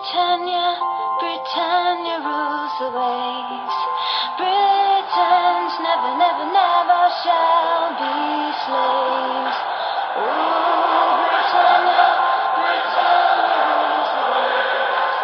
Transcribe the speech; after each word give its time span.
Britannia, 0.00 0.80
Britannia 1.20 2.24
rules 2.24 2.72
the 2.80 2.88
waves. 2.88 3.76
Britons 4.40 5.76
never, 5.84 6.16
never, 6.16 6.46
never 6.56 7.02
shall 7.20 7.92
be 8.00 8.48
slaves. 8.64 9.60
Britannia, 11.20 12.08
Britannia 12.56 13.60
rules 13.68 14.08
the 14.16 14.24
waves. 14.32 15.20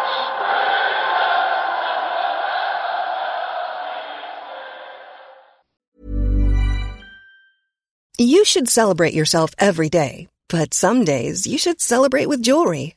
You 8.19 8.45
should 8.45 8.69
celebrate 8.69 9.15
yourself 9.15 9.55
every 9.57 9.89
day, 9.89 10.27
but 10.49 10.75
some 10.75 11.03
days 11.03 11.47
you 11.47 11.57
should 11.57 11.81
celebrate 11.81 12.27
with 12.27 12.43
jewelry. 12.43 12.96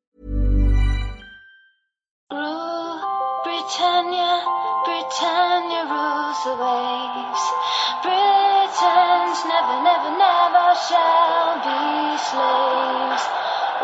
Pretend 5.11 5.71
you 5.73 5.83
rule 5.91 6.31
the 6.45 6.55
waves. 6.55 7.43
Britons 8.01 9.39
never, 9.43 9.83
never, 9.83 10.11
never 10.15 10.67
shall 10.87 11.51
be 11.67 12.17
slaves. 12.31 13.23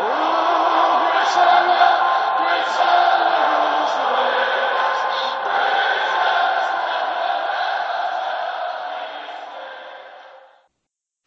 Ooh, 0.00 1.04
Britannia, 1.12 1.88
Britannia. 2.38 3.18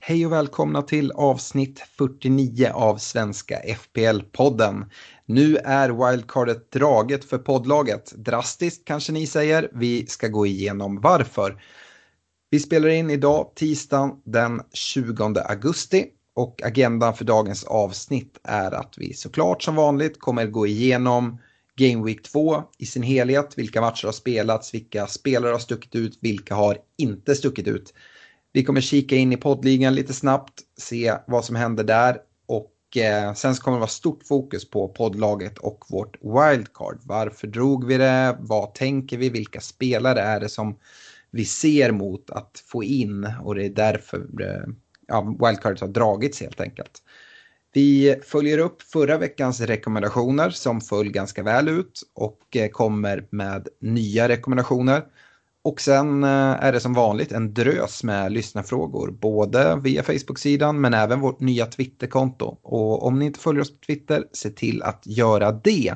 Hej 0.03 0.25
och 0.25 0.31
välkomna 0.31 0.81
till 0.81 1.11
avsnitt 1.11 1.79
49 1.79 2.71
av 2.73 2.97
Svenska 2.97 3.55
FPL-podden. 3.59 4.85
Nu 5.33 5.57
är 5.57 5.89
wildcardet 5.89 6.71
draget 6.71 7.25
för 7.25 7.37
poddlaget. 7.37 8.13
Drastiskt 8.15 8.85
kanske 8.85 9.11
ni 9.11 9.27
säger. 9.27 9.69
Vi 9.73 10.05
ska 10.07 10.27
gå 10.27 10.45
igenom 10.45 11.01
varför. 11.01 11.61
Vi 12.49 12.59
spelar 12.59 12.89
in 12.89 13.09
idag 13.09 13.51
tisdagen 13.55 14.11
den 14.23 14.61
20 14.73 15.23
augusti 15.23 16.05
och 16.35 16.61
agendan 16.63 17.15
för 17.15 17.25
dagens 17.25 17.63
avsnitt 17.63 18.39
är 18.43 18.71
att 18.71 18.93
vi 18.97 19.13
såklart 19.13 19.63
som 19.63 19.75
vanligt 19.75 20.19
kommer 20.19 20.45
gå 20.45 20.67
igenom 20.67 21.37
Game 21.75 22.05
Week 22.05 22.23
2 22.23 22.63
i 22.77 22.85
sin 22.85 23.03
helhet. 23.03 23.53
Vilka 23.57 23.81
matcher 23.81 24.05
har 24.05 24.13
spelats, 24.13 24.73
vilka 24.73 25.07
spelare 25.07 25.51
har 25.51 25.59
stuckit 25.59 25.95
ut, 25.95 26.17
vilka 26.21 26.55
har 26.55 26.77
inte 26.97 27.35
stuckit 27.35 27.67
ut. 27.67 27.93
Vi 28.53 28.63
kommer 28.63 28.81
kika 28.81 29.15
in 29.15 29.33
i 29.33 29.37
poddligan 29.37 29.95
lite 29.95 30.13
snabbt, 30.13 30.53
se 30.77 31.13
vad 31.27 31.45
som 31.45 31.55
händer 31.55 31.83
där 31.83 32.17
Eh, 32.97 33.33
sen 33.33 33.55
så 33.55 33.61
kommer 33.61 33.77
det 33.77 33.79
vara 33.79 33.87
stort 33.87 34.23
fokus 34.23 34.69
på 34.69 34.87
poddlaget 34.87 35.57
och 35.57 35.85
vårt 35.89 36.17
wildcard. 36.21 36.99
Varför 37.03 37.47
drog 37.47 37.85
vi 37.85 37.97
det? 37.97 38.37
Vad 38.39 38.73
tänker 38.73 39.17
vi? 39.17 39.29
Vilka 39.29 39.61
spelare 39.61 40.21
är 40.21 40.39
det 40.39 40.49
som 40.49 40.79
vi 41.31 41.45
ser 41.45 41.91
mot 41.91 42.29
att 42.29 42.63
få 42.65 42.83
in 42.83 43.27
och 43.43 43.55
det 43.55 43.65
är 43.65 43.69
därför 43.69 44.17
eh, 44.41 44.73
ja, 45.07 45.35
wildcardet 45.39 45.81
har 45.81 45.87
dragits 45.87 46.41
helt 46.41 46.61
enkelt. 46.61 47.01
Vi 47.73 48.19
följer 48.23 48.57
upp 48.57 48.81
förra 48.81 49.17
veckans 49.17 49.61
rekommendationer 49.61 50.49
som 50.49 50.81
föll 50.81 51.11
ganska 51.11 51.43
väl 51.43 51.69
ut 51.69 52.01
och 52.13 52.55
eh, 52.55 52.69
kommer 52.69 53.27
med 53.29 53.67
nya 53.79 54.29
rekommendationer. 54.29 55.03
Och 55.63 55.81
sen 55.81 56.23
eh, 56.23 56.29
är 56.29 56.71
det 56.71 56.79
som 56.79 56.93
vanligt 56.93 57.31
en 57.31 57.53
drös 57.53 58.03
med 58.03 58.31
lyssnarfrågor, 58.31 59.11
både 59.11 59.79
via 59.83 60.03
Facebook-sidan 60.03 60.81
men 60.81 60.93
även 60.93 61.19
vårt 61.19 61.39
nya 61.39 61.65
Twitterkonto. 61.65 62.57
Och 62.61 63.05
om 63.05 63.19
ni 63.19 63.25
inte 63.25 63.39
följer 63.39 63.61
oss 63.61 63.71
på 63.71 63.85
Twitter, 63.85 64.23
se 64.33 64.49
till 64.49 64.83
att 64.83 65.03
göra 65.05 65.51
det. 65.51 65.95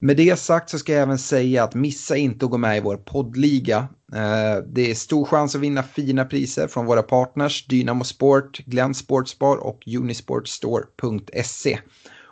Med 0.00 0.16
det 0.16 0.38
sagt 0.38 0.70
så 0.70 0.78
ska 0.78 0.92
jag 0.92 1.02
även 1.02 1.18
säga 1.18 1.64
att 1.64 1.74
missa 1.74 2.16
inte 2.16 2.44
att 2.44 2.50
gå 2.50 2.58
med 2.58 2.76
i 2.76 2.80
vår 2.80 2.96
poddliga. 2.96 3.88
Eh, 4.12 4.64
det 4.66 4.90
är 4.90 4.94
stor 4.94 5.24
chans 5.24 5.54
att 5.54 5.60
vinna 5.60 5.82
fina 5.82 6.24
priser 6.24 6.68
från 6.68 6.86
våra 6.86 7.02
partners 7.02 7.66
Dynamo 7.66 8.04
Sport, 8.04 8.58
Glenn 8.58 8.94
Sportsbar 8.94 9.56
och 9.56 9.82
Unisportstore.se. 9.86 11.78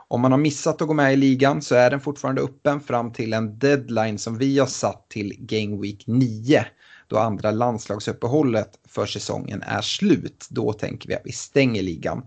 Om 0.08 0.20
man 0.20 0.32
har 0.32 0.38
missat 0.38 0.82
att 0.82 0.88
gå 0.88 0.94
med 0.94 1.12
i 1.12 1.16
ligan 1.16 1.62
så 1.62 1.74
är 1.74 1.90
den 1.90 2.00
fortfarande 2.00 2.42
öppen 2.42 2.80
fram 2.80 3.12
till 3.12 3.32
en 3.32 3.58
deadline 3.58 4.18
som 4.18 4.38
vi 4.38 4.58
har 4.58 4.66
satt 4.66 5.08
till 5.08 5.34
Game 5.38 5.82
Week 5.82 6.04
9. 6.06 6.66
Då 7.08 7.18
andra 7.18 7.50
landslagsuppehållet 7.50 8.70
för 8.88 9.06
säsongen 9.06 9.62
är 9.62 9.80
slut. 9.80 10.46
Då 10.50 10.72
tänker 10.72 11.08
vi 11.08 11.14
att 11.14 11.22
vi 11.24 11.32
stänger 11.32 11.82
ligan. 11.82 12.22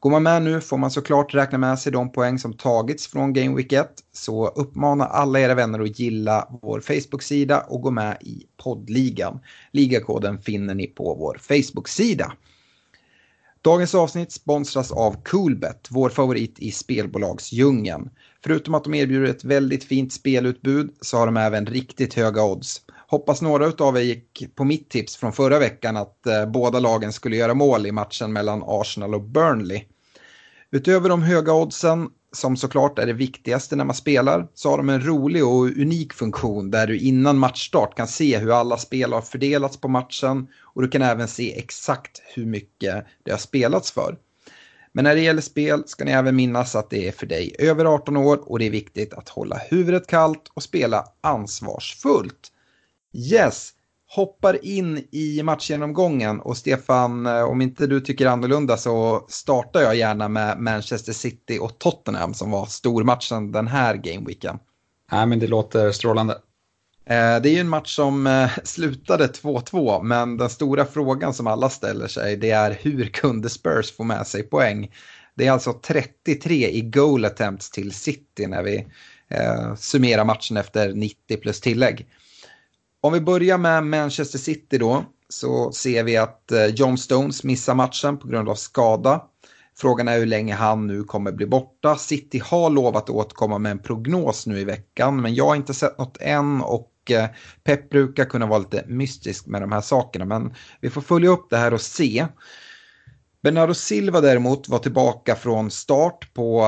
Går 0.00 0.10
man 0.10 0.22
med 0.22 0.42
nu 0.42 0.60
får 0.60 0.78
man 0.78 0.90
såklart 0.90 1.34
räkna 1.34 1.58
med 1.58 1.78
sig 1.78 1.92
de 1.92 2.12
poäng 2.12 2.38
som 2.38 2.52
tagits 2.52 3.06
från 3.06 3.32
Game 3.32 3.56
Week 3.56 3.72
1. 3.72 3.88
Så 4.12 4.46
uppmana 4.48 5.04
alla 5.04 5.40
era 5.40 5.54
vänner 5.54 5.80
att 5.80 5.98
gilla 5.98 6.48
vår 6.62 6.80
Facebook-sida 6.80 7.60
och 7.60 7.82
gå 7.82 7.90
med 7.90 8.16
i 8.20 8.42
poddligan. 8.62 9.40
Ligakoden 9.72 10.38
finner 10.38 10.74
ni 10.74 10.86
på 10.86 11.14
vår 11.14 11.38
Facebook-sida. 11.40 12.32
Dagens 13.66 13.94
avsnitt 13.94 14.32
sponsras 14.32 14.92
av 14.92 15.22
Coolbet, 15.22 15.88
vår 15.90 16.08
favorit 16.10 16.58
i 16.58 16.70
spelbolagsdjungeln. 16.70 18.10
Förutom 18.44 18.74
att 18.74 18.84
de 18.84 18.94
erbjuder 18.94 19.30
ett 19.30 19.44
väldigt 19.44 19.84
fint 19.84 20.12
spelutbud 20.12 20.90
så 21.00 21.16
har 21.16 21.26
de 21.26 21.36
även 21.36 21.66
riktigt 21.66 22.14
höga 22.14 22.44
odds. 22.44 22.80
Hoppas 23.08 23.42
några 23.42 23.84
av 23.84 23.96
er 23.96 24.00
gick 24.00 24.54
på 24.54 24.64
mitt 24.64 24.90
tips 24.90 25.16
från 25.16 25.32
förra 25.32 25.58
veckan 25.58 25.96
att 25.96 26.26
eh, 26.26 26.46
båda 26.46 26.80
lagen 26.80 27.12
skulle 27.12 27.36
göra 27.36 27.54
mål 27.54 27.86
i 27.86 27.92
matchen 27.92 28.32
mellan 28.32 28.62
Arsenal 28.66 29.14
och 29.14 29.22
Burnley. 29.22 29.82
Utöver 30.70 31.08
de 31.08 31.22
höga 31.22 31.52
oddsen, 31.52 32.08
som 32.36 32.56
såklart 32.56 32.98
är 32.98 33.06
det 33.06 33.12
viktigaste 33.12 33.76
när 33.76 33.84
man 33.84 33.96
spelar, 33.96 34.48
så 34.54 34.70
har 34.70 34.76
de 34.76 34.88
en 34.88 35.06
rolig 35.06 35.44
och 35.44 35.62
unik 35.62 36.12
funktion 36.12 36.70
där 36.70 36.86
du 36.86 36.98
innan 36.98 37.38
matchstart 37.38 37.96
kan 37.96 38.08
se 38.08 38.38
hur 38.38 38.60
alla 38.60 38.78
spel 38.78 39.12
har 39.12 39.20
fördelats 39.20 39.76
på 39.76 39.88
matchen 39.88 40.48
och 40.60 40.82
du 40.82 40.88
kan 40.88 41.02
även 41.02 41.28
se 41.28 41.58
exakt 41.58 42.22
hur 42.34 42.46
mycket 42.46 43.04
det 43.22 43.30
har 43.30 43.38
spelats 43.38 43.90
för. 43.90 44.16
Men 44.92 45.04
när 45.04 45.14
det 45.14 45.20
gäller 45.20 45.42
spel 45.42 45.82
ska 45.86 46.04
ni 46.04 46.10
även 46.10 46.36
minnas 46.36 46.76
att 46.76 46.90
det 46.90 47.08
är 47.08 47.12
för 47.12 47.26
dig 47.26 47.56
över 47.58 47.84
18 47.84 48.16
år 48.16 48.50
och 48.50 48.58
det 48.58 48.66
är 48.66 48.70
viktigt 48.70 49.14
att 49.14 49.28
hålla 49.28 49.60
huvudet 49.70 50.06
kallt 50.06 50.50
och 50.54 50.62
spela 50.62 51.04
ansvarsfullt. 51.20 52.52
Yes, 53.12 53.70
hoppar 54.16 54.64
in 54.64 55.04
i 55.10 55.42
matchgenomgången 55.42 56.40
och 56.40 56.56
Stefan, 56.56 57.26
eh, 57.26 57.42
om 57.42 57.62
inte 57.62 57.86
du 57.86 58.00
tycker 58.00 58.26
annorlunda 58.26 58.76
så 58.76 59.26
startar 59.28 59.80
jag 59.80 59.96
gärna 59.96 60.28
med 60.28 60.58
Manchester 60.58 61.12
City 61.12 61.58
och 61.58 61.78
Tottenham 61.78 62.34
som 62.34 62.50
var 62.50 62.66
stormatchen 62.66 63.52
den 63.52 63.66
här 63.66 63.94
gameweeken. 63.94 64.58
Nej, 65.12 65.26
men 65.26 65.38
det 65.38 65.46
låter 65.46 65.92
strålande. 65.92 66.34
Eh, 67.06 67.40
Det 67.42 67.48
är 67.48 67.52
ju 67.52 67.58
en 67.60 67.68
match 67.68 67.96
som 67.96 68.26
eh, 68.26 68.50
slutade 68.64 69.26
2-2, 69.26 70.02
men 70.02 70.36
den 70.36 70.50
stora 70.50 70.84
frågan 70.84 71.34
som 71.34 71.46
alla 71.46 71.68
ställer 71.68 72.06
sig 72.06 72.36
det 72.36 72.50
är 72.50 72.78
hur 72.82 73.04
kunde 73.06 73.48
Spurs 73.48 73.96
få 73.96 74.04
med 74.04 74.26
sig 74.26 74.42
poäng? 74.42 74.90
Det 75.34 75.46
är 75.46 75.52
alltså 75.52 75.72
33 75.72 76.70
i 76.70 76.80
goal 76.80 77.24
attempts 77.24 77.70
till 77.70 77.92
City 77.92 78.46
när 78.46 78.62
vi 78.62 78.86
eh, 79.28 79.74
summerar 79.74 80.24
matchen 80.24 80.56
efter 80.56 80.92
90 80.92 81.36
plus 81.36 81.60
tillägg. 81.60 82.06
Om 83.06 83.12
vi 83.12 83.20
börjar 83.20 83.58
med 83.58 83.84
Manchester 83.84 84.38
City 84.38 84.78
då 84.78 85.04
så 85.28 85.72
ser 85.72 86.04
vi 86.04 86.16
att 86.16 86.52
eh, 86.52 86.66
John 86.66 86.98
Stones 86.98 87.44
missar 87.44 87.74
matchen 87.74 88.18
på 88.18 88.28
grund 88.28 88.48
av 88.48 88.54
skada. 88.54 89.22
Frågan 89.76 90.08
är 90.08 90.18
hur 90.18 90.26
länge 90.26 90.54
han 90.54 90.86
nu 90.86 91.04
kommer 91.04 91.32
bli 91.32 91.46
borta. 91.46 91.96
City 91.96 92.38
har 92.44 92.70
lovat 92.70 93.02
att 93.02 93.10
återkomma 93.10 93.58
med 93.58 93.72
en 93.72 93.78
prognos 93.78 94.46
nu 94.46 94.60
i 94.60 94.64
veckan 94.64 95.22
men 95.22 95.34
jag 95.34 95.46
har 95.46 95.56
inte 95.56 95.74
sett 95.74 95.98
något 95.98 96.16
än 96.20 96.60
och 96.60 96.92
eh, 97.10 97.26
Pep 97.64 97.90
brukar 97.90 98.24
kunna 98.24 98.46
vara 98.46 98.58
lite 98.58 98.84
mystisk 98.86 99.46
med 99.46 99.62
de 99.62 99.72
här 99.72 99.80
sakerna 99.80 100.24
men 100.24 100.54
vi 100.80 100.90
får 100.90 101.00
följa 101.00 101.30
upp 101.30 101.50
det 101.50 101.56
här 101.56 101.74
och 101.74 101.80
se. 101.80 102.26
Bernardo 103.42 103.74
Silva 103.74 104.20
däremot 104.20 104.68
var 104.68 104.78
tillbaka 104.78 105.34
från 105.34 105.70
start 105.70 106.34
på 106.34 106.60
eh, 106.60 106.66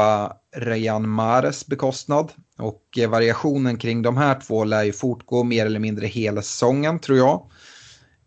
Rayan 0.60 0.70
Rejan 0.70 1.08
Mares 1.08 1.66
bekostnad. 1.66 2.32
Och 2.58 2.99
eh, 2.99 3.10
variationen 3.10 3.76
kring 3.76 4.02
de 4.02 4.16
här 4.16 4.40
två 4.40 4.64
lär 4.64 4.82
ju 4.82 4.93
fortgå 4.93 5.44
mer 5.44 5.66
eller 5.66 5.81
mindre 5.81 6.06
hela 6.06 6.43
säsongen 6.43 6.99
tror 6.99 7.19
jag. 7.19 7.43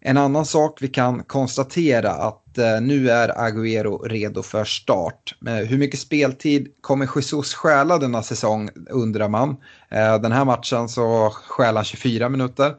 En 0.02 0.18
annan 0.18 0.46
sak 0.46 0.78
vi 0.82 0.88
kan 0.88 1.24
konstatera 1.24 2.12
att 2.12 2.58
eh, 2.58 2.82
nu 2.82 3.10
är 3.10 3.30
Agüero 3.30 4.08
redo 4.08 4.44
för 4.44 4.64
start. 4.64 5.36
Eh, 5.48 5.54
hur 5.54 5.78
mycket 5.78 6.00
speltid 6.00 6.68
kommer 6.82 7.10
Jesus 7.16 7.54
stjäla 7.54 7.98
denna 7.98 8.24
säsong 8.24 8.70
undrar 8.90 9.30
man. 9.30 9.58
Den 10.22 10.32
här 10.32 10.46
matchen 10.46 10.90
så 10.90 11.30
stjäl 11.30 11.76
han 11.76 11.86
24 11.86 12.30
minuter. 12.30 12.76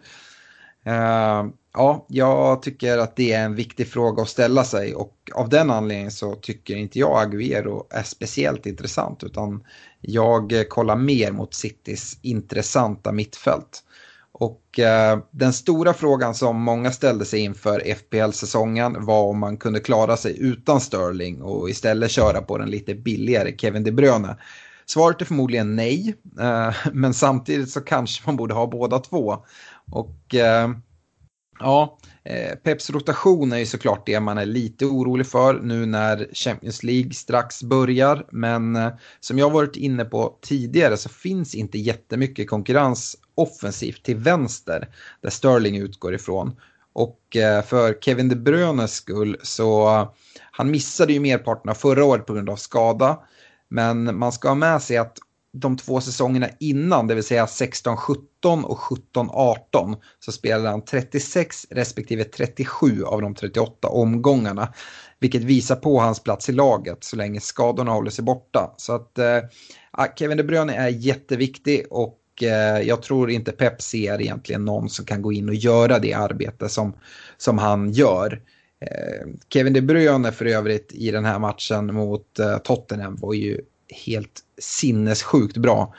Ja, 1.74 2.06
jag 2.08 2.62
tycker 2.62 2.98
att 2.98 3.16
det 3.16 3.32
är 3.32 3.44
en 3.44 3.54
viktig 3.54 3.88
fråga 3.88 4.22
att 4.22 4.28
ställa 4.28 4.64
sig 4.64 4.94
och 4.94 5.30
av 5.34 5.48
den 5.48 5.70
anledningen 5.70 6.10
så 6.10 6.34
tycker 6.34 6.76
inte 6.76 6.98
jag 6.98 7.26
Agüero 7.26 7.86
är 7.90 8.02
speciellt 8.02 8.66
intressant 8.66 9.24
utan 9.24 9.64
jag 10.02 10.52
eh, 10.52 10.62
kollar 10.62 10.96
mer 10.96 11.32
mot 11.32 11.54
Citys 11.54 12.18
intressanta 12.22 13.12
mittfält. 13.12 13.82
Och 14.32 14.78
eh, 14.78 15.18
den 15.30 15.52
stora 15.52 15.94
frågan 15.94 16.34
som 16.34 16.62
många 16.62 16.90
ställde 16.90 17.24
sig 17.24 17.40
inför 17.40 17.94
FPL-säsongen 17.94 19.04
var 19.04 19.22
om 19.22 19.38
man 19.38 19.56
kunde 19.56 19.80
klara 19.80 20.16
sig 20.16 20.36
utan 20.40 20.80
Sterling 20.80 21.42
och 21.42 21.70
istället 21.70 22.10
köra 22.10 22.42
på 22.42 22.58
den 22.58 22.70
lite 22.70 22.94
billigare 22.94 23.56
Kevin 23.58 23.84
De 23.84 23.92
Bruyne. 23.92 24.36
Svaret 24.86 25.20
är 25.20 25.24
förmodligen 25.24 25.76
nej, 25.76 26.14
eh, 26.40 26.74
men 26.92 27.14
samtidigt 27.14 27.70
så 27.70 27.80
kanske 27.80 28.22
man 28.26 28.36
borde 28.36 28.54
ha 28.54 28.66
båda 28.66 28.98
två. 28.98 29.36
Och 29.90 30.34
eh, 30.34 30.70
ja, 31.62 31.98
eh, 32.24 32.54
Peps 32.54 32.90
rotation 32.90 33.52
är 33.52 33.58
ju 33.58 33.66
såklart 33.66 34.06
det 34.06 34.20
man 34.20 34.38
är 34.38 34.46
lite 34.46 34.86
orolig 34.86 35.26
för 35.26 35.54
nu 35.54 35.86
när 35.86 36.28
Champions 36.32 36.82
League 36.82 37.12
strax 37.12 37.62
börjar. 37.62 38.26
Men 38.30 38.76
eh, 38.76 38.92
som 39.20 39.38
jag 39.38 39.50
varit 39.50 39.76
inne 39.76 40.04
på 40.04 40.38
tidigare 40.40 40.96
så 40.96 41.08
finns 41.08 41.54
inte 41.54 41.78
jättemycket 41.78 42.50
konkurrens 42.50 43.16
offensivt 43.34 44.02
till 44.02 44.16
vänster 44.16 44.88
där 45.20 45.30
Sterling 45.30 45.76
utgår 45.76 46.14
ifrån. 46.14 46.56
Och 46.92 47.36
eh, 47.36 47.62
för 47.62 47.94
Kevin 48.00 48.28
De 48.28 48.36
Bruynes 48.36 48.94
skull 48.94 49.36
så 49.42 49.88
han 50.52 50.70
missade 50.70 51.12
ju 51.12 51.20
merparten 51.20 51.70
av 51.70 51.74
förra 51.74 52.04
året 52.04 52.26
på 52.26 52.34
grund 52.34 52.50
av 52.50 52.56
skada. 52.56 53.18
Men 53.68 54.18
man 54.18 54.32
ska 54.32 54.48
ha 54.48 54.54
med 54.54 54.82
sig 54.82 54.96
att 54.96 55.18
de 55.52 55.76
två 55.76 56.00
säsongerna 56.00 56.48
innan, 56.60 57.06
det 57.06 57.14
vill 57.14 57.24
säga 57.24 57.46
16-17 57.46 58.62
och 58.62 58.78
17-18, 59.14 59.96
så 60.20 60.32
spelade 60.32 60.68
han 60.68 60.84
36 60.84 61.66
respektive 61.70 62.24
37 62.24 63.04
av 63.04 63.22
de 63.22 63.34
38 63.34 63.88
omgångarna. 63.88 64.72
Vilket 65.18 65.42
visar 65.42 65.76
på 65.76 66.00
hans 66.00 66.20
plats 66.20 66.48
i 66.48 66.52
laget 66.52 67.04
så 67.04 67.16
länge 67.16 67.40
skadorna 67.40 67.92
håller 67.92 68.10
sig 68.10 68.24
borta. 68.24 68.74
Så 68.76 68.94
att 68.94 69.18
eh, 69.18 69.38
ah, 69.90 70.06
Kevin 70.16 70.36
De 70.36 70.42
Bruyne 70.42 70.74
är 70.74 70.88
jätteviktig 70.88 71.84
och 71.90 72.18
eh, 72.42 72.80
jag 72.80 73.02
tror 73.02 73.30
inte 73.30 73.52
Pep 73.52 73.82
ser 73.82 74.20
egentligen 74.20 74.64
någon 74.64 74.88
som 74.88 75.04
kan 75.04 75.22
gå 75.22 75.32
in 75.32 75.48
och 75.48 75.54
göra 75.54 75.98
det 75.98 76.14
arbete 76.14 76.68
som, 76.68 76.94
som 77.36 77.58
han 77.58 77.92
gör. 77.92 78.42
Eh, 78.80 79.28
Kevin 79.48 79.72
De 79.72 79.80
Bruyne 79.80 80.32
för 80.32 80.44
övrigt 80.44 80.92
i 80.92 81.10
den 81.10 81.24
här 81.24 81.38
matchen 81.38 81.94
mot 81.94 82.38
eh, 82.38 82.58
Tottenham 82.58 83.16
var 83.16 83.34
ju 83.34 83.60
helt 84.06 84.40
sinnessjukt 84.62 85.56
bra. 85.56 85.94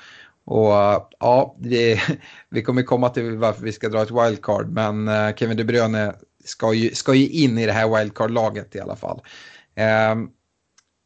Och 0.46 0.72
ja, 1.20 1.56
vi, 1.60 2.02
vi 2.50 2.62
kommer 2.62 2.84
komma 2.84 3.10
till 3.10 3.38
varför 3.38 3.64
vi 3.64 3.72
ska 3.72 3.90
dra 3.90 4.02
ett 4.02 4.12
wildcard, 4.12 4.70
men 4.70 5.08
eh, 5.08 5.36
Kevin 5.36 5.58
De 5.58 5.64
Bruyne 5.64 6.14
ska 6.46 6.74
ju, 6.74 6.96
ska 6.96 7.14
ju 7.14 7.30
in 7.30 7.58
i 7.58 7.66
det 7.66 7.72
här 7.72 7.98
wildcard-laget 7.98 8.76
i 8.76 8.80
alla 8.80 8.96
fall. 8.96 9.22
Ehm, 9.76 10.28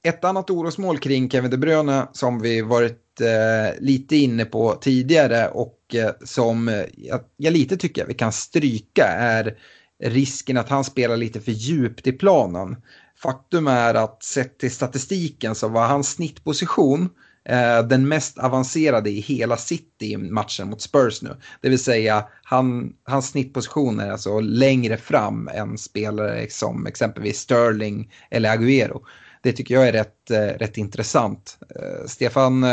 ett 0.04 0.24
annat 0.24 0.50
orosmål 0.50 0.98
kring 1.00 1.30
Kevin 1.30 1.52
De 1.52 1.58
Bruyne 1.58 2.08
som 2.14 2.42
vi 2.42 2.62
varit 2.62 3.22
eh, 3.22 3.80
lite 3.80 4.16
inne 4.16 4.46
på 4.46 4.74
tidigare 4.74 5.48
och 5.48 5.96
eh, 5.96 6.12
som 6.24 6.86
jag, 6.98 7.20
jag, 7.38 7.54
lite 7.54 7.78
tycker 7.78 8.06
vi 8.06 8.14
kan 8.14 8.32
stryka 8.32 9.06
är 9.08 9.58
risken 10.04 10.58
att 10.58 10.70
han 10.70 10.84
spelar 10.84 11.18
lite 11.18 11.42
för 11.42 11.52
djupt 11.52 12.08
i 12.08 12.12
planen. 12.12 12.76
Faktum 13.22 13.68
är 13.68 13.94
att 13.94 14.24
sett 14.24 14.60
till 14.60 14.72
statistiken 14.72 15.56
så 15.56 15.68
var 15.68 15.88
hans 15.88 16.12
snittposition 16.12 17.02
eh, 17.04 17.10
Eh, 17.50 17.84
den 17.84 18.08
mest 18.08 18.38
avancerade 18.38 19.10
i 19.10 19.20
hela 19.20 19.58
City 19.58 20.12
i 20.12 20.18
matchen 20.18 20.70
mot 20.70 20.82
Spurs 20.82 21.22
nu. 21.22 21.36
Det 21.62 21.70
vill 21.70 21.84
säga 21.84 22.28
han, 22.44 22.94
hans 23.04 23.30
snittposition 23.30 24.00
är 24.00 24.12
alltså 24.12 24.40
längre 24.40 24.98
fram 24.98 25.48
än 25.48 25.78
spelare 25.78 26.50
som 26.50 26.86
exempelvis 26.88 27.40
Sterling 27.40 28.12
eller 28.30 28.58
Agüero. 28.58 29.02
Det 29.44 29.52
tycker 29.52 29.76
jag 29.76 29.88
är 29.88 29.92
rätt, 29.92 30.32
eh, 30.32 30.58
rätt 30.60 30.78
intressant. 30.78 31.58
Eh, 31.76 32.08
Stefan, 32.08 32.66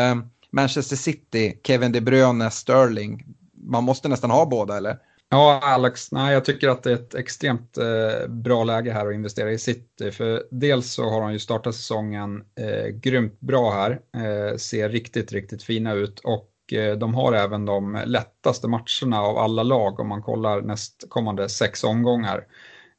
Manchester 0.51 0.97
City, 0.97 1.61
Kevin 1.67 1.93
De 1.93 2.01
Bruyne, 2.01 2.51
Sterling. 2.51 3.25
Man 3.55 3.85
måste 3.85 4.09
nästan 4.09 4.31
ha 4.31 4.47
båda 4.47 4.77
eller? 4.77 4.97
Ja, 5.35 5.61
Alex, 5.63 6.13
nej, 6.13 6.33
jag 6.33 6.45
tycker 6.45 6.69
att 6.69 6.83
det 6.83 6.91
är 6.91 6.95
ett 6.95 7.15
extremt 7.15 7.79
eh, 7.79 8.29
bra 8.29 8.65
läge 8.65 8.93
här 8.93 9.07
att 9.07 9.15
investera 9.15 9.53
i 9.53 9.59
City. 9.59 10.11
För 10.11 10.47
dels 10.51 10.93
så 10.93 11.11
har 11.11 11.21
de 11.21 11.33
ju 11.33 11.39
startat 11.39 11.75
säsongen 11.75 12.45
eh, 12.61 12.87
grymt 12.87 13.41
bra 13.41 13.71
här, 13.71 13.91
eh, 14.17 14.57
ser 14.57 14.89
riktigt, 14.89 15.33
riktigt 15.33 15.63
fina 15.63 15.93
ut 15.93 16.21
och 16.21 16.73
eh, 16.73 16.97
de 16.97 17.15
har 17.15 17.33
även 17.33 17.65
de 17.65 18.03
lättaste 18.07 18.69
matcherna 18.69 19.23
av 19.23 19.39
alla 19.39 19.63
lag 19.63 20.01
om 20.01 20.09
man 20.09 20.23
kollar 20.23 20.63
nästkommande 20.63 21.49
sex 21.49 21.85
omgångar. 21.85 22.47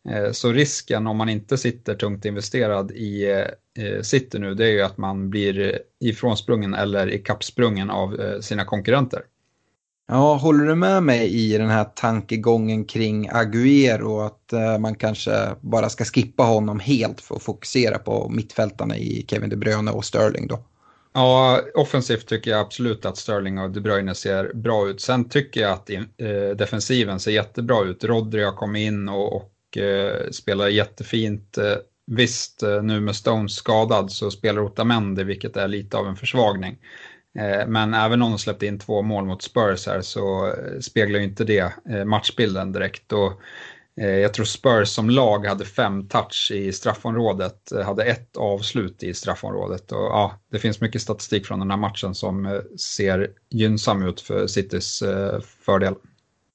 Eh, 0.10 0.32
så 0.32 0.52
risken 0.52 1.08
om 1.08 1.18
man 1.18 1.30
inte 1.30 1.58
sitter 1.58 1.96
tungt 1.96 2.26
investerad 2.26 2.92
i 2.92 3.32
eh, 3.32 3.86
eh 3.86 4.02
City 4.02 4.40
nu, 4.40 4.54
det 4.54 4.66
är 4.66 4.72
ju 4.72 4.82
att 4.82 4.98
man 4.98 5.30
blir 5.30 5.80
ifrånsprungen 6.00 6.74
eller 6.74 7.14
ikappsprungen 7.14 7.90
av 7.90 8.22
eh, 8.22 8.40
sina 8.40 8.66
konkurrenter. 8.66 9.24
Ja, 10.08 10.36
håller 10.36 10.66
du 10.66 10.76
med 10.76 11.04
mig 11.04 11.36
i 11.36 11.58
den 11.58 11.70
här 11.70 11.84
tankegången 11.84 12.86
kring 12.86 13.30
Agüero 13.30 14.26
att 14.26 14.54
eh, 14.54 14.78
man 14.80 14.96
kanske 14.96 15.56
bara 15.62 15.90
ska 15.90 16.04
skippa 16.06 16.44
honom 16.44 16.80
helt 16.80 17.22
för 17.22 17.36
att 17.36 17.44
fokusera 17.44 17.98
på 17.98 18.30
mittfältarna 18.30 18.98
i 18.98 19.26
Kevin 19.30 19.50
De 19.50 19.56
Bruyne 19.56 19.92
och 19.92 20.06
Sterling 20.06 20.48
då? 20.48 20.60
Ja, 21.14 21.62
offensivt 21.76 22.28
tycker 22.28 22.52
jag 22.52 22.60
absolut 22.60 23.06
att 23.06 23.18
Sterling 23.18 23.60
och 23.60 23.72
De 23.72 23.82
Bruyne 23.82 24.16
ser 24.16 24.54
bra 24.54 24.90
ut. 24.90 25.02
Sen 25.02 25.30
tycker 25.30 25.62
jag 25.62 25.72
att 25.72 25.90
eh, 25.90 26.56
defensiven 26.58 27.20
ser 27.20 27.32
jättebra 27.32 27.84
ut. 27.84 28.04
Rodri 28.04 28.44
har 28.44 28.52
kommit 28.52 28.88
in 28.88 29.10
och, 29.10 29.36
och 29.36 29.78
eh, 29.78 30.30
spelar 30.32 30.68
jättefint. 30.68 31.58
Eh, 31.58 31.76
visst, 32.08 32.64
eh, 32.64 32.84
nu 32.84 33.00
med 33.00 33.16
Stones 33.16 33.56
skadad 33.56 34.12
så 34.12 34.32
spelar 34.32 34.62
Otamendi, 34.62 35.24
vilket 35.24 35.58
är 35.58 35.68
lite 35.68 35.98
av 35.98 36.08
en 36.08 36.16
försvagning. 36.16 36.78
Eh, 37.40 37.68
men 37.68 37.94
även 37.94 38.22
om 38.22 38.32
de 38.32 38.40
släppte 38.40 38.66
in 38.66 38.80
två 38.80 39.02
mål 39.02 39.26
mot 39.26 39.42
Spurs 39.42 39.88
här 39.88 40.02
så 40.02 40.48
eh, 40.48 40.80
speglar 40.80 41.20
ju 41.20 41.26
inte 41.26 41.44
det 41.44 41.74
eh, 41.90 42.06
matchbilden 42.06 42.72
direkt. 42.72 43.12
Och 43.12 43.34
jag 43.98 44.34
tror 44.34 44.46
Spurs 44.46 44.90
som 44.90 45.10
lag 45.10 45.46
hade 45.46 45.66
fem 45.66 46.08
touch 46.08 46.52
i 46.54 46.72
straffområdet, 46.72 47.72
hade 47.86 48.04
ett 48.04 48.38
avslut 48.38 49.04
i 49.04 49.14
straffområdet. 49.14 49.92
Och 49.92 49.98
ja, 49.98 50.40
det 50.52 50.60
finns 50.60 50.82
mycket 50.82 51.02
statistik 51.02 51.46
från 51.46 51.60
den 51.60 51.72
här 51.72 51.78
matchen 51.78 52.16
som 52.16 52.62
ser 52.80 53.30
gynnsam 53.50 54.04
ut 54.04 54.22
för 54.22 54.48
Citys 54.48 55.04
fördel. 55.66 55.96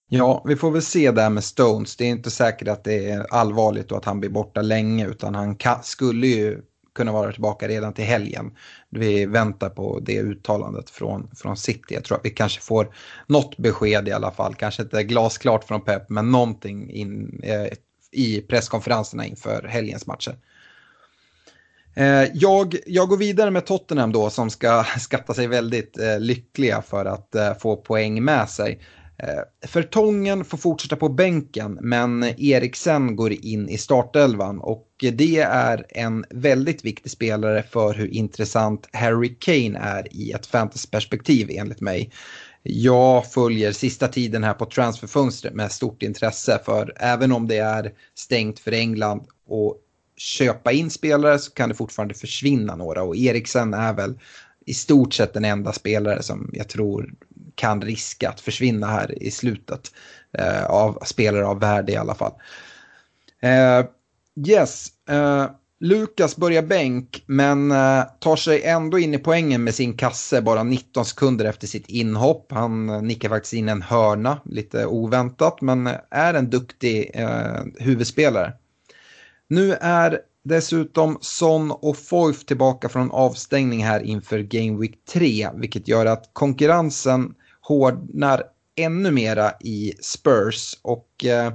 Ja, 0.08 0.44
vi 0.46 0.56
får 0.56 0.70
väl 0.70 0.82
se 0.82 1.10
det 1.10 1.22
här 1.22 1.30
med 1.30 1.44
Stones. 1.44 1.96
Det 1.96 2.04
är 2.04 2.08
inte 2.08 2.30
säkert 2.30 2.68
att 2.68 2.84
det 2.84 3.10
är 3.10 3.34
allvarligt 3.34 3.92
och 3.92 3.98
att 3.98 4.04
han 4.04 4.20
blir 4.20 4.30
borta 4.30 4.62
länge 4.62 5.06
utan 5.06 5.34
han 5.34 5.56
skulle 5.82 6.26
ju 6.26 6.62
kunna 6.94 7.12
vara 7.12 7.32
tillbaka 7.32 7.68
redan 7.68 7.92
till 7.92 8.04
helgen. 8.04 8.56
Vi 8.90 9.26
väntar 9.26 9.70
på 9.70 10.00
det 10.00 10.20
uttalandet 10.20 10.90
från, 10.90 11.30
från 11.36 11.56
City. 11.56 11.94
Jag 11.94 12.04
tror 12.04 12.18
att 12.18 12.24
vi 12.24 12.30
kanske 12.30 12.60
får 12.60 12.94
något 13.26 13.56
besked 13.56 14.08
i 14.08 14.12
alla 14.12 14.30
fall. 14.30 14.54
Kanske 14.54 14.82
inte 14.82 15.04
glasklart 15.04 15.64
från 15.64 15.80
Pep, 15.80 16.08
men 16.08 16.30
någonting 16.30 16.90
in, 16.90 17.40
eh, 17.42 17.66
i 18.12 18.40
presskonferenserna 18.40 19.26
inför 19.26 19.62
helgens 19.62 20.06
matcher. 20.06 20.36
Eh, 21.94 22.24
jag, 22.34 22.76
jag 22.86 23.08
går 23.08 23.16
vidare 23.16 23.50
med 23.50 23.66
Tottenham 23.66 24.12
då 24.12 24.30
som 24.30 24.50
ska 24.50 24.84
skatta 24.98 25.34
sig 25.34 25.46
väldigt 25.46 25.98
eh, 25.98 26.20
lyckliga 26.20 26.82
för 26.82 27.04
att 27.04 27.34
eh, 27.34 27.54
få 27.54 27.76
poäng 27.76 28.24
med 28.24 28.48
sig. 28.48 28.80
Eh, 29.22 29.68
Fertongen 29.68 30.44
får 30.44 30.58
fortsätta 30.58 30.96
på 30.96 31.08
bänken 31.08 31.78
men 31.80 32.22
Eriksen 32.38 33.16
går 33.16 33.32
in 33.32 33.68
i 33.68 33.78
startelvan 33.78 34.60
och 34.60 34.86
det 34.98 35.38
är 35.40 35.86
en 35.88 36.24
väldigt 36.30 36.84
viktig 36.84 37.10
spelare 37.10 37.62
för 37.62 37.94
hur 37.94 38.14
intressant 38.14 38.88
Harry 38.92 39.34
Kane 39.38 39.78
är 39.78 40.14
i 40.14 40.32
ett 40.32 40.46
fantasyperspektiv 40.46 41.50
enligt 41.50 41.80
mig. 41.80 42.10
Jag 42.62 43.32
följer 43.32 43.72
sista 43.72 44.08
tiden 44.08 44.44
här 44.44 44.54
på 44.54 44.66
transferfönstret 44.66 45.54
med 45.54 45.72
stort 45.72 46.02
intresse 46.02 46.60
för 46.64 46.92
även 46.96 47.32
om 47.32 47.48
det 47.48 47.58
är 47.58 47.92
stängt 48.14 48.58
för 48.58 48.72
England 48.72 49.26
och 49.46 49.76
köpa 50.16 50.72
in 50.72 50.90
spelare 50.90 51.38
så 51.38 51.50
kan 51.50 51.68
det 51.68 51.74
fortfarande 51.74 52.14
försvinna 52.14 52.76
några 52.76 53.02
och 53.02 53.16
Eriksen 53.16 53.74
är 53.74 53.92
väl 53.92 54.18
i 54.66 54.74
stort 54.74 55.14
sett 55.14 55.32
den 55.32 55.44
enda 55.44 55.72
spelare 55.72 56.22
som 56.22 56.50
jag 56.52 56.68
tror 56.68 57.14
kan 57.60 57.82
riska 57.82 58.28
att 58.28 58.40
försvinna 58.40 58.86
här 58.86 59.22
i 59.22 59.30
slutet. 59.30 59.92
Eh, 60.38 60.64
av 60.64 60.98
spelare 61.04 61.46
av 61.46 61.60
värde 61.60 61.92
i 61.92 61.96
alla 61.96 62.14
fall. 62.14 62.32
Eh, 63.42 63.86
yes, 64.48 64.88
eh, 65.08 65.46
Lukas 65.80 66.36
börjar 66.36 66.62
bänk 66.62 67.22
men 67.26 67.70
eh, 67.70 68.02
tar 68.20 68.36
sig 68.36 68.62
ändå 68.62 68.98
in 68.98 69.14
i 69.14 69.18
poängen 69.18 69.64
med 69.64 69.74
sin 69.74 69.96
kasse 69.96 70.42
bara 70.42 70.62
19 70.62 71.04
sekunder 71.04 71.44
efter 71.44 71.66
sitt 71.66 71.88
inhopp. 71.88 72.52
Han 72.52 72.88
eh, 72.88 73.02
nickar 73.02 73.28
faktiskt 73.28 73.54
in 73.54 73.68
en 73.68 73.82
hörna, 73.82 74.40
lite 74.44 74.86
oväntat, 74.86 75.60
men 75.60 75.86
eh, 75.86 75.94
är 76.10 76.34
en 76.34 76.50
duktig 76.50 77.10
eh, 77.14 77.62
huvudspelare. 77.78 78.52
Nu 79.48 79.74
är 79.80 80.20
Dessutom 80.42 81.18
Son 81.20 81.70
och 81.70 81.96
Foyf 81.96 82.44
tillbaka 82.44 82.88
från 82.88 83.10
avstängning 83.10 83.84
här 83.84 84.00
inför 84.00 84.38
Game 84.38 84.80
Week 84.80 85.04
3, 85.12 85.48
vilket 85.54 85.88
gör 85.88 86.06
att 86.06 86.30
konkurrensen 86.32 87.34
hårdnar 87.60 88.42
ännu 88.76 89.10
mera 89.10 89.52
i 89.60 89.94
Spurs. 90.00 90.78
Och 90.82 91.24
eh, 91.24 91.52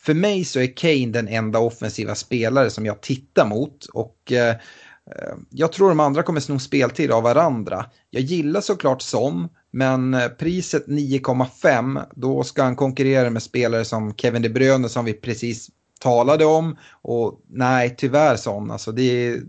för 0.00 0.14
mig 0.14 0.44
så 0.44 0.60
är 0.60 0.76
Kane 0.76 1.06
den 1.06 1.28
enda 1.28 1.58
offensiva 1.58 2.14
spelare 2.14 2.70
som 2.70 2.86
jag 2.86 3.00
tittar 3.00 3.46
mot. 3.46 3.86
Och 3.86 4.32
eh, 4.32 4.50
eh 4.50 5.34
jag 5.50 5.72
tror 5.72 5.88
de 5.88 6.00
andra 6.00 6.22
kommer 6.22 6.40
sno 6.40 6.58
speltid 6.58 7.10
av 7.10 7.22
varandra. 7.22 7.86
Jag 8.10 8.22
gillar 8.22 8.60
såklart 8.60 9.02
Son, 9.02 9.48
men 9.70 10.14
eh, 10.14 10.28
priset 10.28 10.86
9,5, 10.86 12.04
då 12.14 12.42
ska 12.42 12.62
han 12.62 12.76
konkurrera 12.76 13.30
med 13.30 13.42
spelare 13.42 13.84
som 13.84 14.14
Kevin 14.14 14.42
De 14.42 14.48
Bruyne 14.48 14.88
som 14.88 15.04
vi 15.04 15.12
precis 15.12 15.70
talade 16.00 16.44
om. 16.44 16.76
Och 17.02 17.40
nej, 17.48 17.94
tyvärr 17.98 18.36
Son, 18.36 18.70
alltså 18.70 18.92
det 18.92 19.02
är, 19.02 19.42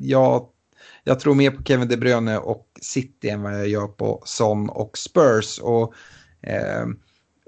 jag, 0.00 0.46
jag 1.10 1.20
tror 1.20 1.34
mer 1.34 1.50
på 1.50 1.62
Kevin 1.62 1.88
De 1.88 1.96
Bruyne 1.96 2.38
och 2.38 2.66
City 2.80 3.28
än 3.28 3.42
vad 3.42 3.52
jag 3.52 3.68
gör 3.68 3.86
på 3.86 4.22
Son 4.24 4.68
och 4.68 4.98
Spurs. 4.98 5.58
Och 5.58 5.94
eh, 6.42 6.86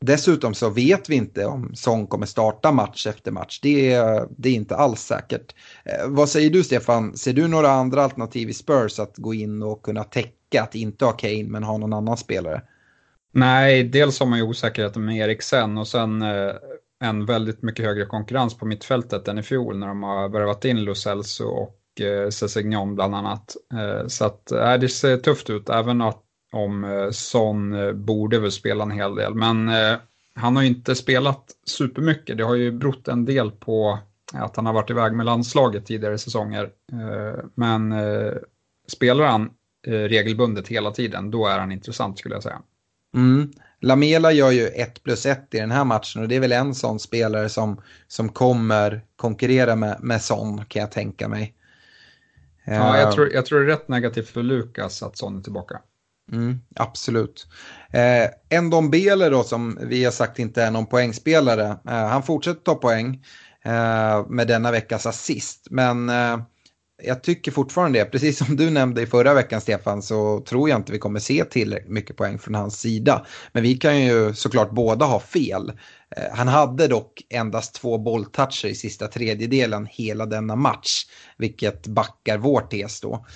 Dessutom 0.00 0.54
så 0.54 0.70
vet 0.70 1.08
vi 1.08 1.14
inte 1.14 1.46
om 1.46 1.74
Son 1.74 2.06
kommer 2.06 2.26
starta 2.26 2.72
match 2.72 3.06
efter 3.06 3.30
match. 3.30 3.60
Det 3.62 3.92
är, 3.92 4.26
det 4.36 4.48
är 4.48 4.52
inte 4.52 4.76
alls 4.76 5.00
säkert. 5.00 5.54
Eh, 5.84 6.08
vad 6.08 6.28
säger 6.28 6.50
du 6.50 6.62
Stefan? 6.62 7.16
Ser 7.16 7.32
du 7.32 7.48
några 7.48 7.70
andra 7.70 8.02
alternativ 8.02 8.50
i 8.50 8.52
Spurs 8.52 8.98
att 8.98 9.16
gå 9.16 9.34
in 9.34 9.62
och 9.62 9.82
kunna 9.82 10.04
täcka 10.04 10.62
att 10.62 10.74
inte 10.74 11.04
ha 11.04 11.12
Kane 11.12 11.44
men 11.44 11.62
ha 11.62 11.78
någon 11.78 11.92
annan 11.92 12.16
spelare? 12.16 12.62
Nej, 13.32 13.84
dels 13.84 14.20
har 14.20 14.26
man 14.26 14.38
ju 14.38 14.44
osäkerheten 14.44 15.04
med 15.04 15.16
Eriksen 15.16 15.78
och 15.78 15.88
sen 15.88 16.22
eh, 16.22 16.52
en 17.00 17.26
väldigt 17.26 17.62
mycket 17.62 17.84
högre 17.84 18.06
konkurrens 18.06 18.58
på 18.58 18.66
mittfältet 18.66 19.28
än 19.28 19.38
i 19.38 19.42
fjol 19.42 19.78
när 19.78 19.86
de 19.86 20.02
har 20.02 20.28
värvat 20.28 20.64
in 20.64 20.84
Lucelso 20.84 21.44
och 21.44 21.81
och 21.92 22.00
eh, 22.00 22.28
Sessignon 22.30 22.94
bland 22.94 23.14
annat. 23.14 23.56
Eh, 23.72 24.06
så 24.06 24.24
att 24.24 24.52
eh, 24.52 24.74
det 24.74 24.88
ser 24.88 25.16
tufft 25.16 25.50
ut, 25.50 25.68
även 25.68 26.00
om 26.52 27.10
Son 27.12 27.74
borde 28.04 28.38
väl 28.38 28.52
spela 28.52 28.82
en 28.82 28.90
hel 28.90 29.14
del. 29.14 29.34
Men 29.34 29.70
han 30.34 30.56
har 30.56 30.62
ju 30.62 30.68
inte 30.68 30.94
spelat 30.94 31.44
supermycket. 31.66 32.36
Det 32.36 32.44
har 32.44 32.54
ju 32.54 32.72
brott 32.72 33.08
en 33.08 33.24
del 33.24 33.50
på 33.50 33.98
att 34.32 34.56
han 34.56 34.66
har 34.66 34.72
varit 34.72 34.90
iväg 34.90 35.12
med 35.12 35.26
landslaget 35.26 35.86
tidigare 35.86 36.18
säsonger. 36.18 36.70
Men 37.54 37.94
spelar 38.88 39.24
han 39.24 39.50
regelbundet 39.86 40.68
hela 40.68 40.90
tiden, 40.90 41.30
då 41.30 41.46
är 41.46 41.58
han 41.58 41.72
intressant 41.72 42.18
skulle 42.18 42.34
jag 42.34 42.42
säga. 42.42 42.62
Mm. 43.14 43.52
Lamela 43.80 44.32
gör 44.32 44.50
ju 44.50 44.66
1 44.66 45.02
plus 45.02 45.26
1 45.26 45.54
i 45.54 45.58
den 45.58 45.70
här 45.70 45.84
matchen 45.84 46.22
och 46.22 46.28
det 46.28 46.36
är 46.36 46.40
väl 46.40 46.52
en 46.52 46.74
sån 46.74 46.98
spelare 46.98 47.48
som, 47.48 47.80
som 48.08 48.28
kommer 48.28 49.00
konkurrera 49.16 49.76
med, 49.76 49.96
med 50.00 50.22
Son 50.22 50.64
kan 50.64 50.80
jag 50.80 50.90
tänka 50.90 51.28
mig. 51.28 51.54
Ja, 52.64 52.98
jag 52.98 53.12
tror, 53.12 53.32
jag 53.32 53.46
tror 53.46 53.60
det 53.60 53.64
är 53.64 53.76
rätt 53.76 53.88
negativt 53.88 54.28
för 54.28 54.42
Lukas 54.42 55.02
att 55.02 55.18
Son 55.18 55.38
är 55.38 55.42
tillbaka. 55.42 55.80
Mm, 56.32 56.60
absolut. 56.76 57.46
Eh, 58.50 58.60
Ndombele 58.62 59.28
då 59.28 59.42
som 59.42 59.78
vi 59.82 60.04
har 60.04 60.12
sagt 60.12 60.38
inte 60.38 60.62
är 60.62 60.70
någon 60.70 60.86
poängspelare. 60.86 61.66
Eh, 61.88 62.06
han 62.06 62.22
fortsätter 62.22 62.60
ta 62.60 62.74
poäng 62.74 63.24
eh, 63.64 64.26
med 64.28 64.48
denna 64.48 64.70
veckas 64.70 65.06
assist. 65.06 65.66
Men 65.70 66.08
eh, 66.08 66.38
jag 67.02 67.22
tycker 67.22 67.52
fortfarande 67.52 67.98
det, 67.98 68.04
precis 68.04 68.38
som 68.38 68.56
du 68.56 68.70
nämnde 68.70 69.02
i 69.02 69.06
förra 69.06 69.34
veckan 69.34 69.60
Stefan, 69.60 70.02
så 70.02 70.40
tror 70.40 70.68
jag 70.68 70.78
inte 70.78 70.92
vi 70.92 70.98
kommer 70.98 71.20
se 71.20 71.44
tillräckligt 71.44 71.92
mycket 71.92 72.16
poäng 72.16 72.38
från 72.38 72.54
hans 72.54 72.80
sida. 72.80 73.26
Men 73.52 73.62
vi 73.62 73.74
kan 73.74 74.00
ju 74.00 74.34
såklart 74.34 74.70
båda 74.70 75.04
ha 75.04 75.20
fel. 75.20 75.72
Eh, 76.16 76.32
han 76.32 76.48
hade 76.48 76.88
dock 76.88 77.22
endast 77.30 77.74
två 77.74 77.98
bolltoucher 77.98 78.68
i 78.68 78.74
sista 78.74 79.08
tredjedelen 79.08 79.86
hela 79.90 80.26
denna 80.26 80.56
match, 80.56 81.06
vilket 81.36 81.86
backar 81.86 82.38
vår 82.38 82.60
tes 82.60 83.00
då. 83.00 83.26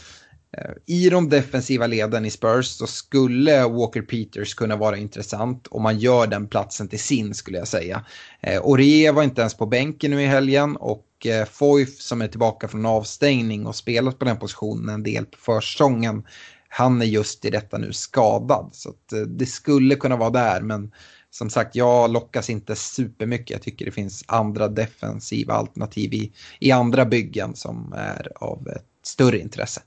Eh, 0.56 0.70
I 0.86 1.10
de 1.10 1.28
defensiva 1.28 1.86
leden 1.86 2.24
i 2.24 2.30
Spurs 2.30 2.66
så 2.66 2.86
skulle 2.86 3.68
Walker 3.68 4.02
Peters 4.02 4.54
kunna 4.54 4.76
vara 4.76 4.96
intressant 4.96 5.66
om 5.70 5.82
man 5.82 5.98
gör 5.98 6.26
den 6.26 6.48
platsen 6.48 6.88
till 6.88 7.00
sin 7.00 7.34
skulle 7.34 7.58
jag 7.58 7.68
säga. 7.68 8.04
Eh, 8.40 8.60
Orier 8.66 8.86
Orie 8.86 9.12
var 9.12 9.22
inte 9.22 9.40
ens 9.40 9.54
på 9.54 9.66
bänken 9.66 10.10
nu 10.10 10.22
i 10.22 10.26
helgen 10.26 10.76
och 10.76 11.02
Foyf 11.50 12.00
som 12.00 12.22
är 12.22 12.28
tillbaka 12.28 12.68
från 12.68 12.86
avstängning 12.86 13.66
och 13.66 13.76
spelat 13.76 14.18
på 14.18 14.24
den 14.24 14.38
positionen 14.38 14.88
en 14.88 15.02
del 15.02 15.26
på 15.26 15.38
försäsongen. 15.38 16.24
Han 16.68 17.02
är 17.02 17.06
just 17.06 17.44
i 17.44 17.50
detta 17.50 17.78
nu 17.78 17.92
skadad 17.92 18.70
så 18.72 18.92
det 19.26 19.46
skulle 19.46 19.94
kunna 19.94 20.16
vara 20.16 20.30
där 20.30 20.60
men 20.60 20.92
som 21.36 21.50
sagt 21.50 21.76
jag 21.76 22.12
lockas 22.12 22.50
inte 22.50 22.76
supermycket. 22.76 23.50
Jag 23.50 23.62
tycker 23.62 23.84
det 23.84 23.90
finns 23.90 24.24
andra 24.28 24.68
defensiva 24.68 25.54
alternativ 25.54 26.14
i, 26.14 26.32
i 26.60 26.72
andra 26.72 27.04
byggen 27.04 27.54
som 27.54 27.92
är 27.96 28.32
av 28.34 28.68
ett 28.68 28.86
större 29.02 29.38
intresse. 29.38 29.80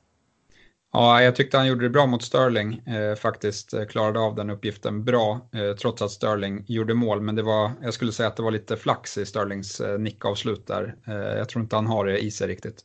Ja, 0.94 1.22
jag 1.22 1.36
tyckte 1.36 1.58
han 1.58 1.68
gjorde 1.68 1.86
det 1.86 1.90
bra 1.90 2.06
mot 2.06 2.24
Sterling, 2.24 2.74
eh, 2.74 3.16
faktiskt 3.16 3.74
eh, 3.74 3.86
klarade 3.86 4.20
av 4.20 4.36
den 4.36 4.50
uppgiften 4.50 5.04
bra, 5.06 5.50
eh, 5.54 5.76
trots 5.76 6.02
att 6.02 6.12
Sterling 6.12 6.64
gjorde 6.68 6.94
mål. 6.94 7.22
Men 7.22 7.36
det 7.36 7.44
var, 7.44 7.72
jag 7.82 7.94
skulle 7.94 8.12
säga 8.12 8.28
att 8.28 8.38
det 8.38 8.44
var 8.44 8.52
lite 8.52 8.78
flax 8.78 9.18
i 9.18 9.26
Sterlings 9.26 9.80
eh, 9.80 10.00
nickavslut 10.00 10.68
där. 10.68 10.96
Eh, 11.08 11.14
jag 11.14 11.50
tror 11.50 11.64
inte 11.64 11.76
han 11.76 11.88
har 11.88 12.06
det 12.06 12.20
i 12.20 12.32
sig 12.32 12.48
riktigt. 12.48 12.82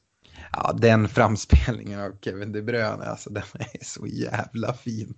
Ja, 0.53 0.73
den 0.73 1.09
framspelningen 1.09 2.01
av 2.01 2.13
Kevin 2.21 2.53
De 2.53 2.63
Bruyne, 2.63 3.05
alltså 3.05 3.31
den 3.31 3.43
är 3.59 3.85
så 3.85 4.07
jävla 4.07 4.75
fin. 4.75 5.15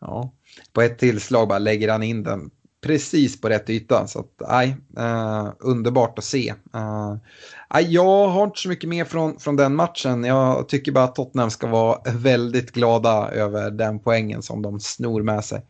Ja, 0.00 0.32
på 0.72 0.82
ett 0.82 0.98
tillslag 0.98 1.48
bara 1.48 1.58
lägger 1.58 1.88
han 1.88 2.02
in 2.02 2.22
den 2.22 2.50
precis 2.80 3.40
på 3.40 3.48
rätt 3.48 3.70
yta. 3.70 4.06
Så 4.06 4.20
att, 4.20 4.48
nej, 4.48 4.76
eh, 4.98 5.52
underbart 5.58 6.18
att 6.18 6.24
se. 6.24 6.54
Eh, 6.74 7.80
jag 7.80 8.28
har 8.28 8.44
inte 8.44 8.60
så 8.60 8.68
mycket 8.68 8.88
mer 8.88 9.04
från, 9.04 9.38
från 9.38 9.56
den 9.56 9.74
matchen. 9.74 10.24
Jag 10.24 10.68
tycker 10.68 10.92
bara 10.92 11.04
att 11.04 11.14
Tottenham 11.14 11.50
ska 11.50 11.66
vara 11.66 11.98
väldigt 12.12 12.72
glada 12.72 13.30
över 13.30 13.70
den 13.70 13.98
poängen 13.98 14.42
som 14.42 14.62
de 14.62 14.80
snor 14.80 15.22
med 15.22 15.44
sig. 15.44 15.62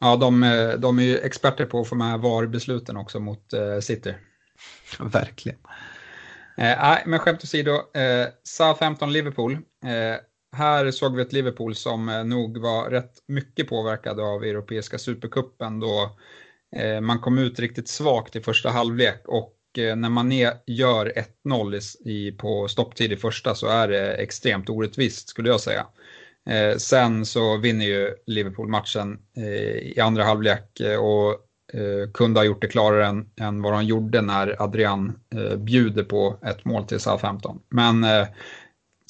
Ja, 0.00 0.16
de, 0.16 0.40
de 0.78 0.98
är 0.98 1.02
ju 1.02 1.18
experter 1.18 1.66
på 1.66 1.80
att 1.80 1.88
få 1.88 1.94
med 1.94 2.20
VAR-besluten 2.20 2.96
också 2.96 3.20
mot 3.20 3.52
eh, 3.52 3.80
City. 3.80 4.14
Verkligen. 5.00 5.58
Nej, 6.56 6.72
eh, 6.72 6.98
men 7.06 7.18
skämt 7.18 7.44
åsido, 7.44 7.72
eh, 7.72 8.26
Southampton-Liverpool. 8.44 9.58
Här 10.56 10.90
såg 10.90 11.16
vi 11.16 11.22
ett 11.22 11.32
Liverpool 11.32 11.74
som 11.74 12.08
eh, 12.08 12.24
nog 12.24 12.58
var 12.58 12.90
rätt 12.90 13.12
mycket 13.26 13.68
påverkade 13.68 14.22
av 14.22 14.44
Europeiska 14.44 14.98
supercupen 14.98 15.80
då 15.80 16.16
eh, 16.76 17.00
man 17.00 17.18
kom 17.18 17.38
ut 17.38 17.58
riktigt 17.58 17.88
svagt 17.88 18.36
i 18.36 18.40
första 18.40 18.70
halvlek 18.70 19.22
och 19.26 19.54
eh, 19.78 19.96
när 19.96 20.08
man 20.08 20.32
gör 20.66 21.12
1-0 21.44 22.36
på 22.36 22.68
stopptid 22.68 23.12
i 23.12 23.16
första 23.16 23.54
så 23.54 23.66
är 23.66 23.88
det 23.88 24.14
extremt 24.14 24.70
orättvist 24.70 25.28
skulle 25.28 25.48
jag 25.48 25.60
säga. 25.60 25.86
Sen 26.76 27.26
så 27.26 27.56
vinner 27.56 27.86
ju 27.86 28.14
Liverpool 28.26 28.68
matchen 28.68 29.18
i 29.82 30.00
andra 30.00 30.24
halvlek 30.24 30.80
och 31.00 31.36
kunde 32.14 32.40
ha 32.40 32.44
gjort 32.44 32.60
det 32.60 32.68
klarare 32.68 33.06
än, 33.06 33.30
än 33.40 33.62
vad 33.62 33.72
de 33.72 33.84
gjorde 33.84 34.20
när 34.20 34.62
Adrian 34.62 35.18
bjuder 35.56 36.04
på 36.04 36.38
ett 36.42 36.64
mål 36.64 36.84
till 36.84 37.00
Southampton. 37.00 37.60
Men 37.68 38.06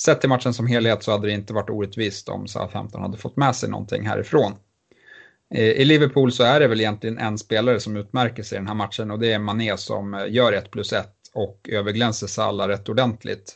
sett 0.00 0.20
till 0.20 0.28
matchen 0.28 0.54
som 0.54 0.66
helhet 0.66 1.02
så 1.02 1.12
hade 1.12 1.26
det 1.26 1.32
inte 1.32 1.52
varit 1.52 1.70
orättvist 1.70 2.28
om 2.28 2.48
Southampton 2.48 3.02
hade 3.02 3.16
fått 3.16 3.36
med 3.36 3.56
sig 3.56 3.70
någonting 3.70 4.06
härifrån. 4.06 4.52
I 5.54 5.84
Liverpool 5.84 6.32
så 6.32 6.42
är 6.42 6.60
det 6.60 6.68
väl 6.68 6.80
egentligen 6.80 7.18
en 7.18 7.38
spelare 7.38 7.80
som 7.80 7.96
utmärker 7.96 8.42
sig 8.42 8.56
i 8.56 8.58
den 8.58 8.66
här 8.68 8.74
matchen 8.74 9.10
och 9.10 9.18
det 9.18 9.32
är 9.32 9.38
Mané 9.38 9.76
som 9.76 10.14
eh, 10.14 10.32
gör 10.32 10.52
1 10.52 10.70
plus 10.70 10.92
1 10.92 11.08
och 11.34 11.68
överglänser 11.72 12.26
Salah 12.26 12.68
rätt 12.68 12.88
ordentligt. 12.88 13.54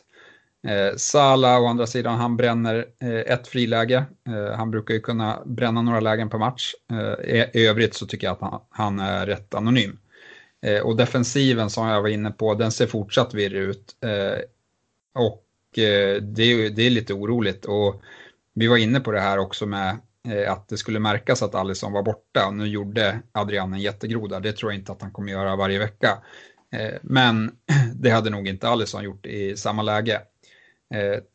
Eh, 0.67 0.95
Salah 0.97 1.61
å 1.61 1.65
andra 1.65 1.87
sidan, 1.87 2.19
han 2.19 2.37
bränner 2.37 2.85
eh, 3.01 3.33
ett 3.33 3.47
friläge. 3.47 4.05
Eh, 4.27 4.57
han 4.57 4.71
brukar 4.71 4.93
ju 4.93 4.99
kunna 4.99 5.43
bränna 5.45 5.81
några 5.81 5.99
lägen 5.99 6.29
per 6.29 6.37
match. 6.37 6.73
Eh, 6.91 7.61
I 7.61 7.67
övrigt 7.67 7.93
så 7.93 8.05
tycker 8.05 8.27
jag 8.27 8.33
att 8.33 8.41
han, 8.41 8.61
han 8.69 8.99
är 8.99 9.25
rätt 9.25 9.53
anonym. 9.53 9.97
Eh, 10.65 10.81
och 10.81 10.95
defensiven 10.95 11.69
som 11.69 11.87
jag 11.87 12.01
var 12.01 12.09
inne 12.09 12.31
på, 12.31 12.53
den 12.53 12.71
ser 12.71 12.87
fortsatt 12.87 13.33
virrig 13.33 13.61
ut. 13.61 13.95
Eh, 14.01 14.39
och 15.21 15.43
Eh, 15.77 16.21
det 16.21 16.43
är, 16.43 16.69
det 16.69 16.81
är 16.81 16.89
lite 16.89 17.13
oroligt. 17.13 17.65
Och 17.65 18.01
vi 18.53 18.67
var 18.67 18.77
inne 18.77 18.99
på 18.99 19.11
det 19.11 19.19
här 19.19 19.37
också 19.37 19.65
med 19.65 19.97
eh, 20.29 20.51
att 20.51 20.67
det 20.67 20.77
skulle 20.77 20.99
märkas 20.99 21.43
att 21.43 21.55
Alisson 21.55 21.91
var 21.91 22.03
borta. 22.03 22.47
Och 22.47 22.53
nu 22.53 22.67
gjorde 22.67 23.19
Adrian 23.31 23.73
en 23.73 23.81
jättegroda. 23.81 24.39
Det 24.39 24.53
tror 24.53 24.71
jag 24.71 24.79
inte 24.79 24.91
att 24.91 25.01
han 25.01 25.11
kommer 25.11 25.31
göra 25.31 25.55
varje 25.55 25.79
vecka. 25.79 26.17
Eh, 26.75 26.93
men 27.01 27.51
det 27.95 28.09
hade 28.09 28.29
nog 28.29 28.47
inte 28.47 28.69
Alisson 28.69 29.03
gjort 29.03 29.25
i 29.25 29.57
samma 29.57 29.81
läge. 29.81 30.21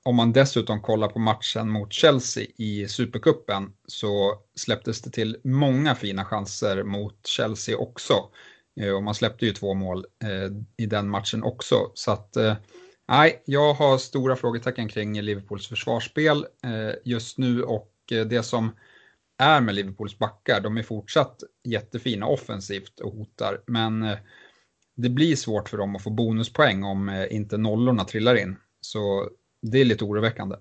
Om 0.04 0.16
man 0.16 0.32
dessutom 0.32 0.80
kollar 0.80 1.08
på 1.08 1.18
matchen 1.18 1.70
mot 1.70 1.92
Chelsea 1.92 2.46
i 2.56 2.88
Supercupen 2.88 3.72
så 3.86 4.34
släpptes 4.54 5.02
det 5.02 5.10
till 5.10 5.36
många 5.44 5.94
fina 5.94 6.24
chanser 6.24 6.82
mot 6.82 7.26
Chelsea 7.26 7.76
också. 7.76 8.14
Och 8.94 9.02
man 9.02 9.14
släppte 9.14 9.46
ju 9.46 9.52
två 9.52 9.74
mål 9.74 10.06
i 10.76 10.86
den 10.86 11.08
matchen 11.08 11.42
också. 11.42 11.90
Så 11.94 12.10
att 12.10 12.36
Nej, 13.08 13.42
jag 13.44 13.74
har 13.74 13.98
stora 13.98 14.36
frågetecken 14.36 14.88
kring 14.88 15.20
Liverpools 15.20 15.68
försvarsspel 15.68 16.46
eh, 16.64 16.94
just 17.04 17.38
nu 17.38 17.62
och 17.62 17.92
eh, 18.12 18.26
det 18.26 18.42
som 18.42 18.76
är 19.38 19.60
med 19.60 19.74
Liverpools 19.74 20.18
backar, 20.18 20.60
de 20.60 20.76
är 20.76 20.82
fortsatt 20.82 21.42
jättefina 21.64 22.26
offensivt 22.26 23.00
och 23.00 23.12
hotar, 23.12 23.62
men 23.66 24.02
eh, 24.02 24.18
det 24.96 25.08
blir 25.08 25.36
svårt 25.36 25.68
för 25.68 25.78
dem 25.78 25.96
att 25.96 26.02
få 26.02 26.10
bonuspoäng 26.10 26.84
om 26.84 27.26
inte 27.30 27.56
nollorna 27.56 28.04
trillar 28.04 28.34
in. 28.34 28.56
Så 28.80 29.28
det 29.62 29.78
är 29.78 29.84
lite 29.84 30.04
oroväckande. 30.04 30.56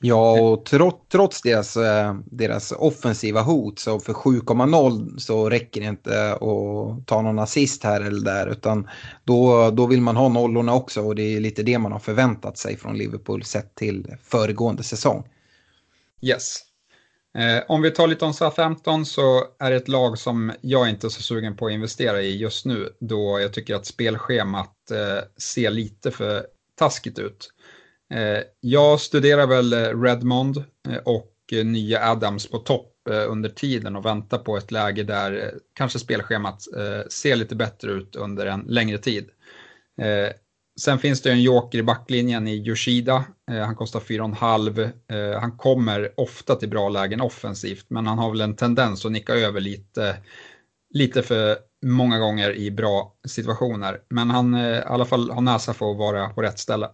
Ja, 0.00 0.40
och 0.40 0.64
trots, 0.64 1.08
trots 1.08 1.42
deras, 1.42 1.76
eh, 1.76 2.14
deras 2.24 2.72
offensiva 2.72 3.42
hot 3.42 3.78
så 3.78 4.00
för 4.00 4.12
7,0 4.12 5.18
så 5.18 5.50
räcker 5.50 5.80
det 5.80 5.86
inte 5.86 6.32
att 6.32 7.06
ta 7.06 7.22
någon 7.22 7.38
assist 7.38 7.84
här 7.84 8.00
eller 8.00 8.24
där 8.24 8.46
utan 8.46 8.88
då, 9.24 9.70
då 9.70 9.86
vill 9.86 10.00
man 10.00 10.16
ha 10.16 10.28
nollorna 10.28 10.74
också 10.74 11.02
och 11.02 11.14
det 11.14 11.36
är 11.36 11.40
lite 11.40 11.62
det 11.62 11.78
man 11.78 11.92
har 11.92 11.98
förväntat 11.98 12.58
sig 12.58 12.76
från 12.76 12.98
Liverpool 12.98 13.44
sett 13.44 13.74
till 13.74 14.16
föregående 14.24 14.82
säsong. 14.82 15.28
Yes. 16.20 16.56
Eh, 17.38 17.62
om 17.68 17.82
vi 17.82 17.90
tar 17.90 18.06
lite 18.06 18.24
om 18.24 18.34
Southampton 18.34 19.06
så 19.06 19.44
är 19.58 19.70
det 19.70 19.76
ett 19.76 19.88
lag 19.88 20.18
som 20.18 20.52
jag 20.60 20.88
inte 20.88 21.06
är 21.06 21.08
så 21.08 21.22
sugen 21.22 21.56
på 21.56 21.66
att 21.66 21.72
investera 21.72 22.22
i 22.22 22.36
just 22.36 22.64
nu 22.64 22.88
då 23.00 23.40
jag 23.40 23.52
tycker 23.52 23.74
att 23.74 23.86
spelschemat 23.86 24.90
eh, 24.90 25.24
ser 25.36 25.70
lite 25.70 26.10
för 26.10 26.46
taskigt 26.78 27.18
ut. 27.18 27.50
Eh, 28.14 28.42
jag 28.60 29.00
studerar 29.00 29.46
väl 29.46 29.72
eh, 29.72 30.02
Redmond 30.02 30.64
eh, 30.88 30.96
och 31.04 31.34
nya 31.64 32.10
Adams 32.10 32.46
på 32.50 32.58
topp 32.58 32.94
under 33.28 33.48
tiden 33.48 33.96
och 33.96 34.04
väntar 34.04 34.38
på 34.38 34.56
ett 34.56 34.70
läge 34.70 35.02
där 35.02 35.54
kanske 35.74 35.98
spelschemat 35.98 36.62
ser 37.08 37.36
lite 37.36 37.56
bättre 37.56 37.90
ut 37.90 38.16
under 38.16 38.46
en 38.46 38.64
längre 38.68 38.98
tid. 38.98 39.28
Sen 40.80 40.98
finns 40.98 41.22
det 41.22 41.30
en 41.30 41.42
joker 41.42 41.78
i 41.78 41.82
backlinjen 41.82 42.48
i 42.48 42.54
Yoshida. 42.54 43.24
Han 43.46 43.76
kostar 43.76 44.00
4,5. 44.00 45.38
Han 45.40 45.56
kommer 45.56 46.20
ofta 46.20 46.54
till 46.54 46.68
bra 46.68 46.88
lägen 46.88 47.20
offensivt, 47.20 47.86
men 47.88 48.06
han 48.06 48.18
har 48.18 48.30
väl 48.30 48.40
en 48.40 48.56
tendens 48.56 49.04
att 49.04 49.12
nicka 49.12 49.34
över 49.34 49.60
lite, 49.60 50.16
lite 50.90 51.22
för 51.22 51.56
många 51.86 52.18
gånger 52.18 52.56
i 52.56 52.70
bra 52.70 53.14
situationer. 53.26 54.00
Men 54.08 54.30
han 54.30 54.56
i 54.56 54.82
alla 54.86 55.04
fall 55.04 55.30
har 55.30 55.40
näsa 55.40 55.74
för 55.74 55.90
att 55.90 55.98
vara 55.98 56.28
på 56.28 56.42
rätt 56.42 56.58
ställe. 56.58 56.88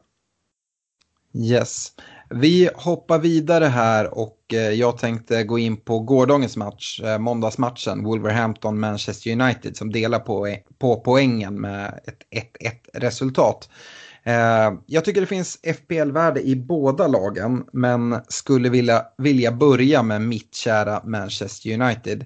Yes. 1.37 1.93
Vi 2.31 2.71
hoppar 2.75 3.19
vidare 3.19 3.65
här 3.65 4.19
och 4.19 4.39
eh, 4.53 4.59
jag 4.59 4.99
tänkte 4.99 5.45
gå 5.45 5.59
in 5.59 5.77
på 5.77 6.01
gårdagens 6.01 6.57
match, 6.57 7.01
eh, 7.05 7.19
måndagsmatchen, 7.19 8.07
Wolverhampton-Manchester 8.07 9.43
United 9.43 9.77
som 9.77 9.93
delar 9.93 10.19
på, 10.19 10.47
eh, 10.47 10.57
på 10.79 10.97
poängen 10.97 11.61
med 11.61 12.01
ett 12.07 12.19
1-1 12.31 12.89
resultat. 12.95 13.69
Jag 14.87 15.05
tycker 15.05 15.21
det 15.21 15.27
finns 15.27 15.59
FPL-värde 15.63 16.41
i 16.41 16.57
båda 16.57 17.07
lagen 17.07 17.65
men 17.73 18.21
skulle 18.29 18.69
vilja, 18.69 19.03
vilja 19.19 19.53
börja 19.53 20.03
med 20.03 20.23
mitt 20.23 20.55
kära 20.55 21.03
Manchester 21.05 21.81
United. 21.81 22.25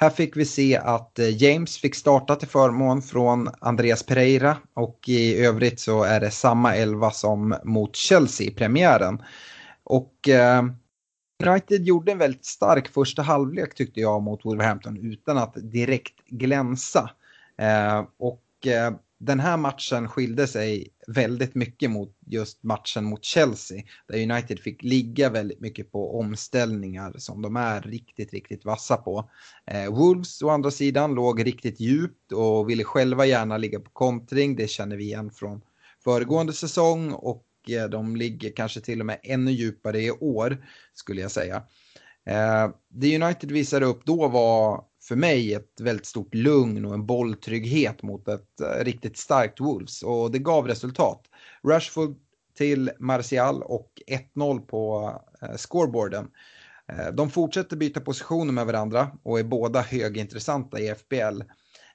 Här 0.00 0.10
fick 0.10 0.36
vi 0.36 0.44
se 0.44 0.76
att 0.76 1.18
eh, 1.18 1.42
James 1.42 1.78
fick 1.78 1.94
starta 1.94 2.36
till 2.36 2.48
förmån 2.48 3.02
från 3.02 3.48
Andreas 3.60 4.02
Pereira 4.02 4.56
och 4.74 5.08
i 5.08 5.44
övrigt 5.44 5.80
så 5.80 6.02
är 6.02 6.20
det 6.20 6.30
samma 6.30 6.76
elva 6.76 7.10
som 7.10 7.54
mot 7.64 7.96
Chelsea 7.96 8.46
i 8.46 8.50
premiären. 8.50 9.22
Och 9.84 10.28
eh, 10.28 10.62
United 11.46 11.84
gjorde 11.84 12.12
en 12.12 12.18
väldigt 12.18 12.44
stark 12.44 12.88
första 12.88 13.22
halvlek 13.22 13.74
tyckte 13.74 14.00
jag 14.00 14.22
mot 14.22 14.44
Wolverhampton 14.44 14.96
utan 14.96 15.38
att 15.38 15.54
direkt 15.54 16.26
glänsa. 16.26 17.10
Eh, 17.56 18.04
och 18.18 18.66
eh, 18.66 18.92
den 19.18 19.40
här 19.40 19.56
matchen 19.56 20.08
skilde 20.08 20.46
sig 20.46 20.88
väldigt 21.06 21.54
mycket 21.54 21.90
mot 21.90 22.16
just 22.26 22.62
matchen 22.62 23.04
mot 23.04 23.24
Chelsea. 23.24 23.82
Där 24.08 24.22
United 24.32 24.58
fick 24.58 24.82
ligga 24.82 25.30
väldigt 25.30 25.60
mycket 25.60 25.92
på 25.92 26.18
omställningar 26.18 27.14
som 27.18 27.42
de 27.42 27.56
är 27.56 27.80
riktigt, 27.80 28.32
riktigt 28.32 28.64
vassa 28.64 28.96
på. 28.96 29.30
Eh, 29.66 29.90
Wolves 29.90 30.42
å 30.42 30.48
andra 30.48 30.70
sidan 30.70 31.14
låg 31.14 31.46
riktigt 31.46 31.80
djupt 31.80 32.32
och 32.32 32.70
ville 32.70 32.84
själva 32.84 33.26
gärna 33.26 33.56
ligga 33.56 33.80
på 33.80 33.90
kontring. 33.90 34.56
Det 34.56 34.70
känner 34.70 34.96
vi 34.96 35.04
igen 35.04 35.30
från 35.30 35.60
föregående 36.04 36.52
säsong 36.52 37.12
och 37.12 37.46
eh, 37.68 37.88
de 37.88 38.16
ligger 38.16 38.52
kanske 38.56 38.80
till 38.80 39.00
och 39.00 39.06
med 39.06 39.18
ännu 39.22 39.50
djupare 39.50 40.00
i 40.00 40.10
år 40.10 40.64
skulle 40.94 41.20
jag 41.20 41.30
säga. 41.30 41.62
Eh, 42.26 42.70
det 42.88 43.22
United 43.22 43.52
visade 43.52 43.86
upp 43.86 44.04
då 44.04 44.28
var 44.28 44.84
för 45.08 45.16
mig 45.16 45.54
ett 45.54 45.80
väldigt 45.80 46.06
stort 46.06 46.34
lugn 46.34 46.84
och 46.84 46.94
en 46.94 47.06
bolltrygghet 47.06 48.02
mot 48.02 48.28
ett 48.28 48.60
eh, 48.60 48.84
riktigt 48.84 49.18
starkt 49.18 49.60
Wolves 49.60 50.02
och 50.02 50.30
det 50.30 50.38
gav 50.38 50.66
resultat. 50.66 51.22
Rashford 51.64 52.16
till 52.56 52.90
Martial 52.98 53.62
och 53.62 54.02
1-0 54.36 54.60
på 54.60 55.12
eh, 55.42 55.56
scoreboarden. 55.56 56.30
Eh, 56.88 57.12
de 57.12 57.30
fortsätter 57.30 57.76
byta 57.76 58.00
positioner 58.00 58.52
med 58.52 58.66
varandra 58.66 59.10
och 59.22 59.38
är 59.38 59.44
båda 59.44 59.80
högintressanta 59.80 60.80
i 60.80 60.94
FBL. 60.94 61.42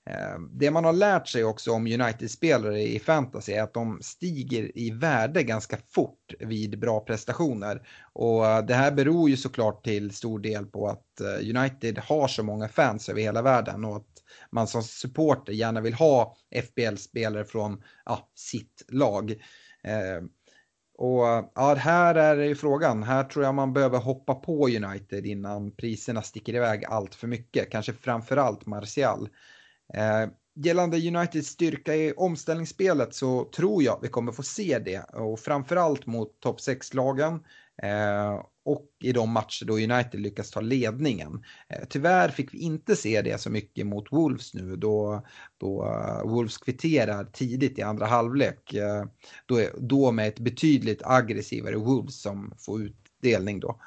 Eh, 0.09 0.39
det 0.51 0.71
man 0.71 0.85
har 0.85 0.93
lärt 0.93 1.27
sig 1.27 1.43
också 1.43 1.71
om 1.71 1.87
United-spelare 1.87 2.81
i 2.81 2.99
fantasy 2.99 3.53
är 3.53 3.63
att 3.63 3.73
de 3.73 3.99
stiger 4.01 4.77
i 4.77 4.91
värde 4.91 5.43
ganska 5.43 5.77
fort 5.89 6.33
vid 6.39 6.79
bra 6.79 6.99
prestationer. 6.99 7.87
Och 8.13 8.45
eh, 8.45 8.65
det 8.65 8.73
här 8.73 8.91
beror 8.91 9.29
ju 9.29 9.37
såklart 9.37 9.83
till 9.83 10.11
stor 10.11 10.39
del 10.39 10.65
på 10.65 10.87
att 10.87 11.21
eh, 11.21 11.57
United 11.57 11.99
har 11.99 12.27
så 12.27 12.43
många 12.43 12.67
fans 12.67 13.09
över 13.09 13.21
hela 13.21 13.41
världen 13.41 13.85
och 13.85 13.95
att 13.95 14.23
man 14.51 14.67
som 14.67 14.83
supporter 14.83 15.53
gärna 15.53 15.81
vill 15.81 15.93
ha 15.93 16.35
FBL-spelare 16.55 17.45
från 17.45 17.83
ja, 18.05 18.29
sitt 18.35 18.85
lag. 18.89 19.35
Och 20.97 21.23
ja, 21.55 21.75
här 21.75 22.15
är 22.15 22.35
ju 22.35 22.55
frågan. 22.55 23.03
Här 23.03 23.23
tror 23.23 23.45
jag 23.45 23.55
man 23.55 23.73
behöver 23.73 23.97
hoppa 23.99 24.35
på 24.35 24.67
United 24.67 25.25
innan 25.25 25.71
priserna 25.71 26.21
sticker 26.21 26.53
iväg 26.53 26.85
allt 26.85 27.15
för 27.15 27.27
mycket. 27.27 27.71
Kanske 27.71 27.93
framförallt 27.93 28.65
Martial. 28.65 29.29
Eh, 29.93 30.29
gällande 30.55 30.97
Uniteds 30.97 31.47
styrka 31.47 31.95
i 31.95 32.13
omställningsspelet 32.17 33.15
så 33.15 33.43
tror 33.43 33.83
jag 33.83 33.99
vi 34.01 34.07
kommer 34.07 34.31
få 34.31 34.43
se 34.43 34.79
det 34.79 34.99
och 34.99 35.39
framförallt 35.39 36.05
mot 36.05 36.39
topp 36.39 36.59
6-lagen 36.59 37.33
eh, 37.83 38.45
och 38.65 38.87
i 39.03 39.11
de 39.11 39.29
matcher 39.29 39.65
då 39.65 39.73
United 39.73 40.19
lyckas 40.19 40.51
ta 40.51 40.61
ledningen. 40.61 41.43
Eh, 41.69 41.85
tyvärr 41.89 42.29
fick 42.29 42.53
vi 42.53 42.57
inte 42.57 42.95
se 42.95 43.21
det 43.21 43.41
så 43.41 43.49
mycket 43.49 43.87
mot 43.87 44.11
Wolves 44.11 44.53
nu 44.53 44.75
då, 44.75 45.25
då 45.57 45.85
uh, 45.85 46.31
Wolves 46.31 46.57
kvitterar 46.57 47.25
tidigt 47.25 47.79
i 47.79 47.81
andra 47.81 48.05
halvlek. 48.05 48.73
Eh, 48.73 49.05
då, 49.45 49.61
då 49.77 50.11
med 50.11 50.27
ett 50.27 50.39
betydligt 50.39 51.01
aggressivare 51.03 51.75
Wolves 51.75 52.21
som 52.21 52.53
får 52.57 52.81
utdelning 52.81 53.59
då. 53.59 53.79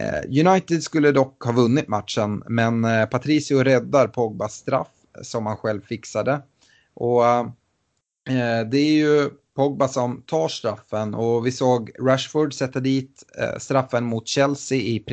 Eh, 0.00 0.46
United 0.46 0.82
skulle 0.82 1.12
dock 1.12 1.42
ha 1.44 1.52
vunnit 1.52 1.88
matchen 1.88 2.42
men 2.48 2.82
Patricio 3.10 3.62
räddar 3.62 4.08
Pogbas 4.08 4.54
straff 4.54 4.97
som 5.22 5.46
han 5.46 5.56
själv 5.56 5.80
fixade. 5.80 6.42
Och 6.94 7.26
eh, 7.26 8.68
det 8.70 8.78
är 8.78 8.92
ju 8.92 9.30
Pogba 9.54 9.88
som 9.88 10.22
tar 10.22 10.48
straffen 10.48 11.14
och 11.14 11.46
vi 11.46 11.52
såg 11.52 11.90
Rashford 12.00 12.54
sätta 12.54 12.80
dit 12.80 13.24
eh, 13.38 13.58
straffen 13.58 14.04
mot 14.04 14.28
Chelsea 14.28 14.78
i 14.78 15.04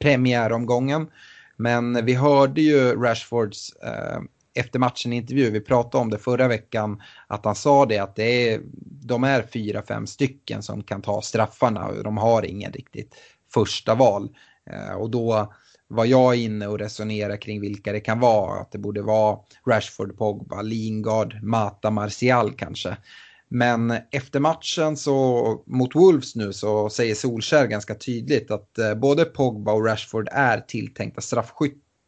premiäromgången. 0.00 1.10
Men 1.56 2.04
vi 2.04 2.14
hörde 2.14 2.60
ju 2.60 3.02
Rashfords 3.02 3.72
eh, 3.72 4.20
efter 4.54 4.78
matchen 4.78 5.12
intervju, 5.12 5.50
vi 5.50 5.60
pratade 5.60 6.02
om 6.02 6.10
det 6.10 6.18
förra 6.18 6.48
veckan, 6.48 7.02
att 7.26 7.44
han 7.44 7.54
sa 7.54 7.86
det 7.86 7.98
att 7.98 8.16
det 8.16 8.52
är, 8.52 8.60
de 9.02 9.24
är 9.24 9.42
fyra, 9.42 9.82
fem 9.82 10.06
stycken 10.06 10.62
som 10.62 10.82
kan 10.82 11.02
ta 11.02 11.22
straffarna 11.22 11.86
och 11.86 12.04
de 12.04 12.16
har 12.16 12.44
ingen 12.44 12.72
riktigt 12.72 13.14
första 13.54 13.94
val. 13.94 14.28
Och 14.98 15.10
då 15.10 15.52
var 15.90 16.04
jag 16.04 16.36
inne 16.36 16.66
och 16.66 16.78
resonerar 16.78 17.36
kring 17.36 17.60
vilka 17.60 17.92
det 17.92 18.00
kan 18.00 18.20
vara. 18.20 18.60
Att 18.60 18.72
det 18.72 18.78
borde 18.78 19.02
vara 19.02 19.38
Rashford, 19.66 20.18
Pogba, 20.18 20.62
Lingard, 20.62 21.42
Mata, 21.42 21.90
Martial 21.90 22.52
kanske. 22.52 22.96
Men 23.48 23.94
efter 24.10 24.40
matchen 24.40 24.96
så 24.96 25.62
mot 25.66 25.94
Wolves 25.94 26.36
nu 26.36 26.52
så 26.52 26.90
säger 26.90 27.14
Solskär 27.14 27.66
ganska 27.66 27.94
tydligt 27.94 28.50
att 28.50 28.78
eh, 28.78 28.94
både 28.94 29.24
Pogba 29.24 29.72
och 29.72 29.86
Rashford 29.86 30.28
är 30.32 30.60
tilltänkta 30.60 31.20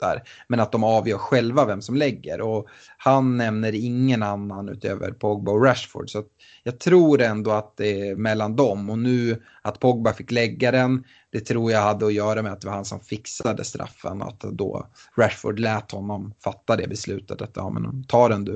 straffskyttar. 0.03 0.23
Men 0.49 0.61
att 0.61 0.73
de 0.73 0.85
avgör 0.85 1.19
själva 1.19 1.65
vem 1.65 1.83
som 1.83 1.97
lägger. 1.97 2.41
Och 2.41 2.69
han 2.99 3.37
nämner 3.37 3.75
ingen 3.75 4.23
annan 4.23 4.69
utöver 4.69 5.12
Pogba 5.12 5.53
och 5.53 5.65
Rashford. 5.65 6.11
Så 6.11 6.25
jag 6.62 6.79
tror 6.79 7.23
ändå 7.23 7.51
att 7.51 7.77
det 7.77 8.09
är 8.09 8.17
mellan 8.17 8.57
dem. 8.57 8.91
Och 8.91 8.99
nu 8.99 9.43
att 9.62 9.81
Pogba 9.81 10.12
fick 10.12 10.31
lägga 10.31 10.71
den 10.71 11.05
det 11.33 11.41
tror 11.41 11.73
jag 11.73 11.81
hade 11.81 12.07
att 12.07 12.12
göra 12.12 12.43
med 12.43 12.53
att 12.53 12.61
det 12.61 12.67
var 12.67 12.75
han 12.75 12.85
som 12.85 13.01
fixade 13.01 13.65
straffen 13.65 14.23
och 14.23 14.29
att 14.29 14.41
då 14.41 14.87
Rashford 15.17 15.59
lät 15.59 15.91
honom 15.91 16.35
fatta 16.45 16.77
det 16.77 16.88
beslutet 16.88 17.43
att 17.43 17.51
ja 17.55 17.71
men 17.71 18.05
ta 18.05 18.29
den 18.29 18.45
du. 18.45 18.55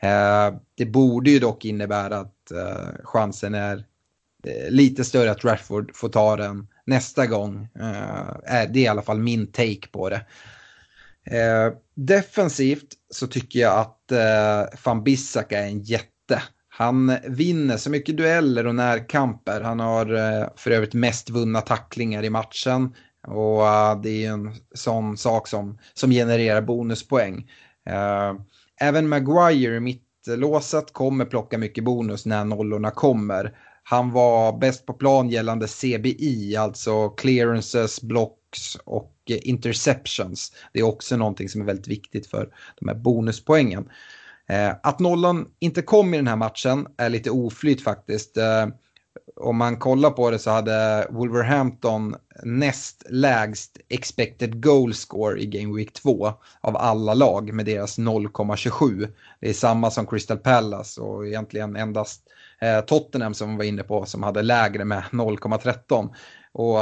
Eh, 0.00 0.54
det 0.76 0.86
borde 0.86 1.30
ju 1.30 1.38
dock 1.38 1.64
innebära 1.64 2.18
att 2.18 2.50
eh, 2.50 3.04
chansen 3.04 3.54
är 3.54 3.84
eh, 4.46 4.70
lite 4.70 5.04
större 5.04 5.30
att 5.30 5.44
Rashford 5.44 5.90
får 5.94 6.08
ta 6.08 6.36
den 6.36 6.66
nästa 6.86 7.26
gång. 7.26 7.68
Eh, 7.74 8.70
det 8.72 8.78
är 8.78 8.84
i 8.84 8.88
alla 8.88 9.02
fall 9.02 9.18
min 9.18 9.46
take 9.46 9.88
på 9.92 10.08
det. 10.08 10.26
Eh, 11.30 11.72
defensivt 11.94 12.88
så 13.10 13.26
tycker 13.26 13.60
jag 13.60 13.78
att 13.78 14.12
eh, 14.12 14.78
van 14.84 15.04
Bissak 15.04 15.52
är 15.52 15.62
en 15.62 15.82
jätte. 15.82 16.42
Han 16.68 17.16
vinner 17.28 17.76
så 17.76 17.90
mycket 17.90 18.16
dueller 18.16 18.66
och 18.66 18.74
närkamper. 18.74 19.60
Han 19.60 19.80
har 19.80 20.14
eh, 20.14 20.48
för 20.56 20.70
övrigt 20.70 20.94
mest 20.94 21.30
vunna 21.30 21.60
tacklingar 21.60 22.22
i 22.22 22.30
matchen. 22.30 22.94
Och 23.26 23.66
eh, 23.66 24.00
det 24.00 24.24
är 24.24 24.30
en 24.30 24.54
sån 24.74 25.16
sak 25.16 25.48
som, 25.48 25.78
som 25.94 26.10
genererar 26.10 26.62
bonuspoäng. 26.62 27.50
Eh, 27.88 28.34
även 28.80 29.08
Maguire 29.08 29.76
i 29.76 29.80
mittlåset 29.80 30.92
kommer 30.92 31.24
plocka 31.24 31.58
mycket 31.58 31.84
bonus 31.84 32.26
när 32.26 32.44
nollorna 32.44 32.90
kommer. 32.90 33.58
Han 33.82 34.10
var 34.10 34.58
bäst 34.58 34.86
på 34.86 34.92
plan 34.92 35.28
gällande 35.28 35.66
CBI, 35.66 36.56
alltså 36.56 37.08
clearances, 37.08 38.02
blocks 38.02 38.76
och 38.84 39.15
Eh, 39.30 39.38
interceptions. 39.42 40.52
Det 40.72 40.78
är 40.78 40.82
också 40.82 41.16
någonting 41.16 41.48
som 41.48 41.60
är 41.60 41.64
väldigt 41.64 41.88
viktigt 41.88 42.26
för 42.26 42.48
de 42.80 42.88
här 42.88 42.94
bonuspoängen. 42.94 43.88
Eh, 44.48 44.72
att 44.82 44.98
nollan 44.98 45.46
inte 45.58 45.82
kom 45.82 46.14
i 46.14 46.16
den 46.16 46.26
här 46.26 46.36
matchen 46.36 46.86
är 46.96 47.08
lite 47.08 47.30
oflyt 47.30 47.82
faktiskt. 47.82 48.36
Eh, 48.36 48.66
om 49.36 49.56
man 49.56 49.76
kollar 49.76 50.10
på 50.10 50.30
det 50.30 50.38
så 50.38 50.50
hade 50.50 51.06
Wolverhampton 51.10 52.16
näst 52.42 53.02
lägst 53.08 53.78
expected 53.88 54.62
goal 54.62 54.94
score 54.94 55.40
i 55.40 55.46
Game 55.46 55.76
Week 55.76 55.92
2 55.92 56.32
av 56.60 56.76
alla 56.76 57.14
lag 57.14 57.52
med 57.52 57.66
deras 57.66 57.98
0,27. 57.98 59.08
Det 59.40 59.48
är 59.48 59.52
samma 59.52 59.90
som 59.90 60.06
Crystal 60.06 60.38
Palace 60.38 61.00
och 61.00 61.26
egentligen 61.26 61.76
endast 61.76 62.22
Tottenham 62.86 63.34
som 63.34 63.50
vi 63.50 63.56
var 63.56 63.64
inne 63.64 63.82
på 63.82 64.06
som 64.06 64.22
hade 64.22 64.42
lägre 64.42 64.84
med 64.84 65.02
0,13. 65.10 66.14
Och 66.52 66.78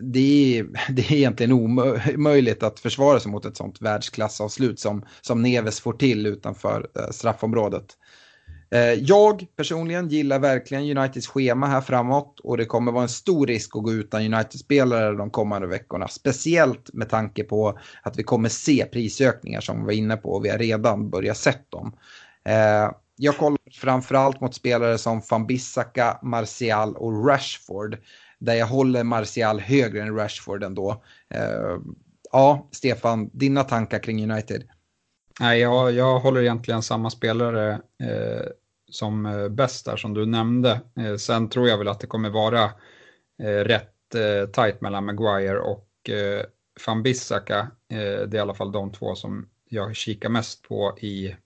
det 0.00 0.58
är, 0.58 0.66
det 0.92 1.02
är 1.02 1.12
egentligen 1.12 1.52
omöjligt 1.52 2.62
att 2.62 2.80
försvara 2.80 3.20
sig 3.20 3.32
mot 3.32 3.44
ett 3.44 3.56
sånt 3.56 3.82
världsklassavslut 3.82 4.80
som, 4.80 5.04
som 5.20 5.42
Neves 5.42 5.80
får 5.80 5.92
till 5.92 6.26
utanför 6.26 6.86
eh, 6.98 7.10
straffområdet. 7.10 7.96
Eh, 8.72 8.92
jag 8.92 9.46
personligen 9.56 10.08
gillar 10.08 10.38
verkligen 10.38 10.98
Uniteds 10.98 11.26
schema 11.26 11.66
här 11.66 11.80
framåt 11.80 12.40
och 12.40 12.56
det 12.56 12.64
kommer 12.64 12.92
vara 12.92 13.02
en 13.02 13.08
stor 13.08 13.46
risk 13.46 13.76
att 13.76 13.82
gå 13.82 13.92
utan 13.92 14.34
United-spelare 14.34 15.16
de 15.16 15.30
kommande 15.30 15.68
veckorna. 15.68 16.08
Speciellt 16.08 16.90
med 16.92 17.08
tanke 17.08 17.44
på 17.44 17.78
att 18.02 18.18
vi 18.18 18.22
kommer 18.22 18.48
se 18.48 18.84
prisökningar 18.84 19.60
som 19.60 19.78
vi 19.80 19.84
var 19.84 19.92
inne 19.92 20.16
på 20.16 20.32
och 20.32 20.44
vi 20.44 20.48
har 20.48 20.58
redan 20.58 21.10
börjat 21.10 21.36
sett 21.36 21.70
dem. 21.70 21.96
Eh, 22.44 22.90
jag 23.16 23.36
kollar 23.36 23.58
framförallt 23.72 24.40
mot 24.40 24.54
spelare 24.54 24.98
som 24.98 25.22
van 25.30 25.46
Bissaka, 25.46 26.18
Martial 26.22 26.96
och 26.96 27.26
Rashford. 27.26 27.96
Där 28.44 28.54
jag 28.54 28.66
håller 28.66 29.04
Martial 29.04 29.60
högre 29.60 30.02
än 30.02 30.16
Rashford 30.16 30.62
ändå. 30.62 31.02
Eh, 31.28 31.78
ja, 32.32 32.68
Stefan, 32.72 33.30
dina 33.32 33.64
tankar 33.64 33.98
kring 33.98 34.30
United? 34.30 34.62
Nej, 35.40 35.60
jag, 35.60 35.92
jag 35.92 36.18
håller 36.18 36.42
egentligen 36.42 36.82
samma 36.82 37.10
spelare 37.10 37.72
eh, 38.02 38.46
som 38.90 39.26
eh, 39.26 39.48
bäst 39.48 39.84
där 39.84 39.96
som 39.96 40.14
du 40.14 40.26
nämnde. 40.26 40.80
Eh, 40.96 41.16
sen 41.16 41.48
tror 41.48 41.68
jag 41.68 41.78
väl 41.78 41.88
att 41.88 42.00
det 42.00 42.06
kommer 42.06 42.30
vara 42.30 42.64
eh, 43.42 43.64
rätt 43.64 44.14
eh, 44.14 44.48
tajt 44.52 44.80
mellan 44.80 45.04
Maguire 45.04 45.58
och 45.58 46.10
eh, 46.10 46.44
van 46.86 47.02
Bissaka. 47.02 47.58
Eh, 47.88 47.98
det 47.98 48.34
är 48.34 48.34
i 48.34 48.38
alla 48.38 48.54
fall 48.54 48.72
de 48.72 48.92
två 48.92 49.14
som 49.14 49.48
jag 49.68 49.96
kikar 49.96 50.28
mest 50.28 50.62
på 50.62 50.98
i 51.00 51.36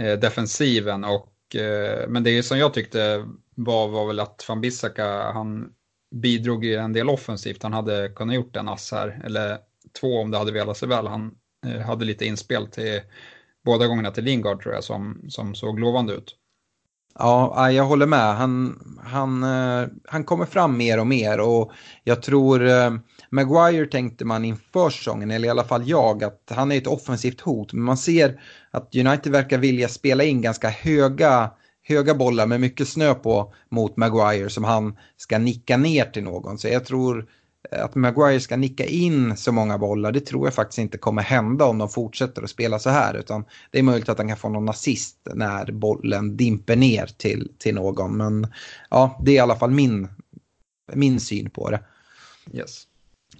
eh, 0.00 0.18
defensiven. 0.18 1.04
Och, 1.04 1.56
eh, 1.56 2.08
men 2.08 2.22
det 2.24 2.42
som 2.42 2.58
jag 2.58 2.74
tyckte 2.74 3.28
var, 3.54 3.88
var 3.88 4.06
väl 4.06 4.20
att 4.20 4.44
van 4.48 4.60
Bissaka, 4.60 5.32
han 5.32 5.72
bidrog 6.12 6.64
en 6.64 6.92
del 6.92 7.08
offensivt. 7.08 7.62
Han 7.62 7.72
hade 7.72 8.08
kunnat 8.08 8.34
gjort 8.34 8.56
en 8.56 8.68
ass 8.68 8.92
här, 8.92 9.22
eller 9.24 9.58
två 10.00 10.20
om 10.20 10.30
det 10.30 10.38
hade 10.38 10.52
velat 10.52 10.76
sig 10.76 10.88
väl. 10.88 11.06
Han 11.06 11.34
eh, 11.66 11.80
hade 11.80 12.04
lite 12.04 12.26
inspel 12.26 12.66
till 12.66 13.00
båda 13.64 13.86
gångerna 13.86 14.10
till 14.10 14.24
Lingard 14.24 14.62
tror 14.62 14.74
jag 14.74 14.84
som, 14.84 15.24
som 15.28 15.54
såg 15.54 15.80
lovande 15.80 16.12
ut. 16.12 16.36
Ja, 17.18 17.70
jag 17.70 17.84
håller 17.84 18.06
med. 18.06 18.36
Han, 18.36 18.78
han, 19.04 19.42
eh, 19.42 19.88
han 20.04 20.24
kommer 20.24 20.46
fram 20.46 20.76
mer 20.76 21.00
och 21.00 21.06
mer 21.06 21.40
och 21.40 21.72
jag 22.04 22.22
tror 22.22 22.68
eh, 22.68 22.90
Maguire 23.30 23.86
tänkte 23.86 24.24
man 24.24 24.44
inför 24.44 24.90
säsongen, 24.90 25.30
eller 25.30 25.48
i 25.48 25.50
alla 25.50 25.64
fall 25.64 25.88
jag, 25.88 26.24
att 26.24 26.42
han 26.50 26.72
är 26.72 26.76
ett 26.76 26.86
offensivt 26.86 27.40
hot. 27.40 27.72
Men 27.72 27.82
man 27.82 27.96
ser 27.96 28.40
att 28.70 28.96
United 28.96 29.32
verkar 29.32 29.58
vilja 29.58 29.88
spela 29.88 30.24
in 30.24 30.42
ganska 30.42 30.68
höga 30.68 31.50
höga 31.82 32.14
bollar 32.14 32.46
med 32.46 32.60
mycket 32.60 32.88
snö 32.88 33.14
på 33.14 33.54
mot 33.68 33.96
Maguire 33.96 34.50
som 34.50 34.64
han 34.64 34.96
ska 35.16 35.38
nicka 35.38 35.76
ner 35.76 36.04
till 36.04 36.24
någon. 36.24 36.58
Så 36.58 36.68
jag 36.68 36.84
tror 36.84 37.26
att 37.70 37.94
Maguire 37.94 38.40
ska 38.40 38.56
nicka 38.56 38.84
in 38.84 39.36
så 39.36 39.52
många 39.52 39.78
bollar, 39.78 40.12
det 40.12 40.20
tror 40.20 40.46
jag 40.46 40.54
faktiskt 40.54 40.78
inte 40.78 40.98
kommer 40.98 41.22
hända 41.22 41.64
om 41.64 41.78
de 41.78 41.88
fortsätter 41.88 42.42
att 42.42 42.50
spela 42.50 42.78
så 42.78 42.90
här. 42.90 43.14
Utan 43.14 43.44
det 43.70 43.78
är 43.78 43.82
möjligt 43.82 44.08
att 44.08 44.18
han 44.18 44.28
kan 44.28 44.36
få 44.36 44.48
någon 44.48 44.68
assist 44.68 45.16
när 45.34 45.72
bollen 45.72 46.36
dimper 46.36 46.76
ner 46.76 47.06
till, 47.06 47.52
till 47.58 47.74
någon. 47.74 48.16
Men 48.16 48.46
ja, 48.90 49.20
det 49.24 49.30
är 49.30 49.34
i 49.34 49.38
alla 49.38 49.56
fall 49.56 49.70
min, 49.70 50.08
min 50.92 51.20
syn 51.20 51.50
på 51.50 51.70
det. 51.70 51.80
Yes. 52.52 52.86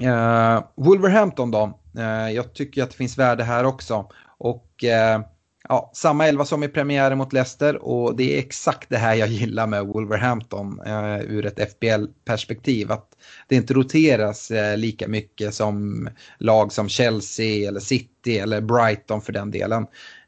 Uh, 0.00 0.64
Wolverhampton 0.74 1.50
då, 1.50 1.78
uh, 1.98 2.32
jag 2.32 2.54
tycker 2.54 2.82
att 2.82 2.90
det 2.90 2.96
finns 2.96 3.18
värde 3.18 3.44
här 3.44 3.64
också. 3.64 4.10
Och 4.38 4.84
uh, 4.84 5.24
ja, 5.68 5.90
samma 5.94 6.26
elva 6.26 6.44
som 6.44 6.62
i 6.62 6.68
premiären 6.68 7.18
mot 7.18 7.32
Leicester 7.32 7.76
och 7.82 8.16
det 8.16 8.34
är 8.34 8.38
exakt 8.38 8.88
det 8.88 8.96
här 8.96 9.14
jag 9.14 9.28
gillar 9.28 9.66
med 9.66 9.86
Wolverhampton 9.86 10.80
eh, 10.86 11.20
ur 11.20 11.46
ett 11.46 11.72
FBL-perspektiv. 11.72 12.92
Att 12.92 13.08
det 13.48 13.56
inte 13.56 13.74
roteras 13.74 14.50
eh, 14.50 14.76
lika 14.76 15.08
mycket 15.08 15.54
som 15.54 16.08
lag 16.38 16.72
som 16.72 16.88
Chelsea 16.88 17.68
eller 17.68 17.80
City 17.80 18.38
eller 18.38 18.60
Brighton 18.60 19.22
för 19.22 19.32
den 19.32 19.50
delen. 19.50 19.86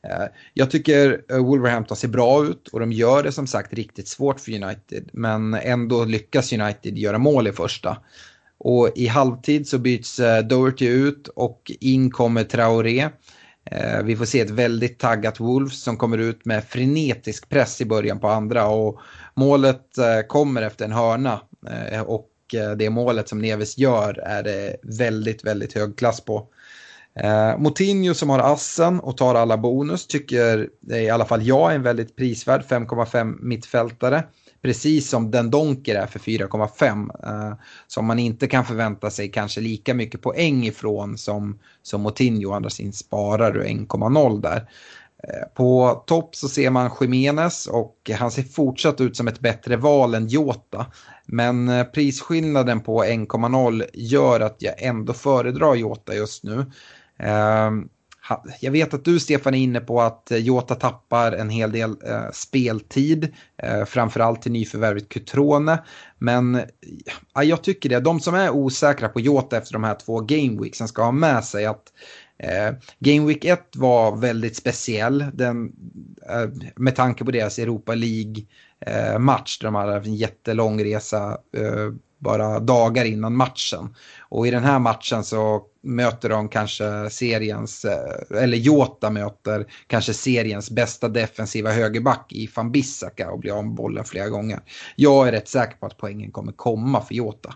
Eh, 0.08 0.26
jag 0.54 0.70
tycker 0.70 1.22
eh, 1.30 1.38
Wolverhampton 1.38 1.96
ser 1.96 2.08
bra 2.08 2.44
ut 2.44 2.68
och 2.68 2.80
de 2.80 2.92
gör 2.92 3.22
det 3.22 3.32
som 3.32 3.46
sagt 3.46 3.72
riktigt 3.72 4.08
svårt 4.08 4.40
för 4.40 4.52
United 4.62 5.10
men 5.12 5.54
ändå 5.54 6.04
lyckas 6.04 6.52
United 6.52 6.98
göra 6.98 7.18
mål 7.18 7.46
i 7.46 7.52
första. 7.52 7.96
Och 8.58 8.92
i 8.94 9.06
halvtid 9.06 9.68
så 9.68 9.78
byts 9.78 10.20
eh, 10.20 10.44
Doherty 10.44 10.86
ut 10.86 11.28
och 11.28 11.72
in 11.80 12.10
kommer 12.10 12.44
Traoré. 12.44 13.08
Eh, 13.70 14.02
vi 14.02 14.16
får 14.16 14.24
se 14.24 14.40
ett 14.40 14.50
väldigt 14.50 14.98
taggat 14.98 15.40
Wolves 15.40 15.82
som 15.82 15.96
kommer 15.96 16.18
ut 16.18 16.44
med 16.44 16.64
frenetisk 16.64 17.48
press 17.48 17.80
i 17.80 17.84
början 17.84 18.20
på 18.20 18.28
andra 18.28 18.66
och 18.66 19.00
målet 19.34 19.98
eh, 19.98 20.26
kommer 20.28 20.62
efter 20.62 20.84
en 20.84 20.92
hörna 20.92 21.40
eh, 21.90 22.00
och 22.00 22.30
det 22.76 22.90
målet 22.90 23.28
som 23.28 23.38
Neves 23.38 23.78
gör 23.78 24.18
är 24.18 24.42
det 24.42 24.76
väldigt, 24.82 25.44
väldigt 25.44 25.72
hög 25.72 25.98
klass 25.98 26.20
på. 26.20 26.48
Eh, 27.20 27.58
Motinho 27.58 28.14
som 28.14 28.30
har 28.30 28.38
assen 28.38 29.00
och 29.00 29.16
tar 29.16 29.34
alla 29.34 29.56
bonus 29.56 30.06
tycker 30.06 30.68
i 30.90 31.10
alla 31.10 31.24
fall 31.24 31.46
jag 31.46 31.70
är 31.70 31.74
en 31.74 31.82
väldigt 31.82 32.16
prisvärd 32.16 32.62
5,5 32.68 33.36
mittfältare 33.40 34.24
precis 34.64 35.08
som 35.08 35.30
den 35.30 35.50
Donker 35.50 35.94
är 35.94 36.06
för 36.06 36.18
4,5. 36.18 37.50
Eh, 37.50 37.56
som 37.86 38.06
man 38.06 38.18
inte 38.18 38.46
kan 38.46 38.64
förvänta 38.64 39.10
sig 39.10 39.30
kanske 39.30 39.60
lika 39.60 39.94
mycket 39.94 40.22
poäng 40.22 40.66
ifrån 40.66 41.18
som, 41.18 41.58
som 41.82 42.00
Motinho, 42.00 42.52
andra 42.52 42.70
sin 42.70 42.92
sparar 42.92 43.52
du 43.52 43.64
1,0 43.64 44.42
där. 44.42 44.68
Eh, 45.28 45.48
på 45.54 46.02
topp 46.06 46.36
så 46.36 46.48
ser 46.48 46.70
man 46.70 46.90
Jiménez 47.00 47.66
och 47.66 48.10
han 48.18 48.30
ser 48.30 48.42
fortsatt 48.42 49.00
ut 49.00 49.16
som 49.16 49.28
ett 49.28 49.40
bättre 49.40 49.76
val 49.76 50.14
än 50.14 50.28
Jota. 50.28 50.86
Men 51.26 51.68
eh, 51.68 51.84
prisskillnaden 51.84 52.80
på 52.80 53.04
1,0 53.04 53.84
gör 53.94 54.40
att 54.40 54.56
jag 54.58 54.82
ändå 54.82 55.12
föredrar 55.12 55.74
Jota 55.74 56.14
just 56.14 56.44
nu. 56.44 56.66
Eh, 57.18 57.70
jag 58.60 58.70
vet 58.70 58.94
att 58.94 59.04
du 59.04 59.20
Stefan 59.20 59.54
är 59.54 59.58
inne 59.58 59.80
på 59.80 60.00
att 60.00 60.30
eh, 60.30 60.38
Jota 60.38 60.74
tappar 60.74 61.32
en 61.32 61.50
hel 61.50 61.72
del 61.72 61.90
eh, 61.90 62.30
speltid, 62.32 63.34
eh, 63.62 63.84
framförallt 63.84 64.42
till 64.42 64.52
nyförvärvet 64.52 65.08
Cutrone. 65.08 65.82
Men 66.18 66.60
ja, 67.34 67.44
jag 67.44 67.62
tycker 67.62 67.88
det, 67.88 68.00
de 68.00 68.20
som 68.20 68.34
är 68.34 68.50
osäkra 68.50 69.08
på 69.08 69.20
Jota 69.20 69.56
efter 69.56 69.72
de 69.72 69.84
här 69.84 69.94
två 69.94 70.20
gameweeksen 70.20 70.88
ska 70.88 71.04
ha 71.04 71.12
med 71.12 71.44
sig 71.44 71.66
att 71.66 71.92
eh, 72.38 72.74
Game 72.98 73.26
Week 73.26 73.44
1 73.44 73.76
var 73.76 74.16
väldigt 74.16 74.56
speciell 74.56 75.24
den, 75.32 75.72
eh, 76.30 76.48
med 76.76 76.96
tanke 76.96 77.24
på 77.24 77.30
deras 77.30 77.58
Europa 77.58 77.94
League-match. 77.94 79.58
Eh, 79.58 79.60
där 79.60 79.66
de 79.66 79.74
hade 79.74 79.96
en 79.96 80.14
jättelång 80.14 80.84
resa 80.84 81.38
eh, 81.56 81.94
bara 82.24 82.60
dagar 82.60 83.04
innan 83.04 83.36
matchen. 83.36 83.94
Och 84.20 84.46
i 84.46 84.50
den 84.50 84.64
här 84.64 84.78
matchen 84.78 85.24
så 85.24 85.62
möter 85.82 86.28
de 86.28 86.48
kanske 86.48 87.10
seriens, 87.10 87.84
eh, 87.84 88.42
eller 88.42 88.56
Jota 88.56 89.10
möter 89.10 89.66
kanske 89.86 90.14
seriens 90.14 90.70
bästa 90.70 91.08
defensiva 91.08 91.70
högerback 91.70 92.32
i 92.32 92.50
van 92.54 92.72
Bissaka 92.72 93.30
och 93.30 93.38
blir 93.38 93.52
av 93.52 93.64
med 93.64 93.74
bollen 93.74 94.04
flera 94.04 94.28
gånger. 94.28 94.60
Jag 94.96 95.28
är 95.28 95.32
rätt 95.32 95.48
säker 95.48 95.76
på 95.76 95.86
att 95.86 95.96
poängen 95.96 96.30
kommer 96.30 96.52
komma 96.52 97.02
för 97.02 97.14
Jota. 97.14 97.54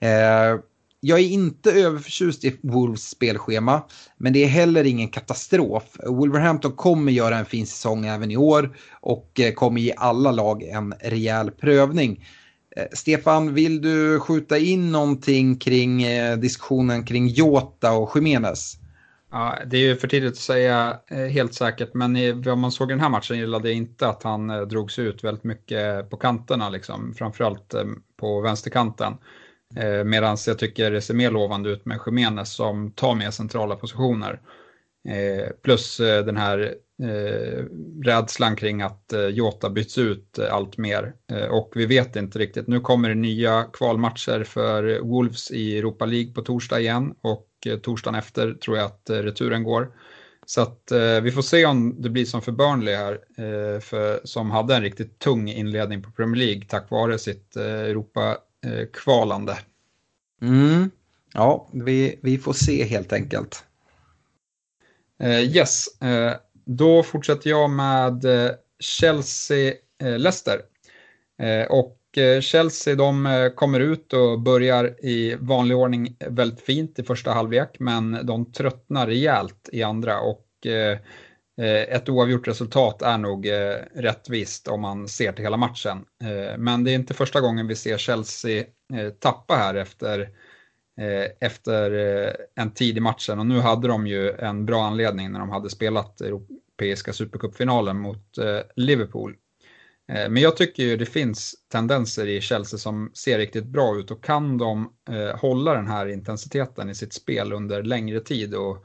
Eh, 0.00 0.60
jag 1.02 1.18
är 1.18 1.28
inte 1.28 1.72
överförtjust 1.72 2.44
i 2.44 2.58
Wolves 2.62 3.08
spelschema, 3.08 3.82
men 4.16 4.32
det 4.32 4.44
är 4.44 4.48
heller 4.48 4.84
ingen 4.84 5.08
katastrof. 5.08 5.84
Wolverhampton 6.06 6.72
kommer 6.72 7.12
göra 7.12 7.38
en 7.38 7.44
fin 7.44 7.66
säsong 7.66 8.06
även 8.06 8.30
i 8.30 8.36
år 8.36 8.76
och 9.00 9.40
eh, 9.40 9.52
kommer 9.52 9.80
ge 9.80 9.94
alla 9.96 10.32
lag 10.32 10.62
en 10.62 10.94
rejäl 11.00 11.50
prövning. 11.50 12.24
Eh, 12.76 12.86
Stefan, 12.92 13.54
vill 13.54 13.80
du 13.82 14.20
skjuta 14.20 14.58
in 14.58 14.92
någonting 14.92 15.56
kring 15.56 16.02
eh, 16.02 16.36
diskussionen 16.36 17.04
kring 17.04 17.28
Jota 17.28 17.92
och 17.92 18.12
Jiménez? 18.14 18.76
Ja, 19.32 19.58
det 19.66 19.76
är 19.76 19.80
ju 19.80 19.96
för 19.96 20.08
tidigt 20.08 20.32
att 20.32 20.36
säga 20.36 20.98
eh, 21.08 21.18
helt 21.18 21.54
säkert, 21.54 21.94
men 21.94 22.42
vad 22.42 22.58
man 22.58 22.72
såg 22.72 22.90
i 22.90 22.92
den 22.92 23.00
här 23.00 23.08
matchen 23.08 23.38
gillade 23.38 23.68
jag 23.68 23.76
inte 23.76 24.08
att 24.08 24.22
han 24.22 24.50
eh, 24.50 24.60
drogs 24.60 24.98
ut 24.98 25.24
väldigt 25.24 25.44
mycket 25.44 26.10
på 26.10 26.16
kanterna, 26.16 26.68
liksom, 26.68 27.14
framförallt 27.14 27.74
på 28.20 28.40
vänsterkanten. 28.40 29.12
Medan 30.04 30.36
jag 30.46 30.58
tycker 30.58 30.90
det 30.90 31.00
ser 31.00 31.14
mer 31.14 31.30
lovande 31.30 31.70
ut 31.70 31.86
med 31.86 31.98
Jiménez 32.06 32.52
som 32.52 32.90
tar 32.90 33.14
mer 33.14 33.30
centrala 33.30 33.76
positioner. 33.76 34.40
Eh, 35.08 35.48
plus 35.62 36.00
eh, 36.00 36.24
den 36.24 36.36
här 36.36 36.74
eh, 37.02 37.64
rädslan 38.04 38.56
kring 38.56 38.82
att 38.82 39.12
eh, 39.12 39.26
Jota 39.26 39.70
byts 39.70 39.98
ut 39.98 40.38
eh, 40.38 40.54
allt 40.54 40.78
mer. 40.78 41.14
Eh, 41.32 41.46
och 41.46 41.72
vi 41.74 41.86
vet 41.86 42.16
inte 42.16 42.38
riktigt. 42.38 42.66
Nu 42.66 42.80
kommer 42.80 43.08
det 43.08 43.14
nya 43.14 43.64
kvalmatcher 43.72 44.44
för 44.44 45.00
Wolves 45.00 45.50
i 45.50 45.78
Europa 45.78 46.06
League 46.06 46.32
på 46.32 46.42
torsdag 46.42 46.80
igen 46.80 47.14
och 47.20 47.48
eh, 47.66 47.78
torsdagen 47.78 48.18
efter 48.18 48.54
tror 48.54 48.76
jag 48.76 48.86
att 48.86 49.10
eh, 49.10 49.16
returen 49.16 49.62
går. 49.62 49.92
Så 50.46 50.60
att 50.60 50.90
eh, 50.90 51.20
vi 51.20 51.30
får 51.30 51.42
se 51.42 51.66
om 51.66 52.02
det 52.02 52.10
blir 52.10 52.24
som 52.24 52.42
för 52.42 52.52
Burnley 52.52 52.94
här, 52.94 53.12
eh, 53.12 53.80
för, 53.80 54.20
som 54.24 54.50
hade 54.50 54.74
en 54.74 54.82
riktigt 54.82 55.18
tung 55.18 55.48
inledning 55.48 56.02
på 56.02 56.10
Premier 56.10 56.46
League 56.46 56.64
tack 56.68 56.90
vare 56.90 57.18
sitt 57.18 57.56
eh, 57.56 57.64
Europa-kvalande. 57.64 59.52
Eh, 60.42 60.48
mm. 60.48 60.90
Ja, 61.34 61.68
vi, 61.72 62.18
vi 62.22 62.38
får 62.38 62.52
se 62.52 62.84
helt 62.84 63.12
enkelt. 63.12 63.64
Eh, 65.20 65.40
yes, 65.40 66.00
eh, 66.02 66.32
då 66.66 67.02
fortsätter 67.02 67.50
jag 67.50 67.70
med 67.70 68.24
eh, 68.24 68.50
Chelsea-Leicester. 68.78 70.60
Och 71.68 71.96
Chelsea 72.40 72.94
de 72.94 73.50
kommer 73.56 73.80
ut 73.80 74.12
och 74.12 74.40
börjar 74.40 75.04
i 75.04 75.36
vanlig 75.40 75.76
ordning 75.76 76.16
väldigt 76.26 76.60
fint 76.60 76.98
i 76.98 77.02
första 77.02 77.32
halvlek 77.32 77.76
men 77.78 78.26
de 78.26 78.52
tröttnar 78.52 79.06
rejält 79.06 79.68
i 79.72 79.82
andra 79.82 80.20
och 80.20 80.46
ett 81.88 82.08
oavgjort 82.08 82.48
resultat 82.48 83.02
är 83.02 83.18
nog 83.18 83.50
rättvist 83.94 84.68
om 84.68 84.80
man 84.80 85.08
ser 85.08 85.32
till 85.32 85.44
hela 85.44 85.56
matchen. 85.56 86.04
Men 86.58 86.84
det 86.84 86.90
är 86.90 86.94
inte 86.94 87.14
första 87.14 87.40
gången 87.40 87.66
vi 87.66 87.76
ser 87.76 87.98
Chelsea 87.98 88.64
tappa 89.20 89.54
här 89.54 89.74
efter 89.74 90.28
Eh, 91.00 91.30
efter 91.40 91.90
eh, 91.90 92.32
en 92.54 92.70
tid 92.70 92.96
i 92.96 93.00
matchen 93.00 93.38
och 93.38 93.46
nu 93.46 93.60
hade 93.60 93.88
de 93.88 94.06
ju 94.06 94.30
en 94.30 94.66
bra 94.66 94.84
anledning 94.84 95.32
när 95.32 95.40
de 95.40 95.50
hade 95.50 95.70
spelat 95.70 96.20
Europeiska 96.20 97.12
Supercupfinalen 97.12 97.98
mot 97.98 98.38
eh, 98.38 98.60
Liverpool. 98.76 99.36
Men 100.06 100.36
jag 100.36 100.56
tycker 100.56 100.82
ju 100.82 100.96
det 100.96 101.06
finns 101.06 101.54
tendenser 101.72 102.26
i 102.26 102.40
Chelsea 102.40 102.78
som 102.78 103.10
ser 103.14 103.38
riktigt 103.38 103.64
bra 103.64 103.96
ut 103.96 104.10
och 104.10 104.24
kan 104.24 104.58
de 104.58 104.92
hålla 105.34 105.74
den 105.74 105.86
här 105.86 106.06
intensiteten 106.06 106.90
i 106.90 106.94
sitt 106.94 107.12
spel 107.12 107.52
under 107.52 107.82
längre 107.82 108.20
tid 108.20 108.54
och 108.54 108.84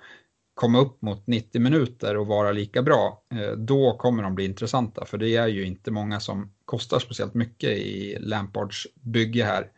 komma 0.53 0.79
upp 0.79 1.01
mot 1.01 1.27
90 1.27 1.61
minuter 1.61 2.17
och 2.17 2.27
vara 2.27 2.51
lika 2.51 2.81
bra, 2.81 3.23
då 3.57 3.97
kommer 3.97 4.23
de 4.23 4.35
bli 4.35 4.45
intressanta. 4.45 5.05
För 5.05 5.17
det 5.17 5.35
är 5.35 5.47
ju 5.47 5.65
inte 5.65 5.91
många 5.91 6.19
som 6.19 6.53
kostar 6.65 6.99
speciellt 6.99 7.33
mycket 7.33 7.69
i 7.69 8.17
Lampards 8.19 8.87
bygge 9.01 9.43
här. 9.43 9.69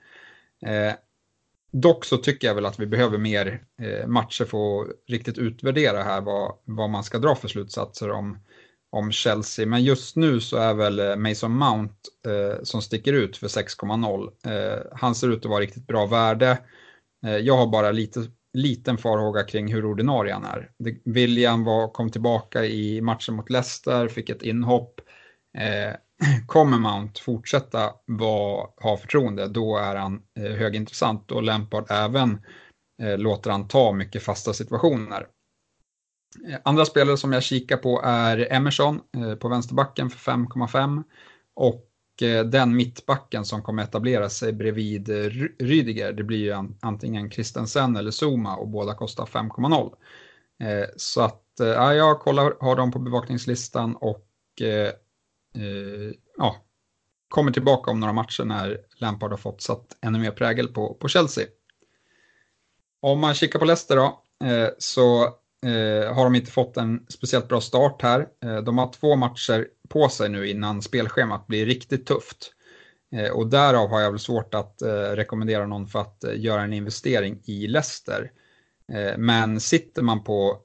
Dock 1.81 2.05
så 2.05 2.17
tycker 2.17 2.47
jag 2.47 2.55
väl 2.55 2.65
att 2.65 2.79
vi 2.79 2.85
behöver 2.85 3.17
mer 3.17 3.63
eh, 3.81 4.07
matcher 4.07 4.45
för 4.45 4.81
att 4.81 4.87
riktigt 5.07 5.37
utvärdera 5.37 6.03
här 6.03 6.21
vad, 6.21 6.55
vad 6.65 6.89
man 6.89 7.03
ska 7.03 7.17
dra 7.17 7.35
för 7.35 7.47
slutsatser 7.47 8.11
om, 8.11 8.39
om 8.91 9.11
Chelsea. 9.11 9.65
Men 9.65 9.83
just 9.83 10.15
nu 10.15 10.39
så 10.39 10.57
är 10.57 10.73
väl 10.73 10.99
eh, 10.99 11.15
Mason 11.15 11.51
Mount 11.51 11.93
eh, 12.25 12.63
som 12.63 12.81
sticker 12.81 13.13
ut 13.13 13.37
för 13.37 13.47
6,0. 13.47 14.29
Eh, 14.45 14.83
han 14.91 15.15
ser 15.15 15.29
ut 15.29 15.45
att 15.45 15.51
vara 15.51 15.61
riktigt 15.61 15.87
bra 15.87 16.05
värde. 16.05 16.57
Eh, 17.25 17.37
jag 17.37 17.57
har 17.57 17.67
bara 17.67 17.91
lite 17.91 18.27
liten 18.53 18.97
farhåga 18.97 19.43
kring 19.43 19.73
hur 19.73 19.85
ordinarie 19.85 20.33
han 20.33 20.45
är. 20.45 20.71
William 21.05 21.63
var, 21.63 21.87
kom 21.87 22.09
tillbaka 22.09 22.65
i 22.65 23.01
matchen 23.01 23.35
mot 23.35 23.49
Leicester, 23.49 24.07
fick 24.07 24.29
ett 24.29 24.41
inhopp. 24.41 25.01
Eh, 25.57 25.95
Kommer 26.47 26.77
Mount 26.77 27.21
fortsätta 27.21 27.93
vara, 28.05 28.67
ha 28.77 28.97
förtroende, 28.97 29.47
då 29.47 29.77
är 29.77 29.95
han 29.95 30.21
eh, 30.39 30.51
högintressant 30.51 31.31
och 31.31 31.43
Lampard 31.43 31.85
även 31.89 32.41
eh, 33.01 33.17
låter 33.17 33.51
han 33.51 33.67
ta 33.67 33.93
mycket 33.93 34.23
fasta 34.23 34.53
situationer. 34.53 35.27
Eh, 36.49 36.59
andra 36.63 36.85
spelare 36.85 37.17
som 37.17 37.33
jag 37.33 37.43
kikar 37.43 37.77
på 37.77 38.01
är 38.03 38.53
Emerson 38.53 39.01
eh, 39.17 39.35
på 39.35 39.49
vänsterbacken 39.49 40.09
för 40.09 40.31
5,5 40.31 41.03
och 41.53 41.87
eh, 42.21 42.45
den 42.45 42.75
mittbacken 42.75 43.45
som 43.45 43.61
kommer 43.61 43.83
etablera 43.83 44.29
sig 44.29 44.53
bredvid 44.53 45.09
eh, 45.09 45.29
Rydiger, 45.59 46.13
det 46.13 46.23
blir 46.23 46.37
ju 46.37 46.51
an, 46.51 46.77
antingen 46.79 47.31
Christensen 47.31 47.95
eller 47.95 48.11
Zuma 48.11 48.55
och 48.55 48.67
båda 48.67 48.93
kostar 48.93 49.25
5,0. 49.25 49.93
Eh, 50.59 50.89
så 50.97 51.21
att 51.21 51.59
eh, 51.59 51.67
ja, 51.67 51.93
jag 51.93 52.19
kollar, 52.19 52.53
har 52.59 52.75
dem 52.75 52.91
på 52.91 52.99
bevakningslistan 52.99 53.95
och 53.95 54.61
eh, 54.61 54.91
Eh, 55.57 56.11
ja, 56.37 56.65
kommer 57.27 57.51
tillbaka 57.51 57.91
om 57.91 57.99
några 57.99 58.13
matcher 58.13 58.43
när 58.43 58.77
Lampard 58.97 59.31
har 59.31 59.37
fått 59.37 59.61
satt 59.61 59.97
ännu 60.01 60.19
mer 60.19 60.31
prägel 60.31 60.67
på, 60.67 60.93
på 60.93 61.07
Chelsea. 61.07 61.45
Om 62.99 63.19
man 63.19 63.33
kikar 63.33 63.59
på 63.59 63.65
Leicester 63.65 63.95
då, 63.95 64.23
eh, 64.45 64.69
så 64.77 65.23
eh, 65.65 66.13
har 66.13 66.23
de 66.23 66.35
inte 66.35 66.51
fått 66.51 66.77
en 66.77 67.05
speciellt 67.09 67.47
bra 67.47 67.61
start 67.61 68.01
här. 68.01 68.27
Eh, 68.43 68.57
de 68.57 68.77
har 68.77 68.91
två 68.91 69.15
matcher 69.15 69.67
på 69.89 70.09
sig 70.09 70.29
nu 70.29 70.47
innan 70.47 70.81
spelschemat 70.81 71.47
blir 71.47 71.65
riktigt 71.65 72.05
tufft. 72.05 72.53
Eh, 73.11 73.31
och 73.31 73.47
därav 73.47 73.89
har 73.89 74.01
jag 74.01 74.11
väl 74.11 74.19
svårt 74.19 74.53
att 74.53 74.81
eh, 74.81 74.89
rekommendera 74.91 75.65
någon 75.65 75.87
för 75.87 75.99
att 75.99 76.23
eh, 76.23 76.39
göra 76.39 76.61
en 76.61 76.73
investering 76.73 77.41
i 77.45 77.67
Leicester. 77.67 78.31
Eh, 78.93 79.17
men 79.17 79.59
sitter 79.59 80.01
man 80.01 80.23
på 80.23 80.57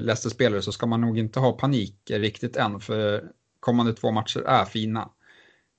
Leicester-spelare 0.00 0.62
så 0.62 0.72
ska 0.72 0.86
man 0.86 1.00
nog 1.00 1.18
inte 1.18 1.40
ha 1.40 1.52
panik 1.52 2.10
riktigt 2.10 2.56
än, 2.56 2.80
för 2.80 3.24
kommande 3.64 3.92
två 3.92 4.10
matcher 4.10 4.40
är 4.40 4.64
fina. 4.64 5.08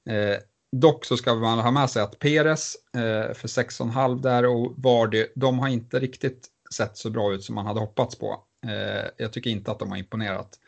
Eh, 0.09 0.37
dock 0.71 1.05
så 1.05 1.17
ska 1.17 1.35
man 1.35 1.59
ha 1.59 1.71
med 1.71 1.89
sig 1.89 2.01
att 2.01 2.19
Peres 2.19 2.75
eh, 2.95 3.33
för 3.33 3.47
6,5 3.47 4.21
där 4.21 4.45
och 4.45 4.73
Vardy, 4.77 5.25
de 5.35 5.59
har 5.59 5.67
inte 5.67 5.99
riktigt 5.99 6.47
sett 6.73 6.97
så 6.97 7.09
bra 7.09 7.33
ut 7.33 7.43
som 7.43 7.55
man 7.55 7.65
hade 7.65 7.79
hoppats 7.79 8.15
på. 8.15 8.43
Eh, 8.67 9.09
jag 9.17 9.33
tycker 9.33 9.49
inte 9.49 9.71
att 9.71 9.79
de 9.79 9.89
har 9.89 9.97
imponerat. 9.97 10.59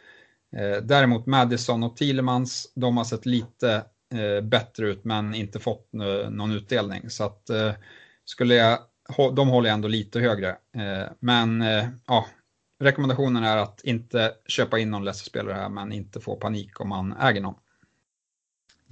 Eh, 0.57 0.83
däremot 0.83 1.25
Madison 1.25 1.83
och 1.83 1.97
Thielemans, 1.97 2.71
de 2.75 2.97
har 2.97 3.03
sett 3.03 3.25
lite 3.25 3.85
eh, 4.15 4.43
bättre 4.43 4.87
ut 4.87 5.03
men 5.03 5.35
inte 5.35 5.59
fått 5.59 5.93
eh, 5.93 6.29
någon 6.29 6.51
utdelning. 6.51 7.09
Så 7.09 7.23
att 7.23 7.49
eh, 7.49 7.71
skulle 8.25 8.55
jag, 8.55 8.79
de 9.35 9.47
håller 9.47 9.69
jag 9.69 9.73
ändå 9.73 9.87
lite 9.87 10.19
högre. 10.19 10.49
Eh, 10.49 11.11
men 11.19 11.61
eh, 11.61 11.87
ja, 12.07 12.25
rekommendationen 12.79 13.43
är 13.43 13.57
att 13.57 13.81
inte 13.83 14.33
köpa 14.47 14.79
in 14.79 14.91
någon 14.91 15.05
Leicester-spelare 15.05 15.53
här 15.53 15.69
men 15.69 15.91
inte 15.91 16.19
få 16.19 16.35
panik 16.35 16.81
om 16.81 16.89
man 16.89 17.13
äger 17.13 17.41
någon. 17.41 17.55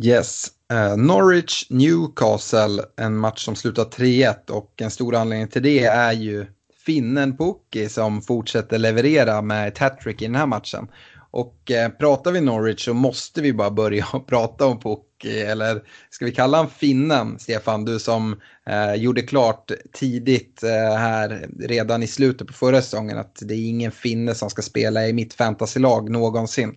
Yes, 0.04 0.48
uh, 0.74 0.98
Norwich 0.98 1.68
Newcastle, 1.70 2.84
en 2.96 3.18
match 3.18 3.46
som 3.46 3.56
slutar 3.56 3.84
3-1 3.84 4.52
och 4.52 4.82
en 4.82 4.92
stor 4.92 5.16
anledning 5.16 5.48
till 5.48 5.64
det 5.64 5.84
är 5.84 6.14
ju 6.14 6.46
finnen 6.86 7.38
Pukki 7.38 7.90
som 7.90 8.22
fortsätter 8.22 8.78
leverera 8.78 9.42
med 9.42 9.68
ett 9.68 9.78
hattrick 9.78 10.22
i 10.22 10.26
den 10.26 10.36
här 10.36 10.46
matchen. 10.46 10.88
Och 11.32 11.72
eh, 11.72 11.90
pratar 11.90 12.32
vi 12.32 12.42
Norwich 12.42 12.86
så 12.86 12.94
måste 12.94 13.42
vi 13.42 13.54
bara 13.54 13.72
börja 13.72 14.06
prata 14.28 14.66
om 14.66 14.80
eller 15.24 15.84
ska 16.10 16.26
vi 16.26 16.32
kalla 16.32 16.58
honom 16.58 16.72
finnen, 16.72 17.40
Stefan, 17.40 17.86
du 17.86 18.00
som 18.00 18.42
eh, 18.66 18.94
gjorde 18.96 19.22
klart 19.22 19.72
tidigt 19.94 20.64
eh, 20.64 20.98
här 20.98 21.50
redan 21.60 22.04
i 22.04 22.08
slutet 22.08 22.48
på 22.48 22.54
förra 22.54 22.82
säsongen 22.82 23.18
att 23.18 23.40
det 23.42 23.54
är 23.54 23.70
ingen 23.70 23.92
finne 23.92 24.36
som 24.36 24.50
ska 24.50 24.62
spela 24.62 25.08
i 25.08 25.14
mitt 25.14 25.34
fantasylag 25.34 26.10
någonsin. 26.10 26.76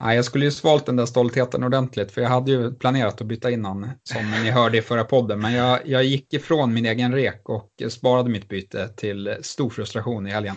Nej, 0.00 0.16
jag 0.16 0.24
skulle 0.24 0.44
ju 0.44 0.50
svalt 0.50 0.86
den 0.86 0.96
där 0.96 1.06
stoltheten 1.06 1.64
ordentligt 1.64 2.12
för 2.12 2.20
jag 2.20 2.28
hade 2.28 2.50
ju 2.50 2.74
planerat 2.74 3.20
att 3.20 3.26
byta 3.26 3.50
in 3.50 3.64
honom 3.64 3.90
som 4.02 4.30
ni 4.30 4.50
hörde 4.50 4.78
i 4.78 4.82
förra 4.82 5.04
podden 5.04 5.40
men 5.40 5.52
jag, 5.52 5.80
jag 5.84 6.04
gick 6.04 6.34
ifrån 6.34 6.74
min 6.74 6.86
egen 6.86 7.12
rek 7.12 7.48
och 7.48 7.82
sparade 7.88 8.30
mitt 8.30 8.48
byte 8.48 8.88
till 8.88 9.36
stor 9.40 9.70
frustration 9.70 10.26
i 10.26 10.30
helgen. 10.30 10.56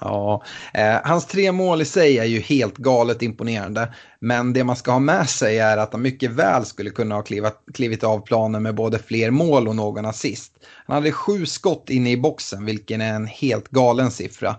Ja, 0.00 0.42
eh, 0.74 0.96
hans 1.04 1.26
tre 1.26 1.52
mål 1.52 1.82
i 1.82 1.84
sig 1.84 2.18
är 2.18 2.24
ju 2.24 2.40
helt 2.40 2.76
galet 2.76 3.22
imponerande. 3.22 3.94
Men 4.20 4.52
det 4.52 4.64
man 4.64 4.76
ska 4.76 4.92
ha 4.92 4.98
med 4.98 5.28
sig 5.28 5.58
är 5.58 5.76
att 5.76 5.92
han 5.92 6.02
mycket 6.02 6.30
väl 6.30 6.64
skulle 6.64 6.90
kunna 6.90 7.14
ha 7.14 7.22
klivat, 7.22 7.64
klivit 7.74 8.04
av 8.04 8.20
planen 8.20 8.62
med 8.62 8.74
både 8.74 8.98
fler 8.98 9.30
mål 9.30 9.68
och 9.68 9.76
någon 9.76 10.06
assist. 10.06 10.52
Han 10.86 10.94
hade 10.94 11.12
sju 11.12 11.46
skott 11.46 11.90
inne 11.90 12.10
i 12.10 12.16
boxen, 12.16 12.64
vilken 12.64 13.00
är 13.00 13.14
en 13.14 13.26
helt 13.26 13.68
galen 13.68 14.10
siffra. 14.10 14.56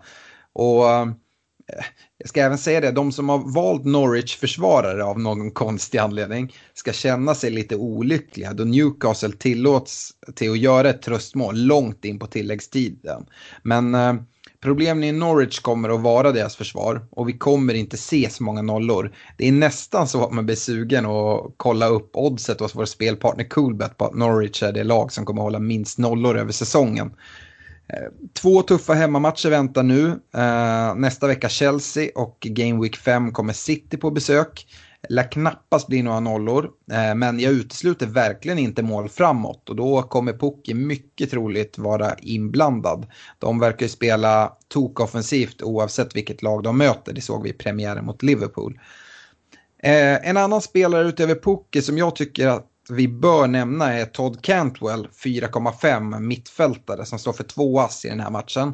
Och 0.54 0.90
eh, 0.90 1.06
jag 2.18 2.30
ska 2.30 2.42
även 2.42 2.58
säga 2.58 2.82
det, 2.82 2.92
de 2.92 3.12
som 3.12 3.30
har 3.30 3.54
valt 3.54 3.86
Norwich-försvarare 3.86 5.04
av 5.04 5.20
någon 5.20 5.52
konstig 5.52 5.98
anledning 5.98 6.54
ska 6.74 6.94
känna 6.94 7.36
sig 7.36 7.52
lite 7.52 7.76
olyckliga 7.76 8.54
då 8.54 8.64
Newcastle 8.64 9.32
tillåts 9.32 10.12
till 10.36 10.52
att 10.52 10.58
göra 10.58 10.90
ett 10.90 11.02
tröstmål 11.02 11.60
långt 11.60 12.06
in 12.06 12.20
på 12.20 12.28
tilläggstiden. 12.28 13.26
Men 13.64 13.96
eh, 13.96 14.14
Problemen 14.62 15.04
i 15.04 15.12
Norwich 15.12 15.60
kommer 15.60 15.90
att 15.90 16.02
vara 16.02 16.32
deras 16.32 16.56
försvar 16.56 17.02
och 17.10 17.30
vi 17.30 17.34
kommer 17.34 17.74
inte 17.74 17.98
se 17.98 18.30
så 18.30 18.44
många 18.44 18.62
nollor. 18.62 19.12
Det 19.38 19.48
är 19.48 19.52
nästan 19.52 20.08
så 20.08 20.26
att 20.26 20.32
man 20.34 20.46
blir 20.46 20.56
sugen 20.56 21.06
att 21.06 21.54
kolla 21.58 21.88
upp 21.88 22.10
oddset 22.14 22.60
hos 22.60 22.76
vår 22.76 22.86
spelpartner 22.86 23.44
Coolbet 23.44 23.98
på 23.98 24.06
att 24.06 24.16
Norwich 24.16 24.64
är 24.64 24.72
det 24.72 24.84
lag 24.84 25.12
som 25.12 25.26
kommer 25.26 25.42
att 25.42 25.46
hålla 25.46 25.60
minst 25.60 25.98
nollor 25.98 26.38
över 26.38 26.52
säsongen. 26.52 27.12
Eh, 27.90 28.30
två 28.42 28.62
tuffa 28.62 28.94
hemmamatcher 28.94 29.50
väntar 29.50 29.84
nu. 29.84 30.20
Eh, 30.36 30.96
nästa 30.96 31.28
vecka 31.28 31.50
Chelsea 31.50 32.10
och 32.16 32.38
Game 32.40 32.82
Week 32.84 32.96
5 32.96 33.32
kommer 33.32 33.54
City 33.54 33.98
på 33.98 34.12
besök. 34.12 34.68
Lär 35.10 35.32
knappast 35.32 35.88
bli 35.88 36.02
några 36.02 36.20
nollor, 36.20 36.70
eh, 36.92 37.16
men 37.16 37.40
jag 37.40 37.54
utesluter 37.54 38.06
verkligen 38.06 38.60
inte 38.60 38.84
mål 38.84 39.10
framåt 39.10 39.70
och 39.70 39.76
då 39.76 40.02
kommer 40.02 40.34
Pukki 40.34 40.74
mycket 40.74 41.32
troligt 41.32 41.78
vara 41.78 42.16
inblandad. 42.16 43.06
De 43.40 43.60
verkar 43.60 43.86
ju 43.86 43.90
spela 43.90 44.54
tokoffensivt 44.68 45.62
oavsett 45.62 46.16
vilket 46.16 46.42
lag 46.42 46.64
de 46.64 46.78
möter, 46.78 47.14
det 47.14 47.22
såg 47.22 47.44
vi 47.44 47.50
i 47.50 47.54
premiären 47.54 48.06
mot 48.06 48.24
Liverpool. 48.24 48.80
Eh, 49.84 50.30
en 50.30 50.38
annan 50.38 50.62
spelare 50.62 51.08
utöver 51.08 51.36
Pukki 51.36 51.82
som 51.82 51.98
jag 51.98 52.16
tycker 52.16 52.48
att 52.48 52.68
vi 52.90 53.08
bör 53.08 53.48
nämna 53.48 53.94
är 53.94 54.06
Todd 54.06 54.42
Cantwell, 54.42 55.08
4,5 55.24 56.20
mittfältare 56.20 57.06
som 57.06 57.20
står 57.20 57.34
för 57.34 57.44
två 57.44 57.80
ass 57.80 58.06
i 58.06 58.10
den 58.10 58.20
här 58.20 58.30
matchen. 58.30 58.74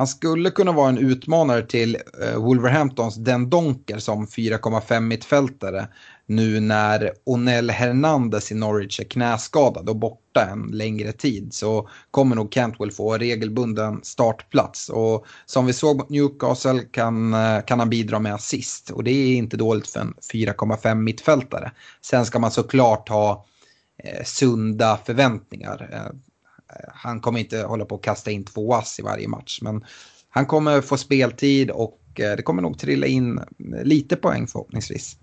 Han 0.00 0.06
skulle 0.06 0.50
kunna 0.50 0.72
vara 0.72 0.88
en 0.88 0.98
utmanare 0.98 1.62
till 1.62 1.96
eh, 2.22 2.36
Wolverhamptons 2.36 3.16
Den 3.16 3.50
Donker 3.50 3.98
som 3.98 4.26
4,5 4.26 5.00
mittfältare 5.00 5.88
nu 6.26 6.60
när 6.60 7.12
Onel 7.24 7.70
Hernandez 7.70 8.52
i 8.52 8.54
Norwich 8.54 9.00
är 9.00 9.04
knäskadad 9.04 9.88
och 9.88 9.96
borta 9.96 10.48
en 10.52 10.70
längre 10.72 11.12
tid 11.12 11.54
så 11.54 11.88
kommer 12.10 12.36
nog 12.36 12.52
Cantwell 12.52 12.90
få 12.90 13.18
regelbunden 13.18 14.00
startplats. 14.02 14.88
Och 14.88 15.26
som 15.46 15.66
vi 15.66 15.72
såg 15.72 15.96
mot 15.96 16.10
Newcastle 16.10 16.80
kan, 16.80 17.34
eh, 17.34 17.60
kan 17.60 17.78
han 17.78 17.90
bidra 17.90 18.18
med 18.18 18.34
assist 18.34 18.90
och 18.90 19.04
det 19.04 19.10
är 19.10 19.36
inte 19.36 19.56
dåligt 19.56 19.88
för 19.88 20.00
en 20.00 20.14
4,5 20.32 20.94
mittfältare. 20.94 21.72
Sen 22.00 22.26
ska 22.26 22.38
man 22.38 22.50
såklart 22.50 23.08
ha 23.08 23.44
eh, 24.04 24.24
sunda 24.24 24.98
förväntningar. 25.06 25.88
Eh, 25.92 26.16
han 26.94 27.20
kommer 27.20 27.40
inte 27.40 27.62
hålla 27.62 27.84
på 27.84 27.94
att 27.94 28.02
kasta 28.02 28.30
in 28.30 28.44
två 28.44 28.74
ass 28.74 28.98
i 28.98 29.02
varje 29.02 29.28
match. 29.28 29.58
Men 29.62 29.84
han 30.30 30.46
kommer 30.46 30.80
få 30.80 30.96
speltid 30.96 31.70
och 31.70 32.00
eh, 32.14 32.36
det 32.36 32.42
kommer 32.42 32.62
nog 32.62 32.78
trilla 32.78 33.06
in 33.06 33.38
eh, 33.38 33.44
lite 33.84 34.16
poäng 34.16 34.46
förhoppningsvis. 34.46 35.16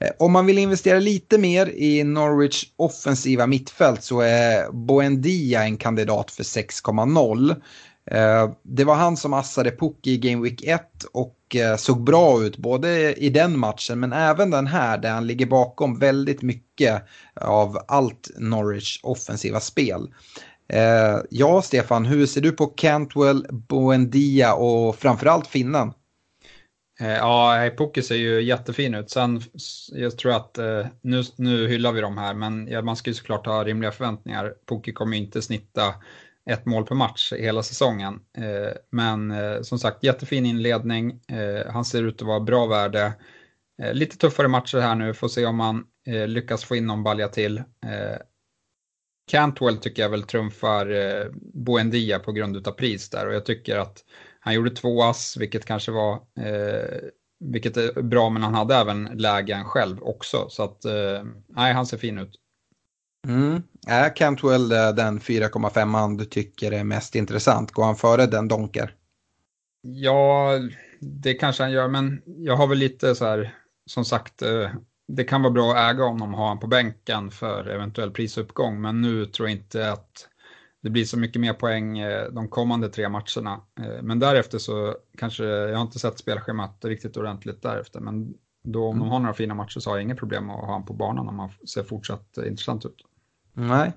Eh, 0.00 0.10
om 0.18 0.32
man 0.32 0.46
vill 0.46 0.58
investera 0.58 0.98
lite 0.98 1.38
mer 1.38 1.68
i 1.68 2.04
Norwich 2.04 2.64
offensiva 2.76 3.46
mittfält 3.46 4.02
så 4.02 4.20
är 4.20 4.72
Boendia 4.72 5.64
en 5.64 5.76
kandidat 5.76 6.30
för 6.30 6.42
6,0. 6.42 7.56
Det 8.62 8.84
var 8.84 8.94
han 8.94 9.16
som 9.16 9.32
assade 9.32 9.70
Puck 9.70 10.06
i 10.06 10.18
Game 10.18 10.42
Week 10.42 10.62
1 10.64 10.82
och 11.12 11.56
såg 11.78 12.04
bra 12.04 12.42
ut 12.42 12.56
både 12.56 13.14
i 13.14 13.28
den 13.28 13.58
matchen 13.58 14.00
men 14.00 14.12
även 14.12 14.50
den 14.50 14.66
här 14.66 14.98
där 14.98 15.10
han 15.10 15.26
ligger 15.26 15.46
bakom 15.46 15.98
väldigt 15.98 16.42
mycket 16.42 17.02
av 17.40 17.78
allt 17.88 18.30
Norwich 18.38 19.00
offensiva 19.02 19.60
spel. 19.60 20.08
Eh, 20.68 21.20
ja, 21.30 21.62
Stefan, 21.62 22.06
hur 22.06 22.26
ser 22.26 22.40
du 22.40 22.52
på 22.52 22.66
Cantwell, 22.66 23.46
Boendia 23.50 24.54
och 24.54 24.96
framförallt 24.96 25.46
finnen? 25.46 25.92
Eh, 27.00 27.16
ja, 27.16 27.70
Poker 27.76 28.02
ser 28.02 28.16
ju 28.16 28.42
jättefin 28.42 28.94
ut. 28.94 29.10
Sen, 29.10 29.40
jag 29.92 30.18
tror 30.18 30.32
att 30.32 30.58
eh, 30.58 30.86
nu, 31.00 31.22
nu 31.36 31.68
hyllar 31.68 31.92
vi 31.92 32.00
dem 32.00 32.18
här, 32.18 32.34
men 32.34 32.68
ja, 32.68 32.82
man 32.82 32.96
ska 32.96 33.10
ju 33.10 33.14
såklart 33.14 33.46
ha 33.46 33.64
rimliga 33.64 33.92
förväntningar. 33.92 34.54
Poker 34.66 34.92
kommer 34.92 35.16
ju 35.16 35.22
inte 35.22 35.42
snitta 35.42 35.94
ett 36.50 36.66
mål 36.66 36.86
per 36.86 36.94
match 36.94 37.32
hela 37.32 37.62
säsongen. 37.62 38.20
Eh, 38.38 38.72
men 38.90 39.30
eh, 39.30 39.62
som 39.62 39.78
sagt, 39.78 40.04
jättefin 40.04 40.46
inledning. 40.46 41.20
Eh, 41.28 41.72
han 41.72 41.84
ser 41.84 42.02
ut 42.02 42.22
att 42.22 42.28
vara 42.28 42.40
bra 42.40 42.66
värde. 42.66 43.12
Eh, 43.82 43.92
lite 43.92 44.16
tuffare 44.16 44.48
matcher 44.48 44.78
här 44.78 44.94
nu, 44.94 45.14
får 45.14 45.28
se 45.28 45.46
om 45.46 45.56
man 45.56 45.84
eh, 46.06 46.26
lyckas 46.26 46.64
få 46.64 46.76
in 46.76 46.86
någon 46.86 47.02
balja 47.02 47.28
till. 47.28 47.58
Eh, 47.58 48.16
Cantwell 49.30 49.76
tycker 49.76 50.02
jag 50.02 50.10
väl 50.10 50.22
trumfar 50.22 50.90
eh, 50.90 51.26
Boendia 51.54 52.18
på 52.18 52.32
grund 52.32 52.68
av 52.68 52.72
pris 52.72 53.10
där 53.10 53.26
och 53.26 53.34
jag 53.34 53.46
tycker 53.46 53.78
att 53.78 54.04
han 54.40 54.54
gjorde 54.54 54.70
två 54.70 55.02
ass, 55.02 55.36
vilket 55.36 55.64
kanske 55.64 55.92
var 55.92 56.12
eh, 56.14 57.08
vilket 57.40 57.76
är 57.76 58.02
bra, 58.02 58.30
men 58.30 58.42
han 58.42 58.54
hade 58.54 58.74
även 58.74 59.04
lägen 59.04 59.64
själv 59.64 60.02
också. 60.02 60.48
Så 60.48 60.62
att, 60.62 60.84
eh, 60.84 61.24
nej, 61.48 61.72
han 61.72 61.86
ser 61.86 61.98
fin 61.98 62.18
ut. 62.18 62.40
Mm. 63.28 63.62
Är 63.86 64.16
Cantwell 64.16 64.72
eh, 64.72 64.88
den 64.92 65.20
4,5 65.20 66.18
du 66.18 66.24
tycker 66.24 66.72
är 66.72 66.84
mest 66.84 67.14
intressant? 67.14 67.72
Går 67.72 67.84
han 67.84 67.96
före 67.96 68.26
den 68.26 68.48
Donker? 68.48 68.94
Ja, 69.82 70.52
det 71.00 71.34
kanske 71.34 71.62
han 71.62 71.72
gör, 71.72 71.88
men 71.88 72.22
jag 72.26 72.56
har 72.56 72.66
väl 72.66 72.78
lite 72.78 73.14
så 73.14 73.24
här, 73.24 73.54
som 73.86 74.04
sagt, 74.04 74.42
eh, 74.42 74.70
det 75.08 75.24
kan 75.24 75.42
vara 75.42 75.52
bra 75.52 75.72
att 75.72 75.94
äga 75.94 76.04
honom 76.04 76.32
och 76.32 76.38
ha 76.38 76.44
honom 76.44 76.60
på 76.60 76.66
bänken 76.66 77.30
för 77.30 77.68
eventuell 77.68 78.10
prisuppgång. 78.10 78.80
Men 78.80 79.00
nu 79.00 79.26
tror 79.26 79.48
jag 79.48 79.58
inte 79.58 79.92
att 79.92 80.28
det 80.82 80.90
blir 80.90 81.04
så 81.04 81.18
mycket 81.18 81.40
mer 81.40 81.52
poäng 81.52 81.98
eh, 81.98 82.30
de 82.32 82.48
kommande 82.48 82.88
tre 82.88 83.08
matcherna. 83.08 83.60
Eh, 83.80 84.02
men 84.02 84.18
därefter 84.18 84.58
så 84.58 84.96
kanske, 85.18 85.44
jag 85.44 85.76
har 85.76 85.82
inte 85.82 85.98
sett 85.98 86.18
spelschemat 86.18 86.84
riktigt 86.84 87.16
ordentligt 87.16 87.62
därefter. 87.62 88.00
Men 88.00 88.34
då 88.64 88.88
om 88.88 88.96
mm. 88.96 89.08
de 89.08 89.12
har 89.12 89.18
några 89.18 89.34
fina 89.34 89.54
matcher 89.54 89.80
så 89.80 89.90
har 89.90 89.96
jag 89.96 90.02
inga 90.02 90.14
problem 90.16 90.50
att 90.50 90.56
ha 90.56 90.66
honom 90.66 90.86
på 90.86 90.92
banan 90.92 91.28
om 91.28 91.38
han 91.38 91.50
ser 91.68 91.82
fortsatt 91.82 92.38
intressant 92.46 92.84
ut. 92.86 92.96
Nej. 93.52 93.92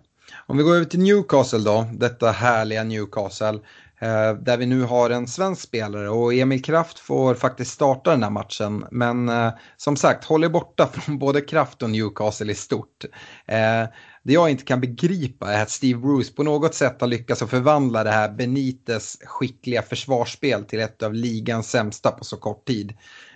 Om 0.45 0.57
vi 0.57 0.63
går 0.63 0.75
över 0.75 0.85
till 0.85 0.99
Newcastle 0.99 1.59
då, 1.59 1.87
detta 1.93 2.31
härliga 2.31 2.83
Newcastle. 2.83 3.59
Eh, 4.01 4.33
där 4.33 4.57
vi 4.57 4.65
nu 4.65 4.83
har 4.83 5.09
en 5.09 5.27
svensk 5.27 5.61
spelare 5.61 6.09
och 6.09 6.33
Emil 6.33 6.63
Kraft 6.63 6.99
får 6.99 7.35
faktiskt 7.35 7.71
starta 7.71 8.11
den 8.11 8.23
här 8.23 8.29
matchen. 8.29 8.85
Men 8.91 9.29
eh, 9.29 9.49
som 9.77 9.95
sagt, 9.95 10.25
håll 10.25 10.43
er 10.43 10.49
borta 10.49 10.87
från 10.93 11.19
både 11.19 11.41
Kraft 11.41 11.83
och 11.83 11.89
Newcastle 11.89 12.51
i 12.51 12.55
stort. 12.55 13.05
Eh, 13.45 13.83
det 14.23 14.33
jag 14.33 14.49
inte 14.49 14.63
kan 14.63 14.81
begripa 14.81 15.53
är 15.53 15.61
att 15.61 15.69
Steve 15.69 15.99
Bruce 15.99 16.33
på 16.33 16.43
något 16.43 16.75
sätt 16.75 17.01
har 17.01 17.07
lyckats 17.07 17.41
att 17.41 17.49
förvandla 17.49 18.03
det 18.03 18.11
här 18.11 18.29
Benites 18.29 19.17
skickliga 19.25 19.81
försvarsspel 19.81 20.63
till 20.63 20.79
ett 20.79 21.03
av 21.03 21.13
ligans 21.13 21.69
sämsta 21.69 22.11
på 22.11 22.23
så 22.23 22.37
kort 22.37 22.67
tid. 22.67 22.93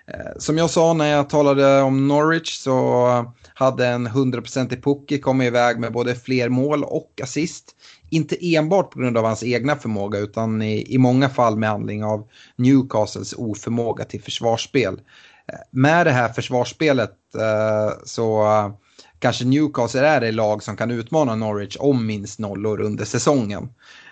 Eh, 0.08 0.38
som 0.38 0.58
jag 0.58 0.70
sa 0.70 0.94
när 0.94 1.06
jag 1.06 1.30
talade 1.30 1.82
om 1.82 2.08
Norwich 2.08 2.58
så 2.58 3.08
hade 3.54 3.88
en 3.88 4.08
100% 4.08 4.74
i 4.74 4.82
Pucki 4.82 5.20
kommit 5.20 5.48
iväg 5.48 5.80
med 5.80 5.94
både 5.94 6.16
fler 6.16 6.50
mål 6.50 6.84
och 6.84 7.20
assist 7.24 7.76
inte 8.14 8.56
enbart 8.56 8.92
på 8.92 9.00
grund 9.00 9.18
av 9.18 9.26
hans 9.26 9.44
egna 9.44 9.76
förmåga 9.76 10.20
utan 10.20 10.62
i, 10.62 10.94
i 10.94 10.98
många 10.98 11.30
fall 11.30 11.58
med 11.58 11.70
anledning 11.70 12.04
av 12.04 12.28
Newcastles 12.56 13.34
oförmåga 13.34 14.06
till 14.06 14.22
försvarsspel. 14.22 14.94
Eh, 14.94 15.60
med 15.72 16.06
det 16.06 16.12
här 16.12 16.30
försvarsspelet 16.30 17.36
eh, 17.36 17.98
så 18.06 18.44
eh, 18.44 18.72
kanske 19.20 19.46
Newcastle 19.46 20.08
är 20.08 20.22
det 20.22 20.32
lag 20.32 20.64
som 20.64 20.78
kan 20.78 20.92
utmana 20.92 21.36
Norwich 21.36 21.78
om 21.80 22.06
minst 22.06 22.40
nollor 22.40 22.82
under 22.82 23.06
säsongen. 23.06 23.70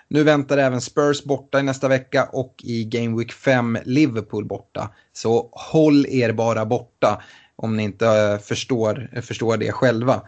Nu 0.08 0.24
väntar 0.24 0.58
även 0.58 0.82
Spurs 0.82 1.24
borta 1.24 1.60
i 1.60 1.64
nästa 1.64 1.88
vecka 1.88 2.30
och 2.32 2.56
i 2.64 2.84
Game 2.84 3.18
Week 3.18 3.32
5 3.32 3.78
Liverpool 3.86 4.46
borta. 4.46 4.90
Så 5.14 5.50
håll 5.52 6.06
er 6.10 6.34
bara 6.34 6.66
borta 6.66 7.22
om 7.56 7.78
ni 7.78 7.84
inte 7.84 8.08
eh, 8.08 8.38
förstår, 8.38 9.22
förstår 9.22 9.58
det 9.58 9.72
själva. 9.72 10.22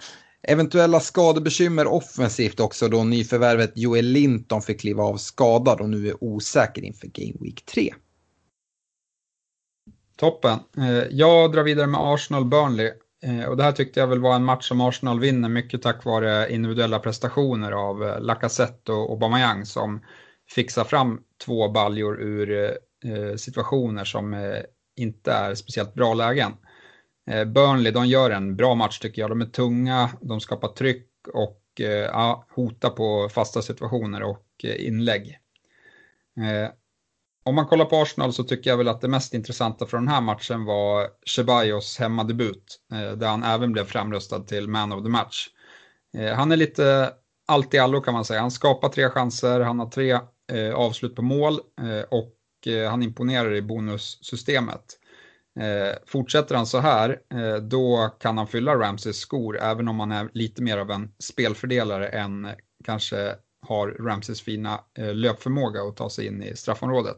Eventuella 0.48 1.00
skadebekymmer 1.00 1.88
offensivt 1.88 2.60
också 2.60 2.88
då 2.88 3.04
nyförvärvet 3.04 3.72
Joel 3.76 4.06
Linton 4.06 4.62
fick 4.62 4.80
kliva 4.80 5.04
av 5.04 5.18
skadad 5.18 5.82
och 5.82 5.90
nu 5.90 6.08
är 6.08 6.24
osäker 6.24 6.82
inför 6.82 7.08
Game 7.08 7.38
Week 7.40 7.66
3. 7.66 7.94
Toppen. 10.18 10.60
Eh, 10.78 11.04
jag 11.12 11.52
drar 11.52 11.64
vidare 11.64 11.88
med 11.88 12.02
Arsenal-Burnley. 12.02 12.92
Eh, 13.24 13.46
och 13.46 13.58
det 13.58 13.64
här 13.64 13.72
tyckte 13.72 14.00
jag 14.00 14.08
väl 14.08 14.20
var 14.20 14.36
en 14.36 14.46
match 14.46 14.68
som 14.68 14.82
Arsenal 14.82 15.20
vinner 15.20 15.50
mycket 15.50 15.82
tack 15.82 16.06
vare 16.06 16.54
individuella 16.54 17.00
prestationer 17.00 17.72
av 17.72 18.04
eh, 18.04 18.22
Lacazette 18.22 18.92
och 18.92 19.12
Aubameyang 19.12 19.66
som 19.66 20.02
fixar 20.56 20.84
fram 20.84 21.20
två 21.46 21.70
baljor 21.70 22.22
ur 22.22 22.78
situationer 23.38 24.04
som 24.04 24.54
inte 24.96 25.32
är 25.32 25.56
speciellt 25.56 25.94
bra 25.94 26.14
lägen. 26.14 26.52
Eh, 27.28 27.46
Burnley, 27.46 27.92
de 27.92 28.06
gör 28.06 28.32
en 28.32 28.56
bra 28.56 28.76
match 28.76 29.00
tycker 29.00 29.22
jag. 29.22 29.32
De 29.32 29.42
är 29.42 29.46
tunga, 29.46 30.10
de 30.22 30.40
skapar 30.40 30.68
tryck 30.68 31.10
och 31.34 31.62
eh, 31.80 31.88
ja, 31.88 32.46
hotar 32.50 32.90
på 32.90 33.30
fasta 33.30 33.62
situationer 33.62 34.24
och 34.24 34.46
eh, 34.64 34.88
inlägg. 34.88 35.40
Om 37.46 37.56
man 37.56 37.66
kollar 37.66 37.86
på 37.86 37.96
Arsenal 38.02 38.34
så 38.34 38.44
tycker 38.44 38.70
jag 38.70 38.78
väl 38.78 38.88
att 38.88 39.02
det 39.02 39.08
mest 39.08 39.34
intressanta 39.34 39.86
från 39.86 40.06
den 40.06 40.14
här 40.14 40.22
matchen 40.22 40.66
var 40.66 41.08
Ceballos 41.36 42.00
hemmadebut, 42.00 42.80
där 42.90 43.28
han 43.28 43.44
även 43.44 43.72
blev 43.72 43.86
framröstad 43.86 44.40
till 44.40 44.68
man 44.68 44.92
of 44.92 45.04
the 45.04 45.10
match. 45.10 45.48
Han 46.36 46.52
är 46.52 46.58
lite 46.58 47.14
allt 47.48 47.74
i 47.74 47.80
allo 47.80 48.02
kan 48.02 48.14
man 48.14 48.26
säga. 48.26 48.42
Han 48.42 48.52
skapar 48.52 48.90
tre 48.90 49.10
chanser, 49.10 49.60
han 49.60 49.80
har 49.80 49.90
tre 49.90 50.20
avslut 50.76 51.16
på 51.16 51.22
mål 51.22 51.60
och 52.10 52.68
han 52.90 53.04
imponerar 53.04 53.54
i 53.56 53.62
bonussystemet. 53.62 55.00
Eh, 55.60 55.96
fortsätter 56.06 56.56
han 56.56 56.66
så 56.66 56.80
här, 56.80 57.22
eh, 57.34 57.56
då 57.56 58.10
kan 58.20 58.38
han 58.38 58.48
fylla 58.48 58.76
Ramseys 58.76 59.18
skor, 59.18 59.60
även 59.60 59.88
om 59.88 60.00
han 60.00 60.12
är 60.12 60.30
lite 60.34 60.62
mer 60.62 60.78
av 60.78 60.92
en 60.92 61.12
spelfördelare 61.20 62.08
än 62.08 62.46
eh, 62.46 62.52
kanske 62.84 63.36
har 63.68 63.88
Ramseys 63.88 64.42
fina 64.42 64.80
eh, 64.98 65.14
löpförmåga 65.16 65.82
att 65.82 65.98
ta 65.98 66.10
sig 66.10 66.28
in 66.28 66.44
i 66.44 66.56
straffområdet. 66.56 67.18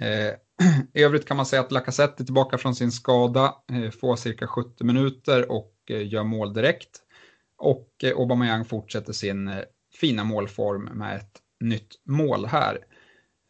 Eh, 0.00 0.34
I 0.94 1.02
övrigt 1.02 1.28
kan 1.28 1.36
man 1.36 1.46
säga 1.46 1.62
att 1.62 1.72
Lacazette 1.72 2.22
är 2.22 2.24
tillbaka 2.24 2.58
från 2.58 2.74
sin 2.74 2.92
skada, 2.92 3.54
eh, 3.72 3.90
får 3.90 4.16
cirka 4.16 4.46
70 4.46 4.84
minuter 4.84 5.50
och 5.50 5.74
eh, 5.90 6.08
gör 6.08 6.24
mål 6.24 6.52
direkt. 6.54 7.00
Och 7.58 7.88
eh, 8.02 8.16
Aubameyang 8.16 8.64
fortsätter 8.64 9.12
sin 9.12 9.48
eh, 9.48 9.58
fina 10.00 10.24
målform 10.24 10.84
med 10.84 11.16
ett 11.16 11.40
nytt 11.60 11.94
mål 12.04 12.46
här. 12.46 12.78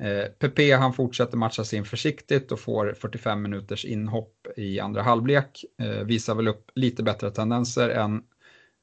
Eh, 0.05 0.27
Pepe 0.39 0.77
han 0.77 0.93
fortsätter 0.93 1.37
matcha 1.37 1.65
sig 1.65 1.79
in 1.79 1.85
försiktigt 1.85 2.53
och 2.53 2.61
får 2.61 2.95
45 2.99 3.43
minuters 3.43 3.85
inhopp 3.85 4.47
i 4.57 4.81
andra 4.81 5.03
halvlek. 5.03 5.65
Eh, 5.83 6.05
visar 6.05 6.35
väl 6.35 6.49
upp 6.49 6.71
lite 6.75 7.03
bättre 7.03 7.31
tendenser 7.31 7.89
än 7.89 8.23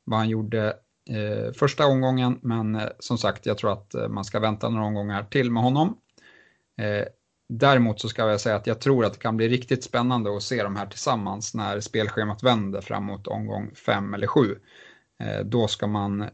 vad 0.03 0.19
han 0.19 0.29
gjorde 0.29 0.67
eh, 1.09 1.53
första 1.53 1.85
omgången, 1.87 2.39
men 2.41 2.81
som 2.99 3.17
sagt, 3.17 3.45
jag 3.45 3.57
tror 3.57 3.71
att 3.73 3.95
man 4.09 4.25
ska 4.25 4.39
vänta 4.39 4.69
några 4.69 4.85
omgångar 4.85 5.23
till 5.23 5.51
med 5.51 5.63
honom. 5.63 5.97
Däremot 7.49 8.01
så 8.01 8.09
ska 8.09 8.29
jag 8.29 8.41
säga 8.41 8.55
att 8.55 8.67
jag 8.67 8.81
tror 8.81 9.05
att 9.05 9.13
det 9.13 9.19
kan 9.19 9.37
bli 9.37 9.49
riktigt 9.49 9.83
spännande 9.83 10.35
att 10.35 10.43
se 10.43 10.63
de 10.63 10.75
här 10.75 10.85
tillsammans 10.85 11.55
när 11.55 11.79
spelschemat 11.79 12.43
vänder 12.43 12.81
framåt 12.81 13.27
omgång 13.27 13.71
fem 13.75 14.13
eller 14.13 14.27
sju. 14.27 14.55
Då 15.43 15.67
ska 15.67 15.87
man 15.87 16.29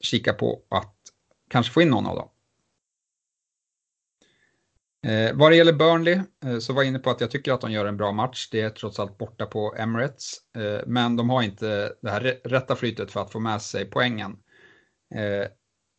kika 0.00 0.32
på 0.32 0.60
att 0.68 0.94
kanske 1.50 1.72
få 1.72 1.82
in 1.82 1.88
någon 1.88 2.06
av 2.06 2.16
dem. 2.16 2.28
Eh, 5.06 5.34
vad 5.34 5.52
det 5.52 5.56
gäller 5.56 5.72
Burnley 5.72 6.20
eh, 6.44 6.58
så 6.58 6.72
var 6.72 6.82
jag 6.82 6.88
inne 6.88 6.98
på 6.98 7.10
att 7.10 7.20
jag 7.20 7.30
tycker 7.30 7.52
att 7.52 7.60
de 7.60 7.72
gör 7.72 7.86
en 7.86 7.96
bra 7.96 8.12
match. 8.12 8.48
Det 8.50 8.60
är 8.60 8.70
trots 8.70 9.00
allt 9.00 9.18
borta 9.18 9.46
på 9.46 9.74
Emirates, 9.78 10.34
eh, 10.56 10.86
men 10.86 11.16
de 11.16 11.30
har 11.30 11.42
inte 11.42 11.92
det 12.02 12.10
här 12.10 12.40
rätta 12.44 12.76
flytet 12.76 13.10
för 13.10 13.20
att 13.20 13.32
få 13.32 13.40
med 13.40 13.62
sig 13.62 13.84
poängen. 13.84 14.36
Eh, 15.14 15.48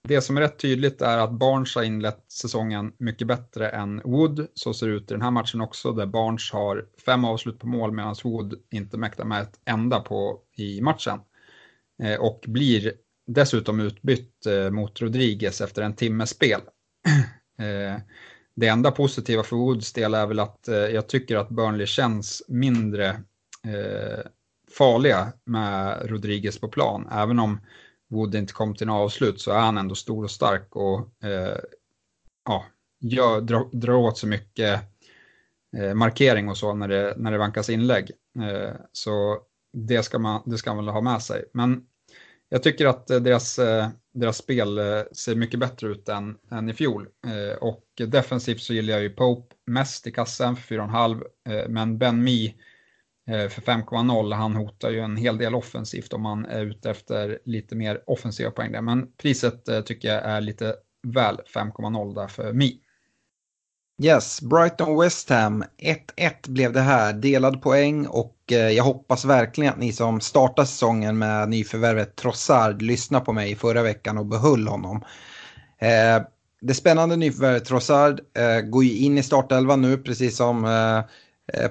det 0.07 0.21
som 0.21 0.37
är 0.37 0.41
rätt 0.41 0.59
tydligt 0.59 1.01
är 1.01 1.17
att 1.17 1.31
Barnes 1.31 1.75
har 1.75 1.83
inlett 1.83 2.31
säsongen 2.31 2.93
mycket 2.97 3.27
bättre 3.27 3.69
än 3.69 4.01
Wood. 4.05 4.47
Så 4.53 4.73
ser 4.73 4.87
det 4.87 4.93
ut 4.93 5.11
i 5.11 5.13
den 5.13 5.21
här 5.21 5.31
matchen 5.31 5.61
också, 5.61 5.91
där 5.91 6.05
Barnes 6.05 6.51
har 6.51 6.85
fem 7.05 7.25
avslut 7.25 7.59
på 7.59 7.67
mål 7.67 7.91
medan 7.91 8.15
Wood 8.23 8.53
inte 8.71 8.97
mäktar 8.97 9.25
med 9.25 9.41
ett 9.41 9.59
enda 9.65 9.99
på, 9.99 10.41
i 10.57 10.81
matchen. 10.81 11.19
Eh, 12.03 12.19
och 12.19 12.45
blir 12.47 12.93
dessutom 13.27 13.79
utbytt 13.79 14.45
eh, 14.45 14.69
mot 14.69 15.01
Rodriguez 15.01 15.61
efter 15.61 15.81
en 15.81 15.95
timmes 15.95 16.29
spel. 16.29 16.61
Eh, 17.57 17.95
det 18.55 18.67
enda 18.67 18.91
positiva 18.91 19.43
för 19.43 19.55
Woods 19.55 19.93
del 19.93 20.13
är 20.13 20.27
väl 20.27 20.39
att 20.39 20.67
eh, 20.67 20.75
jag 20.75 21.09
tycker 21.09 21.37
att 21.37 21.49
Burnley 21.49 21.87
känns 21.87 22.43
mindre 22.47 23.07
eh, 23.67 24.19
farliga 24.77 25.33
med 25.45 26.09
Rodriguez 26.09 26.59
på 26.59 26.67
plan, 26.67 27.07
även 27.11 27.39
om 27.39 27.59
Wood 28.09 28.35
inte 28.35 28.53
kom 28.53 28.75
till 28.75 28.87
en 28.87 28.93
avslut 28.93 29.41
så 29.41 29.51
är 29.51 29.59
han 29.59 29.77
ändå 29.77 29.95
stor 29.95 30.23
och 30.23 30.31
stark 30.31 30.75
och 30.75 30.99
eh, 31.23 31.57
ja, 32.45 32.65
gör, 32.99 33.41
drar, 33.41 33.69
drar 33.71 33.93
åt 33.93 34.17
sig 34.17 34.29
mycket 34.29 34.81
eh, 35.77 35.93
markering 35.93 36.49
och 36.49 36.57
så 36.57 36.73
när 36.73 36.87
det, 36.87 37.13
när 37.17 37.31
det 37.31 37.37
vankas 37.37 37.69
inlägg. 37.69 38.11
Eh, 38.39 38.73
så 38.91 39.39
det 39.73 40.03
ska, 40.03 40.19
man, 40.19 40.41
det 40.45 40.57
ska 40.57 40.73
man 40.73 40.85
väl 40.85 40.93
ha 40.93 41.01
med 41.01 41.21
sig. 41.21 41.45
Men 41.53 41.85
jag 42.49 42.63
tycker 42.63 42.85
att 42.85 43.09
eh, 43.09 43.19
deras, 43.19 43.59
eh, 43.59 43.87
deras 44.13 44.37
spel 44.37 44.77
eh, 44.77 45.01
ser 45.11 45.35
mycket 45.35 45.59
bättre 45.59 45.87
ut 45.87 46.09
än, 46.09 46.37
än 46.51 46.69
i 46.69 46.73
fjol. 46.73 47.07
Eh, 47.27 47.57
och 47.57 47.83
defensivt 48.07 48.61
så 48.61 48.73
gillar 48.73 48.93
jag 48.93 49.03
ju 49.03 49.09
Pope 49.09 49.55
mest 49.65 50.07
i 50.07 50.11
kassen 50.11 50.55
för 50.55 50.75
4,5 50.75 51.23
eh, 51.49 51.69
men 51.69 51.97
Ben 51.97 52.23
Mi 52.23 52.55
Eh, 53.29 53.49
för 53.49 53.61
5,0. 53.61 54.33
Han 54.33 54.55
hotar 54.55 54.89
ju 54.89 54.99
en 54.99 55.17
hel 55.17 55.37
del 55.37 55.55
offensivt 55.55 56.13
om 56.13 56.21
man 56.21 56.45
är 56.45 56.65
ute 56.65 56.89
efter 56.89 57.39
lite 57.45 57.75
mer 57.75 58.03
offensiva 58.07 58.51
poäng 58.51 58.71
där. 58.71 58.81
Men 58.81 59.13
priset 59.17 59.85
tycker 59.85 60.07
jag 60.07 60.23
är 60.23 60.41
lite 60.41 60.75
väl 61.07 61.37
5,0 61.55 62.15
där 62.15 62.27
för 62.27 62.53
Mi. 62.53 62.79
Yes, 64.01 64.41
Brighton 64.41 64.99
West 64.99 65.29
Ham 65.29 65.63
1-1 65.77 66.49
blev 66.49 66.73
det 66.73 66.81
här. 66.81 67.13
Delad 67.13 67.61
poäng 67.61 68.07
och 68.07 68.37
eh, 68.51 68.57
jag 68.57 68.83
hoppas 68.83 69.25
verkligen 69.25 69.73
att 69.73 69.79
ni 69.79 69.93
som 69.93 70.21
startar 70.21 70.65
säsongen 70.65 71.17
med 71.17 71.49
nyförvärvet 71.49 72.15
Trossard 72.15 72.81
lyssnar 72.81 73.19
på 73.19 73.33
mig 73.33 73.55
förra 73.55 73.83
veckan 73.83 74.17
och 74.17 74.25
behöll 74.25 74.67
honom. 74.67 75.03
Eh, 75.79 76.23
det 76.61 76.73
spännande 76.73 77.15
nyförvärvet 77.15 77.65
Trossard 77.65 78.19
eh, 78.37 78.61
går 78.61 78.83
ju 78.83 78.97
in 78.97 79.17
i 79.17 79.23
startelvan 79.23 79.81
nu 79.81 79.97
precis 79.97 80.37
som 80.37 81.03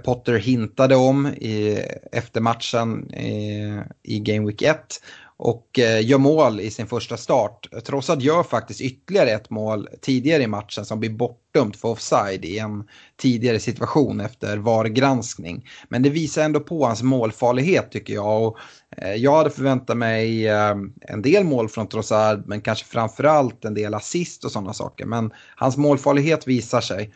Potter 0.04 0.38
hintade 0.38 0.96
om 0.96 1.26
i, 1.26 1.82
efter 2.12 2.40
matchen 2.40 3.14
i, 3.14 3.80
i 4.02 4.18
Game 4.18 4.46
Week 4.46 4.62
1 4.62 5.00
och 5.36 5.78
eh, 5.78 6.06
gör 6.06 6.18
mål 6.18 6.60
i 6.60 6.70
sin 6.70 6.86
första 6.86 7.16
start. 7.16 7.68
Trossard 7.84 8.22
gör 8.22 8.42
faktiskt 8.42 8.80
ytterligare 8.80 9.30
ett 9.30 9.50
mål 9.50 9.88
tidigare 10.00 10.42
i 10.42 10.46
matchen 10.46 10.84
som 10.84 11.00
blir 11.00 11.10
bortdömt 11.10 11.76
för 11.76 11.88
offside 11.88 12.44
i 12.44 12.58
en 12.58 12.84
tidigare 13.16 13.58
situation 13.58 14.20
efter 14.20 14.56
VAR-granskning. 14.56 15.68
Men 15.88 16.02
det 16.02 16.10
visar 16.10 16.44
ändå 16.44 16.60
på 16.60 16.86
hans 16.86 17.02
målfarlighet 17.02 17.90
tycker 17.90 18.14
jag. 18.14 18.42
Och 18.42 18.58
eh, 18.96 19.14
jag 19.14 19.36
hade 19.36 19.50
förväntat 19.50 19.96
mig 19.96 20.48
eh, 20.48 20.74
en 21.00 21.22
del 21.22 21.44
mål 21.44 21.68
från 21.68 21.88
Trossard 21.88 22.42
men 22.46 22.60
kanske 22.60 22.84
framförallt 22.84 23.64
en 23.64 23.74
del 23.74 23.94
assist 23.94 24.44
och 24.44 24.52
sådana 24.52 24.72
saker. 24.72 25.04
Men 25.04 25.30
hans 25.56 25.76
målfarlighet 25.76 26.46
visar 26.46 26.80
sig. 26.80 27.12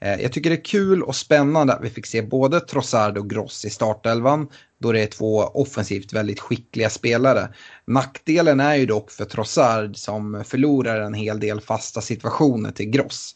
Eh, 0.00 0.22
jag 0.22 0.32
tycker 0.32 0.50
det 0.50 0.56
är 0.56 0.64
kul 0.64 1.02
och 1.02 1.16
spännande 1.16 1.74
att 1.74 1.84
vi 1.84 1.90
fick 1.90 2.06
se 2.06 2.22
både 2.22 2.60
Trossard 2.60 3.18
och 3.18 3.30
Gross 3.30 3.64
i 3.64 3.70
startelvan 3.70 4.48
då 4.78 4.92
det 4.92 5.02
är 5.02 5.06
två 5.06 5.38
offensivt 5.38 6.12
väldigt 6.12 6.40
skickliga 6.40 6.90
spelare. 6.90 7.48
Nackdelen 7.86 8.60
är 8.60 8.74
ju 8.74 8.86
dock 8.86 9.10
för 9.10 9.24
Trossard 9.24 9.96
som 9.96 10.44
förlorar 10.46 11.00
en 11.00 11.14
hel 11.14 11.40
del 11.40 11.60
fasta 11.60 12.00
situationer 12.00 12.70
till 12.70 12.90
Gross. 12.90 13.34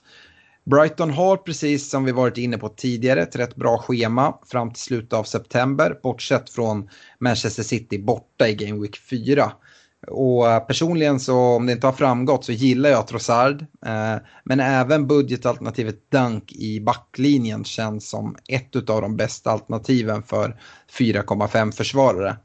Brighton 0.65 1.11
har 1.11 1.37
precis 1.37 1.91
som 1.91 2.05
vi 2.05 2.13
varit 2.13 2.39
inne 2.39 2.59
på 2.59 2.69
tidigare 2.69 3.23
ett 3.23 3.37
rätt 3.37 3.57
bra 3.57 3.79
schema 3.79 4.39
fram 4.47 4.73
till 4.73 4.83
slutet 4.83 5.13
av 5.13 5.25
september 5.25 5.99
bortsett 6.03 6.51
från 6.51 6.89
Manchester 7.19 7.63
City 7.63 7.99
borta 7.99 8.49
i 8.49 8.55
Game 8.55 8.81
Week 8.83 8.97
4. 8.97 9.53
Och 10.07 10.51
eh, 10.51 10.61
personligen 10.61 11.21
så 11.21 11.39
om 11.39 11.67
det 11.67 11.73
inte 11.73 11.87
har 11.87 11.93
framgått 11.93 12.45
så 12.45 12.53
gillar 12.53 12.91
jag 12.91 13.07
Trossard. 13.07 13.61
Eh, 13.87 14.17
men 14.45 14.61
även 14.61 15.07
budgetalternativet 15.07 16.11
Dunk 16.11 16.53
i 16.53 16.81
backlinjen 16.81 17.65
känns 17.65 18.09
som 18.09 18.37
ett 18.49 18.91
av 18.91 19.03
de 19.03 19.17
bästa 19.17 19.51
alternativen 19.51 20.23
för 20.23 20.57
4,5 20.99 21.73
försvarare. 21.73 22.37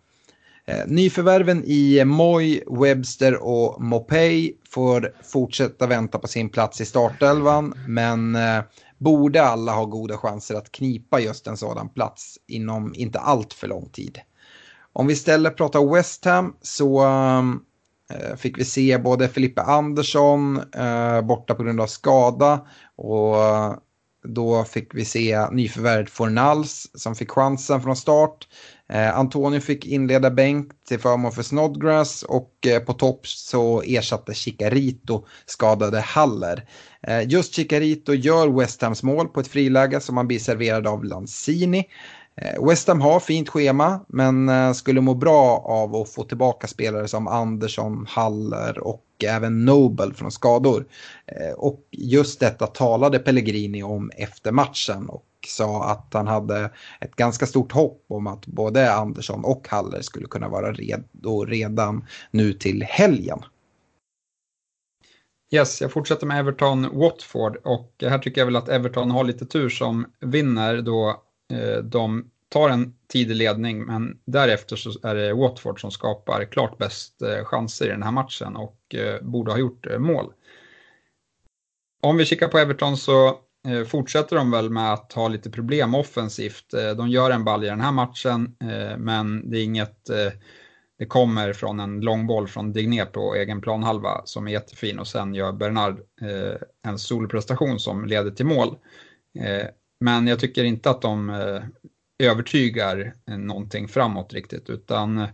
Eh, 0.65 0.87
nyförvärven 0.87 1.63
i 1.65 2.05
Moy, 2.05 2.61
Webster 2.67 3.43
och 3.43 3.81
Mopey 3.81 4.53
får 4.69 5.13
fortsätta 5.23 5.87
vänta 5.87 6.19
på 6.19 6.27
sin 6.27 6.49
plats 6.49 6.81
i 6.81 6.85
startelvan. 6.85 7.73
Men 7.87 8.35
eh, 8.35 8.59
borde 8.97 9.43
alla 9.43 9.71
ha 9.71 9.85
goda 9.85 10.17
chanser 10.17 10.55
att 10.55 10.71
knipa 10.71 11.19
just 11.19 11.47
en 11.47 11.57
sådan 11.57 11.89
plats 11.89 12.37
inom 12.47 12.93
inte 12.95 13.19
allt 13.19 13.53
för 13.53 13.67
lång 13.67 13.89
tid. 13.89 14.19
Om 14.97 15.07
vi 15.07 15.13
istället 15.13 15.57
pratar 15.57 15.93
West 15.93 16.25
Ham 16.25 16.55
så 16.61 17.05
äh, 17.05 18.35
fick 18.37 18.57
vi 18.57 18.65
se 18.65 18.97
både 18.97 19.27
Filippe 19.27 19.61
Andersson 19.61 20.57
äh, 20.75 21.21
borta 21.21 21.55
på 21.55 21.63
grund 21.63 21.81
av 21.81 21.87
skada 21.87 22.67
och 22.95 23.43
eh, 23.43 23.73
då 24.23 24.63
fick 24.63 24.95
vi 24.95 25.05
se 25.05 25.47
nyförvärvet 25.51 26.09
Fornals 26.09 26.91
som 26.93 27.15
fick 27.15 27.31
chansen 27.31 27.81
från 27.81 27.95
start. 27.95 28.47
Eh, 28.89 29.17
Antonio 29.17 29.59
fick 29.59 29.85
inleda 29.85 30.31
bänk 30.31 30.71
till 30.87 30.99
förmån 30.99 31.31
för 31.31 31.43
Snodgrass 31.43 32.23
och 32.23 32.67
eh, 32.67 32.79
på 32.79 32.93
topp 32.93 33.27
så 33.27 33.81
ersatte 33.81 34.33
Chicarito 34.33 35.25
skadade 35.45 35.99
Haller. 35.99 36.69
Eh, 37.01 37.29
just 37.29 37.55
Chicarito 37.55 38.13
gör 38.13 38.59
West 38.59 38.81
Hams 38.81 39.03
mål 39.03 39.27
på 39.27 39.39
ett 39.39 39.47
friläge 39.47 39.99
som 39.99 40.17
han 40.17 40.27
blir 40.27 40.39
serverad 40.39 40.87
av 40.87 41.03
Lanzini. 41.03 41.85
Eh, 42.41 42.67
West 42.67 42.87
Ham 42.87 43.01
har 43.01 43.19
fint 43.19 43.49
schema 43.49 43.99
men 44.07 44.49
eh, 44.49 44.71
skulle 44.71 45.01
må 45.01 45.13
bra 45.13 45.63
av 45.65 45.95
att 45.95 46.09
få 46.09 46.23
tillbaka 46.23 46.67
spelare 46.67 47.07
som 47.07 47.27
Andersson, 47.27 48.05
Haller 48.09 48.79
och 48.79 49.03
även 49.23 49.65
Nobel 49.65 50.13
från 50.13 50.31
skador. 50.31 50.85
Eh, 51.25 51.53
och 51.53 51.87
just 51.91 52.39
detta 52.39 52.67
talade 52.67 53.19
Pellegrini 53.19 53.83
om 53.83 54.11
efter 54.15 54.51
matchen 54.51 55.09
och 55.09 55.25
sa 55.47 55.83
att 55.83 56.13
han 56.13 56.27
hade 56.27 56.71
ett 57.01 57.15
ganska 57.15 57.45
stort 57.45 57.71
hopp 57.71 58.05
om 58.07 58.27
att 58.27 58.45
både 58.45 58.93
Andersson 58.93 59.45
och 59.45 59.67
Haller 59.69 60.01
skulle 60.01 60.27
kunna 60.27 60.49
vara 60.49 60.71
redo 60.73 61.45
redan 61.45 62.05
nu 62.31 62.53
till 62.53 62.83
helgen. 62.83 63.39
Yes, 65.51 65.81
jag 65.81 65.91
fortsätter 65.91 66.27
med 66.27 66.39
Everton-Watford 66.39 67.55
och 67.63 67.93
här 68.01 68.19
tycker 68.19 68.41
jag 68.41 68.45
väl 68.45 68.55
att 68.55 68.69
Everton 68.69 69.11
har 69.11 69.23
lite 69.23 69.45
tur 69.45 69.69
som 69.69 70.05
vinner 70.19 70.81
då 70.81 71.23
Eh, 71.53 71.83
de 71.83 72.31
tar 72.49 72.69
en 72.69 72.93
tidig 73.07 73.35
ledning 73.35 73.85
men 73.85 74.19
därefter 74.25 74.75
så 74.75 75.07
är 75.07 75.15
det 75.15 75.33
Watford 75.33 75.81
som 75.81 75.91
skapar 75.91 76.45
klart 76.45 76.77
bäst 76.77 77.21
eh, 77.21 77.45
chanser 77.45 77.85
i 77.85 77.89
den 77.89 78.03
här 78.03 78.11
matchen 78.11 78.55
och 78.55 78.95
eh, 78.95 79.21
borde 79.21 79.51
ha 79.51 79.59
gjort 79.59 79.87
mål. 79.99 80.33
Om 82.01 82.17
vi 82.17 82.25
kikar 82.25 82.47
på 82.47 82.57
Everton 82.57 82.97
så 82.97 83.39
fortsätter 83.87 84.35
de 84.35 84.51
väl 84.51 84.69
med 84.69 84.93
att 84.93 85.13
ha 85.13 85.27
lite 85.27 85.49
problem 85.49 85.95
offensivt. 85.95 86.65
De 86.97 87.09
gör 87.09 87.31
en 87.31 87.43
balja 87.43 87.67
i 87.67 87.69
den 87.69 87.81
här 87.81 87.91
matchen 87.91 88.55
men 88.97 89.49
det 89.51 89.57
är 89.57 89.63
inget 89.63 90.05
det 90.99 91.05
kommer 91.07 91.53
från 91.53 91.79
en 91.79 92.01
lång 92.01 92.27
boll 92.27 92.47
från 92.47 92.73
Digné 92.73 93.05
på 93.05 93.35
egen 93.35 93.61
planhalva 93.61 94.21
som 94.25 94.47
är 94.47 94.51
jättefin 94.51 94.99
och 94.99 95.07
sen 95.07 95.33
gör 95.33 95.51
Bernard 95.51 95.99
en 96.85 96.99
solprestation 96.99 97.79
som 97.79 98.05
leder 98.05 98.31
till 98.31 98.45
mål. 98.45 98.77
Men 99.99 100.27
jag 100.27 100.39
tycker 100.39 100.63
inte 100.63 100.89
att 100.89 101.01
de 101.01 101.29
eh, 101.29 101.63
övertygar 102.19 103.13
eh, 103.29 103.37
någonting 103.37 103.87
framåt 103.87 104.33
riktigt 104.33 104.69
utan 104.69 105.17
eh, 105.17 105.29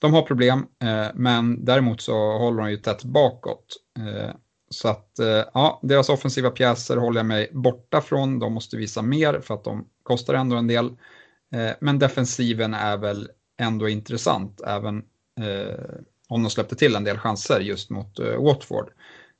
de 0.00 0.14
har 0.14 0.22
problem 0.22 0.66
men 1.14 1.64
däremot 1.64 2.00
så 2.00 2.38
håller 2.38 2.62
de 2.62 2.70
ju 2.70 2.76
tätt 2.76 3.04
bakåt. 3.04 3.76
Så 4.70 4.88
att 4.88 5.10
ja, 5.54 5.80
deras 5.82 6.08
offensiva 6.08 6.50
pjäser 6.50 6.96
håller 6.96 7.18
jag 7.18 7.26
mig 7.26 7.50
borta 7.52 8.00
från. 8.00 8.38
De 8.38 8.52
måste 8.52 8.76
visa 8.76 9.02
mer 9.02 9.40
för 9.40 9.54
att 9.54 9.64
de 9.64 9.88
kostar 10.02 10.34
ändå 10.34 10.56
en 10.56 10.66
del. 10.66 10.96
Men 11.80 11.98
defensiven 11.98 12.74
är 12.74 12.96
väl 12.96 13.28
ändå 13.60 13.88
intressant, 13.88 14.60
även 14.60 15.02
om 16.28 16.42
de 16.42 16.50
släppte 16.50 16.76
till 16.76 16.96
en 16.96 17.04
del 17.04 17.18
chanser 17.18 17.60
just 17.60 17.90
mot 17.90 18.18
Watford. 18.38 18.90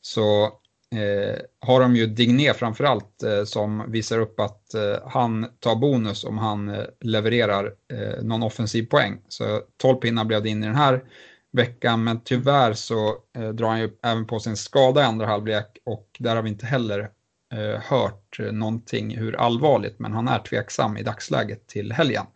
Så 0.00 0.52
Eh, 0.96 1.38
har 1.60 1.80
de 1.80 1.96
ju 1.96 2.06
Digné 2.06 2.54
framförallt 2.54 3.22
eh, 3.22 3.44
som 3.44 3.92
visar 3.92 4.18
upp 4.18 4.40
att 4.40 4.74
eh, 4.74 4.96
han 5.06 5.46
tar 5.60 5.76
bonus 5.76 6.24
om 6.24 6.38
han 6.38 6.68
eh, 6.68 6.84
levererar 7.00 7.74
någon 8.22 8.42
offensiv 8.42 8.82
poäng. 8.82 9.20
Så 9.28 9.62
12 9.76 9.96
pinnar 9.96 10.24
blev 10.24 10.42
det 10.42 10.48
in 10.48 10.62
i 10.62 10.66
den 10.66 10.74
här 10.74 11.04
veckan, 11.52 12.04
men 12.04 12.20
tyvärr 12.20 12.72
så 12.72 13.16
eh, 13.38 13.48
drar 13.48 13.68
han 13.68 13.80
ju 13.80 13.90
även 14.02 14.26
på 14.26 14.40
sin 14.40 14.56
skada 14.56 15.00
i 15.00 15.04
andra 15.04 15.26
halvlek 15.26 15.78
och 15.84 16.16
där 16.18 16.36
har 16.36 16.42
vi 16.42 16.48
inte 16.48 16.66
heller 16.66 17.10
eh, 17.54 17.80
hört 17.82 18.38
någonting 18.52 19.16
hur 19.16 19.36
allvarligt, 19.36 19.98
men 19.98 20.12
han 20.12 20.28
är 20.28 20.38
tveksam 20.38 20.96
i 20.96 21.02
dagsläget 21.02 21.66
till 21.66 21.92
helgen. 21.92 22.26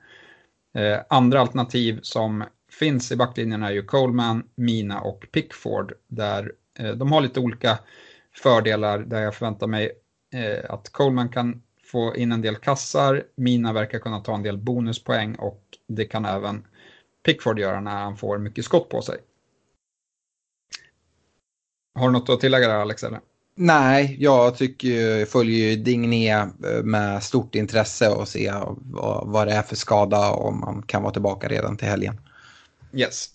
Eh, 0.74 0.98
andra 1.08 1.40
alternativ 1.40 2.00
som 2.02 2.44
finns 2.70 3.12
i 3.12 3.16
backlinjen 3.16 3.62
är 3.62 3.70
ju 3.70 3.82
Coleman, 3.82 4.42
Mina 4.54 5.00
och 5.00 5.26
Pickford, 5.32 5.92
där 6.08 6.52
eh, 6.78 6.90
de 6.90 7.12
har 7.12 7.20
lite 7.20 7.40
olika 7.40 7.78
fördelar 8.36 8.98
där 8.98 9.22
jag 9.22 9.34
förväntar 9.34 9.66
mig 9.66 9.92
eh, 10.34 10.70
att 10.70 10.92
Coleman 10.92 11.28
kan 11.28 11.62
få 11.84 12.16
in 12.16 12.32
en 12.32 12.42
del 12.42 12.56
kassar, 12.56 13.24
Mina 13.36 13.72
verkar 13.72 13.98
kunna 13.98 14.20
ta 14.20 14.34
en 14.34 14.42
del 14.42 14.58
bonuspoäng 14.58 15.34
och 15.34 15.62
det 15.88 16.04
kan 16.04 16.24
även 16.24 16.66
Pickford 17.24 17.58
göra 17.58 17.80
när 17.80 18.02
han 18.02 18.16
får 18.16 18.38
mycket 18.38 18.64
skott 18.64 18.88
på 18.88 19.02
sig. 19.02 19.18
Har 21.94 22.06
du 22.06 22.12
något 22.12 22.28
att 22.28 22.40
tillägga 22.40 22.68
där 22.68 22.74
Alex? 22.74 23.02
Eller? 23.02 23.20
Nej, 23.54 24.16
jag 24.20 24.56
tycker, 24.56 24.88
jag 24.88 25.28
följer 25.28 25.70
ju 25.70 25.76
Digné 25.76 26.30
eh, 26.30 26.48
med 26.84 27.22
stort 27.22 27.54
intresse 27.54 28.08
och 28.08 28.28
se 28.28 28.52
vad, 29.24 29.48
det 29.48 29.52
är 29.52 29.62
för 29.62 29.76
skada 29.76 30.30
och 30.30 30.48
om 30.48 30.60
man 30.60 30.82
kan 30.82 31.02
vara 31.02 31.12
tillbaka 31.12 31.48
redan 31.48 31.76
till 31.76 31.88
helgen. 31.88 32.20
Yes. 32.92 33.28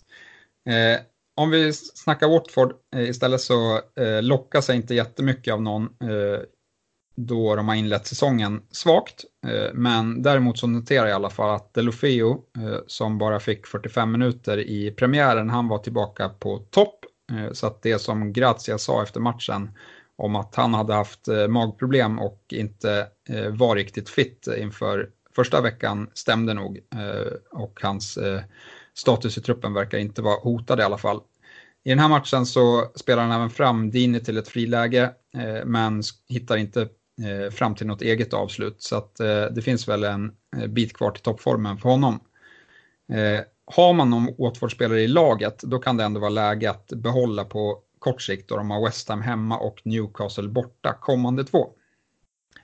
Eh, 0.68 1.00
om 1.38 1.50
vi 1.50 1.72
snackar 1.72 2.28
Watford 2.28 2.72
eh, 2.96 3.08
istället 3.08 3.40
så 3.40 3.76
eh, 3.76 4.22
lockas 4.22 4.68
jag 4.68 4.76
inte 4.76 4.94
jättemycket 4.94 5.54
av 5.54 5.62
någon 5.62 5.82
eh, 5.82 6.40
då 7.16 7.56
de 7.56 7.68
har 7.68 7.74
inlett 7.74 8.06
säsongen 8.06 8.62
svagt. 8.70 9.24
Men 9.72 10.22
däremot 10.22 10.58
så 10.58 10.66
noterar 10.66 11.06
jag 11.06 11.10
i 11.10 11.12
alla 11.12 11.30
fall 11.30 11.54
att 11.54 11.74
Delofeo, 11.74 12.42
som 12.86 13.18
bara 13.18 13.40
fick 13.40 13.66
45 13.66 14.12
minuter 14.12 14.58
i 14.58 14.90
premiären, 14.90 15.50
han 15.50 15.68
var 15.68 15.78
tillbaka 15.78 16.28
på 16.28 16.58
topp. 16.58 17.04
Så 17.52 17.66
att 17.66 17.82
det 17.82 17.98
som 17.98 18.32
Grazia 18.32 18.78
sa 18.78 19.02
efter 19.02 19.20
matchen 19.20 19.70
om 20.16 20.36
att 20.36 20.54
han 20.54 20.74
hade 20.74 20.94
haft 20.94 21.28
magproblem 21.48 22.18
och 22.18 22.44
inte 22.48 23.06
var 23.50 23.76
riktigt 23.76 24.08
fit 24.08 24.48
inför 24.58 25.10
första 25.36 25.60
veckan 25.60 26.10
stämde 26.14 26.54
nog. 26.54 26.80
Och 27.50 27.80
hans 27.82 28.18
status 28.94 29.38
i 29.38 29.40
truppen 29.40 29.74
verkar 29.74 29.98
inte 29.98 30.22
vara 30.22 30.40
hotad 30.40 30.80
i 30.80 30.82
alla 30.82 30.98
fall. 30.98 31.20
I 31.88 31.90
den 31.90 31.98
här 31.98 32.08
matchen 32.08 32.46
så 32.46 32.90
spelar 32.94 33.22
han 33.22 33.32
även 33.32 33.50
fram 33.50 33.90
Dini 33.90 34.20
till 34.20 34.38
ett 34.38 34.48
friläge, 34.48 35.10
eh, 35.34 35.64
men 35.64 36.02
hittar 36.28 36.56
inte 36.56 36.80
eh, 36.82 37.50
fram 37.50 37.74
till 37.74 37.86
något 37.86 38.02
eget 38.02 38.34
avslut. 38.34 38.82
Så 38.82 38.96
att, 38.96 39.20
eh, 39.20 39.44
det 39.44 39.62
finns 39.62 39.88
väl 39.88 40.04
en 40.04 40.32
eh, 40.56 40.66
bit 40.66 40.96
kvar 40.96 41.10
till 41.10 41.22
toppformen 41.22 41.78
för 41.78 41.88
honom. 41.88 42.20
Eh, 43.12 43.40
har 43.66 43.92
man 43.92 44.10
någon 44.10 44.34
Watford-spelare 44.38 45.00
i 45.00 45.08
laget, 45.08 45.62
då 45.62 45.78
kan 45.78 45.96
det 45.96 46.04
ändå 46.04 46.20
vara 46.20 46.30
läge 46.30 46.70
att 46.70 46.88
behålla 46.88 47.44
på 47.44 47.78
kort 47.98 48.22
sikt 48.22 48.48
då 48.48 48.56
de 48.56 48.70
har 48.70 48.84
West 48.84 49.08
Ham 49.08 49.22
hemma 49.22 49.58
och 49.58 49.80
Newcastle 49.84 50.48
borta 50.48 50.92
kommande 51.00 51.44
två. 51.44 51.70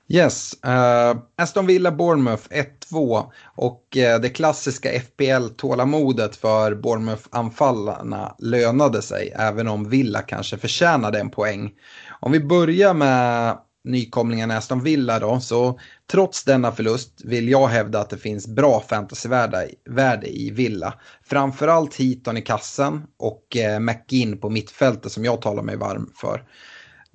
Yes, 0.08 0.54
uh, 0.66 1.20
Aston 1.36 1.66
Villa 1.66 1.92
Bournemouth 1.92 2.48
1-2 2.90 3.30
och 3.56 3.96
uh, 3.96 4.20
det 4.20 4.28
klassiska 4.28 4.88
FPL-tålamodet 5.00 6.36
för 6.36 6.74
Bournemouth-anfallarna 6.74 8.34
lönade 8.38 9.02
sig 9.02 9.32
även 9.36 9.68
om 9.68 9.88
Villa 9.88 10.22
kanske 10.22 10.58
förtjänade 10.58 11.20
en 11.20 11.30
poäng. 11.30 11.72
Om 12.20 12.32
vi 12.32 12.40
börjar 12.40 12.94
med 12.94 13.58
nykomlingen 13.84 14.50
Aston 14.50 14.82
Villa 14.82 15.18
då, 15.18 15.40
så 15.40 15.78
trots 16.10 16.44
denna 16.44 16.72
förlust 16.72 17.20
vill 17.24 17.48
jag 17.48 17.66
hävda 17.68 18.00
att 18.00 18.10
det 18.10 18.18
finns 18.18 18.46
bra 18.46 18.80
fantasyvärde 18.88 20.28
i 20.28 20.50
Villa. 20.50 20.94
Framförallt 21.22 21.94
Heaton 21.94 22.36
i 22.36 22.42
kassen 22.42 23.02
och 23.18 23.56
eh, 23.56 23.80
McGinn 23.80 24.38
på 24.38 24.50
mittfältet 24.50 25.12
som 25.12 25.24
jag 25.24 25.42
talar 25.42 25.62
mig 25.62 25.76
varm 25.76 26.10
för. 26.16 26.44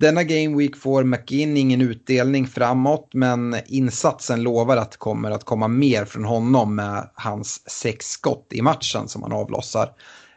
Denna 0.00 0.24
Game 0.24 0.56
Week 0.56 0.76
får 0.76 1.04
McGinn 1.04 1.56
ingen 1.56 1.80
utdelning 1.80 2.46
framåt 2.46 3.10
men 3.12 3.56
insatsen 3.66 4.42
lovar 4.42 4.76
att 4.76 4.90
det 4.90 4.98
kommer 4.98 5.30
att 5.30 5.44
komma 5.44 5.68
mer 5.68 6.04
från 6.04 6.24
honom 6.24 6.74
med 6.74 7.10
hans 7.14 7.70
sex 7.70 8.06
skott 8.06 8.46
i 8.50 8.62
matchen 8.62 9.08
som 9.08 9.22
han 9.22 9.32
avlossar. 9.32 9.90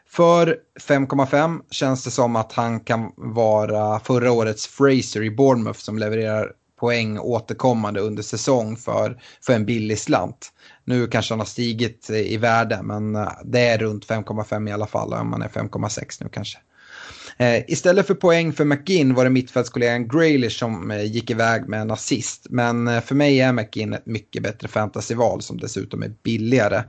För 0.09 0.57
5,5 0.87 1.59
känns 1.71 2.03
det 2.03 2.11
som 2.11 2.35
att 2.35 2.51
han 2.51 2.79
kan 2.79 3.11
vara 3.17 3.99
förra 3.99 4.31
årets 4.31 4.67
Fraser 4.67 5.23
i 5.23 5.31
Bournemouth 5.31 5.79
som 5.79 5.97
levererar 5.97 6.51
poäng 6.79 7.19
återkommande 7.19 7.99
under 7.99 8.23
säsong 8.23 8.77
för, 8.77 9.21
för 9.41 9.53
en 9.53 9.65
billig 9.65 9.99
slant. 9.99 10.51
Nu 10.85 11.07
kanske 11.07 11.33
han 11.33 11.39
har 11.39 11.45
stigit 11.45 12.09
i 12.09 12.37
värde 12.37 12.79
men 12.83 13.13
det 13.43 13.59
är 13.59 13.77
runt 13.77 14.07
5,5 14.07 14.69
i 14.69 14.71
alla 14.71 14.87
fall 14.87 15.13
om 15.13 15.29
man 15.29 15.41
är 15.41 15.47
5,6 15.47 16.17
nu 16.23 16.29
kanske. 16.29 16.59
Eh, 17.37 17.63
istället 17.67 18.07
för 18.07 18.13
poäng 18.13 18.53
för 18.53 18.65
McGinn 18.65 19.13
var 19.13 19.23
det 19.23 19.29
mittfältskollegan 19.29 20.07
Graylish 20.07 20.59
som 20.59 20.91
eh, 20.91 21.03
gick 21.03 21.29
iväg 21.29 21.67
med 21.67 21.81
en 21.81 21.91
assist. 21.91 22.47
Men 22.49 22.87
eh, 22.87 23.01
för 23.01 23.15
mig 23.15 23.39
är 23.39 23.53
McGinn 23.53 23.93
ett 23.93 24.05
mycket 24.05 24.43
bättre 24.43 24.67
fantasyval 24.67 25.41
som 25.41 25.57
dessutom 25.57 26.03
är 26.03 26.11
billigare. 26.23 26.83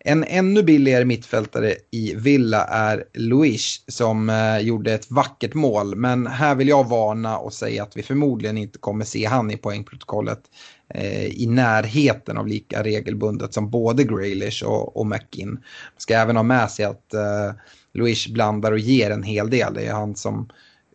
En 0.00 0.24
ännu 0.24 0.62
billigare 0.62 1.04
mittfältare 1.04 1.74
i 1.90 2.14
Villa 2.14 2.64
är 2.64 3.04
Luis 3.14 3.84
som 3.88 4.30
eh, 4.30 4.58
gjorde 4.58 4.92
ett 4.92 5.10
vackert 5.10 5.54
mål. 5.54 5.96
Men 5.96 6.26
här 6.26 6.54
vill 6.54 6.68
jag 6.68 6.88
varna 6.88 7.38
och 7.38 7.52
säga 7.52 7.82
att 7.82 7.96
vi 7.96 8.02
förmodligen 8.02 8.58
inte 8.58 8.78
kommer 8.78 9.04
se 9.04 9.24
han 9.24 9.50
i 9.50 9.56
poängprotokollet 9.56 10.40
Eh, 10.94 11.26
i 11.26 11.46
närheten 11.46 12.38
av 12.38 12.46
lika 12.46 12.82
regelbundet 12.82 13.54
som 13.54 13.70
både 13.70 14.04
Graylish 14.04 14.64
och, 14.64 14.96
och 14.96 15.06
McIn. 15.06 15.50
Man 15.50 15.60
ska 15.96 16.14
även 16.14 16.36
ha 16.36 16.42
med 16.42 16.70
sig 16.70 16.84
att 16.84 17.14
eh, 17.14 17.52
Luis 17.94 18.28
blandar 18.28 18.72
och 18.72 18.78
ger 18.78 19.10
en 19.10 19.22
hel 19.22 19.50
del. 19.50 19.74
Det 19.74 19.86
är 19.86 19.92
han 19.92 20.16
som 20.16 20.48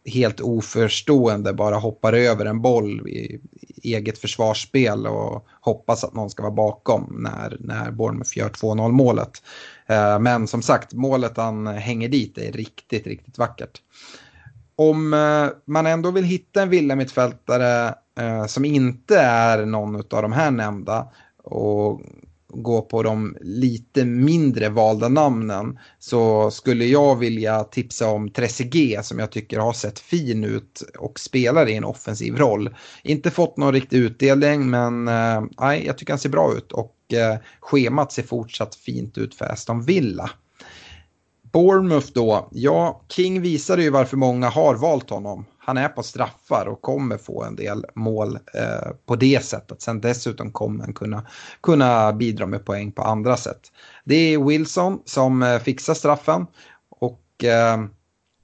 helt 0.05 0.41
oförstående 0.41 1.53
bara 1.53 1.75
hoppar 1.75 2.13
över 2.13 2.45
en 2.45 2.61
boll 2.61 3.07
i 3.07 3.39
eget 3.83 4.17
försvarsspel 4.17 5.07
och 5.07 5.45
hoppas 5.61 6.03
att 6.03 6.13
någon 6.13 6.29
ska 6.29 6.43
vara 6.43 6.53
bakom 6.53 7.17
när, 7.19 7.57
när 7.59 7.91
Bournemouth 7.91 8.37
gör 8.37 8.49
2-0 8.49 8.91
målet. 8.91 9.41
Eh, 9.87 10.19
men 10.19 10.47
som 10.47 10.61
sagt, 10.61 10.93
målet 10.93 11.37
han 11.37 11.67
hänger 11.67 12.09
dit 12.09 12.37
är 12.37 12.51
riktigt, 12.51 13.07
riktigt 13.07 13.37
vackert. 13.37 13.81
Om 14.75 15.13
eh, 15.13 15.47
man 15.65 15.85
ändå 15.85 16.11
vill 16.11 16.23
hitta 16.23 16.61
en 16.61 16.69
villa-mittfältare 16.69 17.95
eh, 18.19 18.45
som 18.45 18.65
inte 18.65 19.17
är 19.19 19.65
någon 19.65 19.95
av 19.95 20.21
de 20.21 20.31
här 20.31 20.51
nämnda 20.51 21.11
och 21.43 22.01
gå 22.53 22.81
på 22.81 23.03
de 23.03 23.37
lite 23.41 24.05
mindre 24.05 24.69
valda 24.69 25.09
namnen 25.09 25.79
så 25.99 26.51
skulle 26.51 26.85
jag 26.85 27.15
vilja 27.15 27.63
tipsa 27.63 28.09
om 28.09 28.29
Trezeguet 28.29 29.05
som 29.05 29.19
jag 29.19 29.31
tycker 29.31 29.59
har 29.59 29.73
sett 29.73 29.99
fin 29.99 30.43
ut 30.43 30.83
och 30.99 31.19
spelar 31.19 31.69
i 31.69 31.75
en 31.75 31.83
offensiv 31.83 32.37
roll. 32.37 32.75
Inte 33.03 33.31
fått 33.31 33.57
någon 33.57 33.73
riktig 33.73 33.97
utdelning 33.97 34.69
men 34.69 35.07
eh, 35.07 35.75
jag 35.85 35.97
tycker 35.97 36.13
han 36.13 36.19
ser 36.19 36.29
bra 36.29 36.53
ut 36.57 36.71
och 36.71 36.95
eh, 37.13 37.37
schemat 37.59 38.11
ser 38.11 38.23
fortsatt 38.23 38.75
fint 38.75 39.17
ut 39.17 39.35
för 39.35 39.45
Aston 39.45 39.81
Villa. 39.81 40.29
Bournemouth 41.53 42.07
då, 42.13 42.49
ja, 42.51 43.01
King 43.09 43.41
visade 43.41 43.83
ju 43.83 43.89
varför 43.89 44.17
många 44.17 44.49
har 44.49 44.75
valt 44.75 45.09
honom 45.09 45.45
han 45.65 45.77
är 45.77 45.89
på 45.89 46.03
straffar 46.03 46.65
och 46.65 46.81
kommer 46.81 47.17
få 47.17 47.43
en 47.43 47.55
del 47.55 47.85
mål 47.95 48.35
eh, 48.35 48.91
på 49.05 49.15
det 49.15 49.45
sättet. 49.45 49.81
Sen 49.81 50.01
dessutom 50.01 50.51
kommer 50.51 50.83
han 50.83 50.93
kunna, 50.93 51.27
kunna 51.61 52.13
bidra 52.13 52.45
med 52.45 52.65
poäng 52.65 52.91
på 52.91 53.01
andra 53.01 53.37
sätt. 53.37 53.71
Det 54.03 54.15
är 54.15 54.37
Wilson 54.37 54.99
som 55.05 55.43
eh, 55.43 55.59
fixar 55.59 55.93
straffen 55.93 56.45
och 56.89 57.43
eh, 57.43 57.83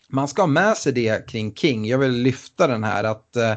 man 0.09 0.27
ska 0.27 0.41
ha 0.41 0.47
med 0.47 0.77
sig 0.77 0.93
det 0.93 1.27
kring 1.27 1.55
King. 1.55 1.85
Jag 1.85 1.97
vill 1.97 2.11
lyfta 2.11 2.67
den 2.67 2.83
här 2.83 3.03
att 3.03 3.35
eh, 3.35 3.53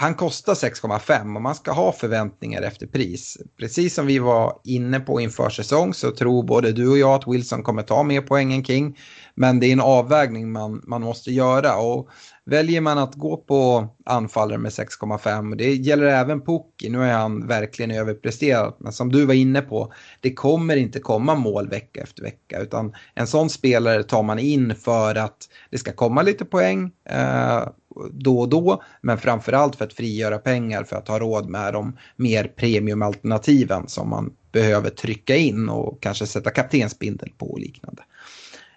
han 0.00 0.14
kostar 0.14 0.54
6,5 0.54 1.36
och 1.36 1.42
man 1.42 1.54
ska 1.54 1.72
ha 1.72 1.92
förväntningar 1.92 2.62
efter 2.62 2.86
pris. 2.86 3.38
Precis 3.58 3.94
som 3.94 4.06
vi 4.06 4.18
var 4.18 4.60
inne 4.64 5.00
på 5.00 5.20
inför 5.20 5.50
säsong 5.50 5.94
så 5.94 6.10
tror 6.10 6.42
både 6.42 6.72
du 6.72 6.88
och 6.88 6.98
jag 6.98 7.14
att 7.14 7.28
Wilson 7.28 7.62
kommer 7.62 7.82
ta 7.82 8.02
mer 8.02 8.20
poäng 8.20 8.52
än 8.52 8.64
King. 8.64 8.98
Men 9.34 9.60
det 9.60 9.66
är 9.66 9.72
en 9.72 9.80
avvägning 9.80 10.52
man, 10.52 10.82
man 10.86 11.02
måste 11.02 11.32
göra. 11.32 11.76
Och 11.76 12.08
väljer 12.48 12.80
man 12.80 12.98
att 12.98 13.14
gå 13.14 13.36
på 13.36 13.88
anfallare 14.04 14.58
med 14.58 14.70
6,5, 14.70 15.56
det 15.56 15.74
gäller 15.74 16.06
även 16.06 16.40
Pukki, 16.40 16.88
nu 16.88 17.04
är 17.04 17.12
han 17.12 17.46
verkligen 17.46 17.90
överpresterat, 17.90 18.76
men 18.80 18.92
som 18.92 19.12
du 19.12 19.24
var 19.24 19.34
inne 19.34 19.60
på, 19.60 19.92
det 20.20 20.34
kommer 20.34 20.76
inte 20.76 21.00
komma 21.00 21.34
mål 21.34 21.68
vecka 21.68 22.02
efter 22.02 22.22
vecka, 22.22 22.60
utan 22.60 22.94
en 23.14 23.26
sån 23.26 23.50
spelare 23.50 24.02
tar 24.02 24.22
man 24.22 24.38
in 24.38 24.74
för 24.74 25.14
att 25.14 25.48
det 25.70 25.78
ska 25.78 25.92
komma 25.92 26.22
lite 26.22 26.44
poäng 26.44 26.90
eh, 27.10 27.68
då 28.10 28.40
och 28.40 28.48
då, 28.48 28.82
men 29.00 29.18
framförallt 29.18 29.76
för 29.76 29.84
att 29.84 29.92
frigöra 29.92 30.38
pengar 30.38 30.84
för 30.84 30.96
att 30.96 31.08
ha 31.08 31.18
råd 31.18 31.48
med 31.48 31.72
de 31.72 31.96
mer 32.16 32.44
premiumalternativen 32.44 33.88
som 33.88 34.10
man 34.10 34.32
behöver 34.52 34.90
trycka 34.90 35.36
in 35.36 35.68
och 35.68 36.02
kanske 36.02 36.26
sätta 36.26 36.50
kaptensbindel 36.50 37.30
på 37.38 37.50
och 37.50 37.60
liknande. 37.60 38.02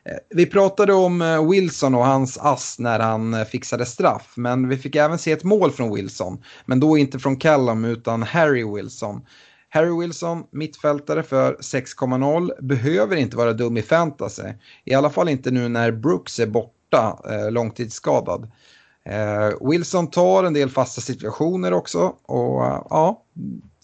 Eh, 0.04 0.18
vi 0.30 0.46
pratade 0.46 0.94
om 0.94 1.22
eh, 1.22 1.50
Wilson 1.50 1.96
och 1.96 2.06
hans 2.06 2.38
ass 2.38 2.80
när 2.80 3.00
han 3.00 3.34
eh, 3.34 3.46
fixade 3.46 3.86
straff, 3.86 4.34
men 4.36 4.70
vi 4.70 4.78
fick 4.78 4.96
även 4.96 5.18
se 5.18 5.32
ett 5.32 5.44
mål 5.44 5.72
från 5.72 5.96
Wilson. 5.96 6.44
Men 6.66 6.80
då 6.80 6.98
inte 6.98 7.20
från 7.20 7.38
Callum 7.38 7.86
utan 7.86 8.24
Harry 8.24 8.76
Wilson. 8.76 9.26
Harry 9.70 10.00
Wilson, 10.00 10.44
mittfältare 10.52 11.24
för 11.24 11.54
6,0, 11.54 12.52
behöver 12.62 13.16
inte 13.16 13.38
vara 13.38 13.54
dum 13.54 13.78
i 13.78 13.82
fantasy. 13.82 14.44
I 14.86 14.94
alla 14.94 15.10
fall 15.10 15.30
inte 15.30 15.52
nu 15.52 15.70
när 15.70 15.92
Brooks 15.92 16.40
är 16.40 16.48
borta, 16.48 17.20
långtidsskadad. 17.50 18.52
Wilson 19.62 20.08
tar 20.08 20.44
en 20.44 20.54
del 20.54 20.70
fasta 20.70 21.02
situationer 21.02 21.74
också 21.74 22.00
och 22.26 22.62
ja, 22.90 23.24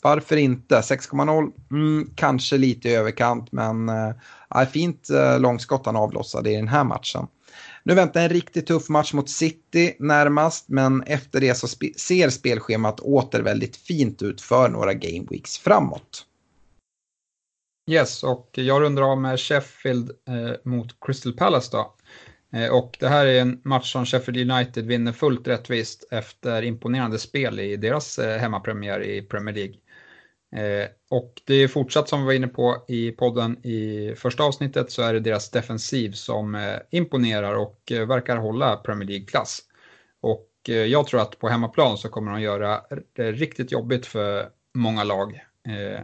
varför 0.08 0.38
inte? 0.38 0.76
6,0, 0.76 1.52
mm, 1.72 2.10
kanske 2.16 2.58
lite 2.58 2.90
i 2.90 2.96
överkant, 2.96 3.52
men 3.52 3.90
äh, 3.90 4.66
fint 4.72 5.10
äh, 5.10 5.40
långskott 5.40 5.86
han 5.86 5.96
avlossade 5.96 6.52
i 6.52 6.56
den 6.56 6.68
här 6.68 6.84
matchen. 6.84 7.28
Nu 7.84 7.94
väntar 7.94 8.22
en 8.22 8.30
riktigt 8.30 8.68
tuff 8.68 8.90
match 8.90 9.14
mot 9.14 9.30
City 9.30 9.96
närmast, 10.00 10.70
men 10.70 11.04
efter 11.04 11.42
det 11.42 11.56
så 11.56 11.68
sp 11.74 11.84
ser 11.98 12.30
spelschemat 12.30 13.00
åter 13.00 13.40
väldigt 13.40 13.76
fint 13.76 14.22
ut 14.22 14.42
för 14.42 14.70
några 14.70 14.94
game 14.94 15.28
weeks 15.30 15.58
framåt. 15.58 16.26
Yes, 17.90 18.24
och 18.24 18.50
jag 18.54 18.82
rundar 18.82 19.04
av 19.04 19.22
med 19.22 19.40
Sheffield 19.40 20.12
eh, 20.28 20.72
mot 20.72 20.88
Crystal 21.06 21.34
Palace 21.34 21.70
då. 21.72 21.96
Eh, 22.54 22.70
och 22.70 22.98
det 23.00 23.08
här 23.08 23.26
är 23.26 23.42
en 23.42 23.62
match 23.64 23.92
som 23.92 24.06
Sheffield 24.06 24.52
United 24.52 24.86
vinner 24.86 25.12
fullt 25.12 25.48
rättvist 25.48 26.08
efter 26.12 26.62
imponerande 26.62 27.20
spel 27.20 27.60
i 27.60 27.78
deras 27.78 28.20
eh, 28.20 28.40
hemmapremiär 28.40 29.04
i 29.04 29.22
Premier 29.22 29.56
League. 29.56 29.76
Eh, 30.56 30.88
och 31.10 31.42
det 31.46 31.54
är 31.54 31.68
fortsatt 31.68 32.10
som 32.10 32.20
vi 32.20 32.26
var 32.26 32.34
inne 32.34 32.48
på 32.48 32.86
i 32.88 33.12
podden 33.12 33.66
i 33.66 34.14
första 34.18 34.44
avsnittet 34.44 34.92
så 34.92 35.02
är 35.02 35.14
det 35.14 35.20
deras 35.20 35.52
defensiv 35.52 36.12
som 36.12 36.56
eh, 36.56 36.76
imponerar 36.90 37.56
och 37.56 37.92
eh, 37.92 38.08
verkar 38.08 38.38
hålla 38.38 38.76
Premier 38.76 39.10
League-klass. 39.10 39.62
Och 40.22 40.50
eh, 40.68 40.76
jag 40.76 41.08
tror 41.08 41.22
att 41.22 41.40
på 41.40 41.50
hemmaplan 41.50 41.98
så 41.98 42.10
kommer 42.10 42.32
de 42.32 42.42
göra 42.42 42.82
det 43.14 43.28
eh, 43.28 43.34
riktigt 43.34 43.72
jobbigt 43.72 44.06
för 44.06 44.50
många 44.74 45.04
lag. 45.04 45.34
Eh, 45.68 46.02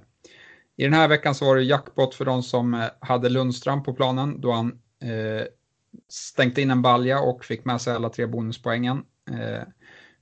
I 0.77 0.83
den 0.83 0.93
här 0.93 1.07
veckan 1.07 1.35
så 1.35 1.45
var 1.45 1.55
det 1.55 1.63
jackpot 1.63 2.15
för 2.15 2.25
de 2.25 2.43
som 2.43 2.89
hade 2.99 3.29
Lundström 3.29 3.83
på 3.83 3.93
planen 3.93 4.41
då 4.41 4.51
han 4.51 4.79
stänkte 6.09 6.61
in 6.61 6.71
en 6.71 6.81
balja 6.81 7.19
och 7.19 7.45
fick 7.45 7.65
med 7.65 7.81
sig 7.81 7.93
alla 7.93 8.09
tre 8.09 8.25
bonuspoängen 8.25 9.03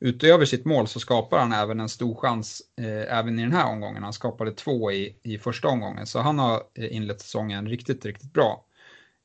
utöver 0.01 0.45
sitt 0.45 0.65
mål 0.65 0.87
så 0.87 0.99
skapar 0.99 1.39
han 1.39 1.53
även 1.53 1.79
en 1.79 1.89
stor 1.89 2.15
chans 2.15 2.61
eh, 2.81 3.17
även 3.17 3.39
i 3.39 3.41
den 3.41 3.53
här 3.53 3.71
omgången. 3.71 4.03
Han 4.03 4.13
skapade 4.13 4.51
två 4.51 4.91
i, 4.91 5.15
i 5.23 5.37
första 5.37 5.67
omgången, 5.67 6.05
så 6.05 6.19
han 6.19 6.39
har 6.39 6.63
eh, 6.73 6.95
inlett 6.95 7.21
säsongen 7.21 7.67
riktigt, 7.67 8.05
riktigt 8.05 8.33
bra. 8.33 8.65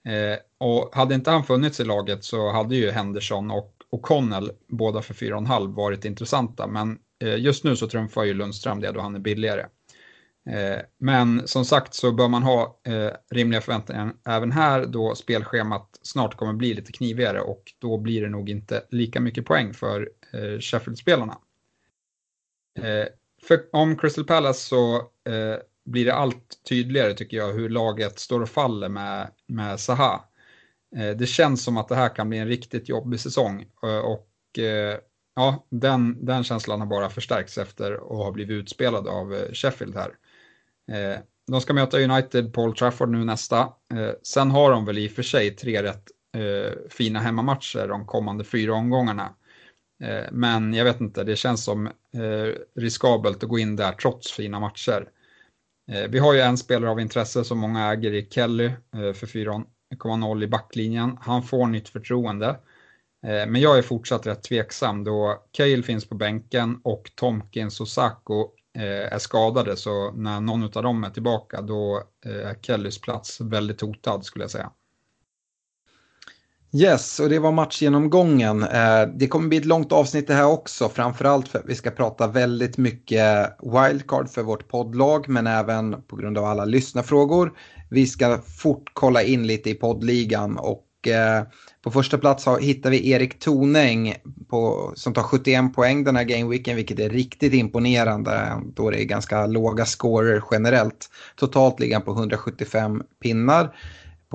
Eh, 0.08 0.38
och 0.58 0.94
hade 0.94 1.14
inte 1.14 1.30
han 1.30 1.44
funnits 1.44 1.80
i 1.80 1.84
laget 1.84 2.24
så 2.24 2.50
hade 2.50 2.76
ju 2.76 2.90
Henderson 2.90 3.50
och 3.50 3.72
O'Connell, 3.90 4.50
båda 4.68 5.02
för 5.02 5.14
4,5, 5.14 5.74
varit 5.74 6.04
intressanta. 6.04 6.66
Men 6.66 6.98
eh, 7.24 7.38
just 7.38 7.64
nu 7.64 7.76
så 7.76 7.88
trumfar 7.88 8.24
ju 8.24 8.34
Lundström 8.34 8.80
det 8.80 8.92
då 8.92 9.00
han 9.00 9.14
är 9.14 9.20
billigare. 9.20 9.66
Eh, 10.50 10.80
men 10.98 11.48
som 11.48 11.64
sagt 11.64 11.94
så 11.94 12.12
bör 12.12 12.28
man 12.28 12.42
ha 12.42 12.80
eh, 12.86 13.10
rimliga 13.30 13.60
förväntningar 13.60 14.12
även 14.28 14.52
här 14.52 14.86
då 14.86 15.14
spelschemat 15.14 15.98
snart 16.02 16.36
kommer 16.36 16.52
bli 16.52 16.74
lite 16.74 16.92
knivigare 16.92 17.40
och 17.40 17.62
då 17.78 17.98
blir 17.98 18.22
det 18.22 18.28
nog 18.28 18.50
inte 18.50 18.82
lika 18.90 19.20
mycket 19.20 19.44
poäng 19.44 19.74
för 19.74 20.08
eh, 20.36 20.60
Sheffield-spelarna. 20.60 21.38
Eh, 22.78 23.06
för 23.42 23.60
om 23.72 23.98
Crystal 23.98 24.24
Palace 24.24 24.68
så 24.68 24.96
eh, 24.96 25.56
blir 25.84 26.04
det 26.04 26.14
allt 26.14 26.60
tydligare 26.68 27.14
tycker 27.14 27.36
jag 27.36 27.52
hur 27.52 27.68
laget 27.68 28.18
står 28.18 28.40
och 28.40 28.48
faller 28.48 28.88
med, 28.88 29.30
med 29.46 29.80
Zaha. 29.80 30.24
Eh, 30.96 31.10
det 31.10 31.26
känns 31.26 31.64
som 31.64 31.76
att 31.76 31.88
det 31.88 31.94
här 31.94 32.14
kan 32.14 32.28
bli 32.28 32.38
en 32.38 32.48
riktigt 32.48 32.88
jobbig 32.88 33.20
säsong 33.20 33.66
eh, 33.82 33.98
och 33.98 34.58
eh, 34.58 34.98
ja, 35.36 35.66
den, 35.70 36.24
den 36.26 36.44
känslan 36.44 36.80
har 36.80 36.86
bara 36.86 37.10
förstärkts 37.10 37.58
efter 37.58 37.92
att 37.92 38.00
ha 38.00 38.32
blivit 38.32 38.54
utspelad 38.54 39.08
av 39.08 39.34
eh, 39.34 39.52
Sheffield 39.52 39.94
här. 39.96 40.10
Eh, 40.92 41.18
de 41.46 41.60
ska 41.60 41.72
möta 41.72 42.00
United 42.00 42.52
på 42.52 42.62
Old 42.62 42.76
Trafford 42.76 43.08
nu 43.08 43.24
nästa. 43.24 43.60
Eh, 43.94 44.10
sen 44.22 44.50
har 44.50 44.70
de 44.70 44.84
väl 44.84 44.98
i 44.98 45.08
och 45.08 45.12
för 45.12 45.22
sig 45.22 45.50
tre 45.50 45.82
rätt 45.82 46.04
fina 46.88 47.20
hemmamatcher 47.20 47.88
de 47.88 48.06
kommande 48.06 48.44
fyra 48.44 48.74
omgångarna. 48.74 49.34
Eh, 50.02 50.24
men 50.32 50.74
jag 50.74 50.84
vet 50.84 51.00
inte, 51.00 51.24
det 51.24 51.36
känns 51.36 51.64
som 51.64 51.86
eh, 51.86 52.80
riskabelt 52.80 53.42
att 53.42 53.48
gå 53.48 53.58
in 53.58 53.76
där 53.76 53.92
trots 53.92 54.32
fina 54.32 54.60
matcher. 54.60 55.08
Eh, 55.92 56.10
vi 56.10 56.18
har 56.18 56.34
ju 56.34 56.40
en 56.40 56.58
spelare 56.58 56.90
av 56.90 57.00
intresse 57.00 57.44
som 57.44 57.58
många 57.58 57.92
äger 57.92 58.12
i 58.12 58.28
Kelly 58.30 58.70
för 58.92 59.26
4,0 59.26 60.44
i 60.44 60.46
backlinjen. 60.46 61.18
Han 61.20 61.42
får 61.42 61.66
nytt 61.66 61.88
förtroende. 61.88 62.60
Men 63.22 63.60
jag 63.60 63.78
är 63.78 63.82
fortsatt 63.82 64.26
rätt 64.26 64.42
tveksam 64.42 65.04
då 65.04 65.44
Cale 65.52 65.82
finns 65.82 66.08
på 66.08 66.14
bänken 66.14 66.80
och 66.84 67.10
Tomkins 67.14 67.80
och 67.80 67.88
Sacco 67.88 68.48
är 68.74 69.18
skadade 69.18 69.76
så 69.76 70.12
när 70.12 70.40
någon 70.40 70.62
av 70.62 70.82
dem 70.82 71.04
är 71.04 71.10
tillbaka 71.10 71.62
då 71.62 72.02
är 72.26 72.54
Kellys 72.62 73.00
plats 73.00 73.40
väldigt 73.40 73.80
hotad 73.80 74.24
skulle 74.24 74.44
jag 74.44 74.50
säga. 74.50 74.70
Yes, 76.72 77.20
och 77.20 77.28
det 77.28 77.38
var 77.38 77.52
matchgenomgången. 77.52 78.62
Eh, 78.62 79.02
det 79.14 79.26
kommer 79.26 79.48
bli 79.48 79.58
ett 79.58 79.64
långt 79.64 79.92
avsnitt 79.92 80.26
det 80.26 80.34
här 80.34 80.46
också, 80.46 80.88
framförallt 80.88 81.48
för 81.48 81.58
att 81.58 81.64
vi 81.66 81.74
ska 81.74 81.90
prata 81.90 82.26
väldigt 82.26 82.78
mycket 82.78 83.56
wildcard 83.62 84.28
för 84.28 84.42
vårt 84.42 84.68
poddlag, 84.68 85.28
men 85.28 85.46
även 85.46 86.02
på 86.02 86.16
grund 86.16 86.38
av 86.38 86.44
alla 86.44 86.64
lyssnarfrågor. 86.64 87.52
Vi 87.90 88.06
ska 88.06 88.38
fort 88.38 88.90
kolla 88.92 89.22
in 89.22 89.46
lite 89.46 89.70
i 89.70 89.74
poddligan 89.74 90.58
och 90.58 91.08
eh, 91.08 91.42
på 91.82 91.90
första 91.90 92.18
plats 92.18 92.46
hittar 92.60 92.90
vi 92.90 93.10
Erik 93.10 93.38
Toneng 93.38 94.14
på, 94.48 94.92
som 94.96 95.14
tar 95.14 95.22
71 95.22 95.74
poäng 95.74 96.04
den 96.04 96.16
här 96.16 96.24
gameweeken, 96.24 96.76
vilket 96.76 96.98
är 96.98 97.08
riktigt 97.08 97.54
imponerande 97.54 98.62
då 98.74 98.90
det 98.90 99.02
är 99.02 99.04
ganska 99.04 99.46
låga 99.46 99.84
scorer 99.84 100.42
generellt. 100.50 101.10
Totalt 101.36 101.80
ligger 101.80 101.94
han 101.94 102.04
på 102.04 102.12
175 102.12 103.02
pinnar. 103.22 103.74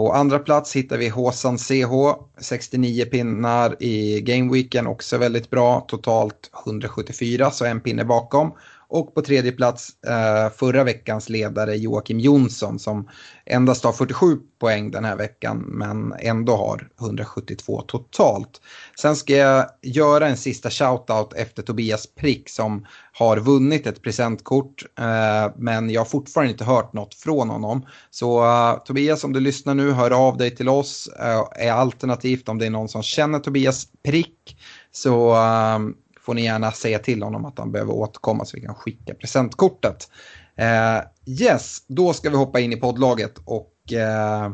På 0.01 0.13
andra 0.13 0.39
plats 0.39 0.75
hittar 0.75 0.97
vi 0.97 1.09
Håsan 1.09 1.57
CH, 1.57 2.15
69 2.39 3.05
pinnar 3.05 3.83
i 3.83 4.21
Gameweeken, 4.21 4.87
också 4.87 5.17
väldigt 5.17 5.49
bra. 5.49 5.85
Totalt 5.87 6.51
174, 6.65 7.51
så 7.51 7.65
en 7.65 7.81
pinne 7.81 8.05
bakom. 8.05 8.51
Och 8.91 9.13
på 9.13 9.21
tredje 9.21 9.51
plats 9.51 9.89
eh, 10.07 10.53
förra 10.57 10.83
veckans 10.83 11.29
ledare 11.29 11.75
Joakim 11.75 12.19
Jonsson 12.19 12.79
som 12.79 13.09
endast 13.45 13.83
har 13.83 13.91
47 13.91 14.37
poäng 14.59 14.91
den 14.91 15.05
här 15.05 15.15
veckan 15.15 15.57
men 15.67 16.13
ändå 16.19 16.55
har 16.55 16.89
172 16.99 17.81
totalt. 17.81 18.61
Sen 19.01 19.15
ska 19.15 19.35
jag 19.35 19.65
göra 19.81 20.27
en 20.27 20.37
sista 20.37 20.69
shoutout 20.69 21.33
efter 21.33 21.63
Tobias 21.63 22.07
Prick 22.15 22.49
som 22.49 22.85
har 23.13 23.37
vunnit 23.37 23.87
ett 23.87 24.01
presentkort 24.01 24.83
eh, 24.99 25.53
men 25.55 25.89
jag 25.89 26.01
har 26.01 26.05
fortfarande 26.05 26.51
inte 26.51 26.63
hört 26.63 26.93
något 26.93 27.15
från 27.15 27.49
honom. 27.49 27.85
Så 28.09 28.43
eh, 28.45 28.83
Tobias 28.83 29.23
om 29.23 29.33
du 29.33 29.39
lyssnar 29.39 29.75
nu, 29.75 29.91
hör 29.91 30.11
av 30.11 30.37
dig 30.37 30.55
till 30.55 30.69
oss. 30.69 31.09
Eh, 31.19 31.67
är 31.67 31.71
alternativt 31.71 32.49
om 32.49 32.57
det 32.57 32.65
är 32.65 32.69
någon 32.69 32.89
som 32.89 33.03
känner 33.03 33.39
Tobias 33.39 33.87
Prick 34.03 34.57
så 34.91 35.31
eh, 35.33 35.79
får 36.21 36.33
ni 36.33 36.43
gärna 36.43 36.71
säga 36.71 36.99
till 36.99 37.23
honom 37.23 37.45
att 37.45 37.59
han 37.59 37.71
behöver 37.71 37.93
återkomma 37.93 38.45
så 38.45 38.57
vi 38.57 38.61
kan 38.61 38.75
skicka 38.75 39.13
presentkortet. 39.13 40.09
Eh, 40.55 41.01
yes, 41.25 41.77
då 41.87 42.13
ska 42.13 42.29
vi 42.29 42.35
hoppa 42.35 42.59
in 42.59 42.73
i 42.73 42.77
poddlaget 42.77 43.33
och 43.45 43.93
eh, 43.93 44.51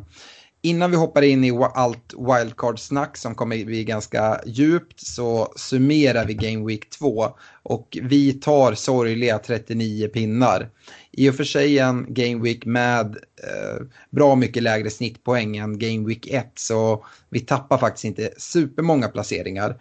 innan 0.61 0.91
vi 0.91 0.97
hoppar 0.97 1.21
in 1.21 1.43
i 1.43 1.51
allt 1.73 2.13
wildcard-snack 2.13 3.17
som 3.17 3.35
kommer 3.35 3.65
bli 3.65 3.83
ganska 3.83 4.41
djupt 4.45 4.99
så 4.99 5.53
summerar 5.55 6.25
vi 6.25 6.33
Game 6.33 6.65
Week 6.65 6.89
2 6.89 7.27
och 7.63 7.97
vi 8.01 8.33
tar 8.33 8.73
sorgliga 8.73 9.39
39 9.39 10.07
pinnar. 10.07 10.69
I 11.11 11.29
och 11.29 11.35
för 11.35 11.43
sig 11.43 11.79
en 11.79 12.05
Game 12.09 12.43
Week 12.43 12.65
med 12.65 13.05
eh, 13.43 13.85
bra 14.09 14.35
mycket 14.35 14.63
lägre 14.63 14.89
snittpoäng 14.89 15.57
än 15.57 15.79
Game 15.79 16.07
Week 16.07 16.27
1 16.27 16.51
så 16.55 17.05
vi 17.29 17.39
tappar 17.39 17.77
faktiskt 17.77 18.05
inte 18.05 18.29
supermånga 18.37 19.07
placeringar. 19.07 19.77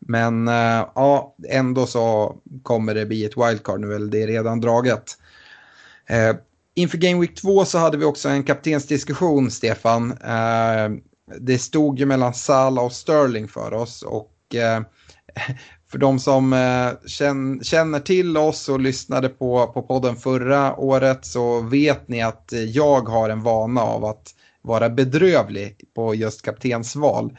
Men 0.00 0.48
eh, 0.48 0.86
ja, 0.94 1.34
ändå 1.48 1.86
så 1.86 2.36
kommer 2.62 2.94
det 2.94 3.06
bli 3.06 3.24
ett 3.24 3.36
wildcard 3.36 3.80
nu, 3.80 3.94
eller 3.94 4.06
det 4.06 4.22
är 4.22 4.26
redan 4.26 4.60
draget. 4.60 5.18
Eh, 6.06 6.36
inför 6.74 6.98
Game 6.98 7.20
Week 7.20 7.34
2 7.34 7.64
så 7.64 7.78
hade 7.78 7.96
vi 7.96 8.04
också 8.04 8.28
en 8.28 8.44
kaptensdiskussion, 8.44 9.50
Stefan. 9.50 10.12
Eh, 10.12 10.88
det 11.40 11.58
stod 11.58 11.98
ju 11.98 12.06
mellan 12.06 12.34
Salah 12.34 12.84
och 12.84 12.92
Sterling 12.92 13.48
för 13.48 13.72
oss 13.72 14.02
och 14.02 14.34
för 15.90 15.98
de 15.98 16.18
som 16.18 16.52
känner 17.62 18.00
till 18.00 18.36
oss 18.36 18.68
och 18.68 18.80
lyssnade 18.80 19.28
på, 19.28 19.66
på 19.66 19.82
podden 19.82 20.16
förra 20.16 20.76
året 20.76 21.26
så 21.26 21.60
vet 21.60 22.08
ni 22.08 22.22
att 22.22 22.52
jag 22.66 23.08
har 23.08 23.30
en 23.30 23.42
vana 23.42 23.80
av 23.80 24.04
att 24.04 24.34
vara 24.62 24.88
bedrövlig 24.88 25.80
på 25.94 26.14
just 26.14 26.42
kaptensval. 26.42 27.36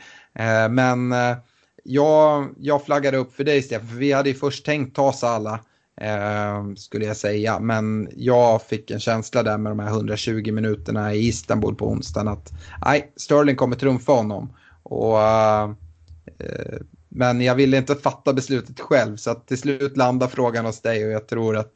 Men 0.69 1.11
eh, 1.11 1.37
jag, 1.83 2.49
jag 2.59 2.85
flaggade 2.85 3.17
upp 3.17 3.35
för 3.35 3.43
dig 3.43 3.61
Stefan, 3.61 3.87
för 3.87 3.95
vi 3.95 4.11
hade 4.11 4.29
ju 4.29 4.35
först 4.35 4.65
tänkt 4.65 4.95
ta 4.95 5.13
Sala, 5.13 5.59
Eh, 6.01 6.73
skulle 6.75 7.05
jag 7.05 7.17
säga. 7.17 7.59
Men 7.59 8.09
jag 8.15 8.61
fick 8.61 8.91
en 8.91 8.99
känsla 8.99 9.43
där 9.43 9.57
med 9.57 9.71
de 9.71 9.79
här 9.79 9.89
120 9.89 10.51
minuterna 10.51 11.13
i 11.13 11.27
Istanbul 11.27 11.75
på 11.75 11.87
onsdagen 11.87 12.27
att 12.27 12.51
nej, 12.85 13.13
Sterling 13.15 13.55
kommer 13.55 13.75
trumfa 13.75 14.11
honom. 14.11 14.53
Och, 14.83 15.21
eh, 15.21 15.63
eh 16.39 16.79
men 17.11 17.41
jag 17.41 17.55
ville 17.55 17.77
inte 17.77 17.95
fatta 17.95 18.33
beslutet 18.33 18.79
själv 18.79 19.17
så 19.17 19.31
att 19.31 19.47
till 19.47 19.57
slut 19.57 19.97
landar 19.97 20.27
frågan 20.27 20.65
hos 20.65 20.81
dig 20.81 21.05
och 21.05 21.11
jag 21.11 21.27
tror 21.27 21.57
att, 21.57 21.71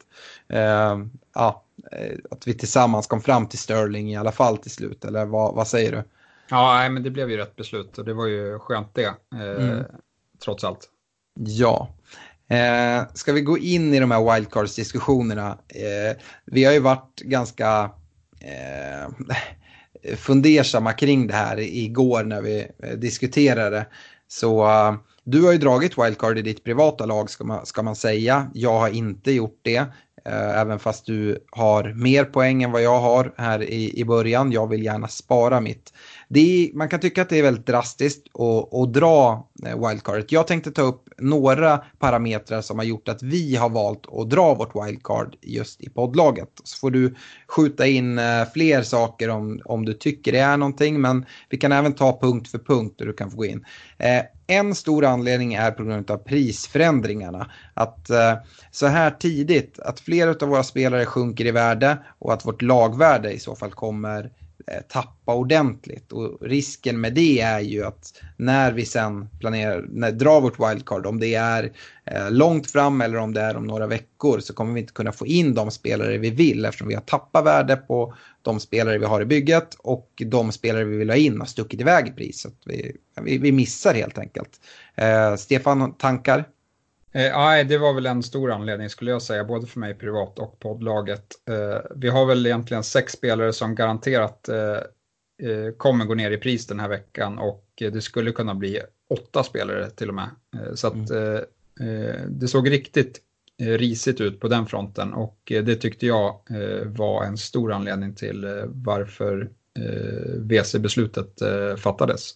eh, 0.48 0.98
ja, 1.34 1.64
eh, 1.92 2.18
att 2.30 2.46
vi 2.46 2.54
tillsammans 2.54 3.06
kom 3.06 3.20
fram 3.20 3.46
till 3.46 3.58
Sterling 3.58 4.12
i 4.12 4.16
alla 4.16 4.32
fall 4.32 4.56
till 4.56 4.70
slut. 4.70 5.04
Eller 5.04 5.24
vad, 5.24 5.54
vad 5.54 5.68
säger 5.68 5.92
du? 5.92 6.02
Ja, 6.48 6.88
men 6.88 7.02
det 7.02 7.10
blev 7.10 7.30
ju 7.30 7.36
rätt 7.36 7.56
beslut 7.56 7.98
och 7.98 8.04
det 8.04 8.14
var 8.14 8.26
ju 8.26 8.58
skönt 8.58 8.94
det, 8.94 9.14
eh, 9.34 9.64
mm. 9.64 9.84
trots 10.44 10.64
allt. 10.64 10.88
Ja. 11.40 11.88
Eh, 12.48 13.02
ska 13.14 13.32
vi 13.32 13.40
gå 13.40 13.58
in 13.58 13.94
i 13.94 14.00
de 14.00 14.10
här 14.10 14.34
wildcards-diskussionerna? 14.34 15.58
Eh, 15.68 16.16
vi 16.44 16.64
har 16.64 16.72
ju 16.72 16.80
varit 16.80 17.20
ganska 17.20 17.90
eh, 18.40 19.08
fundersamma 20.16 20.92
kring 20.92 21.26
det 21.26 21.34
här 21.34 21.60
igår 21.60 22.24
när 22.24 22.40
vi 22.40 22.66
eh, 22.82 22.90
diskuterade. 22.90 23.86
Så 24.28 24.64
uh, 24.64 24.94
du 25.24 25.42
har 25.42 25.52
ju 25.52 25.58
dragit 25.58 25.98
wildcard 25.98 26.38
i 26.38 26.42
ditt 26.42 26.64
privata 26.64 27.06
lag 27.06 27.30
ska 27.30 27.44
man, 27.44 27.66
ska 27.66 27.82
man 27.82 27.96
säga. 27.96 28.50
Jag 28.54 28.78
har 28.78 28.88
inte 28.88 29.32
gjort 29.32 29.60
det. 29.62 29.78
Uh, 30.28 30.58
även 30.58 30.78
fast 30.78 31.06
du 31.06 31.44
har 31.50 31.92
mer 31.92 32.24
poäng 32.24 32.62
än 32.62 32.72
vad 32.72 32.82
jag 32.82 33.00
har 33.00 33.34
här 33.36 33.62
i, 33.62 34.00
i 34.00 34.04
början. 34.04 34.52
Jag 34.52 34.68
vill 34.68 34.84
gärna 34.84 35.08
spara 35.08 35.60
mitt 35.60 35.92
är, 36.40 36.76
man 36.76 36.88
kan 36.88 37.00
tycka 37.00 37.22
att 37.22 37.28
det 37.28 37.38
är 37.38 37.42
väldigt 37.42 37.66
drastiskt 37.66 38.26
att, 38.34 38.74
att 38.74 38.92
dra 38.92 39.48
eh, 39.66 39.88
wildcardet. 39.88 40.32
Jag 40.32 40.46
tänkte 40.46 40.70
ta 40.70 40.82
upp 40.82 41.08
några 41.18 41.78
parametrar 41.98 42.60
som 42.60 42.78
har 42.78 42.84
gjort 42.84 43.08
att 43.08 43.22
vi 43.22 43.56
har 43.56 43.68
valt 43.68 44.06
att 44.12 44.30
dra 44.30 44.54
vårt 44.54 44.86
wildcard 44.86 45.36
just 45.42 45.80
i 45.80 45.88
poddlaget. 45.88 46.48
Så 46.64 46.78
får 46.78 46.90
du 46.90 47.14
skjuta 47.48 47.86
in 47.86 48.18
eh, 48.18 48.44
fler 48.54 48.82
saker 48.82 49.28
om, 49.28 49.60
om 49.64 49.84
du 49.84 49.92
tycker 49.92 50.32
det 50.32 50.38
är 50.38 50.56
någonting. 50.56 51.00
Men 51.00 51.26
vi 51.48 51.56
kan 51.56 51.72
även 51.72 51.92
ta 51.92 52.18
punkt 52.20 52.50
för 52.50 52.58
punkt 52.58 53.00
och 53.00 53.06
du 53.06 53.12
kan 53.12 53.30
få 53.30 53.36
gå 53.36 53.44
in. 53.44 53.64
Eh, 53.98 54.22
en 54.46 54.74
stor 54.74 55.04
anledning 55.04 55.54
är 55.54 55.70
på 55.70 55.84
grund 55.84 56.10
av 56.10 56.16
prisförändringarna. 56.16 57.50
Att 57.74 58.10
eh, 58.10 58.34
så 58.70 58.86
här 58.86 59.10
tidigt, 59.10 59.78
att 59.78 60.00
fler 60.00 60.28
av 60.42 60.48
våra 60.48 60.62
spelare 60.62 61.06
sjunker 61.06 61.46
i 61.46 61.50
värde 61.50 61.98
och 62.18 62.32
att 62.32 62.46
vårt 62.46 62.62
lagvärde 62.62 63.32
i 63.32 63.38
så 63.38 63.56
fall 63.56 63.70
kommer 63.70 64.24
Eh, 64.24 64.43
Eh, 64.66 64.80
tappa 64.88 65.34
ordentligt. 65.34 66.12
Och 66.12 66.38
risken 66.40 67.00
med 67.00 67.14
det 67.14 67.40
är 67.40 67.60
ju 67.60 67.84
att 67.84 68.22
när 68.36 68.72
vi 68.72 68.86
sen 68.86 69.28
planerar, 69.40 69.86
när, 69.88 70.12
drar 70.12 70.40
vårt 70.40 70.58
wildcard, 70.58 71.06
om 71.06 71.20
det 71.20 71.34
är 71.34 71.72
eh, 72.04 72.30
långt 72.30 72.70
fram 72.70 73.00
eller 73.00 73.16
om 73.16 73.34
det 73.34 73.40
är 73.40 73.56
om 73.56 73.66
några 73.66 73.86
veckor 73.86 74.40
så 74.40 74.54
kommer 74.54 74.74
vi 74.74 74.80
inte 74.80 74.92
kunna 74.92 75.12
få 75.12 75.26
in 75.26 75.54
de 75.54 75.70
spelare 75.70 76.18
vi 76.18 76.30
vill 76.30 76.64
eftersom 76.64 76.88
vi 76.88 76.94
har 76.94 77.02
tappat 77.02 77.44
värde 77.44 77.76
på 77.76 78.14
de 78.42 78.60
spelare 78.60 78.98
vi 78.98 79.06
har 79.06 79.20
i 79.20 79.24
bygget 79.24 79.74
och 79.78 80.22
de 80.26 80.52
spelare 80.52 80.84
vi 80.84 80.96
vill 80.96 81.10
ha 81.10 81.16
in 81.16 81.40
har 81.40 81.46
stuckit 81.46 81.80
iväg 81.80 82.08
i 82.08 82.10
pris. 82.10 82.46
Vi, 82.64 82.96
vi, 83.22 83.38
vi 83.38 83.52
missar 83.52 83.94
helt 83.94 84.18
enkelt. 84.18 84.60
Eh, 84.94 85.36
Stefan, 85.36 85.94
tankar? 85.94 86.44
Eh, 87.14 87.66
det 87.66 87.78
var 87.78 87.92
väl 87.92 88.06
en 88.06 88.22
stor 88.22 88.50
anledning 88.50 88.90
skulle 88.90 89.10
jag 89.10 89.22
säga, 89.22 89.44
både 89.44 89.66
för 89.66 89.80
mig 89.80 89.94
privat 89.94 90.38
och 90.38 90.58
poddlaget. 90.58 91.26
Eh, 91.48 91.80
vi 91.96 92.08
har 92.08 92.26
väl 92.26 92.46
egentligen 92.46 92.84
sex 92.84 93.12
spelare 93.12 93.52
som 93.52 93.74
garanterat 93.74 94.48
eh, 94.48 94.78
eh, 95.48 95.72
kommer 95.76 96.04
gå 96.04 96.14
ner 96.14 96.30
i 96.30 96.38
pris 96.38 96.66
den 96.66 96.80
här 96.80 96.88
veckan 96.88 97.38
och 97.38 97.64
det 97.76 98.00
skulle 98.00 98.32
kunna 98.32 98.54
bli 98.54 98.80
åtta 99.10 99.42
spelare 99.42 99.90
till 99.90 100.08
och 100.08 100.14
med. 100.14 100.30
Eh, 100.56 100.74
så 100.74 100.86
att 100.86 101.10
mm. 101.10 101.44
Eh, 101.80 102.20
det 102.28 102.48
såg 102.48 102.70
riktigt 102.70 103.20
risigt 103.58 104.20
ut 104.20 104.40
på 104.40 104.48
den 104.48 104.66
fronten 104.66 105.12
och 105.12 105.38
det 105.44 105.76
tyckte 105.76 106.06
jag 106.06 106.40
var 106.86 107.24
en 107.24 107.36
stor 107.36 107.72
anledning 107.72 108.14
till 108.14 108.46
varför 108.66 109.50
VC-beslutet 110.38 111.42
fattades. 111.76 112.34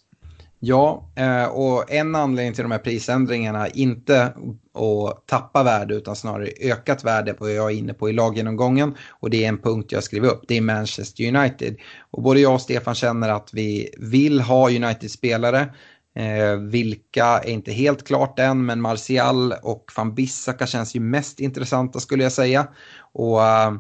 Ja, 0.61 1.13
eh, 1.15 1.45
och 1.45 1.91
en 1.91 2.15
anledning 2.15 2.55
till 2.55 2.63
de 2.63 2.71
här 2.71 2.79
prisändringarna, 2.79 3.69
inte 3.69 4.23
att 4.75 5.27
tappa 5.27 5.63
värde 5.63 5.95
utan 5.95 6.17
snarare 6.17 6.49
ökat 6.61 7.05
värde 7.05 7.35
på 7.35 7.45
vad 7.45 7.53
jag 7.53 7.71
är 7.73 7.77
inne 7.77 7.95
på 7.95 8.09
i 8.09 8.13
laggenomgången. 8.13 8.95
Och 9.11 9.31
det 9.31 9.45
är 9.45 9.49
en 9.49 9.59
punkt 9.59 9.93
jag 9.93 10.05
skriver 10.05 10.29
upp, 10.29 10.45
det 10.49 10.57
är 10.57 10.61
Manchester 10.61 11.37
United. 11.37 11.77
Och 12.11 12.23
både 12.23 12.41
jag 12.41 12.55
och 12.55 12.61
Stefan 12.61 12.95
känner 12.95 13.29
att 13.29 13.51
vi 13.53 13.95
vill 13.99 14.41
ha 14.41 14.71
United-spelare. 14.71 15.75
Eh, 16.17 16.57
vilka 16.57 17.25
är 17.25 17.49
inte 17.49 17.73
helt 17.73 18.07
klart 18.07 18.39
än, 18.39 18.67
men 18.67 18.81
Martial 18.81 19.53
och 19.63 19.93
van 19.97 20.15
Bissaka 20.15 20.67
känns 20.67 20.97
ju 20.97 21.01
mest 21.01 21.41
intressanta 21.41 22.01
skulle 22.01 22.23
jag 22.23 22.33
säga. 22.33 22.69
Och 23.13 23.45
eh, 23.45 23.73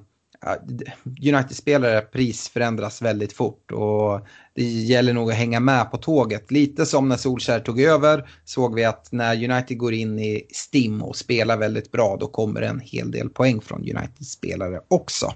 United-spelare 1.05 2.01
pris 2.01 2.49
förändras 2.49 3.03
väldigt 3.03 3.33
fort 3.33 3.73
och 3.73 4.27
det 4.59 4.65
gäller 4.65 5.13
nog 5.13 5.31
att 5.31 5.37
hänga 5.37 5.61
med 5.61 5.91
på 5.91 5.97
tåget. 5.97 6.51
Lite 6.51 6.87
som 6.87 7.09
när 7.09 7.17
Solskär 7.17 7.61
tog 7.61 7.81
över 7.81 8.31
såg 8.45 8.75
vi 8.75 8.85
att 8.85 9.13
när 9.13 9.51
United 9.51 9.79
går 9.79 9.93
in 9.93 10.19
i 10.19 10.47
STIM 10.53 11.03
och 11.03 11.17
spelar 11.17 11.57
väldigt 11.57 11.93
bra 11.93 12.17
då 12.21 12.27
kommer 12.27 12.63
en 12.63 12.81
hel 12.81 13.11
del 13.11 13.29
poäng 13.31 13.61
från 13.61 13.81
United-spelare 13.81 14.81
också. 14.89 15.27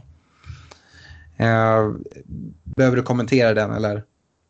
Eh, 1.36 1.90
behöver 2.76 2.96
du 2.96 3.02
kommentera 3.02 3.54
den 3.54 3.70
eller? 3.70 4.04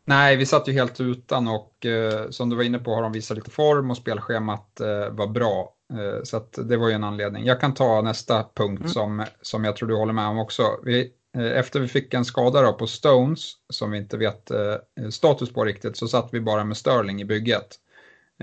Nej, 0.05 0.35
vi 0.35 0.45
satt 0.45 0.67
ju 0.67 0.73
helt 0.73 1.01
utan 1.01 1.47
och 1.47 1.85
eh, 1.85 2.29
som 2.29 2.49
du 2.49 2.55
var 2.55 2.63
inne 2.63 2.79
på 2.79 2.95
har 2.95 3.01
de 3.01 3.11
visat 3.11 3.37
lite 3.37 3.51
form 3.51 3.91
och 3.91 3.97
spelschemat 3.97 4.79
eh, 4.79 5.09
var 5.09 5.27
bra. 5.27 5.73
Eh, 5.93 6.23
så 6.23 6.45
det 6.63 6.77
var 6.77 6.89
ju 6.89 6.93
en 6.93 7.03
anledning. 7.03 7.45
Jag 7.45 7.61
kan 7.61 7.73
ta 7.73 8.01
nästa 8.01 8.45
punkt 8.53 8.79
mm. 8.79 8.91
som, 8.91 9.25
som 9.41 9.63
jag 9.63 9.75
tror 9.75 9.89
du 9.89 9.95
håller 9.95 10.13
med 10.13 10.27
om 10.27 10.39
också. 10.39 10.63
Vi, 10.83 11.11
Eh, 11.37 11.59
efter 11.59 11.79
vi 11.79 11.87
fick 11.87 12.13
en 12.13 12.25
skada 12.25 12.61
då 12.61 12.73
på 12.73 12.87
Stones, 12.87 13.53
som 13.69 13.91
vi 13.91 13.97
inte 13.97 14.17
vet 14.17 14.51
eh, 14.51 14.75
status 15.09 15.53
på 15.53 15.65
riktigt, 15.65 15.97
så 15.97 16.07
satt 16.07 16.29
vi 16.31 16.39
bara 16.39 16.63
med 16.63 16.77
Sterling 16.77 17.21
i 17.21 17.25
bygget. 17.25 17.67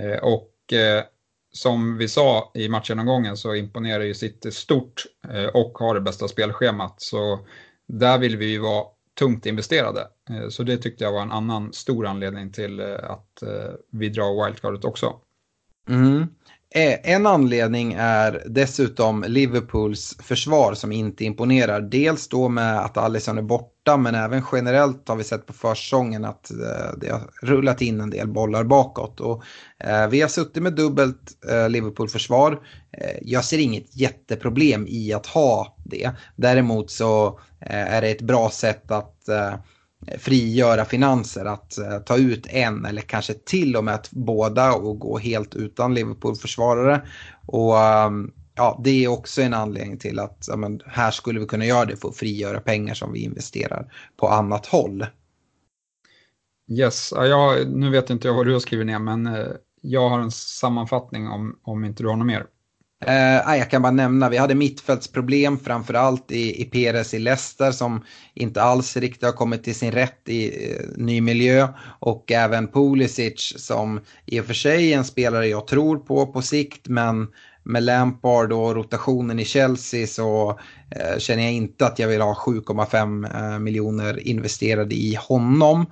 Eh, 0.01 0.19
och 0.19 0.47
som 1.53 1.99
vi 1.99 2.09
sa 2.09 2.51
i 2.55 2.69
matchgenomgången 2.69 3.37
så 3.37 3.55
imponerar 3.55 4.05
ju 4.05 4.15
City 4.15 4.51
stort 4.51 5.05
och 5.53 5.79
har 5.79 5.95
det 5.95 6.01
bästa 6.01 6.29
spelschemat. 6.29 6.95
Så 7.03 7.47
där 7.87 8.19
vill 8.19 8.37
vi 8.37 8.47
ju 8.47 8.59
vara 8.59 8.85
tungt 9.19 9.47
investerade. 9.47 10.09
Så 10.51 10.63
det 10.63 10.77
tyckte 10.77 11.05
jag 11.05 11.13
var 11.13 11.23
en 11.23 11.33
annan 11.33 11.73
stor 11.73 12.07
anledning 12.07 12.53
till 12.53 12.81
att 12.81 13.43
vi 13.91 14.09
drar 14.09 14.45
wildcardet 14.45 14.85
också. 14.85 15.21
Mm. 15.89 16.27
Eh, 16.75 17.13
en 17.15 17.27
anledning 17.27 17.93
är 17.99 18.43
dessutom 18.47 19.25
Liverpools 19.29 20.17
försvar 20.23 20.75
som 20.75 20.93
inte 20.93 21.25
imponerar. 21.25 21.81
Dels 21.81 22.29
då 22.29 22.49
med 22.49 22.79
att 22.79 22.97
Alisson 22.97 23.39
är 23.39 23.43
borta 23.43 23.97
men 23.97 24.15
även 24.15 24.43
generellt 24.53 25.09
har 25.09 25.17
vi 25.17 25.25
sett 25.25 25.47
på 25.47 25.53
försäsongen 25.53 26.25
att 26.25 26.51
eh, 26.51 26.99
det 27.01 27.09
har 27.11 27.31
rullat 27.43 27.83
in 27.83 28.01
en 28.01 28.11
del 28.11 28.29
bollar 28.29 28.65
bakåt. 28.65 29.21
Och, 29.21 29.43
eh, 29.79 30.09
vi 30.09 30.21
har 30.21 30.29
suttit 30.29 30.63
med 30.63 30.73
dubbelt 30.73 31.37
Liverpool-försvar. 31.69 32.61
jag 33.23 33.45
ser 33.45 33.59
inget 33.59 33.97
jätteproblem 33.97 34.87
i 34.89 35.13
att 35.13 35.27
ha 35.27 35.77
det. 35.85 36.11
Däremot 36.37 36.91
så 36.91 37.41
är 37.61 38.01
det 38.01 38.11
ett 38.11 38.23
bra 38.23 38.51
sätt 38.51 38.91
att 38.91 39.29
frigöra 40.19 40.85
finanser 40.85 41.45
att 41.45 41.79
eh, 41.79 41.99
ta 41.99 42.17
ut 42.17 42.47
en 42.47 42.85
eller 42.85 43.03
kanske 43.03 43.35
till 43.35 43.77
och 43.77 43.85
med 43.85 43.95
att 43.95 44.11
båda 44.11 44.75
och 44.75 44.99
gå 44.99 45.19
helt 45.19 45.55
utan 45.55 45.95
Liverpool-försvarare. 45.95 47.03
Och 47.47 47.79
ehm, 47.79 48.33
ja, 48.55 48.81
det 48.85 49.05
är 49.05 49.09
också 49.09 49.43
en 49.43 49.55
anledning 49.55 49.99
till 49.99 50.19
att 50.19 50.45
ja, 50.49 50.57
men, 50.57 50.81
här 50.87 51.11
skulle 51.11 51.41
vi 51.41 51.47
kunna 51.47 51.65
göra 51.65 51.85
det 51.85 51.97
för 51.97 52.09
att 52.09 52.17
frigöra 52.17 52.61
pengar 52.61 52.95
som 52.95 53.13
vi 53.13 53.25
investerar 53.25 53.93
på 54.17 54.29
annat 54.29 54.67
håll. 54.67 55.07
Yes, 56.71 57.13
ja, 57.17 57.57
nu 57.67 57.91
vet 57.91 58.11
inte 58.11 58.29
jag 58.29 58.35
vad 58.35 58.47
du 58.47 58.53
har 58.53 58.61
skrivit 58.61 58.87
ner 58.87 58.99
men 58.99 59.27
eh, 59.27 59.47
jag 59.81 60.09
har 60.09 60.21
en 60.21 60.31
sammanfattning 60.31 61.29
om, 61.29 61.59
om 61.63 61.85
inte 61.85 62.03
du 62.03 62.09
har 62.09 62.17
något 62.17 62.27
mer. 62.27 62.47
Eh, 63.07 63.49
ah, 63.49 63.57
jag 63.57 63.71
kan 63.71 63.83
bara 63.83 63.93
nämna, 63.93 64.29
vi 64.29 64.37
hade 64.37 64.55
mittfältsproblem 64.55 65.59
framförallt 65.59 66.33
i, 66.33 66.63
i 66.63 66.65
Perez 66.65 67.15
i 67.15 67.19
Leicester 67.19 67.73
som 67.73 68.05
inte 68.35 68.63
alls 68.63 68.97
riktigt 68.97 69.23
har 69.23 69.33
kommit 69.33 69.65
till 69.65 69.75
sin 69.75 69.93
rätt 69.93 70.29
i 70.29 70.73
eh, 70.73 70.87
ny 70.97 71.21
miljö. 71.21 71.69
Och 72.01 72.33
även 72.33 72.69
Pulisic 72.69 73.55
som 73.57 74.01
i 74.27 74.41
och 74.41 74.45
för 74.45 74.55
sig 74.55 74.93
är 74.93 74.99
en 74.99 75.05
spelare 75.05 75.47
jag 75.47 75.67
tror 75.67 75.97
på 75.97 76.27
på 76.27 76.43
sikt 76.43 76.89
men 76.89 77.29
med 77.63 77.83
Lampard 77.83 78.53
och 78.53 78.75
rotationen 78.75 79.41
i 79.41 79.45
Chelsea 79.45 80.07
så 80.07 80.59
eh, 80.91 81.19
känner 81.19 81.43
jag 81.43 81.53
inte 81.53 81.87
att 81.87 81.99
jag 81.99 82.09
vill 82.09 82.21
ha 82.21 82.35
7,5 82.47 83.53
eh, 83.55 83.59
miljoner 83.59 84.29
investerade 84.29 84.95
i 84.95 85.19
honom. 85.21 85.87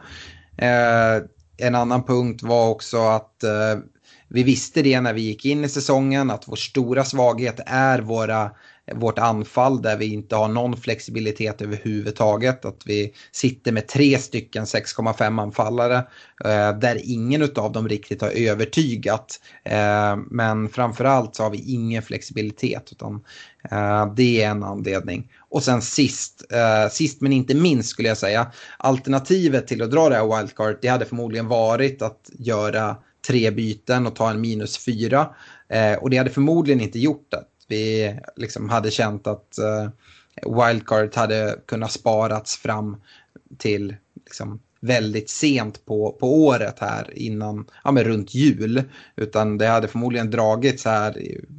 Eh, 0.58 1.22
en 1.56 1.74
annan 1.74 2.04
punkt 2.04 2.42
var 2.42 2.68
också 2.68 2.98
att 2.98 3.44
eh, 3.44 3.80
vi 4.28 4.42
visste 4.42 4.82
det 4.82 5.00
när 5.00 5.12
vi 5.12 5.20
gick 5.20 5.44
in 5.44 5.64
i 5.64 5.68
säsongen 5.68 6.30
att 6.30 6.48
vår 6.48 6.56
stora 6.56 7.04
svaghet 7.04 7.60
är 7.66 8.00
våra 8.00 8.50
vårt 8.94 9.18
anfall 9.18 9.82
där 9.82 9.96
vi 9.96 10.12
inte 10.12 10.36
har 10.36 10.48
någon 10.48 10.76
flexibilitet 10.76 11.62
överhuvudtaget. 11.62 12.64
Att 12.64 12.82
vi 12.84 13.12
sitter 13.32 13.72
med 13.72 13.88
tre 13.88 14.18
stycken 14.18 14.64
6,5 14.64 15.42
anfallare 15.42 15.96
eh, 16.44 16.78
där 16.78 17.00
ingen 17.04 17.42
av 17.56 17.72
dem 17.72 17.88
riktigt 17.88 18.22
har 18.22 18.30
övertygat. 18.30 19.40
Eh, 19.64 20.16
men 20.30 20.68
framförallt 20.68 21.36
så 21.36 21.42
har 21.42 21.50
vi 21.50 21.72
ingen 21.72 22.02
flexibilitet 22.02 22.88
utan 22.92 23.14
eh, 23.70 24.14
det 24.14 24.42
är 24.42 24.50
en 24.50 24.62
anledning. 24.62 25.32
Och 25.50 25.62
sen 25.62 25.82
sist, 25.82 26.44
eh, 26.52 26.90
sist 26.90 27.20
men 27.20 27.32
inte 27.32 27.54
minst 27.54 27.88
skulle 27.88 28.08
jag 28.08 28.18
säga, 28.18 28.52
alternativet 28.78 29.66
till 29.66 29.82
att 29.82 29.90
dra 29.90 30.08
det 30.08 30.14
här 30.14 30.36
wildcard 30.36 30.78
det 30.82 30.88
hade 30.88 31.04
förmodligen 31.04 31.48
varit 31.48 32.02
att 32.02 32.30
göra 32.38 32.96
tre 33.26 33.50
byten 33.50 34.06
och 34.06 34.16
ta 34.16 34.30
en 34.30 34.40
minus 34.40 34.84
fyra. 34.84 35.34
Eh, 35.68 35.94
och 35.94 36.10
det 36.10 36.16
hade 36.16 36.30
förmodligen 36.30 36.80
inte 36.80 36.98
gjort 36.98 37.34
att 37.34 37.48
vi 37.68 38.14
liksom 38.36 38.68
hade 38.68 38.90
känt 38.90 39.26
att 39.26 39.58
eh, 39.58 39.90
wildcard 40.66 41.16
hade 41.16 41.58
kunnat 41.66 41.92
sparats 41.92 42.56
fram 42.56 42.96
till 43.58 43.96
liksom, 44.24 44.60
väldigt 44.80 45.30
sent 45.30 45.84
på, 45.84 46.16
på 46.20 46.44
året 46.44 46.78
här 46.78 47.18
innan, 47.18 47.66
ja 47.84 47.90
men 47.90 48.04
runt 48.04 48.34
jul. 48.34 48.82
Utan 49.16 49.58
det 49.58 49.66
hade 49.66 49.88
förmodligen 49.88 50.30
dragits 50.30 50.84
här 50.84 51.12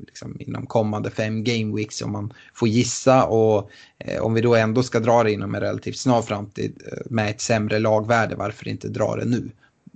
liksom, 0.08 0.38
inom 0.40 0.66
kommande 0.66 1.10
fem 1.10 1.44
game 1.44 1.76
weeks 1.76 2.02
om 2.02 2.12
man 2.12 2.34
får 2.54 2.68
gissa. 2.68 3.26
Och 3.26 3.70
eh, 3.98 4.22
om 4.22 4.34
vi 4.34 4.42
då 4.42 4.56
ändå 4.56 4.84
ska 4.84 5.00
dra 5.00 5.24
det 5.24 5.32
inom 5.32 5.56
en 5.56 5.62
relativt 5.62 5.98
snar 5.98 6.22
framtid 6.22 6.82
eh, 6.92 6.98
med 7.10 7.30
ett 7.30 7.42
sämre 7.42 7.80
lagvärde, 7.80 8.36
varför 8.36 8.68
inte 8.68 8.88
dra 8.88 9.16
det 9.16 9.26
nu? 9.26 9.50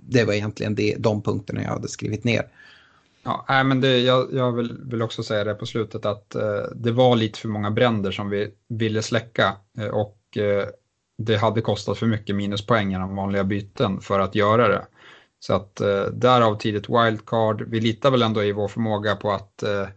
Det 0.08 0.24
var 0.24 0.32
egentligen 0.32 0.74
det, 0.74 0.96
de 0.98 1.22
punkterna 1.22 1.62
jag 1.62 1.70
hade 1.70 1.88
skrivit 1.88 2.24
ner. 2.24 2.48
Ja, 3.22 3.62
men 3.64 3.80
det, 3.80 3.98
jag, 3.98 4.28
jag 4.32 4.52
vill, 4.52 4.76
vill, 4.84 5.02
också 5.02 5.22
säga 5.22 5.44
det 5.44 5.54
på 5.54 5.66
slutet 5.66 6.06
att 6.06 6.34
eh, 6.34 6.62
det 6.74 6.92
var 6.92 7.16
lite 7.16 7.38
för 7.38 7.48
många 7.48 7.70
bränder 7.70 8.10
som 8.10 8.30
vi 8.30 8.50
ville 8.68 9.02
släcka 9.02 9.56
eh, 9.78 9.86
och 9.86 10.18
eh, 10.36 10.68
det 11.18 11.36
hade 11.36 11.60
kostat 11.60 11.98
för 11.98 12.06
mycket 12.06 12.36
minuspoäng 12.36 12.90
genom 12.90 13.16
vanliga 13.16 13.44
byten 13.44 14.00
för 14.00 14.20
att 14.20 14.34
göra 14.34 14.68
det. 14.68 14.86
Så 15.38 15.54
att 15.54 15.80
eh, 15.80 16.04
därav 16.04 16.58
tidigt 16.58 16.88
wildcard. 16.88 17.62
Vi 17.68 17.80
litar 17.80 18.10
väl 18.10 18.22
ändå 18.22 18.44
i 18.44 18.52
vår 18.52 18.68
förmåga 18.68 19.16
på 19.16 19.32
att, 19.32 19.62
eh, 19.62 19.88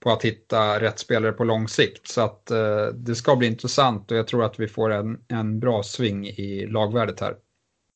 på 0.00 0.10
att 0.10 0.24
hitta 0.24 0.80
rätt 0.80 0.98
spelare 0.98 1.32
på 1.32 1.44
lång 1.44 1.68
sikt. 1.68 2.08
Så 2.08 2.20
att 2.20 2.50
eh, 2.50 2.86
det 2.94 3.14
ska 3.14 3.36
bli 3.36 3.48
intressant 3.48 4.10
och 4.10 4.16
jag 4.16 4.26
tror 4.26 4.44
att 4.44 4.60
vi 4.60 4.68
får 4.68 4.90
en, 4.90 5.18
en 5.28 5.60
bra 5.60 5.82
sving 5.82 6.26
i 6.26 6.66
lagvärdet 6.66 7.20
här. 7.20 7.36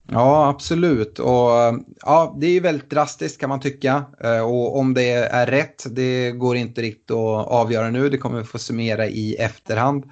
Ja, 0.09 0.49
absolut. 0.49 1.19
Och 1.19 1.61
eh, 1.61 1.75
ja, 2.03 2.37
det 2.41 2.47
är 2.47 2.51
ju 2.51 2.61
väldigt 2.61 2.91
drastiskt 2.91 3.41
kan 3.41 3.49
man 3.49 3.61
tycka. 3.61 4.05
Eh, 4.25 4.41
och 4.41 4.79
om 4.79 4.95
det 4.95 5.11
är 5.13 5.47
rätt, 5.47 5.87
det 5.91 6.31
går 6.31 6.57
inte 6.57 6.83
riktigt 6.83 7.11
att 7.11 7.47
avgöra 7.49 7.91
nu. 7.91 8.09
Det 8.09 8.19
kommer 8.19 8.39
vi 8.39 8.45
få 8.45 8.59
summera 8.59 9.07
i 9.07 9.35
efterhand. 9.35 10.05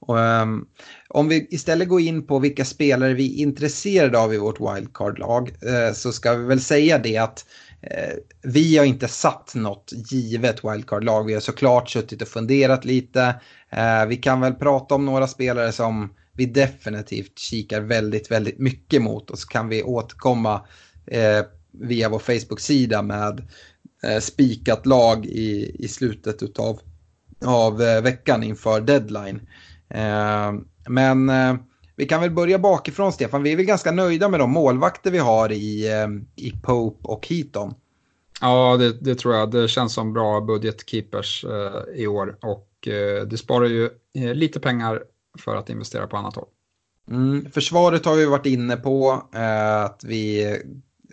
Och, 0.00 0.16
um, 0.18 0.66
om 1.08 1.28
vi 1.28 1.46
istället 1.50 1.88
går 1.88 2.00
in 2.00 2.26
på 2.26 2.38
vilka 2.38 2.64
spelare 2.64 3.14
vi 3.14 3.34
är 3.34 3.42
intresserade 3.42 4.18
av 4.18 4.34
i 4.34 4.38
vårt 4.38 4.60
wildcard-lag 4.60 5.48
eh, 5.48 5.92
så 5.92 6.12
ska 6.12 6.34
vi 6.34 6.44
väl 6.44 6.60
säga 6.60 6.98
det 6.98 7.16
att 7.16 7.44
vi 8.42 8.76
har 8.76 8.84
inte 8.84 9.08
satt 9.08 9.54
något 9.54 9.92
givet 10.12 10.64
wildcard-lag. 10.64 11.26
Vi 11.26 11.34
har 11.34 11.40
såklart 11.40 11.90
suttit 11.90 12.22
och 12.22 12.28
funderat 12.28 12.84
lite. 12.84 13.34
Vi 14.08 14.16
kan 14.16 14.40
väl 14.40 14.54
prata 14.54 14.94
om 14.94 15.04
några 15.04 15.26
spelare 15.26 15.72
som 15.72 16.14
vi 16.36 16.46
definitivt 16.46 17.38
kikar 17.38 17.80
väldigt, 17.80 18.30
väldigt 18.30 18.58
mycket 18.58 19.02
mot 19.02 19.30
och 19.30 19.38
så 19.38 19.48
kan 19.48 19.68
vi 19.68 19.82
återkomma 19.82 20.66
eh, 21.06 21.44
via 21.72 22.08
vår 22.08 22.18
Facebook-sida 22.18 23.02
med 23.02 23.42
eh, 24.02 24.20
spikat 24.20 24.86
lag 24.86 25.26
i, 25.26 25.76
i 25.78 25.88
slutet 25.88 26.42
utav, 26.42 26.80
av 27.44 27.82
eh, 27.82 28.02
veckan 28.02 28.42
inför 28.42 28.80
deadline. 28.80 29.40
Eh, 29.88 30.52
men 30.88 31.28
eh, 31.28 31.56
vi 31.96 32.06
kan 32.06 32.20
väl 32.20 32.30
börja 32.30 32.58
bakifrån 32.58 33.12
Stefan, 33.12 33.42
vi 33.42 33.52
är 33.52 33.56
väl 33.56 33.66
ganska 33.66 33.92
nöjda 33.92 34.28
med 34.28 34.40
de 34.40 34.50
målvakter 34.50 35.10
vi 35.10 35.18
har 35.18 35.52
i, 35.52 35.88
eh, 35.92 36.08
i 36.46 36.50
Pope 36.62 37.08
och 37.08 37.26
Heaton. 37.28 37.74
Ja, 38.40 38.76
det, 38.76 38.92
det, 38.92 39.14
tror 39.14 39.34
jag. 39.34 39.50
Det 39.50 39.68
känns 39.68 39.94
som 39.94 40.12
bra 40.12 40.40
budgetkeepers 40.40 41.44
eh, 41.44 42.00
i 42.02 42.06
år 42.06 42.38
och 42.42 42.88
eh, 42.88 43.22
det 43.26 43.36
sparar 43.36 43.66
ju 43.66 43.84
eh, 44.14 44.34
lite 44.34 44.60
pengar 44.60 45.02
för 45.38 45.56
att 45.56 45.70
investera 45.70 46.06
på 46.06 46.16
annat 46.16 46.36
håll. 46.36 46.48
Mm, 47.10 47.50
försvaret 47.50 48.04
har 48.04 48.16
vi 48.16 48.26
varit 48.26 48.46
inne 48.46 48.76
på 48.76 49.22
eh, 49.34 49.82
att 49.84 50.04
vi 50.04 50.56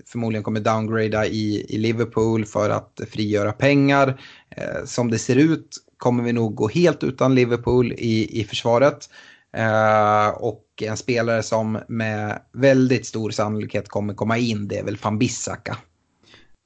förmodligen 0.05 0.43
kommer 0.43 0.59
downgrada 0.59 1.25
i, 1.25 1.65
i 1.69 1.77
Liverpool 1.77 2.45
för 2.45 2.69
att 2.69 3.01
frigöra 3.09 3.51
pengar. 3.51 4.21
Eh, 4.49 4.85
som 4.85 5.11
det 5.11 5.19
ser 5.19 5.35
ut 5.35 5.77
kommer 5.97 6.23
vi 6.23 6.33
nog 6.33 6.55
gå 6.55 6.67
helt 6.67 7.03
utan 7.03 7.35
Liverpool 7.35 7.91
i, 7.91 8.41
i 8.41 8.43
försvaret. 8.43 9.09
Eh, 9.57 10.27
och 10.29 10.65
en 10.81 10.97
spelare 10.97 11.43
som 11.43 11.79
med 11.87 12.41
väldigt 12.51 13.05
stor 13.05 13.31
sannolikhet 13.31 13.89
kommer 13.89 14.13
komma 14.13 14.37
in 14.37 14.67
det 14.67 14.77
är 14.77 14.83
väl 14.83 14.97
van 15.03 15.19
Bissaka. 15.19 15.77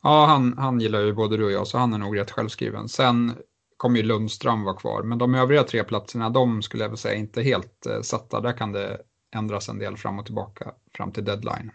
Ja, 0.04 0.26
han, 0.26 0.58
han 0.58 0.80
gillar 0.82 1.00
ju 1.00 1.14
både 1.14 1.38
du 1.38 1.46
och 1.46 1.52
jag 1.52 1.68
så 1.68 1.78
han 1.78 1.94
är 1.94 1.98
nog 1.98 2.18
rätt 2.18 2.32
självskriven. 2.32 2.90
Sen 2.90 3.34
kommer 3.78 3.98
ju 3.98 4.04
Lundström 4.04 4.64
vara 4.64 4.76
kvar. 4.76 5.04
Men 5.04 5.18
de 5.18 5.36
övriga 5.36 5.64
tre 5.64 5.84
platserna, 5.84 6.30
de 6.30 6.62
skulle 6.62 6.84
jag 6.84 6.90
väl 6.90 6.98
säga 6.98 7.16
inte 7.16 7.42
helt 7.42 7.86
eh, 7.86 8.02
satta. 8.02 8.42
Där 8.42 8.54
kan 8.54 8.72
det 8.72 8.98
ändras 9.36 9.70
en 9.70 9.80
del 9.80 9.98
fram 9.98 10.20
och 10.20 10.26
tillbaka 10.26 10.72
fram 10.94 11.12
till 11.12 11.26
deadline. 11.26 11.72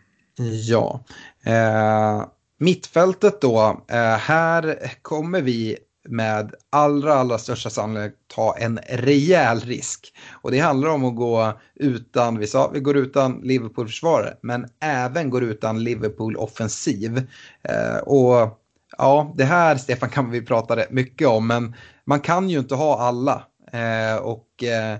Ja. 0.68 1.04
Eh, 1.44 2.24
mittfältet 2.58 3.40
då. 3.40 3.84
Eh, 3.88 4.16
här 4.16 4.92
kommer 5.02 5.42
vi 5.42 5.78
med 6.08 6.54
allra, 6.70 7.14
allra 7.14 7.38
största 7.38 7.70
sannolikhet 7.70 8.18
ta 8.34 8.56
en 8.58 8.78
rejäl 8.88 9.60
risk. 9.60 10.14
Och 10.32 10.50
det 10.50 10.58
handlar 10.58 10.88
om 10.88 11.04
att 11.04 11.16
gå 11.16 11.52
utan, 11.74 12.38
vi 12.38 12.46
sa, 12.46 12.70
vi 12.74 12.80
går 12.80 12.96
utan 12.96 13.40
Liverpool-försvarare, 13.42 14.36
men 14.40 14.66
även 14.80 15.30
går 15.30 15.42
utan 15.42 15.84
Liverpool-offensiv. 15.84 17.26
Eh, 17.62 17.96
och 17.96 18.62
ja, 18.98 19.32
det 19.36 19.44
här 19.44 19.76
Stefan 19.76 20.08
kan 20.08 20.30
vi 20.30 20.42
prata 20.42 20.76
rätt 20.76 20.90
mycket 20.90 21.28
om, 21.28 21.46
men 21.46 21.74
man 22.04 22.20
kan 22.20 22.50
ju 22.50 22.58
inte 22.58 22.74
ha 22.74 22.98
alla. 22.98 23.46
Eh, 23.72 24.16
och 24.16 24.64
eh, 24.64 24.92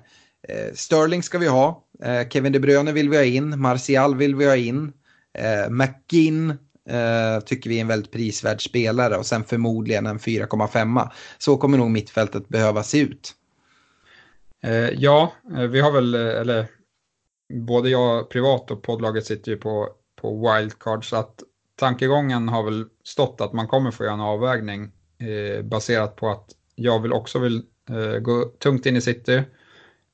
eh, 0.48 0.72
Sterling 0.74 1.22
ska 1.22 1.38
vi 1.38 1.48
ha, 1.48 1.84
eh, 2.02 2.28
Kevin 2.28 2.52
De 2.52 2.58
Bruyne 2.58 2.92
vill 2.92 3.08
vi 3.08 3.16
ha 3.16 3.24
in, 3.24 3.60
Martial 3.60 4.16
vill 4.16 4.34
vi 4.34 4.46
ha 4.46 4.56
in, 4.56 4.92
eh, 5.38 5.70
McGinn 5.70 6.50
eh, 6.88 7.40
tycker 7.44 7.70
vi 7.70 7.76
är 7.76 7.80
en 7.80 7.88
väldigt 7.88 8.12
prisvärd 8.12 8.64
spelare 8.64 9.16
och 9.16 9.26
sen 9.26 9.44
förmodligen 9.44 10.06
en 10.06 10.18
4,5. 10.18 11.10
Så 11.38 11.56
kommer 11.56 11.78
nog 11.78 11.90
mittfältet 11.90 12.48
behöva 12.48 12.82
se 12.82 12.98
ut. 12.98 13.34
Eh, 14.62 14.90
ja, 14.90 15.32
eh, 15.56 15.62
vi 15.62 15.80
har 15.80 15.92
väl, 15.92 16.14
eller 16.14 16.66
både 17.52 17.90
jag 17.90 18.30
privat 18.30 18.70
och 18.70 18.82
poddlaget 18.82 19.26
sitter 19.26 19.50
ju 19.50 19.56
på, 19.56 19.88
på 20.20 20.54
wildcard 20.54 21.08
så 21.08 21.16
att 21.16 21.42
tankegången 21.76 22.48
har 22.48 22.62
väl 22.62 22.86
stått 23.04 23.40
att 23.40 23.52
man 23.52 23.68
kommer 23.68 23.90
få 23.90 24.04
göra 24.04 24.14
en 24.14 24.20
avvägning 24.20 24.90
eh, 25.18 25.62
baserat 25.64 26.16
på 26.16 26.30
att 26.30 26.50
jag 26.82 27.02
vill 27.02 27.12
också 27.12 27.38
vill 27.38 27.62
eh, 27.90 28.18
gå 28.18 28.44
tungt 28.44 28.86
in 28.86 28.96
i 28.96 29.00
city 29.00 29.42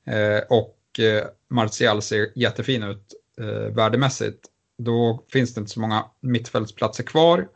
eh, 0.05 0.39
och 0.49 0.99
eh, 0.99 1.23
Martial 1.49 2.01
ser 2.01 2.27
jättefin 2.35 2.83
ut 2.83 3.13
eh, 3.41 3.75
värdemässigt. 3.75 4.45
Då 4.77 5.25
finns 5.31 5.53
det 5.53 5.59
inte 5.59 5.71
så 5.71 5.79
många 5.79 6.05
mittfältsplatser 6.19 7.03
kvar 7.03 7.47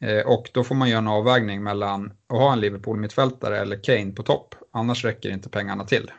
eh, 0.00 0.26
och 0.26 0.50
då 0.52 0.64
får 0.64 0.74
man 0.74 0.88
göra 0.88 0.98
en 0.98 1.08
avvägning 1.08 1.62
mellan 1.62 2.12
att 2.26 2.38
ha 2.38 2.52
en 2.52 2.60
Liverpool-mittfältare 2.60 3.58
eller 3.58 3.84
Kane 3.84 4.12
på 4.12 4.22
topp. 4.22 4.54
Annars 4.72 5.04
räcker 5.04 5.30
inte 5.30 5.48
pengarna 5.48 5.84
till. 5.84 6.10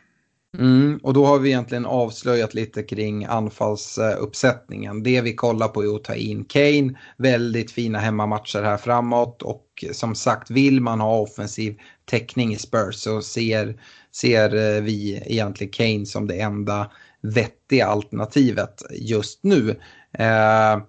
Mm, 0.57 0.99
och 1.03 1.13
då 1.13 1.25
har 1.25 1.39
vi 1.39 1.49
egentligen 1.49 1.85
avslöjat 1.85 2.53
lite 2.53 2.83
kring 2.83 3.25
anfallsuppsättningen. 3.25 5.03
Det 5.03 5.21
vi 5.21 5.35
kollar 5.35 5.67
på 5.67 5.83
är 5.83 5.95
att 5.95 6.03
ta 6.03 6.15
in 6.15 6.45
Kane, 6.45 6.99
väldigt 7.17 7.71
fina 7.71 7.99
hemmamatcher 7.99 8.63
här 8.63 8.77
framåt 8.77 9.41
och 9.41 9.85
som 9.91 10.15
sagt 10.15 10.51
vill 10.51 10.81
man 10.81 10.99
ha 10.99 11.19
offensiv 11.19 11.79
täckning 12.05 12.53
i 12.53 12.57
Spurs 12.57 12.95
så 12.95 13.21
ser, 13.21 13.81
ser 14.11 14.55
eh, 14.55 14.81
vi 14.81 15.23
egentligen 15.25 15.73
Kane 15.73 16.05
som 16.05 16.27
det 16.27 16.39
enda 16.39 16.91
vettiga 17.21 17.87
alternativet 17.87 18.83
just 18.91 19.43
nu. 19.43 19.69
Eh, 20.17 20.81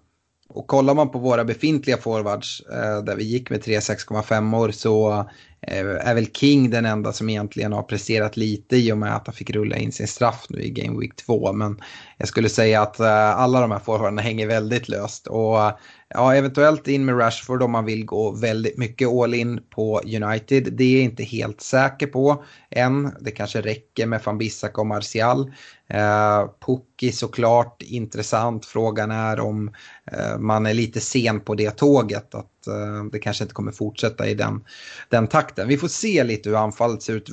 och 0.49 0.67
kollar 0.67 0.95
man 0.95 1.11
på 1.11 1.19
våra 1.19 1.45
befintliga 1.45 1.97
forwards 1.97 2.61
eh, 2.61 3.05
där 3.05 3.17
vi 3.17 3.25
gick 3.25 3.51
med 3.51 3.63
3 3.63 3.79
6,5 3.79 4.57
år 4.57 4.71
så 4.71 5.25
Eh, 5.67 6.09
är 6.09 6.15
väl 6.15 6.27
King 6.27 6.71
den 6.71 6.87
enda 6.87 7.13
som 7.13 7.31
egentligen 7.31 7.73
har 7.73 7.83
presterat 7.83 8.37
lite 8.37 8.77
i 8.77 8.93
och 8.93 8.99
med 8.99 9.17
att 9.17 9.27
han 9.27 9.35
fick 9.35 9.51
rulla 9.51 9.77
in 9.77 9.93
sin 9.93 10.09
straff 10.09 10.47
nu 10.49 10.63
i 10.63 10.71
Game 10.71 11.01
Week 11.01 11.17
2. 11.17 11.53
Men 11.53 11.81
jag 12.19 12.29
skulle 12.29 12.49
säga 12.49 12.83
att 12.83 13.01
eh, 13.01 13.37
alla 13.39 13.61
de 13.61 13.71
här 13.71 13.79
forwarderna 13.79 14.23
hänger 14.23 14.47
väldigt 14.47 14.89
löst. 14.89 15.27
Och 15.27 15.61
eh, 15.61 15.73
ja, 16.09 16.35
eventuellt 16.35 16.89
in 16.89 17.05
med 17.05 17.19
Rashford 17.19 17.63
om 17.63 17.71
man 17.71 17.85
vill 17.85 18.05
gå 18.05 18.31
väldigt 18.31 18.79
mycket 18.79 19.09
all 19.09 19.35
in 19.35 19.61
på 19.71 20.01
United. 20.01 20.73
Det 20.73 20.85
är 20.85 20.95
jag 20.95 21.05
inte 21.05 21.23
helt 21.23 21.61
säker 21.61 22.07
på 22.07 22.45
än. 22.71 23.13
Det 23.21 23.31
kanske 23.31 23.61
räcker 23.61 24.07
med 24.07 24.21
van 24.25 24.39
Bissak 24.39 24.79
och 24.79 24.87
Martial. 24.87 25.53
Eh, 25.89 26.49
Pukki 26.67 27.13
såklart 27.13 27.83
intressant. 27.83 28.67
Frågan 28.67 29.11
är 29.11 29.41
om 29.41 29.71
eh, 30.13 30.39
man 30.39 30.67
är 30.67 30.75
lite 30.75 31.01
sen 31.01 31.41
på 31.41 31.55
det 31.55 31.71
tåget. 31.71 32.35
Att 32.35 32.54
eh, 32.69 33.05
det 33.13 33.19
kanske 33.19 33.45
inte 33.45 33.55
kommer 33.55 33.73
fortsätta 33.73 34.27
i 34.29 34.35
den, 34.35 34.65
den 35.09 35.27
takten. 35.27 35.69
Vi 35.69 35.77
får 35.77 35.89
se 35.89 36.25
lite 36.25 36.49
hur 36.49 36.57
anfallet 36.57 37.03
ser 37.03 37.17
ut. 37.17 37.29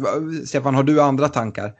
Stefan, 0.47 0.75
har 0.75 0.83
du 0.83 1.01
andra 1.01 1.29
tankar? 1.29 1.73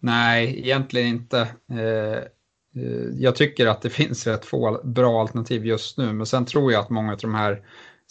Nej, 0.00 0.58
egentligen 0.58 1.08
inte. 1.08 1.40
Eh, 1.70 1.78
eh 1.78 3.08
jag 3.18 3.36
tycker 3.36 3.66
att 3.66 3.82
det 3.82 3.90
finns 4.00 4.26
rätt 4.26 4.44
få 4.44 4.80
bra 4.84 5.20
alternativ 5.20 5.66
just 5.66 5.98
nu, 5.98 6.12
men 6.12 6.26
sen 6.26 6.44
tror 6.44 6.72
jag 6.72 6.80
att 6.80 6.90
många 6.90 7.12
av 7.12 7.18
de 7.18 7.34
här 7.34 7.62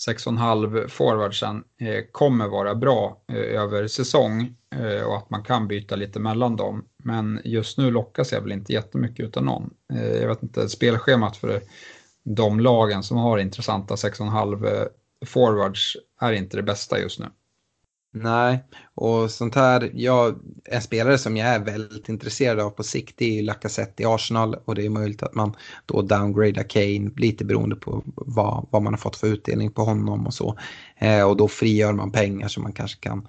6,5 0.07 0.87
forwardsen 0.87 1.63
eh, 1.79 2.03
kommer 2.11 2.47
vara 2.47 2.75
bra 2.75 3.21
eh, 3.27 3.61
över 3.61 3.87
säsong 3.87 4.55
eh, 4.75 5.03
och 5.03 5.17
att 5.17 5.29
man 5.29 5.43
kan 5.43 5.67
byta 5.67 5.95
lite 5.95 6.19
mellan 6.19 6.55
dem. 6.55 6.85
Men 7.03 7.41
just 7.43 7.77
nu 7.77 7.91
lockas 7.91 8.31
jag 8.31 8.41
väl 8.41 8.51
inte 8.51 8.73
jättemycket 8.73 9.25
utan 9.25 9.45
någon. 9.45 9.73
Eh, 9.93 10.11
jag 10.11 10.27
vet 10.27 10.43
inte, 10.43 10.69
spelschemat 10.69 11.37
för 11.37 11.61
de 12.23 12.59
lagen 12.59 13.03
som 13.03 13.17
har 13.17 13.37
intressanta 13.37 13.95
6,5 13.95 14.65
eh, 14.65 14.87
forwards 15.25 15.97
är 16.21 16.33
inte 16.33 16.57
det 16.57 16.63
bästa 16.63 16.99
just 16.99 17.19
nu. 17.19 17.25
Nej, 18.13 18.63
och 18.95 19.31
sånt 19.31 19.55
här, 19.55 19.91
ja, 19.93 20.35
en 20.65 20.81
spelare 20.81 21.17
som 21.17 21.37
jag 21.37 21.47
är 21.47 21.59
väldigt 21.59 22.09
intresserad 22.09 22.59
av 22.59 22.69
på 22.69 22.83
sikt 22.83 23.21
är 23.21 23.25
ju 23.25 23.41
Lacazette 23.41 24.03
i 24.03 24.05
Arsenal 24.05 24.55
och 24.65 24.75
det 24.75 24.85
är 24.85 24.89
möjligt 24.89 25.23
att 25.23 25.35
man 25.35 25.55
då 25.85 26.01
downgradar 26.01 26.63
Kane 26.63 27.11
lite 27.17 27.45
beroende 27.45 27.75
på 27.75 28.03
vad, 28.05 28.67
vad 28.69 28.81
man 28.81 28.93
har 28.93 28.97
fått 28.97 29.15
för 29.15 29.27
utdelning 29.27 29.71
på 29.71 29.83
honom 29.83 30.27
och 30.27 30.33
så. 30.33 30.57
Eh, 30.97 31.23
och 31.23 31.37
då 31.37 31.47
frigör 31.47 31.93
man 31.93 32.11
pengar 32.11 32.47
som 32.47 32.63
man 32.63 32.73
kanske 32.73 32.99
kan 32.99 33.27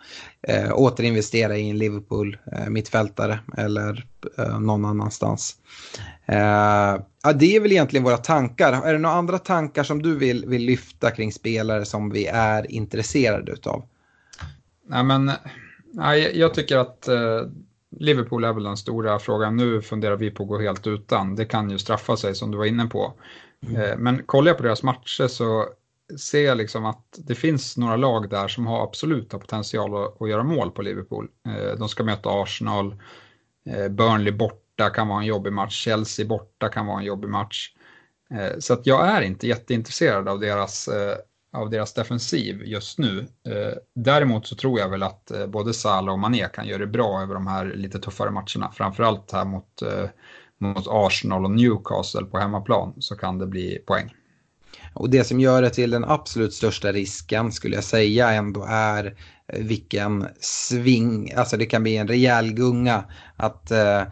eh, 0.48 0.72
återinvestera 0.74 1.56
i 1.56 1.70
en 1.70 1.78
Liverpool 1.78 2.36
eh, 2.52 2.68
mittfältare 2.68 3.38
eller 3.56 4.06
eh, 4.38 4.60
någon 4.60 4.84
annanstans. 4.84 5.56
Eh, 6.26 7.00
ja, 7.22 7.32
det 7.34 7.56
är 7.56 7.60
väl 7.60 7.72
egentligen 7.72 8.04
våra 8.04 8.16
tankar. 8.16 8.72
Är 8.72 8.92
det 8.92 8.98
några 8.98 9.16
andra 9.16 9.38
tankar 9.38 9.82
som 9.82 10.02
du 10.02 10.18
vill, 10.18 10.44
vill 10.46 10.62
lyfta 10.62 11.10
kring 11.10 11.32
spelare 11.32 11.84
som 11.84 12.10
vi 12.10 12.26
är 12.26 12.70
intresserade 12.70 13.52
utav? 13.52 13.84
Nej, 14.86 15.04
men, 15.04 15.30
nej, 15.92 16.38
jag 16.38 16.54
tycker 16.54 16.76
att 16.76 17.08
eh, 17.08 17.40
Liverpool 17.98 18.44
är 18.44 18.52
väl 18.52 18.64
den 18.64 18.76
stora 18.76 19.18
frågan. 19.18 19.56
Nu 19.56 19.82
funderar 19.82 20.16
vi 20.16 20.30
på 20.30 20.42
att 20.42 20.48
gå 20.48 20.58
helt 20.58 20.86
utan. 20.86 21.36
Det 21.36 21.44
kan 21.44 21.70
ju 21.70 21.78
straffa 21.78 22.16
sig 22.16 22.34
som 22.34 22.50
du 22.50 22.58
var 22.58 22.64
inne 22.64 22.86
på. 22.86 23.14
Mm. 23.66 23.82
Eh, 23.82 23.96
men 23.96 24.22
kollar 24.22 24.50
jag 24.50 24.56
på 24.56 24.62
deras 24.62 24.82
matcher 24.82 25.26
så 25.26 25.68
ser 26.18 26.44
jag 26.44 26.58
liksom 26.58 26.84
att 26.84 27.18
det 27.18 27.34
finns 27.34 27.76
några 27.76 27.96
lag 27.96 28.30
där 28.30 28.48
som 28.48 28.66
har 28.66 28.84
absoluta 28.84 29.38
potential 29.38 30.04
att, 30.04 30.22
att 30.22 30.28
göra 30.28 30.42
mål 30.42 30.70
på 30.70 30.82
Liverpool. 30.82 31.28
Eh, 31.46 31.78
de 31.78 31.88
ska 31.88 32.04
möta 32.04 32.42
Arsenal, 32.42 32.94
eh, 33.66 33.88
Burnley 33.88 34.32
borta 34.32 34.90
kan 34.90 35.08
vara 35.08 35.20
en 35.20 35.26
jobbig 35.26 35.52
match, 35.52 35.84
Chelsea 35.84 36.26
borta 36.26 36.68
kan 36.68 36.86
vara 36.86 36.98
en 36.98 37.04
jobbig 37.04 37.28
match. 37.28 37.70
Eh, 38.30 38.58
så 38.58 38.72
att 38.72 38.86
jag 38.86 39.08
är 39.08 39.22
inte 39.22 39.46
jätteintresserad 39.46 40.28
av 40.28 40.40
deras 40.40 40.88
eh, 40.88 41.16
av 41.52 41.70
deras 41.70 41.94
defensiv 41.94 42.62
just 42.64 42.98
nu. 42.98 43.26
Eh, 43.48 43.78
däremot 43.94 44.46
så 44.46 44.56
tror 44.56 44.80
jag 44.80 44.88
väl 44.88 45.02
att 45.02 45.30
eh, 45.30 45.46
både 45.46 45.74
Salah 45.74 46.12
och 46.12 46.18
Mané 46.18 46.48
kan 46.48 46.66
göra 46.66 46.78
det 46.78 46.86
bra 46.86 47.22
över 47.22 47.34
de 47.34 47.46
här 47.46 47.64
lite 47.74 47.98
tuffare 47.98 48.30
matcherna. 48.30 48.72
Framförallt 48.74 49.32
här 49.32 49.44
mot, 49.44 49.82
eh, 49.82 50.08
mot 50.60 50.86
Arsenal 50.88 51.44
och 51.44 51.50
Newcastle 51.50 52.24
på 52.24 52.38
hemmaplan 52.38 52.94
så 52.98 53.16
kan 53.16 53.38
det 53.38 53.46
bli 53.46 53.78
poäng. 53.86 54.14
Och 54.94 55.10
det 55.10 55.24
som 55.24 55.40
gör 55.40 55.62
det 55.62 55.70
till 55.70 55.90
den 55.90 56.04
absolut 56.04 56.54
största 56.54 56.92
risken 56.92 57.52
skulle 57.52 57.74
jag 57.74 57.84
säga 57.84 58.30
ändå 58.30 58.66
är 58.68 59.16
vilken 59.58 60.26
sving, 60.40 61.32
alltså 61.32 61.56
det 61.56 61.66
kan 61.66 61.82
bli 61.82 61.96
en 61.96 62.08
rejäl 62.08 62.52
gunga. 62.52 63.04
Att 63.36 63.70
eh, 63.70 64.02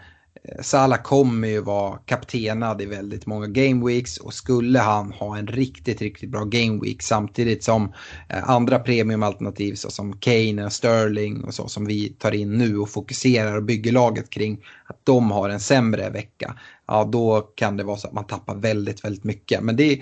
Eh, 0.43 0.63
Salah 0.63 1.03
kommer 1.03 1.49
ju 1.49 1.61
vara 1.61 1.99
kaptenad 1.99 2.83
i 2.83 2.87
väldigt 2.87 3.27
många 3.27 3.47
gameweeks 3.47 4.17
och 4.17 4.35
skulle 4.35 4.79
han 4.79 5.13
ha 5.13 5.39
en 5.39 5.47
riktigt, 5.47 6.03
riktigt 6.03 6.31
bra 6.31 6.45
gameweek 6.45 7.03
samtidigt 7.03 7.65
som 7.65 7.93
eh, 8.29 8.51
andra 8.51 8.79
premiumalternativ 8.79 9.75
såsom 9.75 10.19
Kane 10.19 10.65
och 10.65 10.73
Sterling 10.73 11.45
och 11.45 11.55
så 11.55 11.69
som 11.69 11.85
vi 11.87 12.09
tar 12.09 12.33
in 12.33 12.59
nu 12.59 12.79
och 12.79 12.91
fokuserar 12.91 13.57
och 13.57 13.63
bygger 13.63 13.93
laget 13.93 14.31
kring 14.31 14.65
att 14.87 15.01
de 15.05 15.31
har 15.31 15.49
en 15.49 15.61
sämre 15.61 16.11
vecka. 16.11 16.59
Ja, 16.87 17.05
då 17.05 17.41
kan 17.41 17.77
det 17.77 17.85
vara 17.85 17.97
så 17.97 18.09
att 18.09 18.15
man 18.15 18.27
tappar 18.27 18.55
väldigt, 18.55 19.05
väldigt 19.05 19.25
mycket. 19.25 19.63
Men 19.63 19.77
det, 19.77 20.01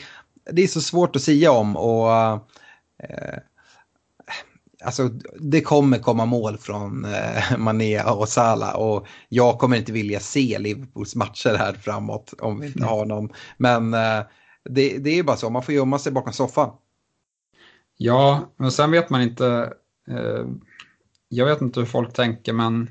det 0.53 0.63
är 0.63 0.67
så 0.67 0.81
svårt 0.81 1.17
att 1.17 1.23
säga 1.23 1.53
om 1.53 1.77
och 1.77 2.13
eh, 3.03 3.39
Alltså 4.85 5.09
det 5.41 5.61
kommer 5.61 5.99
komma 5.99 6.27
mål 6.27 6.59
från 6.59 7.05
eh, 7.05 7.59
Mané 7.59 8.03
och 8.03 8.29
Salah 8.29 8.77
och 8.77 9.07
jag 9.29 9.59
kommer 9.59 9.77
inte 9.77 9.93
vilja 9.93 10.21
se 10.21 10.59
Liverpools 10.59 11.15
matcher 11.15 11.55
här 11.55 11.73
framåt 11.73 12.35
om 12.39 12.61
vi 12.61 12.67
inte 12.67 12.85
har 12.85 13.07
någon. 13.07 13.33
Men 13.57 13.95
eh, 13.95 14.21
det, 14.65 14.99
det 14.99 15.19
är 15.19 15.23
bara 15.23 15.37
så, 15.37 15.51
man 15.51 15.63
får 15.63 15.75
gömma 15.75 15.99
sig 15.99 16.13
bakom 16.13 16.33
soffan. 16.33 16.71
Ja, 17.97 18.53
men 18.57 18.73
sen 18.73 18.91
vet 18.91 19.11
man 19.11 19.23
inte, 19.23 19.73
eh, 20.09 20.47
jag 21.29 21.47
vet 21.47 21.61
inte 21.61 21.81
hur 21.81 21.87
folk 21.87 22.13
tänker 22.13 22.53
men 22.53 22.91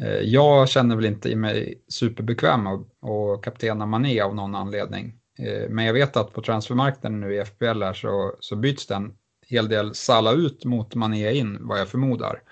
eh, 0.00 0.20
jag 0.20 0.68
känner 0.68 0.96
väl 0.96 1.04
inte 1.04 1.28
i 1.28 1.36
mig 1.36 1.82
superbekväm 1.88 2.66
att 2.66 3.42
kaptena 3.42 3.86
Mané 3.86 4.20
av 4.20 4.34
någon 4.34 4.54
anledning. 4.54 5.14
Eh, 5.38 5.68
men 5.70 5.84
jag 5.84 5.92
vet 5.92 6.16
att 6.16 6.32
på 6.32 6.42
transfermarknaden 6.42 7.20
nu 7.20 7.34
i 7.34 7.44
FPL 7.44 7.82
här 7.82 7.92
så, 7.92 8.36
så 8.40 8.56
byts 8.56 8.86
den 8.86 9.12
hel 9.52 9.68
del 9.68 9.94
Salla 9.94 10.32
ut 10.32 10.64
mot 10.64 10.94
Mané 10.94 11.32
in, 11.32 11.58
vad 11.60 11.80
jag 11.80 11.88
förmodar. 11.88 12.42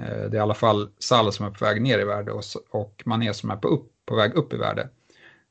Eh, 0.00 0.04
det 0.06 0.26
är 0.26 0.34
i 0.34 0.38
alla 0.38 0.54
fall 0.54 0.88
Salla 0.98 1.32
som 1.32 1.46
är 1.46 1.50
på 1.50 1.64
väg 1.64 1.82
ner 1.82 1.98
i 1.98 2.04
värde 2.04 2.32
och, 2.32 2.42
och 2.70 3.02
Mané 3.06 3.34
som 3.34 3.50
är 3.50 3.56
på, 3.56 3.68
upp, 3.68 3.92
på 4.06 4.16
väg 4.16 4.34
upp 4.34 4.52
i 4.52 4.56
värde. 4.56 4.88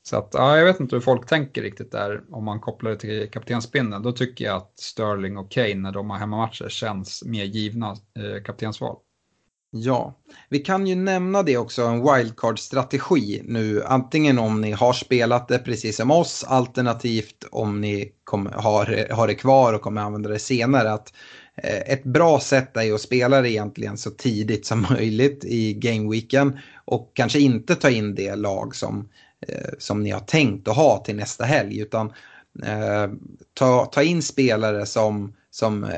Så 0.05 0.17
att, 0.17 0.29
ja, 0.33 0.57
jag 0.57 0.65
vet 0.65 0.79
inte 0.79 0.95
hur 0.95 1.01
folk 1.01 1.27
tänker 1.27 1.61
riktigt 1.61 1.91
där 1.91 2.23
om 2.31 2.43
man 2.43 2.59
kopplar 2.59 2.91
det 2.91 2.97
till 2.97 3.29
kaptensbindeln. 3.29 4.03
Då 4.03 4.11
tycker 4.11 4.45
jag 4.45 4.55
att 4.55 4.79
Sterling 4.79 5.37
och 5.37 5.51
Kane 5.51 5.75
när 5.75 5.91
de 5.91 6.09
har 6.09 6.17
hemmamatcher 6.17 6.69
känns 6.69 7.23
mer 7.25 7.43
givna 7.43 7.89
eh, 7.91 8.43
kaptensval. 8.43 8.97
Ja, 9.75 10.19
vi 10.49 10.59
kan 10.59 10.87
ju 10.87 10.95
nämna 10.95 11.43
det 11.43 11.57
också, 11.57 11.81
en 11.83 12.01
wildcard-strategi 12.01 13.41
nu. 13.45 13.83
Antingen 13.83 14.39
om 14.39 14.61
ni 14.61 14.71
har 14.71 14.93
spelat 14.93 15.47
det 15.47 15.59
precis 15.59 15.97
som 15.97 16.11
oss, 16.11 16.43
alternativt 16.47 17.45
om 17.51 17.81
ni 17.81 18.11
kommer, 18.23 18.51
har, 18.51 19.13
har 19.13 19.27
det 19.27 19.35
kvar 19.35 19.73
och 19.73 19.81
kommer 19.81 20.01
använda 20.01 20.29
det 20.29 20.39
senare. 20.39 20.91
Att, 20.91 21.13
eh, 21.55 21.93
ett 21.93 22.03
bra 22.03 22.39
sätt 22.39 22.77
är 22.77 22.81
ju 22.81 22.95
att 22.95 23.01
spela 23.01 23.41
det 23.41 23.51
egentligen 23.51 23.97
så 23.97 24.11
tidigt 24.11 24.65
som 24.65 24.81
möjligt 24.89 25.45
i 25.45 25.73
gameweeken 25.73 26.59
och 26.85 27.11
kanske 27.13 27.39
inte 27.39 27.75
ta 27.75 27.89
in 27.89 28.15
det 28.15 28.35
lag 28.35 28.75
som, 28.75 29.09
eh, 29.47 29.69
som 29.77 30.03
ni 30.03 30.09
har 30.09 30.19
tänkt 30.19 30.67
att 30.67 30.75
ha 30.75 31.03
till 31.05 31.15
nästa 31.15 31.45
helg 31.45 31.79
utan 31.79 32.13
eh, 32.65 33.07
ta, 33.53 33.85
ta 33.85 34.03
in 34.03 34.21
spelare 34.21 34.85
som 34.85 35.33
som 35.53 35.83
eh, 35.83 35.89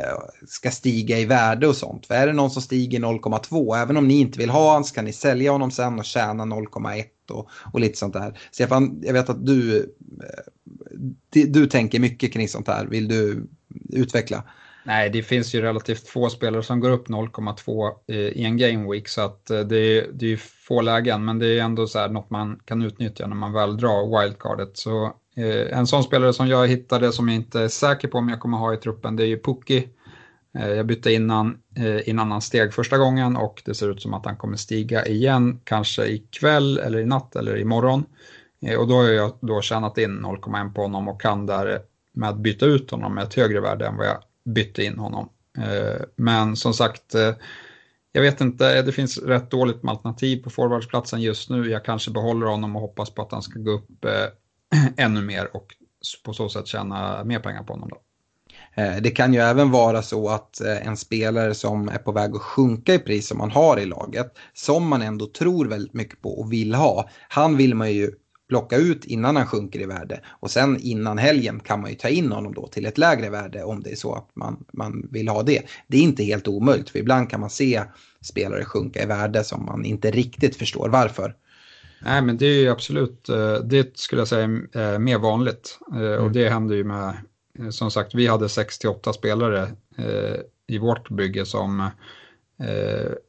ska 0.47 0.72
stiga 0.72 1.20
i 1.20 1.26
värde 1.26 1.68
och 1.68 1.76
sånt. 1.76 2.06
För 2.06 2.16
är 2.16 2.28
det 2.28 2.34
någon 2.34 2.51
som 2.51 2.62
stiger 2.62 2.99
0,2, 2.99 3.78
även 3.78 3.97
om 3.97 4.08
ni 4.08 4.20
inte 4.20 4.39
vill 4.39 4.49
ha 4.49 4.68
honom 4.68 4.84
så 4.84 4.95
kan 4.95 5.06
ni 5.06 5.14
sälja 5.14 5.51
honom 5.51 5.72
sen 5.72 5.99
och 5.99 6.06
tjäna 6.06 6.43
0,1 6.43 7.03
och, 7.32 7.49
och 7.74 7.80
lite 7.80 7.97
sånt 7.97 8.14
där. 8.14 8.39
Stefan, 8.51 9.01
jag 9.03 9.14
vet 9.14 9.30
att 9.30 9.45
du, 9.45 9.78
eh, 11.36 11.45
du 11.47 11.68
tänker 11.68 11.99
mycket 11.99 12.34
kring 12.34 12.47
sånt 12.47 12.68
här. 12.68 12.86
Vill 12.86 13.08
du 13.08 13.47
utveckla? 13.89 14.43
Nej, 14.84 15.10
det 15.10 15.24
finns 15.24 15.56
ju 15.56 15.62
relativt 15.62 16.08
få 16.08 16.30
spelare 16.30 16.64
som 16.64 16.80
går 16.80 16.89
upp 16.89 17.08
0,2 17.08 17.91
eh, 18.08 18.16
i 18.18 18.43
en 18.43 18.58
game 18.58 18.91
week 18.91 19.08
så 19.08 19.22
att 19.22 19.45
det 19.45 19.78
är, 19.78 20.08
det 20.14 20.34
är 20.34 20.38
få 20.38 20.82
lägen 20.82 21.26
men 21.26 21.39
det 21.39 21.47
är 21.47 21.64
ändå 21.64 21.88
så 21.88 21.99
här 21.99 22.10
något 22.10 22.30
man 22.30 22.60
kan 22.66 22.82
utnyttja 22.82 23.28
när 23.28 23.36
man 23.36 23.53
väl 23.53 23.78
drar 23.78 24.22
wildcardet. 24.22 24.78
Så 24.78 25.16
Eh, 25.36 25.78
en 25.78 25.88
sån 25.88 26.04
spelare 26.04 26.34
som 26.34 26.48
jag 26.48 26.68
hittade 26.68 27.12
som 27.12 27.28
jag 27.28 27.36
inte 27.36 27.62
är 27.62 27.68
säker 27.68 28.08
på 28.08 28.18
om 28.18 28.30
jag 28.30 28.40
kommer 28.40 28.58
ha 28.58 28.74
i 28.74 28.78
truppen 28.78 29.16
det 29.16 29.24
är 29.24 29.28
ju 29.28 29.40
Pukki. 29.40 29.90
Eh, 30.58 30.70
jag 30.70 30.86
bytte 30.86 31.12
innan, 31.12 31.58
eh, 31.76 32.10
innan 32.10 32.32
han 32.32 32.42
steg 32.42 32.74
första 32.74 32.98
gången 32.98 33.36
och 33.36 33.62
det 33.66 33.74
ser 33.74 33.92
ut 33.92 34.02
som 34.02 34.14
att 34.14 34.26
han 34.26 34.38
kommer 34.38 34.58
stiga 34.58 35.06
igen, 35.06 35.60
kanske 35.64 36.06
ikväll 36.06 36.78
eller 36.78 37.00
i 37.00 37.06
natt 37.06 37.36
eller 37.36 37.58
imorgon. 37.58 38.06
Och 38.80 38.88
då 38.88 38.96
har 38.96 39.04
jag 39.04 39.32
då 39.42 39.62
tjänat 39.62 39.98
in 39.98 40.20
0,1 40.20 40.74
på 40.74 40.82
honom 40.82 41.08
och 41.08 41.22
kan 41.22 41.46
därmed 41.46 42.38
byta 42.38 42.66
ut 42.66 42.92
honom 42.92 43.16
med 43.16 43.24
ett 43.24 43.34
högre 43.34 43.62
värde 43.62 43.88
än 43.88 43.98
vad 43.98 44.08
jag 44.08 44.18
bytte 44.46 44.84
in 44.84 44.98
honom. 44.98 45.30
Men 46.16 46.56
som 46.56 46.74
sagt, 46.74 47.16
jag 48.12 48.22
vet 48.22 48.42
inte, 48.42 48.82
det 48.82 48.92
finns 48.92 49.18
rätt 49.18 49.52
dåligt 49.52 49.84
med 49.84 49.92
alternativ 49.92 50.44
på 50.44 50.50
forwardsplatsen 50.50 51.22
just 51.22 51.50
nu. 51.50 51.70
Jag 51.70 51.86
kanske 51.86 52.12
behåller 52.12 52.46
honom 52.46 52.76
och 52.76 52.82
hoppas 52.82 53.10
på 53.10 53.22
att 53.22 53.32
han 53.32 53.42
ska 53.42 53.60
gå 53.60 53.72
upp 53.72 54.06
ännu 54.97 55.21
mer 55.21 55.55
och 55.55 55.67
på 56.26 56.34
så 56.34 56.49
sätt 56.49 56.67
tjäna 56.67 57.23
mer 57.23 57.39
pengar 57.39 57.63
på 57.63 57.73
honom. 57.73 57.89
Då. 57.89 58.01
Eh, 58.82 58.95
det 59.01 59.11
kan 59.11 59.34
ju 59.34 59.39
även 59.39 59.71
vara 59.71 60.01
så 60.01 60.30
att 60.30 60.61
eh, 60.61 60.88
en 60.88 60.97
spelare 60.97 61.53
som 61.53 61.89
är 61.89 61.97
på 61.97 62.11
väg 62.11 62.36
att 62.36 62.41
sjunka 62.41 62.93
i 62.93 62.99
pris 62.99 63.28
som 63.28 63.38
man 63.38 63.51
har 63.51 63.80
i 63.80 63.86
laget, 63.86 64.38
som 64.53 64.88
man 64.88 65.01
ändå 65.01 65.26
tror 65.28 65.65
väldigt 65.65 65.93
mycket 65.93 66.21
på 66.21 66.39
och 66.39 66.53
vill 66.53 66.76
ha, 66.76 67.09
han 67.30 67.57
vill 67.57 67.76
man 67.76 67.91
ju 67.91 68.11
plocka 68.49 68.78
ut 68.78 69.05
innan 69.05 69.36
han 69.36 69.47
sjunker 69.47 69.80
i 69.80 69.86
värde. 69.86 70.21
Och 70.28 70.51
sen 70.51 70.80
innan 70.82 71.17
helgen 71.17 71.59
kan 71.59 71.82
man 71.82 71.89
ju 71.89 71.95
ta 71.95 72.07
in 72.09 72.32
honom 72.32 72.53
då 72.53 72.67
till 72.67 72.86
ett 72.86 72.97
lägre 72.97 73.30
värde 73.30 73.63
om 73.63 73.84
det 73.84 73.91
är 73.91 73.95
så 73.95 74.15
att 74.15 74.30
man, 74.36 74.65
man 74.73 75.07
vill 75.11 75.28
ha 75.28 75.43
det. 75.43 75.61
Det 75.88 75.97
är 75.97 76.01
inte 76.01 76.23
helt 76.23 76.47
omöjligt 76.47 76.89
för 76.89 76.99
ibland 76.99 77.30
kan 77.30 77.39
man 77.39 77.49
se 77.49 77.84
spelare 78.21 78.65
sjunka 78.65 79.03
i 79.03 79.05
värde 79.05 79.43
som 79.43 79.65
man 79.65 79.86
inte 79.86 80.11
riktigt 80.11 80.55
förstår 80.55 80.89
varför. 80.89 81.36
Nej 82.00 82.22
men 82.22 82.38
det 82.38 82.46
är 82.46 82.62
ju 82.62 82.70
absolut, 82.70 83.30
eh, 83.30 83.54
det 83.54 83.98
skulle 83.98 84.22
jag 84.22 84.28
säga 84.28 84.43
är 84.72 85.00
mer 85.00 85.18
vanligt. 85.18 85.80
Eh, 85.91 85.98
och 85.98 86.20
mm. 86.20 86.34
det 86.34 86.50
händer 86.50 86.76
ju 86.76 86.84
med, 86.84 87.18
eh, 87.60 87.70
som 87.70 87.91
sagt 87.91 88.16
vi 88.16 88.28
hade 88.28 88.48
6-8 88.48 89.12
spelare 89.14 89.72
i 90.68 90.78
vårt 90.78 91.10
bygge 91.10 91.46
som 91.46 91.89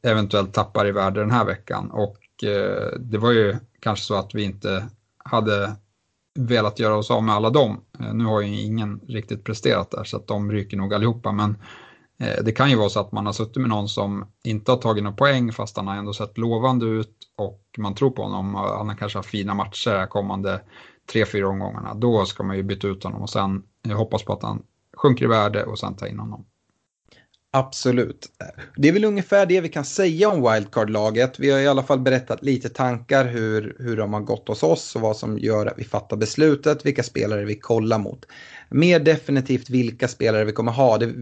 eventuellt 0.03 0.53
tappar 0.53 0.87
i 0.87 0.91
värde 0.91 1.19
den 1.19 1.31
här 1.31 1.45
veckan. 1.45 1.91
Och 1.91 2.17
det 2.99 3.17
var 3.17 3.31
ju 3.31 3.55
kanske 3.79 4.05
så 4.05 4.15
att 4.15 4.35
vi 4.35 4.43
inte 4.43 4.89
hade 5.17 5.75
velat 6.37 6.79
göra 6.79 6.95
oss 6.95 7.11
av 7.11 7.23
med 7.23 7.35
alla 7.35 7.49
dem. 7.49 7.81
Eh, 7.99 8.13
nu 8.13 8.25
har 8.25 8.41
ju 8.41 8.61
ingen 8.61 8.99
riktigt 9.07 9.43
presterat 9.43 9.91
där 9.91 10.03
så 10.03 10.17
att 10.17 10.27
de 10.27 10.51
ryker 10.51 10.77
nog 10.77 10.93
allihopa 10.93 11.31
men 11.31 11.49
eh, 11.51 11.57
Eh, 12.19 12.43
det 12.43 12.51
kan 12.51 12.69
ju 12.69 12.75
vara 12.75 12.89
så 12.89 12.99
att 12.99 13.11
man 13.11 13.25
har 13.25 13.33
suttit 13.33 13.57
med 13.57 13.69
någon 13.69 13.89
som 13.89 14.31
inte 14.43 14.71
har 14.71 14.77
tagit 14.77 15.03
några 15.03 15.17
poäng 15.17 15.51
fast 15.51 15.77
han 15.77 15.87
har 15.87 15.95
ändå 15.95 16.13
sett 16.13 16.37
lovande 16.37 16.85
ut 16.85 17.17
och 17.35 17.63
man 17.77 17.95
tror 17.95 18.11
på 18.11 18.23
honom. 18.23 18.55
Han 18.55 18.97
kanske 18.97 19.17
har 19.17 19.23
fina 19.23 19.53
matcher 19.53 20.07
kommande 20.07 20.61
tre, 21.11 21.25
fyra 21.25 21.47
omgångarna. 21.47 21.93
Då 21.93 22.25
ska 22.25 22.43
man 22.43 22.57
ju 22.57 22.63
byta 22.63 22.87
ut 22.87 23.03
honom 23.03 23.21
och 23.21 23.29
sen 23.29 23.63
hoppas 23.93 24.23
på 24.23 24.33
att 24.33 24.43
han 24.43 24.63
sjunker 24.97 25.25
i 25.25 25.27
värde 25.27 25.63
och 25.63 25.79
sen 25.79 25.95
ta 25.95 26.07
in 26.07 26.19
honom. 26.19 26.45
Absolut. 27.51 28.29
Det 28.75 28.87
är 28.87 28.93
väl 28.93 29.05
ungefär 29.05 29.45
det 29.45 29.61
vi 29.61 29.69
kan 29.69 29.85
säga 29.85 30.29
om 30.29 30.51
wildcard-laget. 30.51 31.39
Vi 31.39 31.51
har 31.51 31.59
i 31.59 31.67
alla 31.67 31.83
fall 31.83 31.99
berättat 31.99 32.43
lite 32.43 32.69
tankar 32.69 33.25
hur, 33.25 33.75
hur 33.79 33.97
de 33.97 34.13
har 34.13 34.21
gått 34.21 34.47
hos 34.47 34.63
oss 34.63 34.95
och 34.95 35.01
vad 35.01 35.17
som 35.17 35.39
gör 35.39 35.65
att 35.65 35.73
vi 35.77 35.83
fattar 35.83 36.17
beslutet, 36.17 36.85
vilka 36.85 37.03
spelare 37.03 37.45
vi 37.45 37.59
kollar 37.59 37.99
mot. 37.99 38.25
Mer 38.69 38.99
definitivt 38.99 39.69
vilka 39.69 40.07
spelare 40.07 40.45
vi 40.45 40.51
kommer 40.51 40.71
ha. 40.71 40.97
Det, 40.97 41.13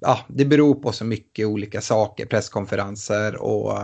ja, 0.00 0.18
det 0.28 0.44
beror 0.44 0.74
på 0.74 0.92
så 0.92 1.04
mycket 1.04 1.46
olika 1.46 1.80
saker, 1.80 2.26
presskonferenser 2.26 3.36
och 3.36 3.78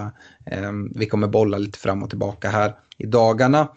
eh, 0.47 0.73
vi 0.95 1.07
kommer 1.07 1.29
bolla 1.29 1.59
lite 1.59 1.79
fram 1.79 2.03
och 2.03 2.11
tillbaka 2.11 2.51
här 2.51 2.75
i 2.99 3.07
dagarna. 3.07 3.69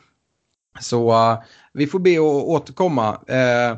Så 0.79 1.11
eh, 1.11 1.39
vi 1.73 1.87
får 1.87 1.99
be 1.99 2.15
att 2.15 2.45
återkomma. 2.45 3.21
Eh, 3.27 3.71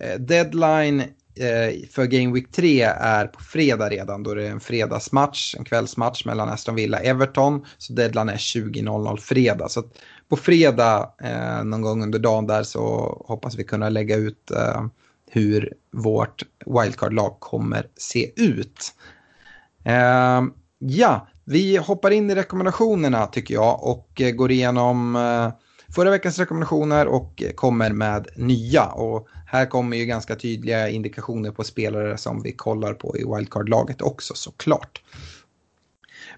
eh 0.00 0.18
deadline 0.18 1.02
Eh, 1.40 1.88
för 1.90 2.06
Game 2.06 2.34
Week 2.34 2.52
3 2.52 2.82
är 2.82 3.26
på 3.26 3.40
fredag 3.42 3.88
redan 3.88 4.22
då 4.22 4.34
det 4.34 4.46
är 4.46 4.50
en 4.50 4.60
fredagsmatch, 4.60 5.54
en 5.58 5.64
kvällsmatch 5.64 6.24
mellan 6.24 6.48
Aston 6.48 6.74
Villa 6.74 6.98
och 6.98 7.04
Everton. 7.04 7.64
Så 7.78 7.92
deadline 7.92 8.28
är 8.28 8.36
20.00 8.36 9.16
fredag. 9.16 9.68
Så 9.68 9.82
på 10.28 10.36
fredag 10.36 11.12
eh, 11.22 11.64
någon 11.64 11.82
gång 11.82 12.02
under 12.02 12.18
dagen 12.18 12.46
där 12.46 12.62
så 12.62 12.80
hoppas 13.28 13.58
vi 13.58 13.64
kunna 13.64 13.88
lägga 13.88 14.16
ut 14.16 14.50
eh, 14.50 14.86
hur 15.30 15.72
vårt 15.92 16.42
wildcard-lag 16.66 17.40
kommer 17.40 17.86
se 17.96 18.32
ut. 18.36 18.94
Eh, 19.84 20.42
ja, 20.78 21.28
vi 21.44 21.76
hoppar 21.76 22.10
in 22.10 22.30
i 22.30 22.34
rekommendationerna 22.34 23.26
tycker 23.26 23.54
jag 23.54 23.84
och 23.84 24.20
eh, 24.20 24.30
går 24.30 24.50
igenom 24.50 25.16
eh, 25.16 25.50
förra 25.94 26.10
veckans 26.10 26.38
rekommendationer 26.38 27.06
och 27.06 27.42
eh, 27.42 27.52
kommer 27.52 27.90
med 27.90 28.28
nya. 28.36 28.84
Och 28.84 29.28
här 29.46 29.66
kommer 29.66 29.96
ju 29.96 30.04
ganska 30.04 30.36
tydliga 30.36 30.88
indikationer 30.88 31.50
på 31.50 31.64
spelare 31.64 32.18
som 32.18 32.42
vi 32.42 32.52
kollar 32.52 32.94
på 32.94 33.16
i 33.18 33.24
wildcard-laget 33.24 34.02
också 34.02 34.34
såklart. 34.34 35.02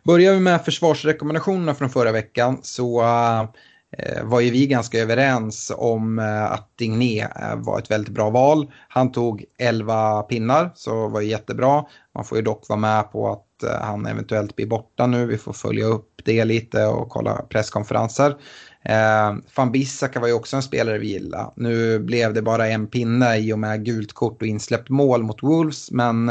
Börjar 0.02 0.34
vi 0.34 0.40
med 0.40 0.64
försvarsrekommendationerna 0.64 1.74
från 1.74 1.90
förra 1.90 2.12
veckan 2.12 2.58
så 2.62 3.02
eh, 3.02 3.44
Eh, 3.98 4.24
var 4.24 4.40
ju 4.40 4.50
vi 4.50 4.66
ganska 4.66 4.98
överens 4.98 5.72
om 5.76 6.18
eh, 6.18 6.52
att 6.52 6.76
Digné 6.78 7.20
eh, 7.20 7.56
var 7.56 7.78
ett 7.78 7.90
väldigt 7.90 8.14
bra 8.14 8.30
val. 8.30 8.72
Han 8.88 9.12
tog 9.12 9.44
11 9.58 10.22
pinnar 10.22 10.72
så 10.74 11.08
var 11.08 11.20
ju 11.20 11.28
jättebra. 11.28 11.84
Man 12.14 12.24
får 12.24 12.38
ju 12.38 12.44
dock 12.44 12.68
vara 12.68 12.80
med 12.80 13.12
på 13.12 13.32
att 13.32 13.46
han 13.80 14.06
eventuellt 14.06 14.56
blir 14.56 14.66
borta 14.66 15.06
nu. 15.06 15.26
Vi 15.26 15.38
får 15.38 15.52
följa 15.52 15.84
upp 15.84 16.22
det 16.24 16.44
lite 16.44 16.86
och 16.86 17.08
kolla 17.08 17.42
presskonferenser. 17.48 18.36
Eh, 18.84 19.34
Van 19.56 19.72
Bissaka 19.72 20.20
var 20.20 20.28
ju 20.28 20.34
också 20.34 20.56
en 20.56 20.62
spelare 20.62 20.98
vi 20.98 21.08
gillade. 21.08 21.50
Nu 21.56 21.98
blev 21.98 22.34
det 22.34 22.42
bara 22.42 22.68
en 22.68 22.86
pinne 22.86 23.36
i 23.36 23.52
och 23.52 23.58
med 23.58 23.84
gult 23.84 24.12
kort 24.12 24.42
och 24.42 24.48
insläppt 24.48 24.88
mål 24.88 25.22
mot 25.22 25.42
Wolves. 25.42 25.90
Men 25.90 26.30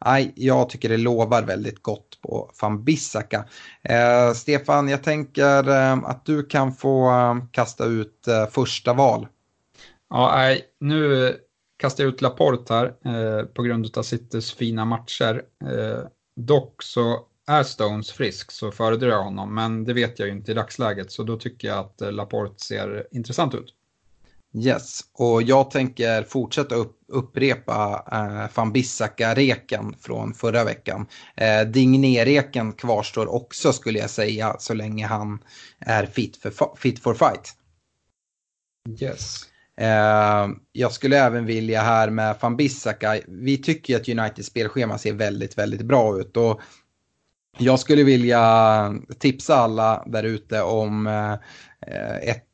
aj, 0.00 0.32
jag 0.36 0.70
tycker 0.70 0.88
det 0.88 0.96
lovar 0.96 1.42
väldigt 1.42 1.82
gott 1.82 2.18
på 2.22 2.50
van 2.62 2.84
Bissaka. 2.84 3.44
Eh, 3.82 4.32
Stefan, 4.32 4.88
jag 4.88 5.02
tänker 5.02 5.68
eh, 5.68 5.92
att 5.92 6.26
du 6.26 6.42
kan 6.42 6.72
få 6.72 7.10
eh, 7.10 7.36
kasta 7.50 7.84
ut 7.84 8.28
eh, 8.28 8.46
första 8.46 8.92
val. 8.92 9.26
Ja, 10.10 10.32
nej, 10.36 10.64
nu 10.80 11.34
kastar 11.78 12.04
jag 12.04 12.12
ut 12.12 12.20
Laporte 12.20 12.74
här 12.74 12.86
eh, 12.86 13.44
på 13.44 13.62
grund 13.62 13.98
av 13.98 14.02
Citys 14.02 14.52
fina 14.52 14.84
matcher. 14.84 15.42
Eh, 15.64 16.04
dock 16.36 16.82
så 16.82 17.26
är 17.46 17.62
Stones 17.62 18.12
frisk 18.12 18.50
så 18.50 18.70
föredrar 18.70 19.08
jag 19.08 19.22
honom, 19.22 19.54
men 19.54 19.84
det 19.84 19.92
vet 19.92 20.18
jag 20.18 20.28
ju 20.28 20.34
inte 20.34 20.50
i 20.52 20.54
dagsläget, 20.54 21.12
så 21.12 21.22
då 21.22 21.36
tycker 21.36 21.68
jag 21.68 21.78
att 21.78 22.00
eh, 22.00 22.12
Laporte 22.12 22.64
ser 22.64 23.06
intressant 23.10 23.54
ut. 23.54 23.74
Yes, 24.54 25.00
och 25.12 25.42
jag 25.42 25.70
tänker 25.70 26.22
fortsätta 26.22 26.74
upp, 26.74 26.98
upprepa 27.08 28.04
eh, 28.12 28.50
van 28.54 28.72
Bissaka-reken 28.72 29.94
från 30.00 30.34
förra 30.34 30.64
veckan. 30.64 31.06
Eh, 31.36 31.60
Digné-reken 31.60 32.72
kvarstår 32.72 33.34
också 33.34 33.72
skulle 33.72 33.98
jag 33.98 34.10
säga, 34.10 34.56
så 34.58 34.74
länge 34.74 35.06
han 35.06 35.38
är 35.78 36.06
fit 36.06 36.36
for, 36.36 36.76
fit 36.76 37.02
for 37.02 37.14
fight. 37.14 37.54
Yes. 39.00 39.36
Eh, 39.76 40.48
jag 40.72 40.92
skulle 40.92 41.18
även 41.18 41.46
vilja 41.46 41.82
här 41.82 42.10
med 42.10 42.36
van 42.40 42.56
Bissaka, 42.56 43.20
vi 43.28 43.58
tycker 43.58 43.96
att 43.96 44.08
Uniteds 44.08 44.48
spelschema 44.48 44.98
ser 44.98 45.12
väldigt, 45.12 45.58
väldigt 45.58 45.82
bra 45.82 46.20
ut. 46.20 46.36
Och 46.36 46.60
jag 47.58 47.80
skulle 47.80 48.02
vilja 48.02 48.94
tipsa 49.18 49.54
alla 49.54 50.04
där 50.06 50.22
ute 50.22 50.62
om 50.62 51.06
eh, 51.06 51.34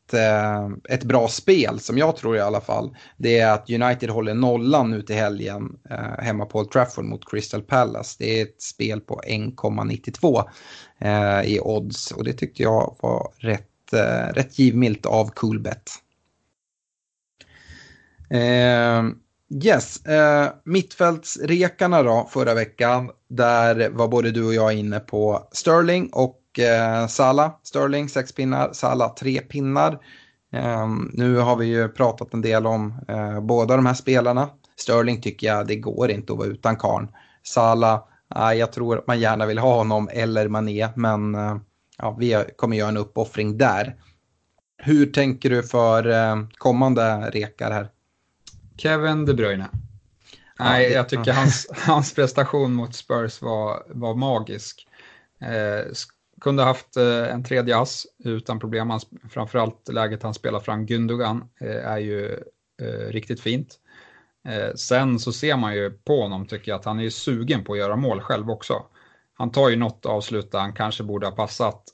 ett, 0.06 0.14
eh, 0.14 0.94
ett 0.94 1.04
bra 1.04 1.28
spel 1.28 1.80
som 1.80 1.98
jag 1.98 2.16
tror 2.16 2.36
i 2.36 2.40
alla 2.40 2.60
fall. 2.60 2.96
Det 3.16 3.38
är 3.38 3.52
att 3.52 3.70
United 3.70 4.10
håller 4.10 4.34
nollan 4.34 4.90
nu 4.90 5.02
till 5.02 5.16
helgen 5.16 5.78
eh, 5.90 6.24
hemma 6.24 6.46
på 6.46 6.58
Old 6.58 6.70
Trafford 6.70 7.04
mot 7.04 7.30
Crystal 7.30 7.62
Palace. 7.62 8.16
Det 8.18 8.40
är 8.40 8.42
ett 8.42 8.62
spel 8.62 9.00
på 9.00 9.20
1,92 9.28 10.44
eh, 10.98 11.52
i 11.52 11.60
odds 11.60 12.10
och 12.10 12.24
det 12.24 12.32
tyckte 12.32 12.62
jag 12.62 12.96
var 13.00 13.32
rätt, 13.38 13.92
eh, 13.92 14.34
rätt 14.34 14.58
givmilt 14.58 15.06
av 15.06 15.30
Coolbet. 15.30 15.90
Eh, 18.30 19.04
yes, 19.64 20.06
eh, 20.06 20.48
mittfältsrekarna 20.64 22.02
då 22.02 22.28
förra 22.30 22.54
veckan. 22.54 23.10
Där 23.28 23.90
var 23.90 24.08
både 24.08 24.30
du 24.30 24.46
och 24.46 24.54
jag 24.54 24.72
inne 24.72 25.00
på 25.00 25.48
Sterling 25.52 26.08
och 26.12 26.40
eh, 26.58 27.06
Sala. 27.06 27.52
Sterling 27.62 28.08
sex 28.08 28.32
pinnar, 28.32 28.72
Sala 28.72 29.08
tre 29.08 29.40
pinnar. 29.40 29.98
Eh, 30.52 30.88
nu 31.12 31.36
har 31.36 31.56
vi 31.56 31.66
ju 31.66 31.88
pratat 31.88 32.34
en 32.34 32.42
del 32.42 32.66
om 32.66 32.94
eh, 33.08 33.40
båda 33.40 33.76
de 33.76 33.86
här 33.86 33.94
spelarna. 33.94 34.48
Sterling 34.76 35.20
tycker 35.20 35.46
jag 35.46 35.66
det 35.66 35.76
går 35.76 36.10
inte 36.10 36.32
att 36.32 36.38
vara 36.38 36.48
utan 36.48 36.76
karn. 36.76 37.08
Sala, 37.42 38.04
eh, 38.36 38.52
jag 38.52 38.72
tror 38.72 38.98
att 38.98 39.06
man 39.06 39.20
gärna 39.20 39.46
vill 39.46 39.58
ha 39.58 39.76
honom 39.76 40.08
eller 40.12 40.48
Mané, 40.48 40.88
men 40.94 41.34
eh, 41.34 41.56
ja, 41.98 42.16
vi 42.18 42.44
kommer 42.56 42.76
göra 42.76 42.88
en 42.88 42.96
uppoffring 42.96 43.58
där. 43.58 43.96
Hur 44.78 45.06
tänker 45.06 45.50
du 45.50 45.62
för 45.62 46.08
eh, 46.10 46.36
kommande 46.58 47.30
rekar 47.30 47.70
här? 47.70 47.88
Kevin 48.76 49.24
De 49.24 49.34
Bruyne. 49.34 49.68
Nej, 50.58 50.92
jag 50.92 51.08
tycker 51.08 51.32
hans, 51.32 51.68
hans 51.86 52.14
prestation 52.14 52.74
mot 52.74 52.94
Spurs 52.94 53.42
var, 53.42 53.82
var 53.88 54.14
magisk. 54.14 54.86
Eh, 55.40 55.92
kunde 56.40 56.62
haft 56.62 56.96
eh, 56.96 57.32
en 57.32 57.44
tredje 57.44 57.78
ass 57.78 58.06
utan 58.24 58.60
problem. 58.60 58.92
Framförallt 59.30 59.88
läget 59.88 60.22
han 60.22 60.34
spelar 60.34 60.60
fram 60.60 60.86
Gundogan 60.86 61.48
eh, 61.60 61.86
är 61.86 61.98
ju 61.98 62.30
eh, 62.82 63.10
riktigt 63.10 63.40
fint. 63.40 63.80
Sen 64.74 65.18
så 65.18 65.32
ser 65.32 65.56
man 65.56 65.74
ju 65.74 65.90
på 65.90 66.22
honom 66.22 66.46
tycker 66.46 66.72
jag 66.72 66.78
att 66.78 66.84
han 66.84 67.00
är 67.00 67.10
sugen 67.10 67.64
på 67.64 67.72
att 67.72 67.78
göra 67.78 67.96
mål 67.96 68.20
själv 68.20 68.50
också. 68.50 68.82
Han 69.34 69.50
tar 69.50 69.68
ju 69.68 69.76
något 69.76 70.06
avslut 70.06 70.52
där 70.52 70.58
han 70.58 70.72
kanske 70.72 71.02
borde 71.02 71.26
ha 71.26 71.32
passat 71.32 71.84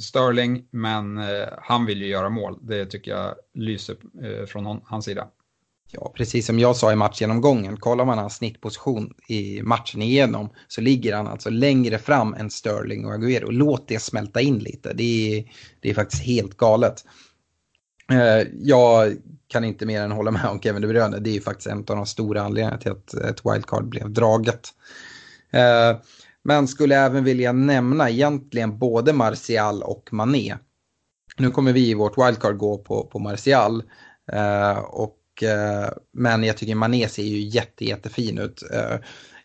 Sterling, 0.00 0.68
men 0.70 1.20
han 1.58 1.86
vill 1.86 2.02
ju 2.02 2.08
göra 2.08 2.28
mål. 2.28 2.58
Det 2.62 2.86
tycker 2.86 3.10
jag 3.10 3.34
lyser 3.54 3.96
från 4.46 4.80
hans 4.84 5.04
sida. 5.04 5.28
Ja, 5.90 6.12
precis 6.16 6.46
som 6.46 6.58
jag 6.58 6.76
sa 6.76 6.92
i 6.92 6.96
matchgenomgången, 6.96 7.76
kollar 7.76 8.04
man 8.04 8.18
hans 8.18 8.36
snittposition 8.36 9.14
i 9.28 9.62
matchen 9.62 10.02
igenom 10.02 10.48
så 10.68 10.80
ligger 10.80 11.16
han 11.16 11.26
alltså 11.26 11.50
längre 11.50 11.98
fram 11.98 12.34
än 12.34 12.50
Sterling 12.50 13.06
och 13.06 13.12
Aguero. 13.12 13.50
Låt 13.50 13.88
det 13.88 13.98
smälta 13.98 14.40
in 14.40 14.58
lite, 14.58 14.92
det 14.92 15.38
är, 15.38 15.44
det 15.80 15.90
är 15.90 15.94
faktiskt 15.94 16.22
helt 16.22 16.56
galet. 16.56 17.04
Eh, 18.12 18.48
jag 18.62 19.16
kan 19.48 19.64
inte 19.64 19.86
mer 19.86 20.02
än 20.02 20.12
hålla 20.12 20.30
med 20.30 20.44
om 20.44 20.60
Kevin 20.60 20.82
De 20.82 20.88
Bruyne. 20.88 21.18
Det 21.18 21.30
är 21.30 21.34
ju 21.34 21.40
faktiskt 21.40 21.66
en 21.66 21.78
av 21.78 21.84
de 21.84 22.06
stora 22.06 22.42
anledningarna 22.42 22.78
till 22.78 22.92
att 22.92 23.14
ett 23.14 23.46
wildcard 23.46 23.88
blev 23.88 24.10
draget. 24.10 24.68
Eh, 25.50 25.98
men 26.42 26.68
skulle 26.68 26.96
även 26.96 27.24
vilja 27.24 27.52
nämna 27.52 28.10
egentligen 28.10 28.78
både 28.78 29.12
Martial 29.12 29.82
och 29.82 30.08
Mané. 30.12 30.56
Nu 31.36 31.50
kommer 31.50 31.72
vi 31.72 31.90
i 31.90 31.94
vårt 31.94 32.18
wildcard 32.18 32.56
gå 32.56 32.78
på, 32.78 33.04
på 33.04 33.18
Martial. 33.18 33.82
Eh, 34.32 34.78
och, 34.78 35.15
Eh, 35.42 35.88
men 36.12 36.44
jag 36.44 36.56
tycker 36.56 36.74
Mané 36.74 37.08
ser 37.08 37.22
ju 37.22 37.40
jätte, 37.40 37.84
jättefin 37.84 38.38
ut. 38.38 38.62
Eh, 38.72 38.96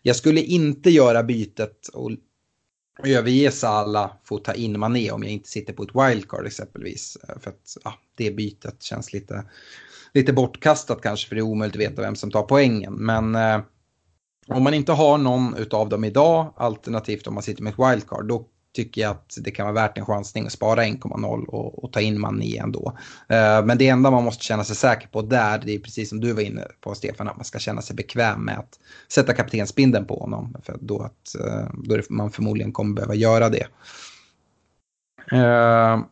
jag 0.02 0.16
skulle 0.16 0.40
inte 0.40 0.90
göra 0.90 1.22
bytet 1.22 1.88
och 1.92 2.10
överge 3.04 3.50
Salah 3.50 4.12
för 4.24 4.36
att 4.36 4.44
ta 4.44 4.54
in 4.54 4.80
Mané 4.80 5.10
om 5.10 5.22
jag 5.22 5.32
inte 5.32 5.48
sitter 5.48 5.72
på 5.72 5.82
ett 5.82 5.94
wildcard 5.94 6.46
exempelvis. 6.46 7.18
Eh, 7.28 7.38
för 7.40 7.50
att 7.50 7.76
ja, 7.84 7.94
det 8.14 8.30
bytet 8.30 8.82
känns 8.82 9.12
lite, 9.12 9.44
lite 10.14 10.32
bortkastat 10.32 11.02
kanske 11.02 11.28
för 11.28 11.34
det 11.34 11.40
är 11.40 11.42
omöjligt 11.42 11.76
att 11.76 11.80
veta 11.90 12.02
vem 12.02 12.16
som 12.16 12.30
tar 12.30 12.42
poängen. 12.42 12.94
Men 12.94 13.34
eh, 13.34 13.60
om 14.46 14.62
man 14.62 14.74
inte 14.74 14.92
har 14.92 15.18
någon 15.18 15.54
av 15.70 15.88
dem 15.88 16.04
idag, 16.04 16.54
alternativt 16.56 17.26
om 17.26 17.34
man 17.34 17.42
sitter 17.42 17.62
med 17.62 17.72
ett 17.72 17.92
wildcard, 17.92 18.26
då 18.28 18.48
tycker 18.72 19.00
jag 19.00 19.10
att 19.10 19.38
det 19.40 19.50
kan 19.50 19.66
vara 19.66 19.74
värt 19.74 19.98
en 19.98 20.06
chansning 20.06 20.46
att 20.46 20.52
spara 20.52 20.84
1,0 20.84 21.44
och, 21.44 21.84
och, 21.84 21.92
ta 21.92 22.00
in 22.00 22.20
Mané 22.20 22.58
ändå. 22.58 22.96
Uh, 23.32 23.66
men 23.66 23.78
det 23.78 23.88
enda 23.88 24.10
man 24.10 24.24
måste 24.24 24.44
känna 24.44 24.64
sig 24.64 24.76
säker 24.76 25.08
på 25.08 25.22
där, 25.22 25.62
det 25.64 25.74
är 25.74 25.78
precis 25.78 26.08
som 26.08 26.20
du 26.20 26.32
var 26.32 26.42
inne 26.42 26.66
på 26.80 26.94
Stefan, 26.94 27.28
att 27.28 27.36
man 27.36 27.44
ska 27.44 27.58
känna 27.58 27.82
sig 27.82 27.96
bekväm 27.96 28.44
med 28.44 28.58
att 28.58 28.78
sätta 29.08 29.32
kaptensbindeln 29.32 30.06
på 30.06 30.18
honom. 30.18 30.56
För 30.62 30.76
då, 30.80 31.00
att, 31.00 31.34
uh, 31.40 31.70
då 31.84 31.94
är 31.94 32.04
man 32.08 32.30
förmodligen 32.30 32.72
kommer 32.72 32.94
behöva 32.94 33.14
göra 33.14 33.48
det. 33.48 33.66
Uh, 35.32 36.04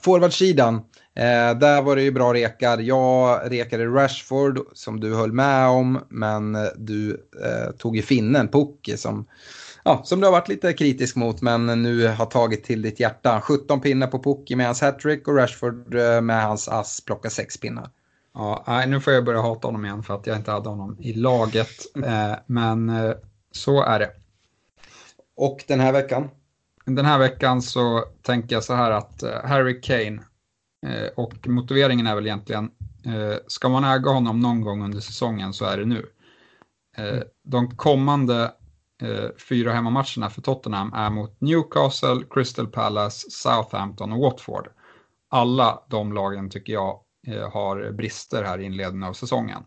Forwardsidan, 0.00 0.74
eh, 1.14 1.58
där 1.58 1.82
var 1.82 1.96
det 1.96 2.02
ju 2.02 2.10
bra 2.10 2.34
rekar. 2.34 2.78
Jag 2.78 3.40
rekade 3.52 3.86
Rashford 3.86 4.58
som 4.72 5.00
du 5.00 5.14
höll 5.14 5.32
med 5.32 5.68
om, 5.68 6.00
men 6.08 6.56
du 6.76 7.26
eh, 7.44 7.72
tog 7.78 7.96
ju 7.96 8.02
finnen 8.02 8.48
Pukki 8.48 8.96
som 8.96 9.26
ja, 9.82 10.02
som 10.04 10.20
du 10.20 10.26
har 10.26 10.32
varit 10.32 10.48
lite 10.48 10.72
kritisk 10.72 11.16
mot 11.16 11.42
men 11.42 11.82
nu 11.82 12.06
har 12.06 12.26
tagit 12.26 12.64
till 12.64 12.82
ditt 12.82 13.00
hjärta. 13.00 13.40
17 13.40 13.80
pinnar 13.80 14.06
på 14.06 14.22
Pukki 14.22 14.56
med 14.56 14.66
hans 14.66 14.80
hattrick 14.80 15.28
och 15.28 15.36
Rashford 15.36 15.94
eh, 15.94 16.20
med 16.20 16.44
hans 16.44 16.68
ass 16.68 17.04
plockar 17.04 17.30
6 17.30 17.60
pinnar. 17.60 17.90
Ja, 18.34 18.64
nej, 18.66 18.88
nu 18.88 19.00
får 19.00 19.12
jag 19.12 19.24
börja 19.24 19.40
hata 19.40 19.68
honom 19.68 19.84
igen 19.84 20.02
för 20.02 20.14
att 20.14 20.26
jag 20.26 20.36
inte 20.36 20.50
hade 20.50 20.68
honom 20.68 20.96
i 21.00 21.12
laget. 21.12 21.96
Eh, 22.04 22.34
men 22.46 22.88
eh, 22.88 23.12
så 23.52 23.82
är 23.82 23.98
det. 23.98 24.10
Och 25.36 25.64
den 25.68 25.80
här 25.80 25.92
veckan? 25.92 26.30
Den 26.84 27.04
här 27.04 27.18
veckan 27.18 27.62
så 27.62 28.04
tänker 28.22 28.56
jag 28.56 28.64
så 28.64 28.74
här 28.74 28.90
att 28.90 29.22
Harry 29.44 29.80
Kane 29.80 30.22
och 31.14 31.48
motiveringen 31.48 32.06
är 32.06 32.14
väl 32.14 32.26
egentligen 32.26 32.70
ska 33.46 33.68
man 33.68 33.84
äga 33.84 34.10
honom 34.10 34.40
någon 34.40 34.60
gång 34.60 34.84
under 34.84 35.00
säsongen 35.00 35.52
så 35.52 35.64
är 35.64 35.76
det 35.78 35.84
nu. 35.84 36.06
De 37.44 37.76
kommande 37.76 38.52
Eh, 39.02 39.30
fyra 39.48 39.72
hemmamatcherna 39.72 40.30
för 40.30 40.42
Tottenham 40.42 40.92
är 40.92 41.10
mot 41.10 41.40
Newcastle, 41.40 42.24
Crystal 42.30 42.66
Palace, 42.66 43.30
Southampton 43.30 44.12
och 44.12 44.18
Watford. 44.18 44.68
Alla 45.28 45.82
de 45.88 46.12
lagen 46.12 46.50
tycker 46.50 46.72
jag 46.72 47.00
eh, 47.26 47.52
har 47.52 47.92
brister 47.92 48.44
här 48.44 48.58
i 48.58 48.64
inledningen 48.64 49.08
av 49.08 49.12
säsongen. 49.12 49.62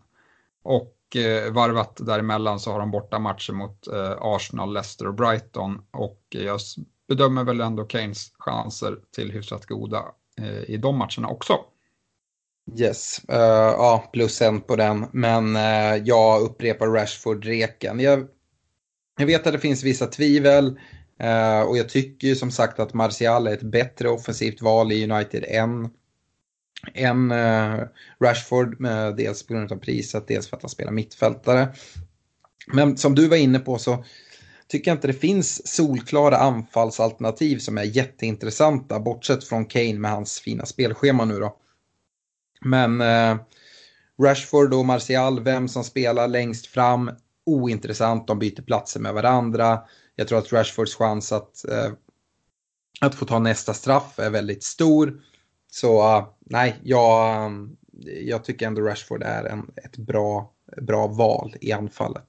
Och 0.62 1.16
eh, 1.16 1.52
varvat 1.52 1.96
däremellan 2.06 2.60
så 2.60 2.72
har 2.72 2.78
de 2.78 2.90
borta 2.90 3.18
matcher 3.18 3.52
mot 3.52 3.88
Arsenal, 4.20 4.72
Leicester 4.72 5.06
och 5.06 5.14
Brighton 5.14 5.82
och 5.90 6.22
jag 6.28 6.60
bedömer 7.08 7.44
väl 7.44 7.60
ändå 7.60 7.86
Keynes 7.86 8.32
chanser 8.38 8.98
till 9.14 9.30
hyfsat 9.32 9.66
goda 9.66 10.04
i 10.66 10.76
de 10.76 10.98
matcherna 10.98 11.28
också. 11.28 11.58
Yes, 12.78 13.20
uh, 13.32 13.36
ja, 13.38 14.08
plus 14.12 14.42
en 14.42 14.60
på 14.60 14.76
den. 14.76 15.06
Men 15.12 15.56
uh, 15.56 15.96
jag 16.04 16.42
upprepar 16.42 16.86
Rashford-reken. 16.86 18.00
Jag 18.00 18.28
jag 19.18 19.26
vet 19.26 19.46
att 19.46 19.52
det 19.52 19.58
finns 19.58 19.82
vissa 19.82 20.06
tvivel 20.06 20.78
eh, 21.20 21.60
och 21.60 21.78
jag 21.78 21.88
tycker 21.88 22.28
ju 22.28 22.36
som 22.36 22.50
sagt 22.50 22.80
att 22.80 22.94
Martial 22.94 23.46
är 23.46 23.52
ett 23.52 23.62
bättre 23.62 24.08
offensivt 24.08 24.62
val 24.62 24.92
i 24.92 25.10
United 25.10 25.44
än, 25.48 25.90
än 26.94 27.30
eh, 27.30 27.80
Rashford. 28.20 28.84
Eh, 28.84 29.08
dels 29.10 29.46
på 29.46 29.54
grund 29.54 29.72
av 29.72 29.76
priset, 29.76 30.28
dels 30.28 30.48
för 30.48 30.56
att 30.56 30.62
han 30.62 30.70
spelar 30.70 30.92
mittfältare. 30.92 31.68
Men 32.72 32.96
som 32.96 33.14
du 33.14 33.28
var 33.28 33.36
inne 33.36 33.58
på 33.58 33.78
så 33.78 34.04
tycker 34.68 34.90
jag 34.90 34.96
inte 34.96 35.06
det 35.06 35.12
finns 35.12 35.66
solklara 35.66 36.36
anfallsalternativ 36.36 37.58
som 37.58 37.78
är 37.78 37.84
jätteintressanta, 37.84 39.00
bortsett 39.00 39.44
från 39.44 39.64
Kane 39.64 39.98
med 39.98 40.10
hans 40.10 40.40
fina 40.40 40.66
spelschema 40.66 41.24
nu 41.24 41.38
då. 41.38 41.56
Men 42.60 43.00
eh, 43.00 43.36
Rashford 44.22 44.74
och 44.74 44.84
Martial, 44.84 45.42
vem 45.42 45.68
som 45.68 45.84
spelar 45.84 46.28
längst 46.28 46.66
fram, 46.66 47.10
ointressant. 47.46 48.26
De 48.26 48.38
byter 48.38 48.62
platser 48.62 49.00
med 49.00 49.14
varandra. 49.14 49.80
Jag 50.16 50.28
tror 50.28 50.38
att 50.38 50.52
Rashfords 50.52 50.94
chans 50.94 51.32
att, 51.32 51.68
eh, 51.68 51.92
att 53.00 53.14
få 53.14 53.24
ta 53.24 53.38
nästa 53.38 53.74
straff 53.74 54.18
är 54.18 54.30
väldigt 54.30 54.64
stor. 54.64 55.20
Så 55.70 56.18
uh, 56.18 56.26
nej, 56.40 56.76
jag, 56.82 57.44
eh, 57.44 57.50
jag 58.20 58.44
tycker 58.44 58.66
ändå 58.66 58.82
Rashford 58.82 59.22
är 59.22 59.44
en, 59.44 59.70
ett 59.84 59.96
bra, 59.96 60.52
bra 60.82 61.06
val 61.06 61.54
i 61.60 61.72
anfallet. 61.72 62.26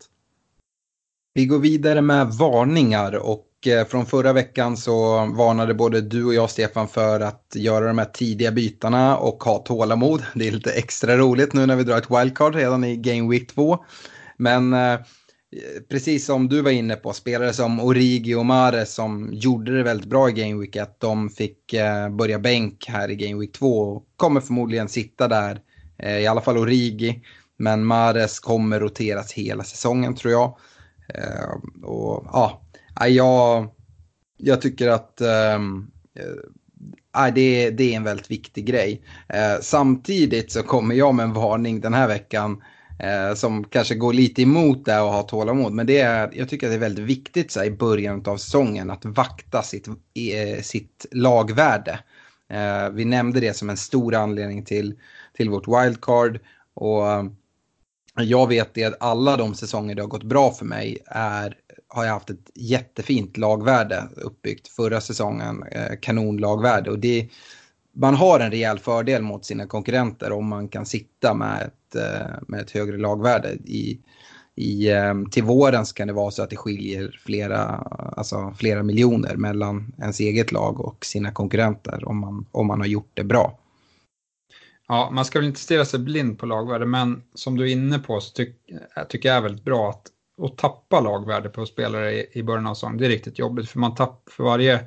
Vi 1.33 1.45
går 1.45 1.59
vidare 1.59 2.01
med 2.01 2.27
varningar 2.27 3.15
och 3.15 3.47
eh, 3.67 3.87
från 3.87 4.05
förra 4.05 4.33
veckan 4.33 4.77
så 4.77 5.25
varnade 5.25 5.73
både 5.73 6.01
du 6.01 6.25
och 6.25 6.33
jag 6.33 6.49
Stefan 6.49 6.87
för 6.87 7.19
att 7.19 7.53
göra 7.55 7.87
de 7.87 7.97
här 7.97 8.05
tidiga 8.05 8.51
bytarna 8.51 9.17
och 9.17 9.43
ha 9.43 9.57
tålamod. 9.57 10.23
Det 10.35 10.47
är 10.47 10.51
lite 10.51 10.71
extra 10.71 11.17
roligt 11.17 11.53
nu 11.53 11.65
när 11.65 11.75
vi 11.75 11.83
drar 11.83 11.97
ett 11.97 12.11
wildcard 12.11 12.55
redan 12.55 12.83
i 12.83 12.97
Game 12.97 13.29
Week 13.29 13.47
2. 13.47 13.85
Men 14.37 14.73
eh, 14.73 14.99
precis 15.89 16.25
som 16.25 16.47
du 16.47 16.61
var 16.61 16.71
inne 16.71 16.95
på, 16.95 17.13
spelare 17.13 17.53
som 17.53 17.79
Origi 17.79 18.35
och 18.35 18.45
Mares 18.45 18.93
som 18.93 19.29
gjorde 19.33 19.77
det 19.77 19.83
väldigt 19.83 20.09
bra 20.09 20.29
i 20.29 20.33
Game 20.33 20.61
Week 20.61 20.75
1, 20.75 20.99
de 20.99 21.29
fick 21.29 21.73
eh, 21.73 22.09
börja 22.09 22.39
bänk 22.39 22.85
här 22.87 23.11
i 23.11 23.15
Game 23.15 23.39
Week 23.39 23.51
2 23.51 23.79
och 23.79 24.05
kommer 24.15 24.41
förmodligen 24.41 24.89
sitta 24.89 25.27
där, 25.27 25.61
eh, 25.97 26.17
i 26.17 26.27
alla 26.27 26.41
fall 26.41 26.57
Origi. 26.57 27.21
Men 27.57 27.85
Mares 27.85 28.39
kommer 28.39 28.79
roteras 28.79 29.33
hela 29.33 29.63
säsongen 29.63 30.15
tror 30.15 30.33
jag. 30.33 30.57
Eh, 31.13 31.83
och 31.83 32.25
ja, 32.33 32.61
jag, 33.07 33.67
jag 34.37 34.61
tycker 34.61 34.87
att 34.87 35.21
ehm, 35.21 35.87
eh, 37.15 37.33
det, 37.33 37.69
det 37.69 37.93
är 37.93 37.97
en 37.97 38.03
väldigt 38.03 38.31
viktig 38.31 38.65
grej. 38.65 39.01
Eh, 39.29 39.61
samtidigt 39.61 40.51
så 40.51 40.63
kommer 40.63 40.95
jag 40.95 41.15
med 41.15 41.23
en 41.23 41.33
varning 41.33 41.81
den 41.81 41.93
här 41.93 42.07
veckan 42.07 42.63
eh, 42.99 43.33
som 43.35 43.63
kanske 43.63 43.95
går 43.95 44.13
lite 44.13 44.41
emot 44.41 44.85
det 44.85 44.99
och 44.99 45.13
har 45.13 45.23
tålamod. 45.23 45.73
Men 45.73 45.85
det 45.85 45.99
är, 45.99 46.29
jag 46.33 46.49
tycker 46.49 46.67
att 46.67 46.71
det 46.71 46.77
är 46.77 46.79
väldigt 46.79 47.05
viktigt 47.05 47.51
så 47.51 47.59
här, 47.59 47.67
i 47.67 47.71
början 47.71 48.23
av 48.25 48.37
säsongen 48.37 48.89
att 48.89 49.05
vakta 49.05 49.63
sitt, 49.63 49.87
eh, 49.87 50.61
sitt 50.61 51.05
lagvärde. 51.11 51.99
Eh, 52.49 52.89
vi 52.89 53.05
nämnde 53.05 53.39
det 53.39 53.53
som 53.53 53.69
en 53.69 53.77
stor 53.77 54.15
anledning 54.15 54.65
till, 54.65 54.99
till 55.33 55.49
vårt 55.49 55.67
wildcard. 55.67 56.39
Och 56.73 57.11
eh, 57.11 57.23
jag 58.19 58.47
vet 58.47 58.73
det 58.73 58.83
att 58.83 58.97
alla 58.99 59.37
de 59.37 59.55
säsonger 59.55 59.95
det 59.95 60.01
har 60.01 60.09
gått 60.09 60.23
bra 60.23 60.51
för 60.51 60.65
mig 60.65 60.97
är, 61.05 61.55
har 61.87 62.03
jag 62.05 62.13
haft 62.13 62.29
ett 62.29 62.51
jättefint 62.55 63.37
lagvärde 63.37 64.07
uppbyggt. 64.15 64.67
Förra 64.67 65.01
säsongen 65.01 65.63
eh, 65.71 65.99
kanonlagvärde. 66.01 66.91
Och 66.91 66.99
det, 66.99 67.29
man 67.99 68.15
har 68.15 68.39
en 68.39 68.51
rejäl 68.51 68.79
fördel 68.79 69.21
mot 69.21 69.45
sina 69.45 69.67
konkurrenter 69.67 70.31
om 70.31 70.47
man 70.47 70.67
kan 70.67 70.85
sitta 70.85 71.33
med 71.33 71.61
ett, 71.61 71.95
eh, 71.95 72.35
med 72.47 72.61
ett 72.61 72.71
högre 72.71 72.97
lagvärde. 72.97 73.53
I, 73.53 73.99
i, 74.55 74.91
eh, 74.91 75.13
till 75.31 75.43
våren 75.43 75.85
så 75.85 75.93
kan 75.93 76.07
det 76.07 76.13
vara 76.13 76.31
så 76.31 76.43
att 76.43 76.49
det 76.49 76.55
skiljer 76.55 77.19
flera, 77.25 77.63
alltså 78.17 78.53
flera 78.57 78.83
miljoner 78.83 79.35
mellan 79.35 79.93
ens 79.99 80.19
eget 80.19 80.51
lag 80.51 80.79
och 80.79 81.05
sina 81.05 81.31
konkurrenter 81.31 82.09
om 82.09 82.17
man, 82.17 82.45
om 82.51 82.67
man 82.67 82.79
har 82.79 82.87
gjort 82.87 83.11
det 83.13 83.23
bra. 83.23 83.59
Ja, 84.87 85.09
man 85.11 85.25
ska 85.25 85.39
väl 85.39 85.47
inte 85.47 85.59
stirra 85.59 85.85
sig 85.85 85.99
blind 85.99 86.39
på 86.39 86.45
lagvärde, 86.45 86.85
men 86.85 87.23
som 87.33 87.57
du 87.57 87.63
är 87.63 87.71
inne 87.71 87.99
på 87.99 88.19
så 88.19 88.33
tyck, 88.33 88.55
tycker 89.09 89.29
jag 89.29 89.37
är 89.37 89.41
väldigt 89.41 89.65
bra 89.65 89.89
att, 89.89 90.07
att 90.45 90.57
tappa 90.57 90.99
lagvärde 90.99 91.49
på 91.49 91.65
spelare 91.65 92.13
i, 92.13 92.27
i 92.31 92.43
början 92.43 92.67
av 92.67 92.73
säsongen. 92.73 92.97
Det 92.97 93.05
är 93.05 93.09
riktigt 93.09 93.39
jobbigt, 93.39 93.69
för 93.69 93.79
man 93.79 93.95
tapp, 93.95 94.29
för 94.29 94.43
varje 94.43 94.79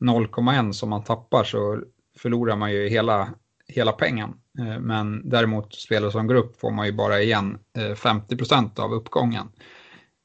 0,1 0.00 0.72
som 0.72 0.90
man 0.90 1.04
tappar 1.04 1.44
så 1.44 1.80
förlorar 2.22 2.56
man 2.56 2.72
ju 2.72 2.88
hela, 2.88 3.28
hela 3.68 3.92
pengen. 3.92 4.34
Eh, 4.58 4.78
men 4.80 5.28
däremot 5.28 5.74
spelare 5.74 6.12
som 6.12 6.28
grupp 6.28 6.60
får 6.60 6.70
man 6.70 6.86
ju 6.86 6.92
bara 6.92 7.22
igen 7.22 7.58
eh, 7.76 7.94
50 7.94 8.36
procent 8.36 8.78
av 8.78 8.92
uppgången. 8.92 9.48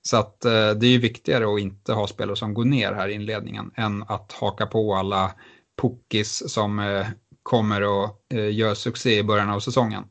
Så 0.01 0.17
att 0.17 0.45
eh, 0.45 0.51
det 0.51 0.87
är 0.87 0.91
ju 0.91 0.97
viktigare 0.97 1.53
att 1.53 1.59
inte 1.59 1.93
ha 1.93 2.07
spelare 2.07 2.35
som 2.35 2.53
går 2.53 2.65
ner 2.65 2.93
här 2.93 3.07
i 3.07 3.13
inledningen 3.13 3.71
än 3.75 4.03
att 4.03 4.31
haka 4.31 4.65
på 4.65 4.95
alla 4.95 5.31
pokis 5.75 6.43
som 6.53 7.03
kommer 7.43 7.81
och 7.81 8.25
gör 8.51 8.73
succé 8.73 9.17
i 9.17 9.23
början 9.23 9.49
av 9.49 9.59
säsongen. 9.59 10.03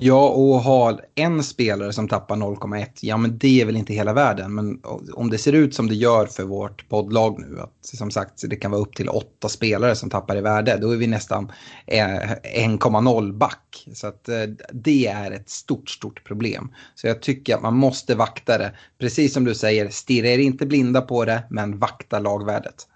Ja, 0.00 0.28
och 0.28 0.60
ha 0.60 1.00
en 1.14 1.42
spelare 1.42 1.92
som 1.92 2.08
tappar 2.08 2.36
0,1, 2.36 2.86
ja 3.00 3.16
men 3.16 3.38
det 3.38 3.60
är 3.60 3.64
väl 3.64 3.76
inte 3.76 3.92
hela 3.92 4.12
världen. 4.12 4.54
Men 4.54 4.80
om 5.14 5.30
det 5.30 5.38
ser 5.38 5.52
ut 5.52 5.74
som 5.74 5.88
det 5.88 5.94
gör 5.94 6.26
för 6.26 6.44
vårt 6.44 6.88
poddlag 6.88 7.38
nu, 7.38 7.60
att 7.60 7.72
som 7.82 8.10
sagt 8.10 8.50
det 8.50 8.56
kan 8.56 8.70
vara 8.70 8.80
upp 8.80 8.94
till 8.94 9.08
åtta 9.08 9.48
spelare 9.48 9.96
som 9.96 10.10
tappar 10.10 10.36
i 10.36 10.40
värde, 10.40 10.78
då 10.80 10.90
är 10.90 10.96
vi 10.96 11.06
nästan 11.06 11.52
eh, 11.86 11.98
1,0 11.98 13.32
back. 13.32 13.86
Så 13.92 14.06
att 14.06 14.28
eh, 14.28 14.42
det 14.72 15.06
är 15.06 15.30
ett 15.30 15.50
stort, 15.50 15.90
stort 15.90 16.24
problem. 16.24 16.74
Så 16.94 17.06
jag 17.06 17.22
tycker 17.22 17.54
att 17.54 17.62
man 17.62 17.76
måste 17.76 18.14
vakta 18.14 18.58
det. 18.58 18.72
Precis 18.98 19.34
som 19.34 19.44
du 19.44 19.54
säger, 19.54 19.88
stirra 19.88 20.28
er 20.28 20.38
inte 20.38 20.66
blinda 20.66 21.00
på 21.00 21.24
det, 21.24 21.44
men 21.50 21.78
vakta 21.78 22.18
lagvärdet. 22.18 22.86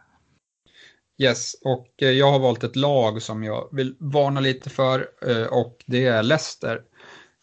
Yes, 1.22 1.54
och 1.64 1.88
eh, 2.02 2.10
jag 2.10 2.32
har 2.32 2.38
valt 2.38 2.64
ett 2.64 2.76
lag 2.76 3.22
som 3.22 3.44
jag 3.44 3.68
vill 3.72 3.96
varna 3.98 4.40
lite 4.40 4.70
för 4.70 5.06
och 5.50 5.76
det 5.86 6.06
är 6.06 6.22
Leicester. 6.22 6.80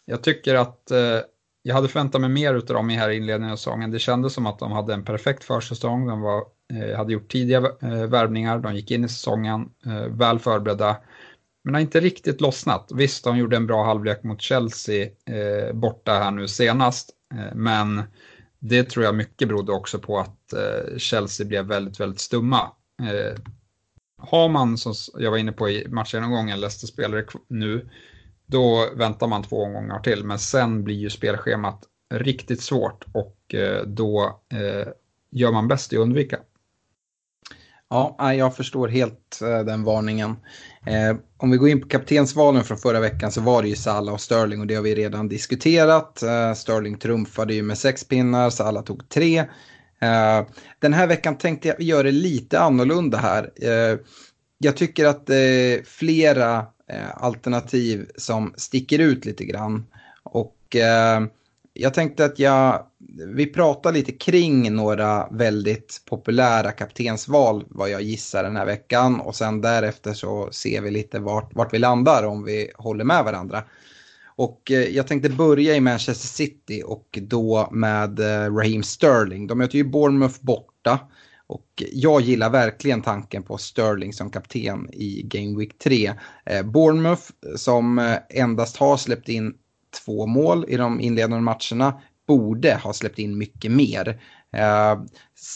Jag 0.09 0.23
tycker 0.23 0.55
att 0.55 0.91
eh, 0.91 1.19
jag 1.61 1.75
hade 1.75 1.87
förväntat 1.87 2.21
mig 2.21 2.29
mer 2.29 2.53
av 2.53 2.65
dem 2.65 2.89
i 2.89 2.95
här 2.95 3.09
inledningen 3.09 3.53
av 3.53 3.57
säsongen. 3.57 3.91
Det 3.91 3.99
kändes 3.99 4.33
som 4.33 4.45
att 4.45 4.59
de 4.59 4.71
hade 4.71 4.93
en 4.93 5.05
perfekt 5.05 5.43
försäsong. 5.43 6.07
De 6.07 6.21
var, 6.21 6.43
eh, 6.73 6.97
hade 6.97 7.13
gjort 7.13 7.31
tidiga 7.31 7.57
eh, 7.57 8.05
värvningar, 8.05 8.59
de 8.59 8.75
gick 8.75 8.91
in 8.91 9.05
i 9.05 9.09
säsongen 9.09 9.69
eh, 9.85 10.03
väl 10.03 10.39
förberedda. 10.39 10.97
Men 11.63 11.73
har 11.73 11.81
inte 11.81 11.99
riktigt 11.99 12.41
lossnat. 12.41 12.91
Visst, 12.95 13.23
de 13.23 13.37
gjorde 13.37 13.55
en 13.55 13.67
bra 13.67 13.85
halvlek 13.85 14.23
mot 14.23 14.41
Chelsea 14.41 15.05
eh, 15.05 15.73
borta 15.73 16.11
här 16.11 16.31
nu 16.31 16.47
senast. 16.47 17.09
Eh, 17.33 17.55
men 17.55 18.03
det 18.59 18.83
tror 18.83 19.05
jag 19.05 19.15
mycket 19.15 19.47
berodde 19.47 19.71
också 19.71 19.99
på 19.99 20.19
att 20.19 20.53
eh, 20.53 20.97
Chelsea 20.97 21.47
blev 21.47 21.65
väldigt, 21.65 21.99
väldigt 21.99 22.19
stumma. 22.19 22.71
Eh, 23.01 23.39
har 24.17 24.49
man, 24.49 24.77
som 24.77 24.93
jag 25.17 25.31
var 25.31 25.37
inne 25.37 25.51
på 25.51 25.69
i 25.69 25.87
matchgenomgången, 25.87 26.59
Leicester-spelare 26.59 27.25
nu 27.47 27.89
då 28.49 28.89
väntar 28.95 29.27
man 29.27 29.43
två 29.43 29.63
omgångar 29.63 29.99
till, 29.99 30.23
men 30.23 30.39
sen 30.39 30.83
blir 30.83 30.95
ju 30.95 31.09
spelschemat 31.09 31.83
riktigt 32.13 32.61
svårt 32.61 33.05
och 33.13 33.55
eh, 33.55 33.83
då 33.83 34.41
eh, 34.53 34.87
gör 35.31 35.51
man 35.51 35.67
bäst 35.67 35.93
i 35.93 35.97
att 35.97 36.01
undvika. 36.01 36.39
Ja, 37.89 38.33
jag 38.33 38.55
förstår 38.55 38.87
helt 38.87 39.41
eh, 39.41 39.59
den 39.59 39.83
varningen. 39.83 40.35
Eh, 40.85 41.15
om 41.37 41.51
vi 41.51 41.57
går 41.57 41.69
in 41.69 41.81
på 41.81 41.87
kaptensvalen 41.87 42.63
från 42.63 42.77
förra 42.77 42.99
veckan 42.99 43.31
så 43.31 43.41
var 43.41 43.61
det 43.61 43.69
ju 43.69 43.75
Salah 43.75 44.13
och 44.13 44.21
Sterling 44.21 44.61
och 44.61 44.67
det 44.67 44.75
har 44.75 44.83
vi 44.83 44.95
redan 44.95 45.27
diskuterat. 45.27 46.23
Sterling 46.57 46.97
trumfade 46.97 47.53
ju 47.53 47.63
med 47.63 47.77
sex 47.77 48.03
pinnar, 48.03 48.49
Salah 48.49 48.83
tog 48.83 49.09
tre. 49.09 49.45
den 50.79 50.93
här 50.93 51.07
veckan 51.07 51.37
tänkte 51.37 51.67
jag 51.67 51.81
göra 51.81 52.03
det 52.03 52.11
lite 52.11 52.59
annorlunda 52.59 53.17
här. 53.17 53.51
jag 54.57 54.77
tycker 54.77 55.05
att 55.05 55.29
flera 55.85 56.65
Eh, 56.89 57.23
alternativ 57.23 58.09
som 58.15 58.53
sticker 58.57 58.99
ut 58.99 59.25
lite 59.25 59.45
grann. 59.45 59.85
Och 60.23 60.75
eh, 60.75 61.21
jag 61.73 61.93
tänkte 61.93 62.25
att 62.25 62.39
jag, 62.39 62.85
vi 63.27 63.45
pratar 63.45 63.91
lite 63.91 64.11
kring 64.11 64.75
några 64.75 65.27
väldigt 65.31 66.01
populära 66.05 66.71
kaptensval 66.71 67.65
vad 67.69 67.89
jag 67.89 68.01
gissar 68.01 68.43
den 68.43 68.55
här 68.55 68.65
veckan 68.65 69.19
och 69.19 69.35
sen 69.35 69.61
därefter 69.61 70.13
så 70.13 70.49
ser 70.51 70.81
vi 70.81 70.91
lite 70.91 71.19
vart, 71.19 71.55
vart 71.55 71.73
vi 71.73 71.79
landar 71.79 72.23
om 72.23 72.43
vi 72.43 72.71
håller 72.75 73.03
med 73.03 73.23
varandra. 73.23 73.63
Och 74.25 74.71
eh, 74.71 74.95
jag 74.95 75.07
tänkte 75.07 75.29
börja 75.29 75.75
i 75.75 75.81
Manchester 75.81 76.27
City 76.27 76.83
och 76.85 77.19
då 77.21 77.69
med 77.71 78.19
eh, 78.19 78.55
Raheem 78.55 78.83
Sterling. 78.83 79.47
De 79.47 79.57
möter 79.57 79.77
ju 79.77 79.83
Bournemouth 79.83 80.37
borta. 80.41 80.99
Och 81.49 81.83
jag 81.91 82.21
gillar 82.21 82.49
verkligen 82.49 83.01
tanken 83.01 83.43
på 83.43 83.57
Sterling 83.57 84.13
som 84.13 84.29
kapten 84.29 84.89
i 84.93 85.21
Game 85.25 85.57
Week 85.59 85.77
3. 85.77 86.13
Eh, 86.45 86.63
Bournemouth 86.63 87.23
som 87.55 87.99
eh, 87.99 88.17
endast 88.29 88.77
har 88.77 88.97
släppt 88.97 89.29
in 89.29 89.53
två 90.05 90.25
mål 90.25 90.65
i 90.67 90.77
de 90.77 91.01
inledande 91.01 91.39
matcherna 91.39 92.01
borde 92.27 92.75
ha 92.75 92.93
släppt 92.93 93.19
in 93.19 93.37
mycket 93.37 93.71
mer. 93.71 94.21
Eh, 94.55 95.01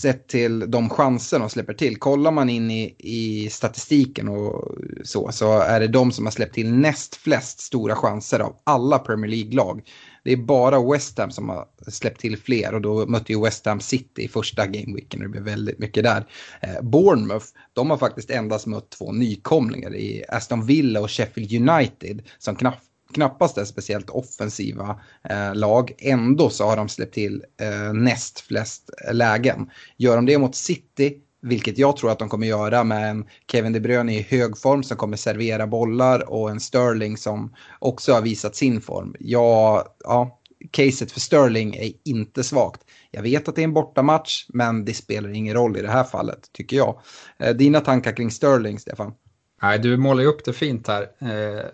sett 0.02 0.28
till 0.28 0.72
de 0.72 0.90
chanser 0.90 1.40
de 1.40 1.50
släpper 1.50 1.74
till. 1.74 1.98
Kollar 1.98 2.32
man 2.32 2.50
in 2.50 2.72
i, 2.72 2.96
i 3.00 3.50
statistiken 3.50 4.28
och 4.28 4.76
så, 5.04 5.32
så 5.32 5.60
är 5.60 5.80
det 5.80 5.88
de 5.88 6.12
som 6.12 6.26
har 6.26 6.32
släppt 6.32 6.54
till 6.54 6.74
näst 6.74 7.16
flest 7.16 7.60
stora 7.60 7.96
chanser 7.96 8.40
av 8.40 8.56
alla 8.64 9.00
Premier 9.00 9.32
League-lag. 9.32 9.82
Det 10.24 10.32
är 10.32 10.38
bara 10.38 10.92
West 10.92 11.18
Ham 11.18 11.32
som 11.32 11.50
har 11.50 11.68
släppt 11.88 12.22
till 12.22 12.38
fler 12.38 12.74
och 12.74 12.82
då 12.82 13.06
mötte 13.06 13.34
ju 13.34 13.42
West 13.42 13.66
Ham 13.66 13.80
City 13.80 14.24
i 14.24 14.28
första 14.28 14.66
gameweeken 14.68 15.20
och 15.20 15.24
det 15.24 15.30
blev 15.30 15.44
väldigt 15.44 15.80
mycket 15.80 16.04
där. 16.04 16.26
Eh, 16.62 16.82
Bournemouth, 16.82 17.46
de 17.74 17.90
har 17.90 17.98
faktiskt 17.98 18.30
endast 18.30 18.68
mött 18.68 18.90
två 18.90 19.12
nykomlingar 19.12 19.96
i 19.96 20.24
Aston 20.30 20.66
Villa 20.66 21.02
och 21.02 21.12
Sheffield 21.12 21.70
United 21.70 22.22
som 22.40 22.56
knappt 22.56 22.84
knappast 23.14 23.58
är 23.58 23.66
speciellt 23.66 24.10
offensiva 24.10 25.02
eh, 25.30 25.56
lag. 25.56 25.92
Ändå 25.98 26.50
så 26.50 26.66
har 26.66 26.78
de 26.78 26.90
släppt 26.90 27.14
till 27.14 27.44
eh, 27.62 27.94
näst 27.94 28.40
flest 28.40 28.90
lägen. 29.12 29.70
Gör 29.98 30.16
de 30.16 30.26
det 30.26 30.38
mot 30.38 30.56
City, 30.56 31.18
vilket 31.44 31.78
jag 31.78 31.98
tror 31.98 32.12
att 32.12 32.20
de 32.20 32.30
kommer 32.30 32.48
göra 32.48 32.84
med 32.84 33.10
en 33.10 33.26
Kevin 33.52 33.74
De 33.74 33.80
Bruyne 33.80 34.16
i 34.16 34.22
hög 34.22 34.58
form 34.58 34.84
som 34.84 34.98
kommer 34.98 35.18
servera 35.18 35.68
bollar 35.68 36.30
och 36.30 36.50
en 36.50 36.60
Sterling 36.60 37.18
som 37.18 37.56
också 37.80 38.14
har 38.14 38.22
visat 38.22 38.56
sin 38.56 38.82
form. 38.82 39.16
Ja, 39.20 39.86
ja 40.04 40.40
caset 40.72 41.12
för 41.12 41.20
Sterling 41.20 41.76
är 41.76 41.92
inte 42.06 42.44
svagt. 42.44 42.82
Jag 43.12 43.22
vet 43.22 43.48
att 43.48 43.56
det 43.56 43.62
är 43.62 43.64
en 43.64 43.74
bortamatch, 43.74 44.46
men 44.50 44.86
det 44.86 44.94
spelar 44.94 45.30
ingen 45.30 45.54
roll 45.54 45.78
i 45.78 45.82
det 45.82 45.92
här 45.92 46.04
fallet, 46.04 46.50
tycker 46.52 46.78
jag. 46.78 47.00
Eh, 47.38 47.56
dina 47.56 47.80
tankar 47.80 48.16
kring 48.16 48.32
Sterling, 48.32 48.80
Stefan? 48.80 49.14
Nej, 49.62 49.80
du 49.80 49.98
målar 49.98 50.22
ju 50.22 50.30
upp 50.30 50.46
det 50.46 50.54
fint 50.54 50.88
här. 50.88 51.02
Eh, 51.02 51.66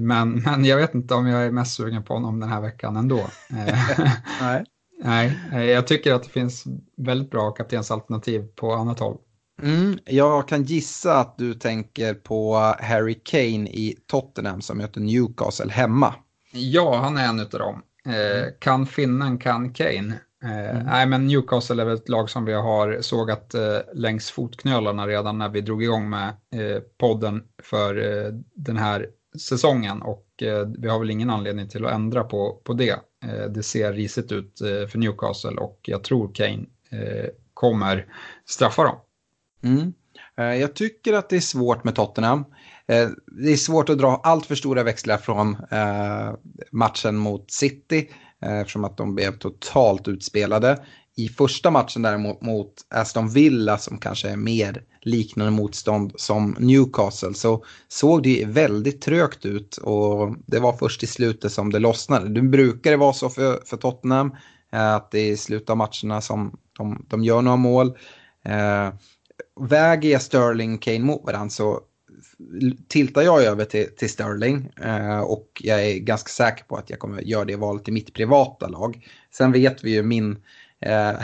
men, 0.00 0.32
men 0.32 0.64
jag 0.64 0.76
vet 0.76 0.94
inte 0.94 1.14
om 1.14 1.26
jag 1.26 1.42
är 1.42 1.50
mest 1.50 1.76
sugen 1.76 2.04
på 2.04 2.14
honom 2.14 2.40
den 2.40 2.48
här 2.48 2.60
veckan 2.60 2.96
ändå. 2.96 3.18
Eh, 3.50 4.10
Nej. 4.40 4.64
Nej, 5.00 5.38
jag 5.52 5.86
tycker 5.86 6.14
att 6.14 6.22
det 6.22 6.28
finns 6.28 6.64
väldigt 6.96 7.30
bra 7.30 7.50
kaptensalternativ 7.50 8.46
på 8.56 8.72
annat 8.72 8.98
håll. 8.98 9.16
Mm, 9.62 9.98
jag 10.04 10.48
kan 10.48 10.62
gissa 10.62 11.18
att 11.18 11.38
du 11.38 11.54
tänker 11.54 12.14
på 12.14 12.54
Harry 12.80 13.14
Kane 13.24 13.70
i 13.70 13.96
Tottenham 14.06 14.60
som 14.60 14.78
möter 14.78 15.00
Newcastle 15.00 15.72
hemma. 15.72 16.14
Ja, 16.52 16.96
han 16.96 17.16
är 17.16 17.28
en 17.28 17.40
av 17.40 17.48
dem. 17.48 17.82
Eh, 18.06 18.52
kan 18.58 18.86
finnen, 18.86 19.38
kan 19.38 19.72
Kane. 19.72 20.20
Eh, 20.44 20.70
mm. 20.70 20.86
Nej, 20.86 21.06
men 21.06 21.26
Newcastle 21.26 21.82
är 21.82 21.86
väl 21.86 21.94
ett 21.94 22.08
lag 22.08 22.30
som 22.30 22.44
vi 22.44 22.52
har 22.52 22.98
sågat 23.00 23.54
eh, 23.54 23.78
längs 23.94 24.30
fotknölarna 24.30 25.06
redan 25.06 25.38
när 25.38 25.48
vi 25.48 25.60
drog 25.60 25.82
igång 25.82 26.10
med 26.10 26.28
eh, 26.28 26.82
podden 26.98 27.42
för 27.62 27.96
eh, 27.96 28.32
den 28.54 28.76
här 28.76 29.06
säsongen 29.38 30.02
och 30.02 30.42
eh, 30.42 30.68
vi 30.78 30.88
har 30.88 30.98
väl 30.98 31.10
ingen 31.10 31.30
anledning 31.30 31.68
till 31.68 31.86
att 31.86 31.92
ändra 31.92 32.24
på, 32.24 32.60
på 32.64 32.72
det. 32.72 33.00
Eh, 33.24 33.44
det 33.54 33.62
ser 33.62 33.92
risigt 33.92 34.32
ut 34.32 34.60
eh, 34.60 34.88
för 34.88 34.98
Newcastle 34.98 35.50
och 35.50 35.80
jag 35.82 36.04
tror 36.04 36.34
Kane 36.34 36.66
eh, 36.90 37.30
kommer 37.54 38.06
straffa 38.46 38.82
dem. 38.82 38.96
Mm. 39.62 39.92
Eh, 40.36 40.60
jag 40.60 40.74
tycker 40.74 41.12
att 41.12 41.28
det 41.28 41.36
är 41.36 41.40
svårt 41.40 41.84
med 41.84 41.94
Tottenham. 41.94 42.44
Det 43.26 43.52
är 43.52 43.56
svårt 43.56 43.88
att 43.88 43.98
dra 43.98 44.20
allt 44.24 44.46
för 44.46 44.54
stora 44.54 44.82
växlar 44.82 45.16
från 45.16 45.56
matchen 46.72 47.16
mot 47.16 47.50
City 47.50 48.08
Eh, 48.42 48.58
eftersom 48.58 48.84
att 48.84 48.96
de 48.96 49.14
blev 49.14 49.38
totalt 49.38 50.08
utspelade. 50.08 50.84
I 51.18 51.28
första 51.28 51.70
matchen 51.70 52.02
däremot 52.02 52.42
mot 52.42 52.74
Aston 52.88 53.28
Villa 53.28 53.78
som 53.78 53.98
kanske 53.98 54.28
är 54.28 54.36
mer 54.36 54.82
liknande 55.02 55.52
motstånd 55.52 56.12
som 56.16 56.56
Newcastle 56.58 57.34
så 57.34 57.64
såg 57.88 58.22
det 58.22 58.44
väldigt 58.46 59.00
trögt 59.00 59.46
ut 59.46 59.76
och 59.76 60.34
det 60.46 60.58
var 60.58 60.72
först 60.72 61.02
i 61.02 61.06
slutet 61.06 61.52
som 61.52 61.72
det 61.72 61.78
lossnade. 61.78 62.28
Det 62.28 62.42
brukar 62.42 62.90
det 62.90 62.96
vara 62.96 63.12
så 63.12 63.28
för, 63.28 63.60
för 63.66 63.76
Tottenham 63.76 64.32
eh, 64.72 64.94
att 64.94 65.10
det 65.10 65.18
är 65.18 65.32
i 65.32 65.36
slutet 65.36 65.70
av 65.70 65.76
matcherna 65.76 66.20
som 66.20 66.58
de, 66.78 67.04
de 67.08 67.24
gör 67.24 67.42
några 67.42 67.56
mål. 67.56 67.98
Eh, 68.44 68.92
väger 69.60 70.10
jag 70.10 70.22
Sterling 70.22 70.78
Kane 70.78 70.98
mot 70.98 71.26
varandra 71.26 71.50
så 71.50 71.80
tiltar 72.88 73.22
jag 73.22 73.42
över 73.42 73.64
till, 73.64 73.86
till 73.96 74.10
Sterling 74.10 74.70
eh, 74.84 75.20
och 75.20 75.62
jag 75.64 75.86
är 75.86 75.98
ganska 75.98 76.28
säker 76.28 76.64
på 76.64 76.76
att 76.76 76.90
jag 76.90 76.98
kommer 76.98 77.22
göra 77.22 77.44
det 77.44 77.56
valet 77.56 77.88
i 77.88 77.92
mitt 77.92 78.14
privata 78.14 78.68
lag. 78.68 79.06
Sen 79.30 79.52
vet 79.52 79.84
vi 79.84 79.90
ju 79.90 80.02
min, 80.02 80.32
eh, 80.32 80.38
Eh, 80.80 81.20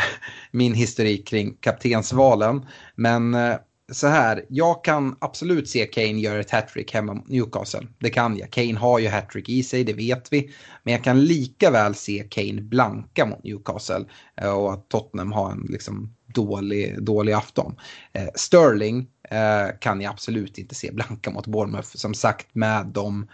min 0.50 0.74
historik 0.74 1.28
kring 1.28 1.56
kaptensvalen. 1.60 2.66
Men 2.94 3.34
eh, 3.34 3.56
så 3.92 4.06
här, 4.06 4.44
jag 4.48 4.84
kan 4.84 5.16
absolut 5.20 5.68
se 5.68 5.86
Kane 5.86 6.20
göra 6.20 6.40
ett 6.40 6.50
hattrick 6.50 6.94
hemma 6.94 7.14
mot 7.14 7.28
Newcastle. 7.28 7.86
Det 7.98 8.10
kan 8.10 8.36
jag. 8.36 8.50
Kane 8.50 8.78
har 8.78 8.98
ju 8.98 9.08
hattrick 9.08 9.48
i 9.48 9.62
sig, 9.62 9.84
det 9.84 9.92
vet 9.92 10.32
vi. 10.32 10.50
Men 10.82 10.92
jag 10.92 11.04
kan 11.04 11.24
lika 11.24 11.70
väl 11.70 11.94
se 11.94 12.26
Kane 12.30 12.60
blanka 12.60 13.26
mot 13.26 13.44
Newcastle 13.44 14.04
eh, 14.40 14.50
och 14.50 14.72
att 14.72 14.88
Tottenham 14.88 15.32
har 15.32 15.52
en 15.52 15.66
liksom 15.68 16.14
dålig, 16.34 17.02
dålig 17.02 17.32
afton. 17.32 17.76
Eh, 18.12 18.28
Sterling 18.34 19.06
eh, 19.30 19.78
kan 19.80 20.00
jag 20.00 20.10
absolut 20.10 20.58
inte 20.58 20.74
se 20.74 20.92
blanka 20.92 21.30
mot 21.30 21.46
Bournemouth. 21.46 21.88
Som 21.88 22.14
sagt 22.14 22.54
med 22.54 22.86
de, 22.86 23.28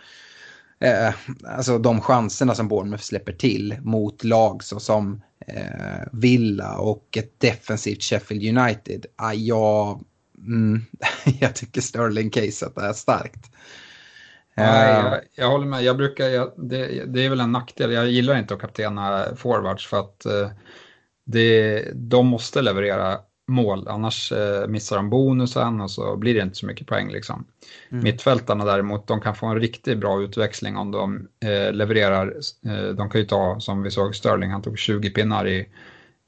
eh, 0.81 1.15
alltså 1.45 1.79
de 1.79 2.01
chanserna 2.01 2.55
som 2.55 2.69
Bournemouth 2.69 3.03
släpper 3.03 3.33
till 3.33 3.77
mot 3.83 4.25
lag 4.25 4.65
som 4.65 5.23
eh, 5.47 6.07
Villa 6.13 6.79
och 6.79 7.17
ett 7.17 7.41
defensivt 7.41 8.03
Sheffield 8.03 8.59
United. 8.59 9.07
Ah, 9.17 9.33
jag, 9.33 10.05
mm, 10.39 10.83
jag 11.41 11.55
tycker 11.55 11.81
Sterling-caset 11.81 12.79
är 12.79 12.93
starkt. 12.93 13.51
Nej, 14.55 14.95
jag, 14.95 15.21
jag, 15.35 15.51
håller 15.51 15.67
med. 15.67 15.83
Jag 15.83 15.97
brukar, 15.97 16.29
jag, 16.29 16.53
det, 16.57 17.05
det, 17.05 17.25
är 17.25 17.31
väl 17.31 17.41
en 17.41 17.53
nackdel. 17.53 17.93
Jag 17.93 18.09
gillar 18.09 18.39
inte 18.39 18.55
att 18.55 18.61
kaptena 18.61 19.27
forwards 19.37 19.87
för 19.87 20.01
att 20.01 20.27
det, 21.25 21.85
de 21.95 22.27
måste 22.27 22.63
leverera 22.63 23.19
mål, 23.51 23.89
annars 23.89 24.33
eh, 24.33 24.67
missar 24.67 24.97
de 24.97 25.11
bonusen 25.11 25.81
och 25.81 25.91
så 25.91 26.17
blir 26.17 26.35
det 26.35 26.41
inte 26.41 26.57
så 26.57 26.67
mycket 26.67 26.87
poäng. 26.87 27.11
Liksom. 27.11 27.45
Mm. 27.91 28.05
Mittfältarna 28.05 28.65
däremot, 28.65 29.07
de 29.07 29.21
kan 29.21 29.35
få 29.35 29.47
en 29.47 29.61
riktigt 29.61 29.99
bra 29.99 30.23
utväxling 30.23 30.77
om 30.77 30.91
de 30.91 31.29
eh, 31.45 31.73
levererar. 31.73 32.35
Eh, 32.67 32.89
de 32.95 33.11
kan 33.11 33.21
ju 33.21 33.27
ta, 33.27 33.61
som 33.61 33.83
vi 33.83 33.91
såg, 33.91 34.17
Sterling, 34.17 34.51
han 34.51 34.63
tog 34.63 34.79
20 34.79 35.11
pinnar 35.11 35.49
i, 35.49 35.67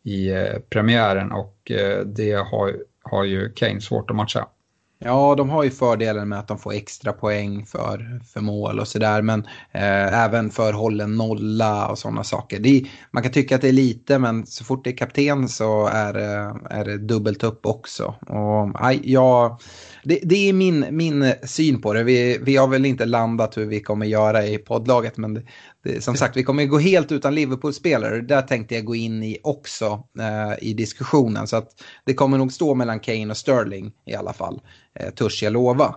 i 0.02 0.30
eh, 0.30 0.58
premiären 0.70 1.32
och 1.32 1.70
eh, 1.70 2.00
det 2.00 2.32
har, 2.32 2.76
har 3.02 3.24
ju 3.24 3.52
Kane 3.52 3.80
svårt 3.80 4.10
att 4.10 4.16
matcha. 4.16 4.46
Ja, 5.04 5.34
de 5.34 5.50
har 5.50 5.62
ju 5.62 5.70
fördelen 5.70 6.28
med 6.28 6.38
att 6.38 6.48
de 6.48 6.58
får 6.58 6.72
extra 6.72 7.12
poäng 7.12 7.66
för, 7.66 8.20
för 8.32 8.40
mål 8.40 8.80
och 8.80 8.88
sådär. 8.88 9.22
Men 9.22 9.40
eh, 9.72 10.24
även 10.24 10.50
för 10.50 10.72
hållen 10.72 11.16
nolla 11.16 11.88
och 11.88 11.98
sådana 11.98 12.24
saker. 12.24 12.60
Det, 12.60 12.84
man 13.10 13.22
kan 13.22 13.32
tycka 13.32 13.54
att 13.54 13.60
det 13.60 13.68
är 13.68 13.72
lite, 13.72 14.18
men 14.18 14.46
så 14.46 14.64
fort 14.64 14.84
det 14.84 14.90
är 14.90 14.96
kapten 14.96 15.48
så 15.48 15.86
är, 15.86 16.16
eh, 16.16 16.56
är 16.70 16.84
det 16.84 16.98
dubbelt 16.98 17.44
upp 17.44 17.66
också. 17.66 18.14
Och, 18.28 18.86
aj, 18.86 19.00
jag 19.04 19.60
det, 20.04 20.18
det, 20.22 20.48
är 20.48 20.52
min, 20.52 20.86
min 20.90 21.34
syn 21.42 21.80
på 21.80 21.92
det. 21.92 22.02
Vi, 22.02 22.38
vi 22.42 22.56
har 22.56 22.68
väl 22.68 22.84
inte 22.84 23.04
landat 23.04 23.56
hur 23.56 23.66
vi 23.66 23.80
kommer 23.80 24.06
göra 24.06 24.46
i 24.46 24.58
poddlaget. 24.58 25.16
Men 25.16 25.34
det, 25.34 25.42
det, 25.84 26.04
som 26.04 26.16
sagt, 26.16 26.36
vi 26.36 26.42
kommer 26.42 26.64
gå 26.64 26.78
helt 26.78 27.12
utan 27.12 27.34
Liverpool-spelare. 27.34 28.20
Där 28.20 28.42
tänkte 28.42 28.74
jag 28.74 28.84
gå 28.84 28.94
in 28.94 29.22
i 29.22 29.38
också 29.42 30.02
eh, 30.18 30.68
i 30.68 30.74
diskussionen. 30.74 31.46
Så 31.46 31.56
att 31.56 31.68
det 32.04 32.14
kommer 32.14 32.38
nog 32.38 32.52
stå 32.52 32.74
mellan 32.74 33.00
Kane 33.00 33.30
och 33.30 33.36
Sterling 33.36 33.92
i 34.06 34.14
alla 34.14 34.32
fall. 34.32 34.60
Eh, 34.94 35.10
törs 35.10 35.42
jag 35.42 35.52
lova. 35.52 35.94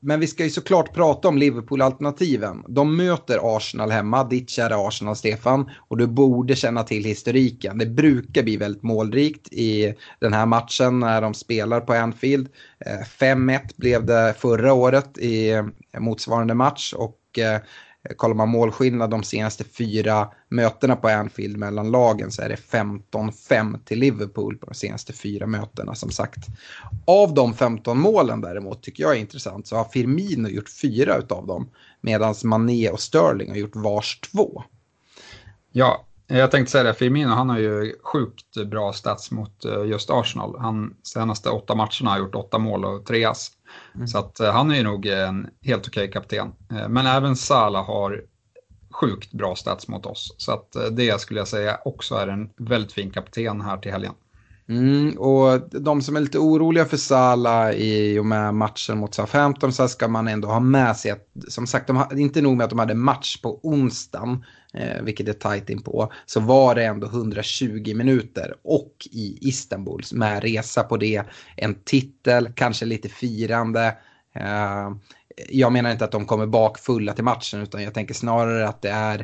Men 0.00 0.20
vi 0.20 0.26
ska 0.26 0.44
ju 0.44 0.50
såklart 0.50 0.94
prata 0.94 1.28
om 1.28 1.38
Liverpool-alternativen. 1.38 2.64
De 2.68 2.96
möter 2.96 3.56
Arsenal 3.56 3.90
hemma, 3.90 4.24
ditt 4.24 4.50
kära 4.50 4.88
Arsenal 4.88 5.16
Stefan. 5.16 5.70
Och 5.88 5.96
du 5.96 6.06
borde 6.06 6.56
känna 6.56 6.82
till 6.82 7.04
historiken. 7.04 7.78
Det 7.78 7.86
brukar 7.86 8.42
bli 8.42 8.56
väldigt 8.56 8.82
målrikt 8.82 9.48
i 9.52 9.94
den 10.20 10.32
här 10.32 10.46
matchen 10.46 11.00
när 11.00 11.22
de 11.22 11.34
spelar 11.34 11.80
på 11.80 11.92
Anfield. 11.92 12.48
Eh, 12.86 13.06
5-1 13.18 13.60
blev 13.76 14.06
det 14.06 14.34
förra 14.38 14.72
året 14.72 15.18
i 15.18 15.62
motsvarande 15.98 16.54
match. 16.54 16.92
Och 16.92 17.38
eh, 17.38 17.60
kollar 18.16 18.34
man 18.34 18.48
målskillnad 18.48 19.10
de 19.10 19.22
senaste 19.22 19.64
fyra 19.64 20.28
mötena 20.48 20.96
på 20.96 21.08
Anfield 21.08 21.56
mellan 21.56 21.90
lagen 21.90 22.30
så 22.30 22.42
är 22.42 22.48
det 22.48 22.56
15-5 22.56 23.78
till 23.84 23.98
Liverpool 23.98 24.56
på 24.56 24.66
de 24.66 24.74
senaste 24.74 25.12
fyra 25.12 25.46
mötena 25.46 25.94
som 25.94 26.10
sagt. 26.10 26.46
Av 27.06 27.34
de 27.34 27.54
15 27.54 27.98
målen 27.98 28.40
däremot 28.40 28.82
tycker 28.82 29.02
jag 29.02 29.16
är 29.16 29.20
intressant 29.20 29.66
så 29.66 29.76
har 29.76 29.84
Firmino 29.84 30.48
gjort 30.48 30.68
fyra 30.68 31.14
av 31.28 31.46
dem 31.46 31.70
medan 32.00 32.34
Mané 32.44 32.90
och 32.90 33.00
Sterling 33.00 33.50
har 33.50 33.56
gjort 33.56 33.76
vars 33.76 34.20
två. 34.20 34.62
Ja, 35.72 36.04
jag 36.26 36.50
tänkte 36.50 36.72
säga 36.72 36.84
det, 36.84 36.94
Firmino 36.94 37.28
han 37.28 37.48
har 37.48 37.58
ju 37.58 37.94
sjukt 38.02 38.66
bra 38.66 38.92
stats 38.92 39.30
mot 39.30 39.64
eh, 39.64 39.84
just 39.84 40.10
Arsenal. 40.10 40.58
Han 40.58 40.94
senaste 41.02 41.50
åtta 41.50 41.74
matcherna 41.74 42.10
har 42.10 42.18
gjort 42.18 42.34
åtta 42.34 42.58
mål 42.58 42.84
och 42.84 43.06
tre 43.06 43.24
ass. 43.24 43.50
Mm. 43.98 44.08
Så 44.08 44.18
att 44.18 44.40
eh, 44.40 44.52
han 44.52 44.70
är 44.70 44.76
ju 44.76 44.82
nog 44.82 45.06
en 45.06 45.50
helt 45.62 45.88
okej 45.88 46.04
okay 46.04 46.12
kapten. 46.12 46.52
Eh, 46.70 46.88
men 46.88 47.06
även 47.06 47.36
Salah 47.36 47.86
har 47.86 48.22
sjukt 48.90 49.32
bra 49.32 49.56
stats 49.56 49.88
mot 49.88 50.06
oss. 50.06 50.34
Så 50.38 50.52
att 50.52 50.76
eh, 50.76 50.84
det 50.84 51.20
skulle 51.20 51.40
jag 51.40 51.48
säga 51.48 51.78
också 51.84 52.14
är 52.14 52.28
en 52.28 52.50
väldigt 52.56 52.92
fin 52.92 53.10
kapten 53.10 53.60
här 53.60 53.76
till 53.76 53.92
helgen. 53.92 54.14
Mm, 54.68 55.18
och 55.18 55.60
de 55.70 56.02
som 56.02 56.16
är 56.16 56.20
lite 56.20 56.38
oroliga 56.38 56.84
för 56.84 56.96
Salah 56.96 57.70
i 57.70 58.18
och 58.18 58.26
med 58.26 58.54
matchen 58.54 58.98
mot 58.98 59.14
Southampton 59.14 59.72
så 59.72 59.88
ska 59.88 60.08
man 60.08 60.28
ändå 60.28 60.48
ha 60.48 60.60
med 60.60 60.96
sig 60.96 61.10
att, 61.10 61.28
som 61.48 61.66
sagt, 61.66 61.86
de, 61.86 62.04
inte 62.18 62.40
nog 62.40 62.56
med 62.56 62.64
att 62.64 62.70
de 62.70 62.78
hade 62.78 62.94
match 62.94 63.42
på 63.42 63.60
onsdagen, 63.62 64.44
eh, 64.74 65.02
vilket 65.02 65.28
är 65.28 65.32
tajt 65.32 65.70
in 65.70 65.82
på, 65.82 66.12
så 66.26 66.40
var 66.40 66.74
det 66.74 66.84
ändå 66.84 67.06
120 67.06 67.94
minuter 67.94 68.54
och 68.64 69.08
i 69.10 69.38
Istanbul 69.40 70.02
med 70.12 70.42
resa 70.42 70.82
på 70.82 70.96
det, 70.96 71.22
en 71.56 71.74
titel, 71.74 72.52
kanske 72.54 72.84
lite 72.84 73.08
firande. 73.08 73.96
Eh, 74.34 74.90
jag 75.48 75.72
menar 75.72 75.90
inte 75.90 76.04
att 76.04 76.12
de 76.12 76.26
kommer 76.26 76.46
bakfulla 76.46 77.12
till 77.12 77.24
matchen 77.24 77.62
utan 77.62 77.82
jag 77.82 77.94
tänker 77.94 78.14
snarare 78.14 78.68
att 78.68 78.82
det 78.82 78.90
är 78.90 79.18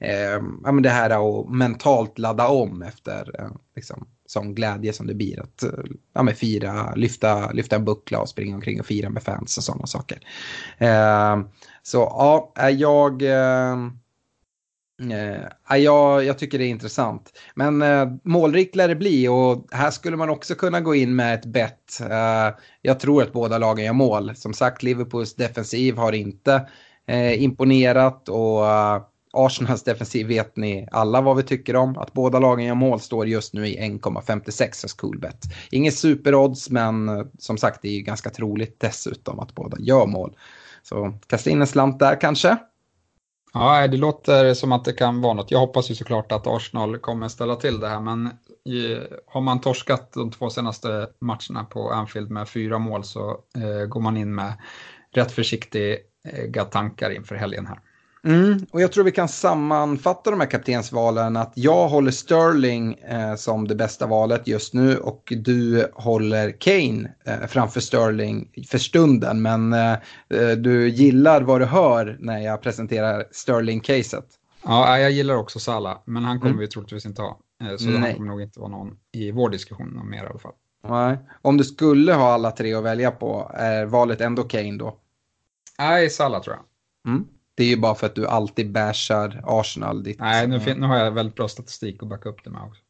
eh, 0.00 0.42
ja, 0.64 0.72
men 0.72 0.82
det 0.82 0.90
här 0.90 1.40
att 1.40 1.50
mentalt 1.50 2.18
ladda 2.18 2.48
om 2.48 2.82
efter 2.82 3.40
eh, 3.40 3.50
liksom, 3.76 4.06
sån 4.30 4.54
glädje 4.54 4.92
som 4.92 5.06
det 5.06 5.14
blir 5.14 5.40
att 5.40 5.62
eh, 5.62 5.70
ja, 6.14 6.22
men 6.22 6.34
fira, 6.34 6.94
lyfta, 6.94 7.52
lyfta 7.52 7.76
en 7.76 7.84
buckla 7.84 8.20
och 8.20 8.28
springa 8.28 8.54
omkring 8.54 8.80
och 8.80 8.86
fira 8.86 9.10
med 9.10 9.22
fans 9.22 9.58
och 9.58 9.64
sådana 9.64 9.86
saker. 9.86 10.18
Eh, 10.78 11.40
så 11.82 11.98
ja, 11.98 12.52
eh, 12.58 12.68
jag... 12.68 13.22
Eh, 13.22 13.72
eh 15.12 15.76
jag, 15.78 16.24
jag 16.24 16.38
tycker 16.38 16.58
det 16.58 16.64
är 16.64 16.68
intressant. 16.68 17.38
Men 17.54 17.82
eh, 17.82 18.08
målrikt 18.24 18.76
lär 18.76 18.88
det 18.88 18.96
bli 18.96 19.28
och 19.28 19.66
här 19.70 19.90
skulle 19.90 20.16
man 20.16 20.30
också 20.30 20.54
kunna 20.54 20.80
gå 20.80 20.94
in 20.94 21.16
med 21.16 21.34
ett 21.34 21.46
bett. 21.46 22.00
Eh, 22.00 22.54
jag 22.82 23.00
tror 23.00 23.22
att 23.22 23.32
båda 23.32 23.58
lagen 23.58 23.84
gör 23.84 23.92
mål. 23.92 24.36
Som 24.36 24.54
sagt, 24.54 24.82
Liverpools 24.82 25.34
defensiv 25.34 25.96
har 25.96 26.12
inte 26.12 26.68
imponerat 27.38 28.28
och 28.28 28.62
uh, 28.62 29.02
Arsenals 29.32 29.82
defensiv 29.82 30.26
vet 30.26 30.56
ni 30.56 30.88
alla 30.90 31.20
vad 31.20 31.36
vi 31.36 31.42
tycker 31.42 31.76
om. 31.76 31.98
Att 31.98 32.12
båda 32.12 32.38
lagen 32.38 32.66
gör 32.66 32.74
mål 32.74 33.00
står 33.00 33.26
just 33.26 33.54
nu 33.54 33.66
i 33.66 33.78
1,56 33.78 34.82
hos 34.82 34.92
Coolbet. 34.92 35.44
Inget 35.70 35.94
superodds 35.94 36.70
men 36.70 37.08
eh, 37.08 37.24
som 37.38 37.58
sagt 37.58 37.82
det 37.82 37.88
är 37.88 37.92
ju 37.92 38.00
ganska 38.00 38.30
troligt 38.30 38.80
dessutom 38.80 39.40
att 39.40 39.54
båda 39.54 39.76
gör 39.80 40.06
mål. 40.06 40.36
Så 40.82 41.14
kasta 41.26 41.50
in 41.50 41.60
en 41.60 41.66
slant 41.66 41.98
där 41.98 42.20
kanske. 42.20 42.56
Ja, 43.52 43.86
det 43.86 43.96
låter 43.96 44.54
som 44.54 44.72
att 44.72 44.84
det 44.84 44.92
kan 44.92 45.20
vara 45.20 45.34
något. 45.34 45.50
Jag 45.50 45.58
hoppas 45.58 45.90
ju 45.90 45.94
såklart 45.94 46.32
att 46.32 46.46
Arsenal 46.46 46.98
kommer 46.98 47.28
ställa 47.28 47.56
till 47.56 47.80
det 47.80 47.88
här, 47.88 48.00
men 48.00 48.26
eh, 48.26 49.02
har 49.26 49.40
man 49.40 49.60
torskat 49.60 50.12
de 50.12 50.30
två 50.30 50.50
senaste 50.50 51.08
matcherna 51.18 51.64
på 51.70 51.90
Anfield 51.90 52.30
med 52.30 52.48
fyra 52.48 52.78
mål 52.78 53.04
så 53.04 53.30
eh, 53.30 53.86
går 53.88 54.00
man 54.00 54.16
in 54.16 54.34
med 54.34 54.52
rätt 55.12 55.32
försiktiga 55.32 56.64
tankar 56.70 57.10
inför 57.10 57.34
helgen 57.34 57.66
här. 57.66 57.80
Mm, 58.24 58.66
och 58.70 58.80
jag 58.80 58.92
tror 58.92 59.04
vi 59.04 59.12
kan 59.12 59.28
sammanfatta 59.28 60.30
de 60.30 60.40
här 60.40 60.50
kaptensvalen 60.50 61.36
att 61.36 61.52
jag 61.54 61.88
håller 61.88 62.10
Sterling 62.10 62.94
eh, 62.94 63.34
som 63.34 63.68
det 63.68 63.74
bästa 63.74 64.06
valet 64.06 64.48
just 64.48 64.74
nu 64.74 64.96
och 64.96 65.32
du 65.36 65.86
håller 65.94 66.50
Kane 66.60 67.12
eh, 67.24 67.46
framför 67.48 67.80
Sterling 67.80 68.48
för 68.68 68.78
stunden. 68.78 69.42
Men 69.42 69.72
eh, 69.72 69.92
eh 70.28 70.50
du 70.58 70.88
gillar 70.88 71.42
vad 71.42 71.60
du 71.60 71.64
hör 71.64 72.16
när 72.20 72.38
jag 72.38 72.62
presenterar 72.62 73.24
Sterling-caset. 73.30 74.26
Ja, 74.64 74.98
jag 74.98 75.10
gillar 75.10 75.34
också 75.34 75.58
Salah, 75.58 75.98
men 76.04 76.24
han 76.24 76.38
kommer 76.38 76.50
mm. 76.50 76.60
vi 76.60 76.68
troligtvis 76.68 77.06
inte 77.06 77.22
ha. 77.22 77.38
Eh, 77.62 77.76
så 77.76 77.86
Nej. 77.86 78.00
han 78.00 78.14
kommer 78.14 78.28
nog 78.28 78.42
inte 78.42 78.60
vara 78.60 78.70
någon 78.70 78.96
i 79.12 79.30
vår 79.30 79.50
diskussion 79.50 80.08
mer 80.10 80.24
i 80.24 80.26
alla 80.26 80.38
fall. 80.38 80.52
Nej. 80.88 81.18
Om 81.42 81.56
du 81.56 81.64
skulle 81.64 82.14
ha 82.14 82.32
alla 82.32 82.50
tre 82.50 82.74
att 82.74 82.84
välja 82.84 83.10
på, 83.10 83.50
är 83.54 83.86
valet 83.86 84.20
ändå 84.20 84.42
Kane 84.42 84.76
då? 84.76 84.96
Nej, 85.78 86.10
Salah 86.10 86.42
tror 86.42 86.56
jag. 86.56 86.64
Mm. 87.12 87.26
Det 87.54 87.64
är 87.64 87.68
ju 87.68 87.76
bara 87.76 87.94
för 87.94 88.06
att 88.06 88.14
du 88.14 88.26
alltid 88.26 88.72
bashar 88.72 89.42
Arsenal. 89.44 90.02
Ditt, 90.02 90.18
Nej, 90.18 90.46
nu, 90.46 90.74
nu 90.74 90.86
har 90.86 90.96
jag 90.96 91.10
väldigt 91.10 91.34
bra 91.34 91.48
statistik 91.48 92.02
att 92.02 92.08
backa 92.08 92.28
upp 92.28 92.44
det 92.44 92.50
med 92.50 92.62
också. 92.62 92.82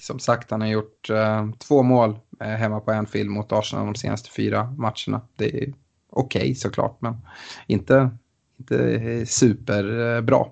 Som 0.00 0.18
sagt, 0.18 0.50
han 0.50 0.60
har 0.60 0.68
gjort 0.68 1.10
uh, 1.10 1.52
två 1.58 1.82
mål 1.82 2.10
uh, 2.42 2.48
hemma 2.48 2.80
på 2.80 2.92
Anfield 2.92 3.30
mot 3.30 3.52
Arsenal 3.52 3.86
de 3.86 3.94
senaste 3.94 4.30
fyra 4.30 4.74
matcherna. 4.78 5.20
Det 5.36 5.44
är 5.44 5.74
okej 6.10 6.40
okay, 6.40 6.54
såklart, 6.54 6.96
men 7.00 7.16
inte, 7.66 8.10
inte 8.58 9.26
superbra. 9.26 10.46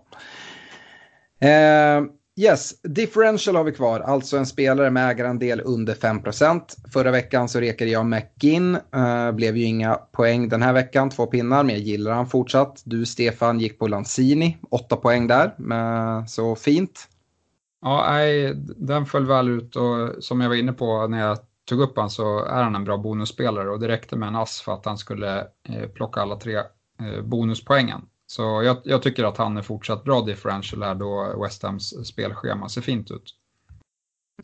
Uh, 1.44 2.10
Yes, 2.40 2.80
differential 2.82 3.56
har 3.56 3.64
vi 3.64 3.72
kvar, 3.72 4.00
alltså 4.00 4.36
en 4.36 4.46
spelare 4.46 4.90
med 4.90 5.10
ägarandel 5.10 5.60
under 5.64 5.94
5%. 5.94 6.62
Förra 6.92 7.10
veckan 7.10 7.48
så 7.48 7.60
rekade 7.60 7.90
jag 7.90 8.06
McGinn, 8.06 8.78
uh, 8.96 9.32
blev 9.32 9.56
ju 9.56 9.64
inga 9.64 9.94
poäng 9.94 10.48
den 10.48 10.62
här 10.62 10.72
veckan, 10.72 11.10
två 11.10 11.26
pinnar, 11.26 11.64
men 11.64 11.74
jag 11.74 11.84
gillar 11.84 12.12
han 12.12 12.26
fortsatt. 12.26 12.82
Du 12.84 13.06
Stefan 13.06 13.60
gick 13.60 13.78
på 13.78 13.88
Lanzini, 13.88 14.58
åtta 14.70 14.96
poäng 14.96 15.26
där, 15.26 15.46
uh, 15.46 16.26
så 16.26 16.56
fint. 16.56 17.08
Ja, 17.82 18.06
nej, 18.10 18.54
den 18.76 19.06
föll 19.06 19.26
väl 19.26 19.48
ut 19.48 19.76
och 19.76 20.24
som 20.24 20.40
jag 20.40 20.48
var 20.48 20.56
inne 20.56 20.72
på 20.72 21.06
när 21.06 21.20
jag 21.20 21.38
tog 21.68 21.80
upp 21.80 21.96
han 21.96 22.10
så 22.10 22.44
är 22.44 22.62
han 22.62 22.74
en 22.74 22.84
bra 22.84 22.96
bonusspelare 22.96 23.70
och 23.70 23.80
det 23.80 23.88
räckte 23.88 24.16
med 24.16 24.28
en 24.28 24.36
ass 24.36 24.60
för 24.60 24.74
att 24.74 24.86
han 24.86 24.98
skulle 24.98 25.38
eh, 25.68 25.88
plocka 25.94 26.20
alla 26.20 26.36
tre 26.36 26.56
eh, 26.56 27.22
bonuspoängen. 27.24 28.00
Så 28.30 28.62
jag, 28.62 28.76
jag, 28.84 29.02
tycker 29.02 29.24
att 29.24 29.36
han 29.36 29.56
är 29.56 29.62
fortsatt 29.62 30.04
bra 30.04 30.20
differential 30.20 30.82
här 30.82 30.94
då 30.94 31.42
West 31.42 31.62
Hams 31.62 32.06
spelschema 32.06 32.68
ser 32.68 32.80
fint 32.80 33.10
ut. 33.10 33.34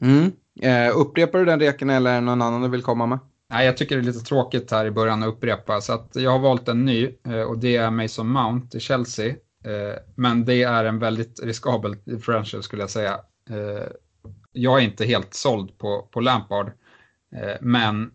Mm. 0.00 0.32
Eh, 0.62 0.96
upprepar 0.96 1.38
du 1.38 1.44
den 1.44 1.60
reken 1.60 1.90
eller 1.90 2.10
är 2.10 2.14
det 2.14 2.20
någon 2.20 2.42
annan 2.42 2.62
du 2.62 2.68
vill 2.68 2.82
komma 2.82 3.06
med? 3.06 3.18
Nej, 3.50 3.66
jag 3.66 3.76
tycker 3.76 3.96
det 3.96 4.02
är 4.02 4.04
lite 4.04 4.24
tråkigt 4.24 4.70
här 4.70 4.86
i 4.86 4.90
början 4.90 5.22
att 5.22 5.28
upprepa 5.28 5.80
så 5.80 5.92
att 5.92 6.10
jag 6.14 6.30
har 6.30 6.38
valt 6.38 6.68
en 6.68 6.84
ny 6.84 7.14
eh, 7.28 7.40
och 7.40 7.58
det 7.58 7.76
är 7.76 7.90
Mason 7.90 8.28
Mount 8.28 8.76
i 8.76 8.80
Chelsea. 8.80 9.28
Eh, 9.64 9.98
men 10.14 10.44
det 10.44 10.62
är 10.62 10.84
en 10.84 10.98
väldigt 10.98 11.40
riskabel 11.42 11.96
differential 12.04 12.62
skulle 12.62 12.82
jag 12.82 12.90
säga. 12.90 13.20
Eh, 13.50 13.86
jag 14.52 14.80
är 14.80 14.84
inte 14.84 15.04
helt 15.04 15.34
såld 15.34 15.78
på, 15.78 16.08
på 16.10 16.20
Lampard, 16.20 16.72
men 17.60 18.10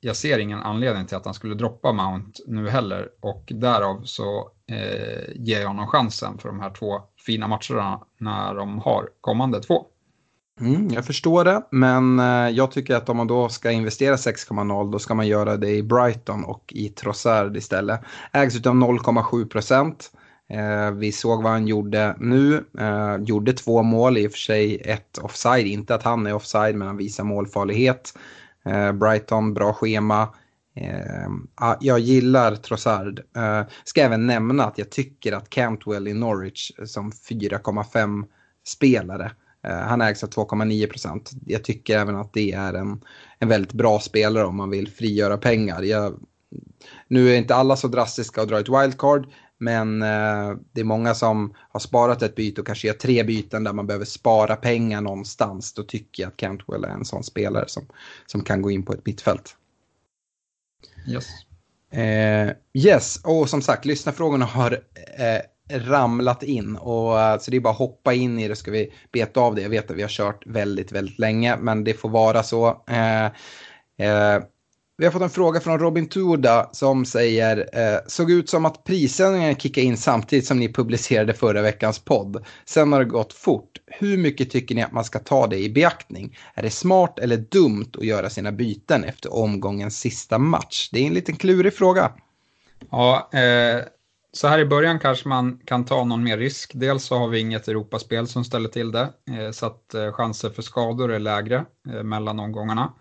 jag 0.00 0.16
ser 0.16 0.38
ingen 0.38 0.58
anledning 0.58 1.06
till 1.06 1.16
att 1.16 1.24
han 1.24 1.34
skulle 1.34 1.54
droppa 1.54 1.92
Mount 1.92 2.42
nu 2.46 2.68
heller 2.68 3.08
och 3.20 3.52
därav 3.54 4.02
så 4.04 4.52
eh, 4.72 5.32
ger 5.34 5.60
jag 5.60 5.68
honom 5.68 5.86
chansen 5.86 6.38
för 6.38 6.48
de 6.48 6.60
här 6.60 6.70
två 6.70 7.00
fina 7.26 7.48
matcherna 7.48 8.00
när 8.18 8.54
de 8.54 8.78
har 8.78 9.08
kommande 9.20 9.60
två. 9.60 9.86
Mm, 10.60 10.88
jag 10.88 11.06
förstår 11.06 11.44
det, 11.44 11.62
men 11.70 12.18
eh, 12.18 12.48
jag 12.48 12.70
tycker 12.70 12.96
att 12.96 13.08
om 13.08 13.16
man 13.16 13.26
då 13.26 13.48
ska 13.48 13.70
investera 13.70 14.16
6,0 14.16 14.92
då 14.92 14.98
ska 14.98 15.14
man 15.14 15.26
göra 15.26 15.56
det 15.56 15.70
i 15.70 15.82
Brighton 15.82 16.44
och 16.44 16.72
i 16.76 16.88
Trossard 16.88 17.56
istället. 17.56 18.00
Ägs 18.32 18.56
utav 18.56 18.74
0,7 18.74 19.48
procent. 19.48 20.10
Eh, 20.48 20.90
vi 20.90 21.12
såg 21.12 21.42
vad 21.42 21.52
han 21.52 21.66
gjorde 21.66 22.16
nu. 22.18 22.64
Eh, 22.78 23.16
gjorde 23.24 23.52
två 23.52 23.82
mål, 23.82 24.18
i 24.18 24.26
och 24.26 24.32
för 24.32 24.38
sig 24.38 24.80
ett 24.84 25.18
offside. 25.18 25.66
Inte 25.66 25.94
att 25.94 26.02
han 26.02 26.26
är 26.26 26.34
offside, 26.34 26.74
men 26.74 26.88
han 26.88 26.96
visar 26.96 27.24
målfarlighet. 27.24 28.18
Eh, 28.64 28.92
Brighton, 28.92 29.54
bra 29.54 29.72
schema. 29.72 30.28
Eh, 30.76 31.76
jag 31.80 31.98
gillar 31.98 32.56
Trossard. 32.56 33.22
Eh, 33.36 33.62
ska 33.84 34.02
även 34.02 34.26
nämna 34.26 34.64
att 34.64 34.78
jag 34.78 34.90
tycker 34.90 35.32
att 35.32 35.50
Cantwell 35.50 36.08
i 36.08 36.14
Norwich 36.14 36.72
som 36.86 37.10
4,5 37.10 38.24
spelare 38.66 39.32
eh, 39.62 39.76
han 39.76 40.00
ägs 40.00 40.24
av 40.24 40.30
2,9 40.30 40.90
procent. 40.90 41.30
Jag 41.46 41.64
tycker 41.64 41.98
även 41.98 42.16
att 42.16 42.32
det 42.32 42.52
är 42.52 42.74
en, 42.74 43.04
en 43.38 43.48
väldigt 43.48 43.72
bra 43.72 44.00
spelare 44.00 44.44
om 44.44 44.56
man 44.56 44.70
vill 44.70 44.90
frigöra 44.90 45.36
pengar. 45.36 45.82
Jag, 45.82 46.20
nu 47.08 47.30
är 47.30 47.36
inte 47.36 47.54
alla 47.54 47.76
så 47.76 47.88
drastiska 47.88 48.40
och 48.40 48.48
drar 48.48 48.60
ett 48.60 48.82
wildcard, 48.82 49.26
men 49.58 50.02
eh, 50.02 50.56
det 50.72 50.80
är 50.80 50.84
många 50.84 51.14
som 51.14 51.54
har 51.56 51.80
sparat 51.80 52.22
ett 52.22 52.34
byte 52.34 52.60
och 52.60 52.66
kanske 52.66 52.86
gör 52.86 52.94
tre 52.94 53.22
byten 53.22 53.64
där 53.64 53.72
man 53.72 53.86
behöver 53.86 54.04
spara 54.04 54.56
pengar 54.56 55.00
någonstans. 55.00 55.72
Då 55.72 55.82
tycker 55.82 56.22
jag 56.22 56.28
att 56.28 56.36
Cantwell 56.36 56.84
är 56.84 56.88
en 56.88 57.04
sån 57.04 57.24
spelare 57.24 57.64
som, 57.68 57.86
som 58.26 58.40
kan 58.40 58.62
gå 58.62 58.70
in 58.70 58.82
på 58.82 58.92
ett 58.92 59.06
mittfält. 59.06 59.56
Yes. 61.08 61.26
Eh, 61.92 62.50
yes, 62.74 63.20
och 63.24 63.48
som 63.50 63.62
sagt, 63.62 63.84
lyssnarfrågorna 63.84 64.44
har 64.44 64.72
eh, 65.18 65.40
ramlat 65.78 66.42
in. 66.42 66.76
Och, 66.76 67.20
eh, 67.20 67.38
så 67.38 67.50
det 67.50 67.56
är 67.56 67.60
bara 67.60 67.70
att 67.72 67.78
hoppa 67.78 68.14
in 68.14 68.38
i 68.38 68.48
det 68.48 68.56
ska 68.56 68.70
vi 68.70 68.92
beta 69.12 69.40
av 69.40 69.54
det. 69.54 69.62
Jag 69.62 69.70
vet 69.70 69.90
att 69.90 69.96
vi 69.96 70.02
har 70.02 70.08
kört 70.08 70.46
väldigt, 70.46 70.92
väldigt 70.92 71.18
länge, 71.18 71.56
men 71.56 71.84
det 71.84 71.94
får 71.94 72.08
vara 72.08 72.42
så. 72.42 72.84
Eh, 72.88 73.26
eh, 74.06 74.42
vi 74.98 75.04
har 75.04 75.12
fått 75.12 75.22
en 75.22 75.30
fråga 75.30 75.60
från 75.60 75.78
Robin 75.78 76.08
Tuda 76.08 76.70
som 76.72 77.04
säger 77.04 77.68
eh, 77.72 77.98
såg 78.06 78.30
ut 78.30 78.48
som 78.48 78.64
att 78.64 78.84
prissändningen 78.84 79.56
kickade 79.56 79.86
in 79.86 79.96
samtidigt 79.96 80.46
som 80.46 80.58
ni 80.58 80.72
publicerade 80.72 81.34
förra 81.34 81.62
veckans 81.62 81.98
podd. 81.98 82.44
Sen 82.64 82.92
har 82.92 83.00
det 83.00 83.04
gått 83.04 83.32
fort. 83.32 83.70
Hur 83.86 84.18
mycket 84.18 84.50
tycker 84.50 84.74
ni 84.74 84.82
att 84.82 84.92
man 84.92 85.04
ska 85.04 85.18
ta 85.18 85.46
det 85.46 85.58
i 85.58 85.70
beaktning? 85.70 86.38
Är 86.54 86.62
det 86.62 86.70
smart 86.70 87.18
eller 87.18 87.36
dumt 87.36 87.90
att 87.98 88.06
göra 88.06 88.30
sina 88.30 88.52
byten 88.52 89.04
efter 89.04 89.34
omgångens 89.34 89.98
sista 89.98 90.38
match? 90.38 90.88
Det 90.92 91.00
är 91.00 91.06
en 91.06 91.14
liten 91.14 91.36
klurig 91.36 91.74
fråga. 91.74 92.12
Ja, 92.90 93.30
eh, 93.32 93.84
så 94.32 94.48
här 94.48 94.58
i 94.58 94.66
början 94.66 94.98
kanske 94.98 95.28
man 95.28 95.60
kan 95.64 95.84
ta 95.84 96.04
någon 96.04 96.24
mer 96.24 96.38
risk. 96.38 96.70
Dels 96.74 97.04
så 97.04 97.18
har 97.18 97.28
vi 97.28 97.40
inget 97.40 97.68
Europaspel 97.68 98.26
som 98.26 98.44
ställer 98.44 98.68
till 98.68 98.92
det, 98.92 99.08
eh, 99.30 99.50
så 99.50 99.66
att 99.66 99.94
eh, 99.94 100.12
chanser 100.12 100.50
för 100.50 100.62
skador 100.62 101.12
är 101.12 101.18
lägre 101.18 101.64
eh, 101.88 102.02
mellan 102.02 102.40
omgångarna. 102.40 102.92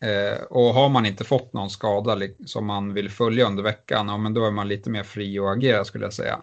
Eh, 0.00 0.42
och 0.42 0.74
har 0.74 0.88
man 0.88 1.06
inte 1.06 1.24
fått 1.24 1.52
någon 1.52 1.70
skada 1.70 2.18
som 2.46 2.66
man 2.66 2.94
vill 2.94 3.10
följa 3.10 3.46
under 3.46 3.62
veckan, 3.62 4.08
ja, 4.08 4.16
men 4.16 4.34
då 4.34 4.46
är 4.46 4.50
man 4.50 4.68
lite 4.68 4.90
mer 4.90 5.02
fri 5.02 5.38
att 5.38 5.56
agera 5.56 5.84
skulle 5.84 6.04
jag 6.04 6.12
säga. 6.12 6.38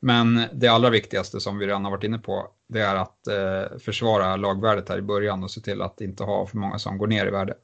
Men 0.00 0.42
det 0.52 0.68
allra 0.68 0.90
viktigaste 0.90 1.40
som 1.40 1.58
vi 1.58 1.66
redan 1.66 1.84
har 1.84 1.90
varit 1.90 2.04
inne 2.04 2.18
på, 2.18 2.46
det 2.68 2.80
är 2.80 2.94
att 2.94 3.26
eh, 3.26 3.78
försvara 3.78 4.36
lagvärdet 4.36 4.88
här 4.88 4.98
i 4.98 5.02
början 5.02 5.44
och 5.44 5.50
se 5.50 5.60
till 5.60 5.82
att 5.82 6.00
inte 6.00 6.24
ha 6.24 6.46
för 6.46 6.58
många 6.58 6.78
som 6.78 6.98
går 6.98 7.06
ner 7.06 7.26
i 7.26 7.30
värde 7.30 7.54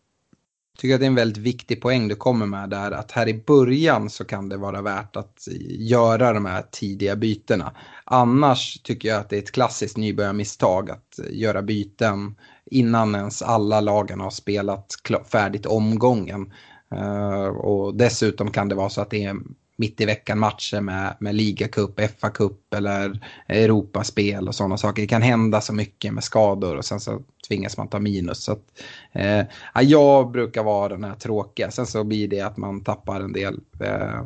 Jag 0.73 0.81
tycker 0.81 0.95
att 0.95 1.01
det 1.01 1.07
är 1.07 1.09
en 1.09 1.15
väldigt 1.15 1.43
viktig 1.43 1.83
poäng 1.83 2.09
du 2.09 2.15
kommer 2.15 2.47
med 2.47 2.71
där. 2.71 2.91
Att 2.91 3.12
här 3.12 3.29
i 3.29 3.35
början 3.35 4.11
så 4.11 4.25
kan 4.25 4.49
det 4.49 4.57
vara 4.57 4.83
värt 4.83 5.16
att 5.16 5.49
göra 5.79 6.33
de 6.33 6.47
här 6.47 6.65
tidiga 6.71 7.16
bytena. 7.16 7.73
Annars 8.05 8.83
tycker 8.83 9.09
jag 9.09 9.21
att 9.21 9.31
det 9.31 9.37
är 9.37 9.43
ett 9.43 9.53
klassiskt 9.53 9.97
nybörjarmisstag 9.97 10.91
att 10.91 11.19
eh, 11.19 11.25
göra 11.31 11.62
byten 11.62 12.35
innan 12.74 13.14
ens 13.14 13.42
alla 13.42 13.80
lagen 13.80 14.20
har 14.20 14.30
spelat 14.30 14.94
färdigt 15.32 15.66
omgången. 15.66 16.52
Uh, 16.94 17.46
och 17.46 17.94
dessutom 17.94 18.51
kan 18.51 18.68
det 18.68 18.74
vara 18.74 18.88
så 18.88 19.01
att 19.01 19.10
det 19.10 19.24
är 19.24 19.36
mitt 19.76 20.01
i 20.01 20.05
veckan 20.05 20.38
matcher 20.38 20.80
med, 20.80 21.16
med 21.20 21.34
ligacup, 21.34 22.01
FA-cup 22.01 22.76
eller 22.76 23.20
Europaspel 23.48 24.48
och 24.48 24.55
sådana 24.55 24.76
saker. 24.76 25.02
Det 25.02 25.09
kan 25.09 25.22
hända 25.22 25.60
så 25.60 25.72
mycket 25.72 26.14
med 26.14 26.24
skador 26.24 26.76
och 26.76 26.84
sen 26.84 27.01
så 27.01 27.22
tvingas 27.48 27.76
man 27.76 27.88
ta 27.88 27.98
minus. 27.98 28.44
Så 28.44 28.52
att, 28.52 28.64
eh, 29.12 29.46
jag 29.82 30.30
brukar 30.30 30.62
vara 30.62 30.88
den 30.88 31.05
här 31.05 31.14
tråkiga. 31.14 31.70
Sen 31.70 31.86
så 31.86 32.05
blir 32.05 32.28
det 32.28 32.40
att 32.40 32.56
man 32.56 32.80
tappar 32.80 33.20
en 33.20 33.32
del 33.32 33.60
eh, 33.80 34.24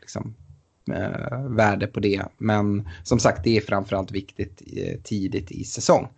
liksom, 0.00 0.34
eh, 0.92 1.42
värde 1.48 1.86
på 1.86 2.00
det. 2.00 2.22
Men 2.38 2.88
som 3.02 3.18
sagt, 3.18 3.44
det 3.44 3.56
är 3.56 3.60
framförallt 3.60 4.10
viktigt 4.10 4.62
eh, 4.76 5.00
tidigt 5.04 5.50
i 5.50 5.64
säsong. 5.64 6.08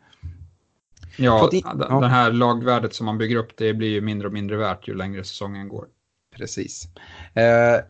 Ja, 1.20 1.48
in, 1.52 1.62
ja, 1.64 2.00
det 2.00 2.08
här 2.08 2.32
lagvärdet 2.32 2.94
som 2.94 3.06
man 3.06 3.18
bygger 3.18 3.36
upp 3.36 3.56
det 3.56 3.74
blir 3.74 3.88
ju 3.88 4.00
mindre 4.00 4.28
och 4.28 4.34
mindre 4.34 4.56
värt 4.56 4.88
ju 4.88 4.94
längre 4.94 5.24
säsongen 5.24 5.68
går. 5.68 5.86
Precis. 6.36 6.84
Eh, 7.34 7.84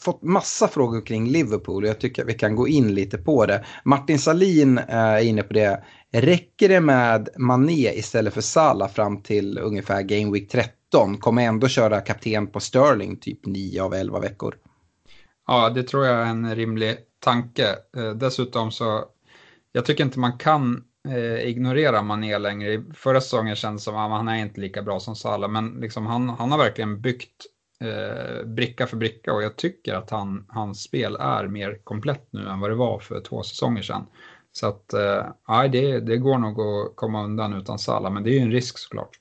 fått 0.00 0.22
massa 0.22 0.68
frågor 0.68 1.06
kring 1.06 1.28
Liverpool 1.28 1.82
och 1.82 1.88
jag 1.88 2.00
tycker 2.00 2.22
att 2.22 2.28
vi 2.28 2.34
kan 2.34 2.56
gå 2.56 2.68
in 2.68 2.94
lite 2.94 3.18
på 3.18 3.46
det. 3.46 3.64
Martin 3.84 4.18
Salin 4.18 4.78
eh, 4.78 4.84
är 4.88 5.22
inne 5.22 5.42
på 5.42 5.54
det. 5.54 5.84
Räcker 6.12 6.68
det 6.68 6.80
med 6.80 7.28
Mané 7.36 7.98
istället 7.98 8.34
för 8.34 8.40
Salah 8.40 8.88
fram 8.88 9.22
till 9.22 9.58
ungefär 9.58 10.02
Game 10.02 10.32
Week 10.32 10.50
13? 10.50 11.18
Kommer 11.18 11.42
ändå 11.42 11.68
köra 11.68 12.00
kapten 12.00 12.46
på 12.46 12.60
Sterling 12.60 13.16
typ 13.16 13.46
9 13.46 13.82
av 13.82 13.94
11 13.94 14.20
veckor? 14.20 14.54
Ja, 15.46 15.70
det 15.70 15.82
tror 15.82 16.06
jag 16.06 16.20
är 16.20 16.26
en 16.26 16.54
rimlig 16.54 16.96
tanke. 17.18 17.68
Eh, 17.96 18.10
dessutom 18.10 18.70
så, 18.70 19.04
jag 19.72 19.84
tycker 19.84 20.04
inte 20.04 20.18
man 20.18 20.38
kan 20.38 20.84
eh, 21.08 21.48
ignorera 21.48 22.02
Mané 22.02 22.38
längre. 22.38 22.84
Förra 22.94 23.20
säsongen 23.20 23.56
kändes 23.56 23.82
det 23.82 23.84
som 23.84 23.96
att 23.96 24.10
han 24.10 24.28
är 24.28 24.36
inte 24.36 24.60
lika 24.60 24.82
bra 24.82 25.00
som 25.00 25.16
Salah, 25.16 25.50
men 25.50 25.80
liksom 25.80 26.06
han, 26.06 26.28
han 26.28 26.50
har 26.50 26.58
verkligen 26.58 27.00
byggt 27.00 27.46
eh, 27.80 28.46
bricka 28.46 28.86
för 28.86 28.96
bricka 28.96 29.32
och 29.32 29.42
jag 29.42 29.56
tycker 29.56 29.94
att 29.94 30.10
han, 30.10 30.46
hans 30.48 30.82
spel 30.82 31.16
är 31.20 31.48
mer 31.48 31.78
komplett 31.84 32.28
nu 32.30 32.48
än 32.48 32.60
vad 32.60 32.70
det 32.70 32.74
var 32.74 32.98
för 32.98 33.20
två 33.20 33.42
säsonger 33.42 33.82
sedan. 33.82 34.06
Så 34.52 34.66
att, 34.66 34.92
eh, 34.92 35.70
det, 35.72 36.00
det 36.00 36.16
går 36.16 36.38
nog 36.38 36.60
att 36.60 36.96
komma 36.96 37.24
undan 37.24 37.54
utan 37.54 37.78
Salah 37.78 38.12
men 38.12 38.22
det 38.22 38.30
är 38.30 38.34
ju 38.34 38.40
en 38.40 38.52
risk 38.52 38.78
såklart. 38.78 39.18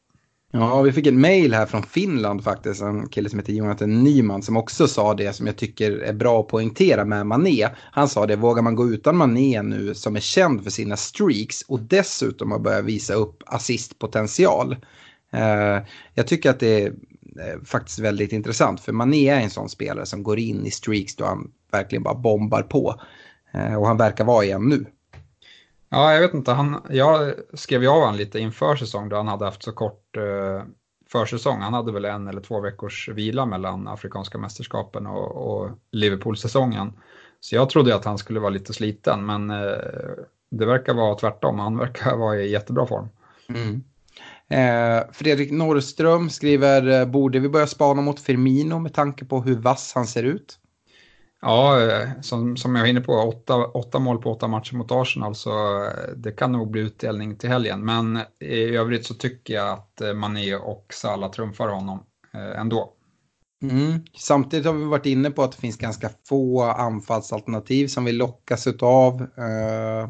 Ja, 0.56 0.82
vi 0.82 0.92
fick 0.92 1.08
ett 1.08 1.14
mail 1.14 1.54
här 1.54 1.66
från 1.66 1.84
Finland 1.84 2.44
faktiskt, 2.44 2.82
en 2.82 3.10
kille 3.10 3.30
som 3.30 3.40
heter 3.40 3.54
Jonathan 3.54 4.04
Nyman 4.04 4.42
som 4.42 4.58
också 4.58 4.88
sa 4.88 5.14
det 5.14 5.34
som 5.34 5.48
jag 5.48 5.58
tycker 5.58 5.92
är 5.92 6.14
bra 6.14 6.40
att 6.40 6.48
poängtera 6.48 7.06
med 7.06 7.26
Mané. 7.26 7.70
Han 7.78 8.10
sa 8.10 8.26
det, 8.26 8.36
vågar 8.36 8.62
man 8.62 8.76
gå 8.76 8.90
utan 8.90 9.18
Mané 9.18 9.62
nu 9.62 9.94
som 9.94 10.16
är 10.16 10.20
känd 10.20 10.64
för 10.64 10.72
sina 10.72 10.98
streaks 10.98 11.62
och 11.62 11.80
dessutom 11.80 12.52
har 12.52 12.60
börjat 12.60 12.86
visa 12.86 13.14
upp 13.14 13.44
assistpotential. 13.46 14.76
Eh, 15.32 15.80
jag 16.14 16.28
tycker 16.28 16.50
att 16.50 16.60
det 16.60 16.84
är 16.84 16.94
Eh, 17.40 17.62
faktiskt 17.66 18.00
väldigt 18.00 18.32
intressant. 18.32 18.82
För 18.82 18.92
Mané 18.92 19.30
är 19.30 19.40
en 19.40 19.50
sån 19.50 19.70
spelare 19.70 20.06
som 20.06 20.24
går 20.24 20.40
in 20.40 20.66
i 20.66 20.72
streaks 20.72 21.16
då 21.16 21.26
han 21.26 21.52
verkligen 21.72 22.04
bara 22.04 22.16
bombar 22.16 22.62
på. 22.62 23.02
Eh, 23.54 23.76
och 23.76 23.88
han 23.88 23.98
verkar 23.98 24.26
vara 24.26 24.46
igen 24.46 24.70
nu. 24.70 24.86
Ja, 25.94 26.14
jag 26.14 26.22
vet 26.22 26.34
inte. 26.34 26.52
Han, 26.52 26.82
jag 26.90 27.34
skrev 27.54 27.82
ju 27.84 27.90
av 27.90 28.00
honom 28.00 28.16
lite 28.16 28.40
inför 28.40 28.76
säsong 28.76 29.10
då 29.10 29.16
han 29.16 29.28
hade 29.28 29.46
haft 29.46 29.64
så 29.64 29.72
kort 29.72 30.18
eh, 30.18 30.64
försäsong. 31.12 31.62
Han 31.62 31.74
hade 31.74 31.92
väl 31.92 32.06
en 32.06 32.28
eller 32.28 32.42
två 32.42 32.60
veckors 32.60 33.10
vila 33.10 33.46
mellan 33.46 33.88
Afrikanska 33.88 34.38
mästerskapen 34.38 35.08
och, 35.08 35.32
och 35.32 35.70
Liverpool-säsongen. 35.92 36.94
Så 37.40 37.56
jag 37.56 37.70
trodde 37.70 37.96
att 37.96 38.06
han 38.06 38.18
skulle 38.18 38.40
vara 38.40 38.50
lite 38.50 38.74
sliten, 38.74 39.26
men 39.26 39.50
eh, 39.50 39.78
det 40.52 40.66
verkar 40.66 40.94
vara 40.94 41.16
tvärtom. 41.16 41.60
Han 41.60 41.78
verkar 41.78 42.18
vara 42.18 42.36
i 42.38 42.52
jättebra 42.52 42.88
form. 42.88 43.10
Mm. 43.50 43.84
Eh, 44.48 45.04
Fredrik 45.12 45.52
Norrström 45.52 46.30
skriver, 46.30 47.02
eh, 47.02 47.06
borde 47.06 47.40
vi 47.40 47.50
börja 47.50 47.68
spana 47.68 48.02
mot 48.02 48.20
Firmino 48.20 48.80
med 48.80 48.94
tanke 48.94 49.26
på 49.26 49.42
hur 49.42 49.56
vass 49.56 49.92
han 49.96 50.08
ser 50.08 50.24
ut? 50.24 50.60
Ja, 51.46 51.82
eh, 51.82 52.10
som, 52.22 52.58
som 52.58 52.76
jag 52.76 52.84
var 52.84 52.90
inne 52.90 53.02
på, 53.02 53.14
åtta, 53.14 53.66
åtta 53.66 54.00
mål 54.00 54.22
på 54.22 54.32
åtta 54.32 54.48
matcher 54.48 54.76
mot 54.76 54.92
Arsenal, 54.92 55.36
så 55.36 55.84
eh, 55.84 55.90
det 56.16 56.32
kan 56.32 56.52
nog 56.52 56.72
bli 56.72 56.82
utdelning 56.82 57.36
till 57.36 57.50
helgen. 57.50 57.86
Men 57.86 58.16
eh, 58.16 58.24
i 58.40 58.76
övrigt 58.76 59.06
så 59.06 59.14
tycker 59.14 59.54
jag 59.54 59.70
att 59.70 60.16
Mané 60.16 60.56
och 60.56 60.86
Salah 60.94 61.32
trumfar 61.32 61.68
honom 61.68 62.04
ändå. 62.58 62.94
Mm. 63.64 64.00
Samtidigt 64.18 64.66
har 64.66 64.74
vi 64.74 64.86
varit 64.86 65.06
inne 65.06 65.32
på 65.32 65.44
att 65.44 65.52
det 65.52 65.58
finns 65.58 65.78
ganska 65.78 66.10
få 66.30 66.64
anfallsalternativ 66.64 67.88
som 67.88 68.06
vi 68.06 68.12
lockas 68.12 68.68
av 68.68 69.28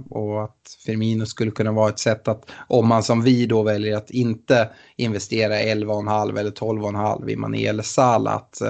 och 0.09 0.43
att 0.43 0.77
Firmino 0.85 1.25
skulle 1.25 1.51
kunna 1.51 1.71
vara 1.71 1.89
ett 1.89 1.99
sätt 1.99 2.27
att 2.27 2.45
om 2.67 2.87
man 2.87 3.03
som 3.03 3.21
vi 3.21 3.45
då 3.45 3.63
väljer 3.63 3.97
att 3.97 4.09
inte 4.11 4.69
investera 4.97 5.53
11,5 5.53 6.39
eller 6.39 6.51
12,5 6.51 7.29
i 7.29 7.35
Mané 7.35 7.67
eller 7.67 7.83
Salah 7.83 8.35
att 8.35 8.61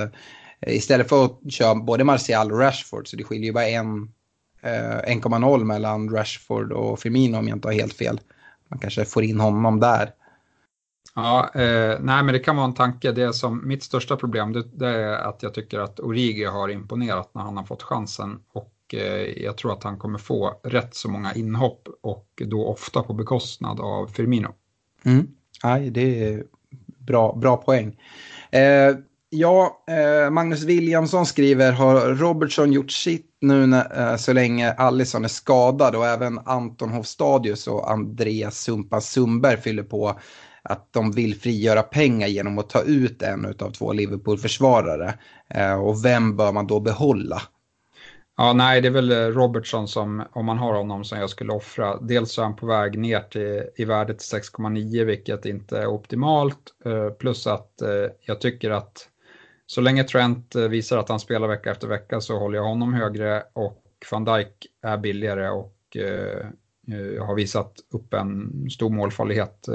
istället 0.68 1.10
för 1.10 1.26
att 1.26 1.54
köra 1.54 1.76
både 1.76 2.04
Martial 2.04 2.52
och 2.52 2.60
Rashford 2.60 3.08
så 3.08 3.16
det 3.16 3.24
skiljer 3.24 3.46
ju 3.46 3.54
bara 3.54 3.68
en 3.68 4.14
eh, 4.62 5.16
1,0 5.16 5.64
mellan 5.64 6.10
Rashford 6.10 6.72
och 6.72 7.00
Firmino 7.00 7.38
om 7.38 7.48
jag 7.48 7.58
inte 7.58 7.68
har 7.68 7.74
helt 7.74 7.94
fel. 7.94 8.20
Man 8.68 8.80
kanske 8.80 9.06
får 9.06 9.24
in 9.24 9.40
honom 9.40 9.80
där. 9.80 10.12
Ja, 11.16 11.50
eh, 11.54 11.98
nej 12.00 12.24
men 12.24 12.28
det 12.28 12.40
kan 12.40 12.56
vara 12.56 12.66
en 12.66 12.74
tanke. 12.74 13.12
Det 13.12 13.34
som 13.34 13.68
mitt 13.68 13.84
största 13.84 14.16
problem 14.16 14.54
det, 14.54 14.64
det, 14.74 14.88
är 14.88 15.16
att 15.16 15.44
jag 15.44 15.54
tycker 15.54 15.80
att 15.80 16.00
Origi 16.00 16.46
har 16.46 16.70
imponerat 16.70 17.30
när 17.34 17.42
han 17.42 17.58
har 17.58 17.64
fått 17.64 17.84
chansen 17.84 18.40
och 18.54 18.74
eh, 18.94 19.44
jag 19.44 19.58
tror 19.58 19.74
att 19.74 19.84
han 19.84 19.98
kommer 19.98 20.20
få 20.20 20.60
rätt 20.64 20.96
så 20.96 21.10
många 21.10 21.34
inhopp 21.34 21.88
och 22.02 22.42
då 22.46 22.68
ofta 22.68 23.04
på 23.04 23.14
bekostnad 23.14 23.80
av 23.80 24.08
Firmino. 24.08 24.54
Mm. 25.04 25.28
Nej, 25.64 25.90
det 25.90 26.24
är 26.24 26.44
bra, 26.98 27.36
bra 27.36 27.58
poäng. 27.58 28.00
Eh, 28.52 28.96
ja, 29.34 29.84
eh, 29.88 30.30
Magnus 30.32 30.64
Williamson 30.64 31.26
skriver, 31.26 31.72
har 31.72 32.16
Robertson 32.16 32.72
gjort 32.74 32.92
sitt 32.92 33.30
nu 33.42 33.66
när, 33.66 34.12
eh, 34.12 34.18
så 34.18 34.34
länge 34.34 34.72
Allison 34.72 35.24
är 35.24 35.30
skadad 35.30 35.96
och 35.96 36.08
även 36.08 36.40
Anton 36.40 36.90
Hofstadius 36.90 37.68
och 37.68 37.92
Andreas 37.92 38.60
Sumpa 38.60 39.02
Sundberg 39.02 39.58
fyller 39.58 39.84
på 39.84 40.20
att 40.64 40.94
de 40.94 41.12
vill 41.12 41.36
frigöra 41.36 41.84
pengar 41.84 42.28
genom 42.28 42.60
att 42.60 42.70
ta 42.70 42.82
ut 42.82 43.22
en 43.22 43.46
av 43.46 43.72
två 43.72 43.94
Liverpool-försvarare. 43.94 45.14
Eh, 45.50 45.82
och 45.82 46.06
vem 46.06 46.38
bör 46.38 46.52
man 46.52 46.68
då 46.68 46.80
behålla? 46.80 47.42
Ja, 48.38 48.54
nej, 48.54 48.82
det 48.82 48.88
är 48.88 48.92
väl 48.92 49.12
eh, 49.12 49.18
Robertson 49.18 49.88
som, 49.88 50.24
om 50.32 50.46
man 50.46 50.58
har 50.58 50.74
honom, 50.74 51.04
som 51.04 51.20
jag 51.20 51.30
skulle 51.30 51.54
offra. 51.54 51.98
Dels 52.02 52.38
är 52.38 52.44
han 52.44 52.56
på 52.56 52.66
väg 52.66 53.00
ner 53.00 53.20
till, 53.20 53.64
i 53.76 53.86
värdet 53.86 54.18
6,9, 54.18 55.06
vilket 55.06 55.46
inte 55.46 55.78
är 55.78 55.88
optimalt. 55.88 56.60
Eh, 56.86 57.10
plus 57.10 57.48
att 57.48 57.82
eh, 57.82 57.90
jag 58.22 58.42
tycker 58.42 58.72
att 58.72 59.10
så 59.74 59.82
länge 59.82 60.04
Trent 60.04 60.56
eh, 60.56 60.62
visar 60.62 60.98
att 60.98 61.10
han 61.10 61.20
spelar 61.20 61.48
vecka 61.48 61.72
efter 61.72 61.88
vecka 61.88 62.22
så 62.22 62.40
håller 62.40 62.58
jag 62.58 62.66
honom 62.66 62.94
högre 62.94 63.44
och 63.54 63.84
van 64.12 64.26
Dijk 64.26 64.68
är 64.82 64.98
billigare 64.98 65.50
och 65.50 65.76
eh, 65.96 66.48
eh, 66.88 67.26
har 67.26 67.36
visat 67.36 67.74
upp 67.92 68.14
en 68.14 68.52
stor 68.72 68.90
målfarlighet. 68.90 69.68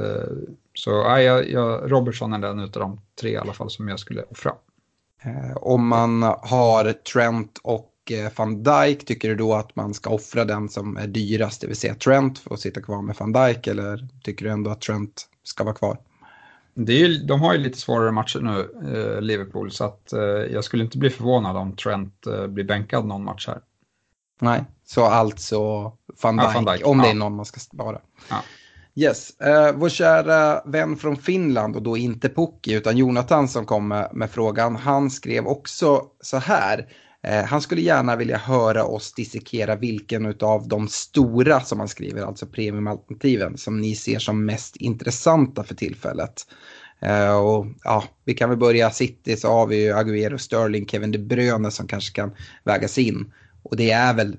Så 0.75 1.17
eh, 1.17 1.21
jag, 1.21 1.93
Robertson 1.93 2.33
är 2.33 2.39
den 2.39 2.61
av 2.61 2.71
de 2.71 3.01
tre 3.21 3.31
i 3.31 3.37
alla 3.37 3.53
fall 3.53 3.71
som 3.71 3.89
jag 3.89 3.99
skulle 3.99 4.23
offra. 4.23 4.55
Om 5.57 5.89
man 5.89 6.23
har 6.23 6.93
Trent 6.93 7.61
och 7.63 8.13
van 8.37 8.63
Dijk, 8.63 9.05
tycker 9.05 9.29
du 9.29 9.35
då 9.35 9.55
att 9.55 9.77
man 9.77 9.95
ska 9.95 10.11
offra 10.11 10.45
den 10.45 10.69
som 10.69 10.97
är 10.97 11.07
dyrast, 11.07 11.61
det 11.61 11.67
vill 11.67 11.77
säga 11.77 11.95
Trent 11.95 12.39
för 12.39 12.55
att 12.55 12.61
sitta 12.61 12.81
kvar 12.81 13.03
med 13.03 13.17
van 13.19 13.33
Dijk 13.33 13.67
eller 13.67 14.09
tycker 14.23 14.45
du 14.45 14.51
ändå 14.51 14.71
att 14.71 14.81
Trent 14.81 15.29
ska 15.43 15.65
vara 15.65 15.75
kvar? 15.75 15.99
Det 16.81 16.93
är 16.93 17.09
ju, 17.09 17.19
de 17.19 17.41
har 17.41 17.53
ju 17.53 17.59
lite 17.59 17.79
svårare 17.79 18.13
matcher 18.13 18.41
nu, 18.41 18.61
eh, 18.95 19.21
Liverpool, 19.21 19.71
så 19.71 19.85
att, 19.85 20.13
eh, 20.13 20.21
jag 20.21 20.65
skulle 20.65 20.85
inte 20.85 20.99
bli 20.99 21.11
förvånad 21.11 21.57
om 21.57 21.77
Trent 21.77 22.27
eh, 22.27 22.47
blir 22.47 22.65
bänkad 22.65 23.07
någon 23.07 23.25
match 23.25 23.47
här. 23.47 23.61
Nej, 24.41 24.65
så 24.85 25.05
alltså 25.05 25.59
van 26.23 26.37
Dijk, 26.37 26.49
ja, 26.49 26.53
van 26.55 26.65
Dijk. 26.65 26.87
om 26.87 26.99
ja. 26.99 27.05
det 27.05 27.11
är 27.11 27.15
någon 27.15 27.37
man 27.37 27.45
ska 27.45 27.61
spara. 27.61 27.99
Ja. 28.31 28.43
Yes, 28.95 29.33
uh, 29.47 29.79
vår 29.79 29.89
kära 29.89 30.63
vän 30.65 30.97
från 30.97 31.17
Finland 31.17 31.77
och 31.77 31.83
då 31.83 31.97
inte 31.97 32.29
Pukki 32.29 32.75
utan 32.75 32.97
Jonathan 32.97 33.49
som 33.49 33.67
kom 33.67 33.89
med, 33.89 34.11
med 34.13 34.31
frågan, 34.31 34.77
han 34.77 35.11
skrev 35.11 35.47
också 35.47 36.03
så 36.21 36.37
här. 36.37 36.87
Eh, 37.27 37.45
han 37.45 37.61
skulle 37.61 37.81
gärna 37.81 38.17
vilja 38.17 38.37
höra 38.37 38.85
oss 38.85 39.13
dissekera 39.13 39.77
vilken 39.77 40.35
av 40.41 40.69
de 40.69 40.89
stora 40.89 41.61
som 41.61 41.79
han 41.79 41.89
skriver, 41.89 42.23
alltså 42.23 42.47
premiumalternativen, 42.47 43.59
som 43.59 43.81
ni 43.81 43.95
ser 43.95 44.19
som 44.19 44.45
mest 44.45 44.77
intressanta 44.77 45.65
för 45.65 45.75
tillfället. 45.75 46.47
Eh, 47.01 47.37
och 47.37 47.67
ja, 47.85 48.05
vi 48.25 48.35
kan 48.35 48.49
väl 48.49 48.59
börja 48.59 48.91
City 48.91 49.37
så 49.37 49.49
har 49.49 49.67
vi 49.67 49.85
ju 49.85 49.93
Aguero, 49.93 50.39
Sterling, 50.39 50.87
Kevin 50.87 51.13
De 51.13 51.19
Bruyne 51.19 51.71
som 51.71 51.87
kanske 51.87 52.15
kan 52.15 52.31
vägas 52.65 52.99
in. 52.99 53.33
Och 53.63 53.77
det 53.77 53.91
är 53.91 54.15
väl 54.15 54.37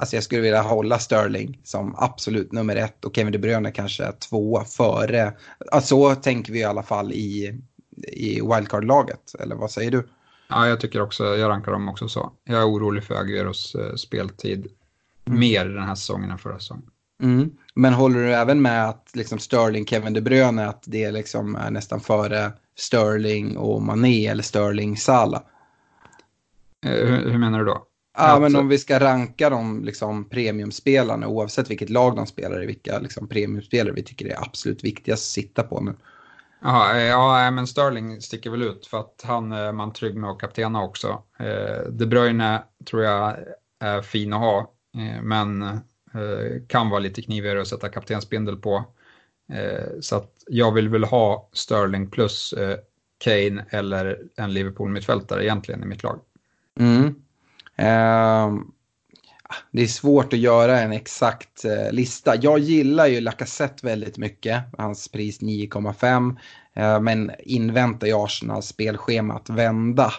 Alltså 0.00 0.16
jag 0.16 0.24
skulle 0.24 0.40
vilja 0.40 0.62
hålla 0.62 0.98
Sterling 0.98 1.60
som 1.64 1.94
absolut 1.98 2.52
nummer 2.52 2.76
ett 2.76 3.04
och 3.04 3.16
Kevin 3.16 3.32
De 3.32 3.38
Bruyne 3.38 3.70
kanske 3.70 4.12
två 4.12 4.64
före. 4.64 5.32
Alltså, 5.70 5.88
så 5.88 6.14
tänker 6.14 6.52
vi 6.52 6.58
i 6.58 6.64
alla 6.64 6.82
fall 6.82 7.12
i, 7.12 7.60
i 8.08 8.40
wildcard-laget, 8.40 9.34
eller 9.40 9.56
vad 9.56 9.70
säger 9.70 9.90
du? 9.90 10.08
Ja, 10.54 10.68
jag 10.68 10.80
tycker 10.80 11.02
också, 11.02 11.24
jag 11.24 11.48
rankar 11.48 11.72
dem 11.72 11.88
också 11.88 12.08
så. 12.08 12.32
Jag 12.44 12.60
är 12.60 12.66
orolig 12.66 13.04
för 13.04 13.14
Agueros 13.14 13.74
uh, 13.74 13.94
speltid 13.94 14.66
mm. 15.24 15.40
mer 15.40 15.64
den 15.64 15.82
här 15.82 15.94
säsongen 15.94 16.30
än 16.30 16.38
förra 16.38 16.58
säsongen. 16.58 16.90
Mm. 17.22 17.50
Men 17.74 17.92
håller 17.92 18.18
du 18.18 18.34
även 18.34 18.62
med 18.62 18.88
att 18.88 19.10
liksom 19.14 19.38
Sterling, 19.38 19.86
Kevin 19.86 20.12
De 20.12 20.20
Bruyne, 20.20 20.68
att 20.68 20.84
det 20.86 21.10
liksom 21.10 21.56
är 21.56 21.70
nästan 21.70 22.00
före 22.00 22.52
Sterling 22.76 23.56
och 23.56 23.82
Mané 23.82 24.26
eller 24.26 24.42
Sterling, 24.42 24.96
Salah? 24.96 25.42
Uh, 26.86 26.90
hur, 26.90 27.30
hur 27.30 27.38
menar 27.38 27.58
du 27.58 27.64
då? 27.64 27.86
Ja, 28.18 28.38
men 28.40 28.56
om 28.56 28.68
vi 28.68 28.78
ska 28.78 29.00
ranka 29.00 29.50
de 29.50 29.84
liksom, 29.84 30.24
premiumspelarna 30.24 31.28
oavsett 31.28 31.70
vilket 31.70 31.90
lag 31.90 32.16
de 32.16 32.26
spelar 32.26 32.62
i, 32.62 32.66
vilka 32.66 32.98
liksom, 32.98 33.28
premiumspelare 33.28 33.94
vi 33.94 34.02
tycker 34.02 34.26
är 34.26 34.42
absolut 34.42 34.84
viktigast 34.84 35.22
att 35.22 35.32
sitta 35.32 35.62
på 35.62 35.80
nu. 35.80 35.94
Aha, 36.64 36.94
eh, 36.94 37.02
ja, 37.02 37.50
men 37.50 37.66
Sterling 37.66 38.20
sticker 38.20 38.50
väl 38.50 38.62
ut 38.62 38.86
för 38.86 39.00
att 39.00 39.22
han 39.24 39.52
eh, 39.52 39.58
är 39.58 39.72
man 39.72 39.92
trygg 39.92 40.16
med 40.16 40.30
att 40.30 40.38
kaptena 40.38 40.82
också. 40.82 41.22
Eh, 41.38 41.90
De 41.90 42.06
Bruyne 42.06 42.62
tror 42.90 43.02
jag 43.02 43.36
är 43.80 44.02
fin 44.02 44.32
att 44.32 44.40
ha, 44.40 44.70
men 45.22 45.80
kan 46.68 46.90
vara 46.90 47.00
lite 47.00 47.22
knivigare 47.22 47.60
att 47.60 47.68
sätta 47.68 47.88
kaptensbindel 47.88 48.56
på. 48.56 48.84
Så 50.00 50.16
att 50.16 50.30
jag 50.46 50.72
vill 50.72 50.88
väl 50.88 51.04
ha 51.04 51.48
Sterling 51.52 52.10
plus 52.10 52.54
Kane 53.24 53.64
eller 53.70 54.22
en 54.36 54.52
Liverpool-mittfältare 54.52 55.44
egentligen 55.44 55.82
i 55.82 55.86
mitt 55.86 56.02
lag. 56.02 56.20
Mm. 56.80 57.14
Um 58.48 58.72
det 59.70 59.82
är 59.82 59.86
svårt 59.86 60.32
att 60.32 60.38
göra 60.38 60.80
en 60.80 60.92
exakt 60.92 61.64
eh, 61.64 61.92
lista. 61.92 62.36
Jag 62.36 62.58
gillar 62.58 63.06
ju 63.06 63.20
Lacazette 63.20 63.86
väldigt 63.86 64.18
mycket, 64.18 64.62
hans 64.78 65.08
pris 65.08 65.40
9,5. 65.40 66.36
Eh, 66.74 67.00
men 67.00 67.30
inväntar 67.38 68.06
ju 68.06 68.24
Arsenals 68.24 68.66
spelschema 68.66 69.34
att 69.34 69.50
vända. 69.50 70.12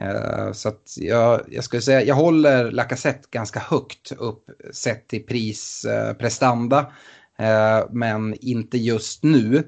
Eh, 0.00 0.52
så 0.52 0.68
att 0.68 0.94
jag, 0.96 1.40
jag 1.48 1.64
skulle 1.64 1.82
säga, 1.82 2.02
jag 2.02 2.14
håller 2.14 2.70
Lacazette 2.70 3.28
ganska 3.30 3.60
högt 3.60 4.12
upp 4.12 4.44
sett 4.72 5.08
till 5.08 5.26
prisprestanda. 5.26 6.92
Eh, 7.38 7.78
eh, 7.78 7.84
men 7.90 8.34
inte 8.40 8.78
just 8.78 9.22
nu. 9.22 9.64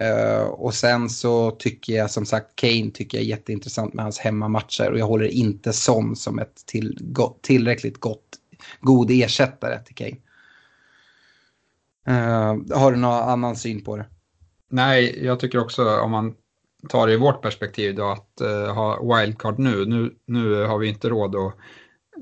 Uh, 0.00 0.46
och 0.46 0.74
sen 0.74 1.08
så 1.08 1.50
tycker 1.50 1.92
jag 1.92 2.10
som 2.10 2.26
sagt 2.26 2.56
Kane 2.56 2.90
tycker 2.90 3.18
jag 3.18 3.24
är 3.24 3.28
jätteintressant 3.28 3.94
med 3.94 4.04
hans 4.04 4.18
hemmamatcher 4.18 4.90
och 4.90 4.98
jag 4.98 5.06
håller 5.06 5.26
inte 5.26 5.72
Son 5.72 6.16
som 6.16 6.38
ett 6.38 6.66
till, 6.66 6.98
go, 7.00 7.38
tillräckligt 7.42 8.00
gott, 8.00 8.38
god 8.80 9.10
ersättare 9.10 9.78
till 9.78 9.94
Kane. 9.94 10.16
Uh, 12.08 12.78
har 12.78 12.92
du 12.92 12.96
någon 12.98 13.28
annan 13.28 13.56
syn 13.56 13.84
på 13.84 13.96
det? 13.96 14.06
Nej, 14.68 15.24
jag 15.24 15.40
tycker 15.40 15.58
också 15.58 16.00
om 16.00 16.10
man 16.10 16.34
tar 16.88 17.06
det 17.06 17.12
i 17.12 17.16
vårt 17.16 17.42
perspektiv 17.42 17.94
då 17.94 18.08
att 18.08 18.40
uh, 18.42 18.74
ha 18.74 19.16
wildcard 19.16 19.58
nu. 19.58 19.86
nu. 19.86 20.14
Nu 20.26 20.64
har 20.64 20.78
vi 20.78 20.88
inte 20.88 21.08
råd 21.08 21.36
att 21.36 21.54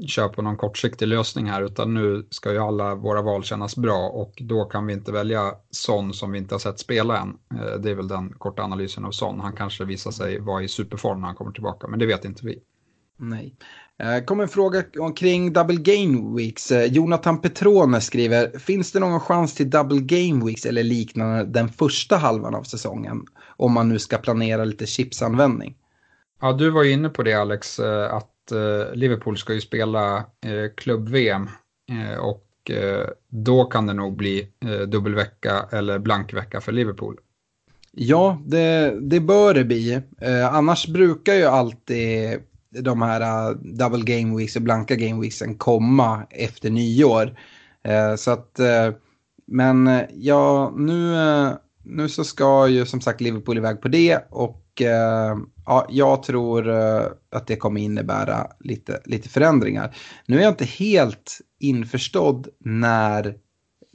kör 0.06 0.28
på 0.28 0.42
någon 0.42 0.56
kortsiktig 0.56 1.08
lösning 1.08 1.46
här 1.46 1.62
utan 1.62 1.94
nu 1.94 2.26
ska 2.30 2.52
ju 2.52 2.58
alla 2.58 2.94
våra 2.94 3.22
val 3.22 3.44
kännas 3.44 3.76
bra 3.76 4.08
och 4.08 4.32
då 4.40 4.64
kan 4.64 4.86
vi 4.86 4.92
inte 4.92 5.12
välja 5.12 5.54
Son 5.70 6.12
som 6.12 6.32
vi 6.32 6.38
inte 6.38 6.54
har 6.54 6.58
sett 6.58 6.78
spela 6.78 7.18
än. 7.18 7.38
Eh, 7.60 7.80
det 7.80 7.90
är 7.90 7.94
väl 7.94 8.08
den 8.08 8.32
korta 8.32 8.62
analysen 8.62 9.04
av 9.04 9.10
Son. 9.10 9.40
Han 9.40 9.52
kanske 9.52 9.84
visar 9.84 10.10
sig 10.10 10.40
vara 10.40 10.62
i 10.62 10.68
superform 10.68 11.20
när 11.20 11.26
han 11.26 11.36
kommer 11.36 11.52
tillbaka 11.52 11.86
men 11.86 11.98
det 11.98 12.06
vet 12.06 12.24
inte 12.24 12.46
vi. 12.46 12.62
Nej. 13.16 13.56
Eh, 14.02 14.24
kommer 14.24 14.42
en 14.42 14.48
fråga 14.48 14.84
omkring 14.98 15.52
double 15.52 15.76
game 15.76 16.36
weeks. 16.36 16.72
Eh, 16.72 16.84
Jonathan 16.84 17.40
Petrone 17.40 18.00
skriver, 18.00 18.58
finns 18.58 18.92
det 18.92 19.00
någon 19.00 19.20
chans 19.20 19.54
till 19.54 19.70
double 19.70 20.00
game 20.00 20.46
weeks 20.46 20.66
eller 20.66 20.82
liknande 20.82 21.44
den 21.44 21.68
första 21.68 22.16
halvan 22.16 22.54
av 22.54 22.62
säsongen? 22.62 23.26
Om 23.56 23.72
man 23.72 23.88
nu 23.88 23.98
ska 23.98 24.18
planera 24.18 24.64
lite 24.64 24.86
chipsanvändning. 24.86 25.76
Ja, 26.40 26.52
du 26.52 26.70
var 26.70 26.82
ju 26.82 26.92
inne 26.92 27.08
på 27.08 27.22
det 27.22 27.32
Alex, 27.32 27.80
att 28.10 28.52
eh, 28.52 28.94
Liverpool 28.94 29.36
ska 29.36 29.54
ju 29.54 29.60
spela 29.60 30.24
klubb-VM 30.76 31.48
och 32.20 32.40
då 33.28 33.64
kan 33.64 33.86
det 33.86 33.92
nog 33.92 34.16
bli 34.16 34.48
dubbelvecka 34.86 35.68
eller 35.72 35.98
blankvecka 35.98 36.60
för 36.60 36.72
Liverpool. 36.72 37.16
Ja, 37.92 38.42
det, 38.46 38.98
det 39.00 39.20
bör 39.20 39.54
det 39.54 39.64
bli. 39.64 40.00
Annars 40.50 40.86
brukar 40.86 41.34
ju 41.34 41.44
alltid 41.44 42.40
de 42.82 43.02
här 43.02 43.50
uh, 43.50 43.56
double 43.56 44.02
game 44.16 44.36
weeks 44.36 44.56
och 44.56 44.62
blanka 44.62 44.96
game 44.96 45.20
weeksen 45.20 45.54
komma 45.54 46.26
efter 46.30 46.70
nyår. 46.70 47.26
Uh, 47.88 48.16
så 48.16 48.30
att, 48.30 48.60
uh, 48.60 48.94
men 49.46 50.00
ja, 50.14 50.72
nu, 50.76 51.14
nu 51.82 52.08
så 52.08 52.24
ska 52.24 52.68
ju 52.68 52.86
som 52.86 53.00
sagt 53.00 53.20
Liverpool 53.20 53.58
iväg 53.58 53.80
på 53.80 53.88
det 53.88 54.26
och 54.30 54.60
ja, 55.66 55.86
jag 55.88 56.22
tror 56.22 56.70
att 57.30 57.46
det 57.46 57.56
kommer 57.56 57.80
innebära 57.80 58.46
lite, 58.60 59.00
lite 59.04 59.28
förändringar. 59.28 59.96
Nu 60.26 60.38
är 60.38 60.42
jag 60.42 60.52
inte 60.52 60.64
helt 60.64 61.38
införstådd 61.58 62.48
när 62.58 63.36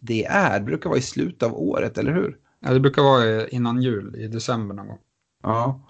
det 0.02 0.26
är. 0.26 0.60
Det 0.60 0.66
brukar 0.66 0.90
vara 0.90 1.00
i 1.00 1.02
slutet 1.02 1.44
av 1.44 1.54
året, 1.54 1.98
eller 1.98 2.14
hur? 2.14 2.38
Ja, 2.60 2.74
det 2.74 2.80
brukar 2.80 3.02
vara 3.02 3.48
innan 3.48 3.82
jul, 3.82 4.16
i 4.18 4.28
december 4.28 4.76
någon 4.76 4.88
gång. 4.88 5.00
Ja, 5.44 5.89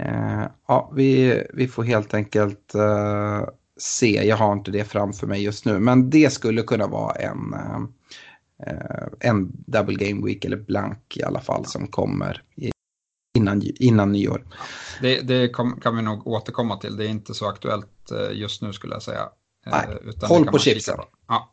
uh, 0.00 0.46
ja 0.68 0.92
vi, 0.94 1.42
vi 1.54 1.68
får 1.68 1.82
helt 1.82 2.14
enkelt 2.14 2.74
uh, 2.74 3.48
se. 3.78 4.26
Jag 4.26 4.36
har 4.36 4.52
inte 4.52 4.70
det 4.70 4.84
framför 4.84 5.26
mig 5.26 5.42
just 5.42 5.64
nu, 5.64 5.78
men 5.78 6.10
det 6.10 6.32
skulle 6.32 6.62
kunna 6.62 6.86
vara 6.86 7.14
en 7.14 7.54
eh, 8.66 9.30
en 9.30 9.52
double 9.52 9.94
game 9.94 10.26
week 10.26 10.44
eller 10.44 10.56
blank 10.56 11.16
i 11.16 11.22
alla 11.22 11.40
fall 11.40 11.66
som 11.66 11.86
kommer 11.86 12.42
i, 12.56 12.70
innan, 13.36 13.62
innan 13.62 14.12
nyår. 14.12 14.46
Det, 15.00 15.20
det 15.20 15.48
kom, 15.48 15.80
kan 15.80 15.96
vi 15.96 16.02
nog 16.02 16.26
återkomma 16.26 16.76
till. 16.76 16.96
Det 16.96 17.04
är 17.04 17.08
inte 17.08 17.34
så 17.34 17.48
aktuellt 17.48 18.10
eh, 18.10 18.38
just 18.38 18.62
nu 18.62 18.72
skulle 18.72 18.94
jag 18.94 19.02
säga. 19.02 19.28
Eh, 19.66 19.72
Nej, 19.72 20.14
håll 20.22 20.46
på 20.46 20.58
chipsen. 20.58 20.98
Ja. 21.28 21.52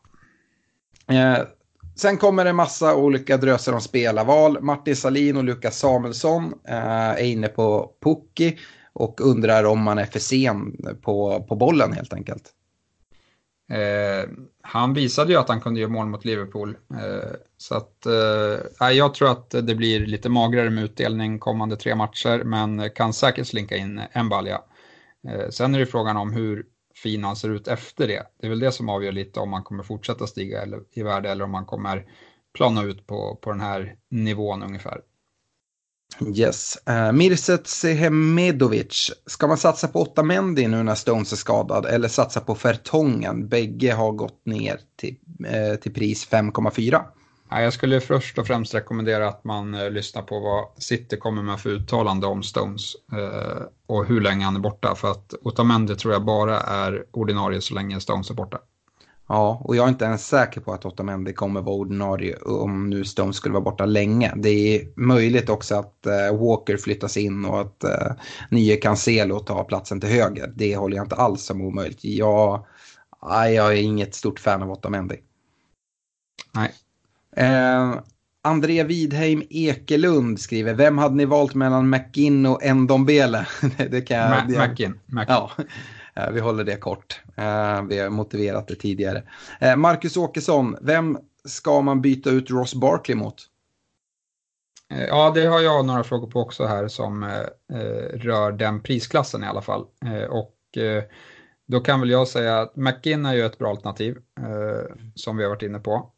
Sen 2.00 2.16
kommer 2.16 2.44
det 2.44 2.52
massa 2.52 2.96
olika 2.96 3.36
dröser 3.36 3.74
om 3.74 3.80
spelarval. 3.80 4.60
Martin 4.60 4.96
Salin 4.96 5.36
och 5.36 5.44
Lukas 5.44 5.78
Samuelsson 5.78 6.44
eh, 6.68 7.10
är 7.10 7.24
inne 7.24 7.48
på 7.48 7.92
Pucki 8.02 8.58
och 8.92 9.20
undrar 9.20 9.64
om 9.64 9.82
man 9.82 9.98
är 9.98 10.04
för 10.04 10.18
sen 10.18 10.76
på, 11.02 11.46
på 11.48 11.56
bollen 11.56 11.92
helt 11.92 12.12
enkelt. 12.12 12.52
Eh, 13.72 14.30
han 14.62 14.94
visade 14.94 15.32
ju 15.32 15.38
att 15.38 15.48
han 15.48 15.60
kunde 15.60 15.80
göra 15.80 15.90
mål 15.90 16.06
mot 16.06 16.24
Liverpool. 16.24 16.76
Eh, 16.90 17.30
så 17.56 17.74
att, 17.74 18.06
eh, 18.06 18.90
jag 18.90 19.14
tror 19.14 19.30
att 19.30 19.50
det 19.50 19.74
blir 19.74 20.06
lite 20.06 20.28
magrare 20.28 20.70
med 20.70 20.84
utdelning 20.84 21.38
kommande 21.38 21.76
tre 21.76 21.94
matcher, 21.94 22.44
men 22.44 22.90
kan 22.90 23.12
säkert 23.12 23.46
slinka 23.46 23.76
in 23.76 24.02
en 24.12 24.28
balja. 24.28 24.60
Eh, 25.28 25.48
sen 25.50 25.74
är 25.74 25.78
det 25.78 25.86
frågan 25.86 26.16
om 26.16 26.32
hur 26.32 26.64
fin 27.02 27.24
han 27.24 27.36
ser 27.36 27.50
ut 27.50 27.68
efter 27.68 28.08
det. 28.08 28.22
Det 28.40 28.46
är 28.46 28.50
väl 28.50 28.58
det 28.58 28.72
som 28.72 28.88
avgör 28.88 29.12
lite 29.12 29.40
om 29.40 29.50
man 29.50 29.62
kommer 29.62 29.82
fortsätta 29.82 30.26
stiga 30.26 30.64
i 30.92 31.02
värde 31.02 31.30
eller 31.30 31.44
om 31.44 31.50
man 31.50 31.66
kommer 31.66 32.06
plana 32.54 32.82
ut 32.82 33.06
på, 33.06 33.38
på 33.42 33.50
den 33.50 33.60
här 33.60 33.96
nivån 34.10 34.62
ungefär. 34.62 35.00
Yes. 36.36 36.78
Uh, 36.90 37.12
Mirset 37.12 37.66
Sehemedovic. 37.66 39.12
Ska 39.26 39.46
man 39.46 39.58
satsa 39.58 39.88
på 39.88 40.00
Otamendi 40.00 40.68
nu 40.68 40.82
när 40.82 40.94
Stones 40.94 41.32
är 41.32 41.36
skadad 41.36 41.86
eller 41.86 42.08
satsa 42.08 42.40
på 42.40 42.54
Fertongen? 42.54 43.48
Bägge 43.48 43.92
har 43.92 44.12
gått 44.12 44.46
ner 44.46 44.80
till, 44.96 45.16
uh, 45.40 45.80
till 45.80 45.94
pris 45.94 46.28
5,4. 46.28 47.04
Ja, 47.50 47.62
jag 47.62 47.72
skulle 47.72 48.00
först 48.00 48.38
och 48.38 48.46
främst 48.46 48.74
rekommendera 48.74 49.28
att 49.28 49.44
man 49.44 49.74
uh, 49.74 49.90
lyssnar 49.90 50.22
på 50.22 50.40
vad 50.40 50.82
City 50.82 51.16
kommer 51.16 51.42
med 51.42 51.60
för 51.60 51.70
uttalande 51.70 52.26
om 52.26 52.42
Stones 52.42 52.94
uh, 53.12 53.62
och 53.86 54.06
hur 54.06 54.20
länge 54.20 54.44
han 54.44 54.56
är 54.56 54.60
borta. 54.60 54.94
För 54.94 55.10
att 55.10 55.34
Otamendi 55.42 55.96
tror 55.96 56.12
jag 56.12 56.24
bara 56.24 56.60
är 56.60 57.04
ordinarie 57.10 57.60
så 57.60 57.74
länge 57.74 58.00
Stones 58.00 58.30
är 58.30 58.34
borta. 58.34 58.58
Ja, 59.28 59.60
och 59.64 59.76
jag 59.76 59.84
är 59.84 59.88
inte 59.88 60.04
ens 60.04 60.26
säker 60.26 60.60
på 60.60 60.72
att 60.72 60.86
Otamendi 60.86 61.32
kommer 61.32 61.60
vara 61.60 61.76
ordinarie 61.76 62.36
om 62.36 62.90
nu 62.90 63.04
Stones 63.04 63.36
skulle 63.36 63.52
vara 63.52 63.64
borta 63.64 63.84
länge. 63.84 64.32
Det 64.36 64.48
är 64.48 64.88
möjligt 64.96 65.48
också 65.48 65.74
att 65.74 66.06
uh, 66.06 66.40
Walker 66.40 66.76
flyttas 66.76 67.16
in 67.16 67.44
och 67.44 67.60
att 67.60 67.84
uh, 67.84 68.12
nye 68.50 68.76
Cancelo 68.76 69.40
tar 69.40 69.64
platsen 69.64 70.00
till 70.00 70.10
höger. 70.10 70.52
Det 70.56 70.76
håller 70.76 70.96
jag 70.96 71.04
inte 71.04 71.16
alls 71.16 71.44
som 71.44 71.60
omöjligt. 71.60 72.04
Jag, 72.04 72.66
jag 73.30 73.72
är 73.72 73.82
inget 73.82 74.14
stort 74.14 74.40
fan 74.40 74.62
av 74.62 74.70
Otamendi. 74.70 75.16
Nej. 76.54 76.74
Uh, 77.40 78.00
André 78.42 78.82
Widheim 78.82 79.42
Ekelund 79.50 80.40
skriver, 80.40 80.74
vem 80.74 80.98
hade 80.98 81.14
ni 81.14 81.24
valt 81.24 81.54
mellan 81.54 81.90
McGinn 81.90 82.46
och 82.46 82.76
Ndombele? 82.76 83.46
det 83.90 84.00
kan 84.00 84.16
jag... 84.16 84.50
Ma 84.50 84.66
McGinn. 84.66 85.00
Ja. 85.28 85.50
Eh, 86.18 86.30
vi 86.30 86.40
håller 86.40 86.64
det 86.64 86.76
kort. 86.76 87.20
Eh, 87.36 87.82
vi 87.82 87.98
har 87.98 88.10
motiverat 88.10 88.68
det 88.68 88.74
tidigare. 88.74 89.22
Eh, 89.60 89.76
Marcus 89.76 90.16
Åkesson, 90.16 90.76
vem 90.80 91.18
ska 91.44 91.80
man 91.80 92.00
byta 92.00 92.30
ut 92.30 92.50
Ross 92.50 92.74
Barkley 92.74 93.16
mot? 93.16 93.34
Ja, 95.08 95.32
det 95.34 95.46
har 95.46 95.60
jag 95.60 95.86
några 95.86 96.04
frågor 96.04 96.30
på 96.30 96.40
också 96.40 96.66
här 96.66 96.88
som 96.88 97.42
rör 98.14 98.52
den 98.52 98.82
prisklassen 98.82 99.44
i 99.44 99.46
alla 99.46 99.62
fall. 99.62 99.86
och 100.30 100.54
då 101.66 101.80
kan 101.80 102.00
väl 102.00 102.10
jag 102.10 102.28
säga 102.28 102.60
att 102.60 102.76
McGinn 102.76 103.26
är 103.26 103.34
ju 103.34 103.46
ett 103.46 103.58
bra 103.58 103.70
alternativ 103.70 104.16
som 105.14 105.36
vi 105.36 105.42
har 105.42 105.50
varit 105.50 105.62
inne 105.62 105.78
på. 105.78 106.12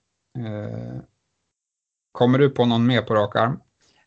Kommer 2.13 2.39
du 2.39 2.51
på 2.51 2.67
någon 2.67 2.87
mer 2.87 3.03
på 3.03 3.15
rak 3.15 3.37
arm? 3.37 3.59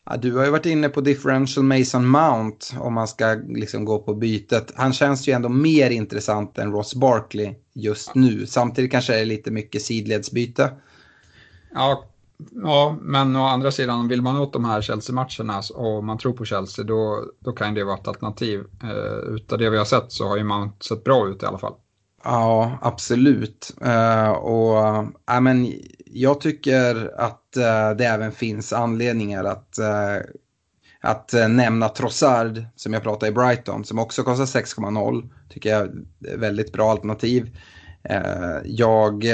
Ja, 0.06 0.16
du 0.16 0.36
har 0.36 0.44
ju 0.44 0.50
varit 0.50 0.66
inne 0.66 0.88
på 0.88 1.00
differential 1.00 1.64
Mason 1.64 2.08
Mount 2.08 2.66
om 2.78 2.94
man 2.94 3.08
ska 3.08 3.40
liksom 3.48 3.84
gå 3.84 3.98
på 3.98 4.14
bytet. 4.14 4.72
Han 4.76 4.92
känns 4.92 5.28
ju 5.28 5.32
ändå 5.32 5.48
mer 5.48 5.90
intressant 5.90 6.58
än 6.58 6.72
Ross 6.72 6.94
Barkley 6.94 7.54
just 7.74 8.14
nu. 8.14 8.46
Samtidigt 8.46 8.90
kanske 8.90 9.12
det 9.12 9.20
är 9.20 9.24
lite 9.24 9.50
mycket 9.50 9.82
sidledsbyte. 9.82 10.70
Ja, 11.74 12.04
ja, 12.52 12.96
men 13.00 13.36
å 13.36 13.44
andra 13.44 13.70
sidan 13.70 14.08
vill 14.08 14.22
man 14.22 14.36
åt 14.36 14.52
de 14.52 14.64
här 14.64 14.82
Chelsea-matcherna 14.82 15.62
och 15.74 16.04
man 16.04 16.18
tror 16.18 16.32
på 16.32 16.44
Chelsea 16.44 16.84
då, 16.84 17.24
då 17.40 17.52
kan 17.52 17.74
det 17.74 17.84
vara 17.84 17.96
ett 17.96 18.08
alternativ. 18.08 18.58
Uh, 18.84 19.34
utav 19.34 19.58
det 19.58 19.70
vi 19.70 19.78
har 19.78 19.84
sett 19.84 20.12
så 20.12 20.28
har 20.28 20.36
ju 20.36 20.44
Mount 20.44 20.84
sett 20.84 21.04
bra 21.04 21.28
ut 21.28 21.42
i 21.42 21.46
alla 21.46 21.58
fall. 21.58 21.74
Ja, 22.24 22.78
absolut. 22.82 23.74
Uh, 23.86 24.28
och 24.28 25.04
uh, 25.30 25.40
men 25.40 25.72
jag 26.06 26.40
tycker 26.40 27.20
att 27.20 27.56
uh, 27.56 27.96
det 27.96 28.04
även 28.04 28.32
finns 28.32 28.72
anledningar 28.72 29.44
att, 29.44 29.78
uh, 29.80 30.26
att 31.00 31.32
nämna 31.50 31.88
Trossard 31.88 32.64
som 32.76 32.92
jag 32.92 33.02
pratade 33.02 33.30
i 33.30 33.34
Brighton 33.34 33.84
som 33.84 33.98
också 33.98 34.22
kostar 34.22 34.60
6,0. 34.60 35.30
Tycker 35.48 35.70
jag 35.70 35.80
är 35.80 35.86
ett 35.86 36.38
väldigt 36.38 36.72
bra 36.72 36.90
alternativ. 36.90 37.58
jag, 38.64 39.24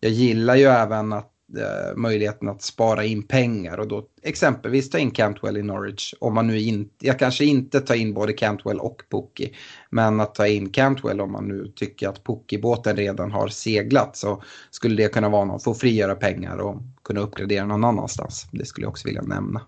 jag 0.00 0.10
gillar 0.10 0.54
ju 0.54 0.64
även 0.64 1.12
att 1.12 1.31
eh, 1.56 1.96
möjligheten 1.96 2.48
att 2.48 2.62
spara 2.62 3.04
in 3.04 3.22
pengar 3.22 3.78
och 3.78 3.88
då 3.88 4.06
exempelvis 4.22 4.90
ta 4.90 4.98
in 4.98 5.10
Cantwell 5.10 5.56
i 5.56 5.62
Norwich. 5.62 6.14
Om 6.20 6.34
man 6.34 6.46
nu 6.46 6.60
inte, 6.60 7.06
jag 7.06 7.18
kanske 7.18 7.44
inte 7.44 7.80
tar 7.80 7.94
in 7.94 8.14
både 8.14 8.32
Cantwell 8.32 8.78
och 8.78 9.02
Pookie, 9.08 9.50
men 9.90 10.20
att 10.20 10.34
ta 10.34 10.46
in 10.46 10.70
Cantwell 10.70 11.20
om 11.20 11.32
man 11.32 11.48
nu 11.48 11.72
tycker 11.76 12.08
att 12.08 12.24
Pookie-båten 12.24 12.96
redan 12.96 13.32
har 13.32 13.48
seglat 13.48 14.16
så 14.16 14.42
skulle 14.70 15.02
det 15.02 15.08
kunna 15.08 15.28
vara 15.28 15.44
någon, 15.44 15.60
få 15.60 15.74
frigöra 15.74 16.14
pengar 16.14 16.58
och 16.58 16.76
kunna 17.04 17.20
uppgradera 17.20 17.66
någon 17.66 17.84
annanstans. 17.84 18.46
Det 18.52 18.64
skulle 18.64 18.84
jag 18.84 18.90
också 18.90 19.08
vilja 19.08 19.22
nämna. 19.22 19.60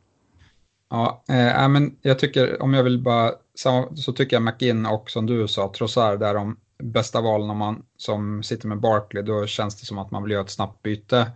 Ja, 0.90 1.24
eh, 1.28 1.68
men 1.68 1.96
jag 2.02 2.18
tycker, 2.18 2.62
om 2.62 2.74
jag 2.74 2.84
vill 2.84 3.02
bara, 3.02 3.32
så 3.94 4.12
tycker 4.16 4.36
jag 4.36 4.42
McInn 4.42 4.86
och 4.86 5.10
som 5.10 5.26
du 5.26 5.48
sa, 5.48 5.72
Trossard 5.76 6.22
är 6.22 6.34
de 6.34 6.56
bästa 6.82 7.20
valen 7.20 7.50
om 7.50 7.58
man 7.58 7.82
som 7.96 8.42
sitter 8.42 8.68
med 8.68 8.80
Barkley, 8.80 9.22
då 9.22 9.46
känns 9.46 9.80
det 9.80 9.86
som 9.86 9.98
att 9.98 10.10
man 10.10 10.22
vill 10.22 10.32
göra 10.32 10.44
ett 10.44 10.50
snabbt 10.50 10.82
byte. 10.82 11.32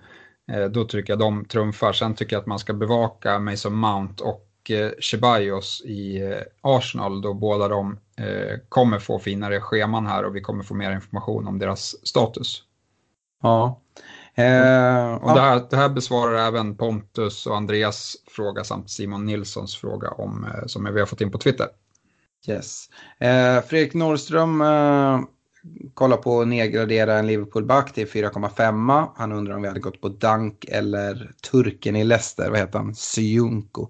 Eh, 0.48 0.64
då 0.64 0.84
tycker 0.84 1.12
jag 1.12 1.18
de 1.18 1.44
trumfar. 1.44 1.92
Sen 1.92 2.14
tycker 2.14 2.36
jag 2.36 2.40
att 2.40 2.46
man 2.46 2.58
ska 2.58 2.72
bevaka 2.72 3.38
Mason 3.38 3.74
Mount 3.74 4.24
och 4.24 4.70
eh, 4.70 4.90
Ceballos 5.00 5.82
i 5.84 6.22
eh, 6.22 6.38
Arsenal 6.60 7.22
då 7.22 7.34
båda 7.34 7.68
de 7.68 7.98
kommer 8.68 8.98
få 8.98 9.18
finare 9.18 9.60
scheman 9.60 10.06
här 10.06 10.24
och 10.24 10.36
vi 10.36 10.40
kommer 10.40 10.64
få 10.64 10.74
mer 10.74 10.92
information 10.92 11.48
om 11.48 11.58
deras 11.58 12.06
status. 12.06 12.62
Ja. 13.42 13.80
Eh, 14.34 15.14
och 15.14 15.34
det 15.34 15.40
här, 15.40 15.66
det, 15.70 15.76
här, 15.76 15.88
besvarar 15.88 16.46
även 16.46 16.76
Pontus 16.76 17.46
och 17.46 17.56
Andreas 17.56 18.16
fråga 18.26 18.64
samt 18.64 18.90
Simon 18.90 19.26
Nilssons 19.26 19.76
fråga 19.76 20.10
om, 20.10 20.46
som 20.66 20.94
vi 20.94 21.00
har 21.00 21.06
fått 21.06 21.20
in 21.20 21.30
på 21.30 21.38
Twitter. 21.38 21.66
Yes. 22.46 22.88
Eh, 23.18 23.62
Fredrik 23.62 23.94
Norrström 23.94 24.60
eh, 24.60 25.20
kolla 25.94 26.16
på 26.16 26.40
att 26.40 26.48
nedgradera 26.48 27.18
en 27.18 27.26
Liverpool-back 27.26 27.92
till 27.92 28.06
4,5. 28.06 29.08
Han 29.16 29.32
undrar 29.32 29.54
om 29.54 29.62
vi 29.62 29.68
hade 29.68 29.80
gått 29.80 30.00
på 30.00 30.08
Dunk 30.08 30.64
eller 30.68 31.32
turken 31.50 31.96
i 31.96 32.04
Leicester, 32.04 32.50
vad 32.50 32.58
heter 32.58 32.78
han, 32.78 32.94
Syunko. 32.94 33.88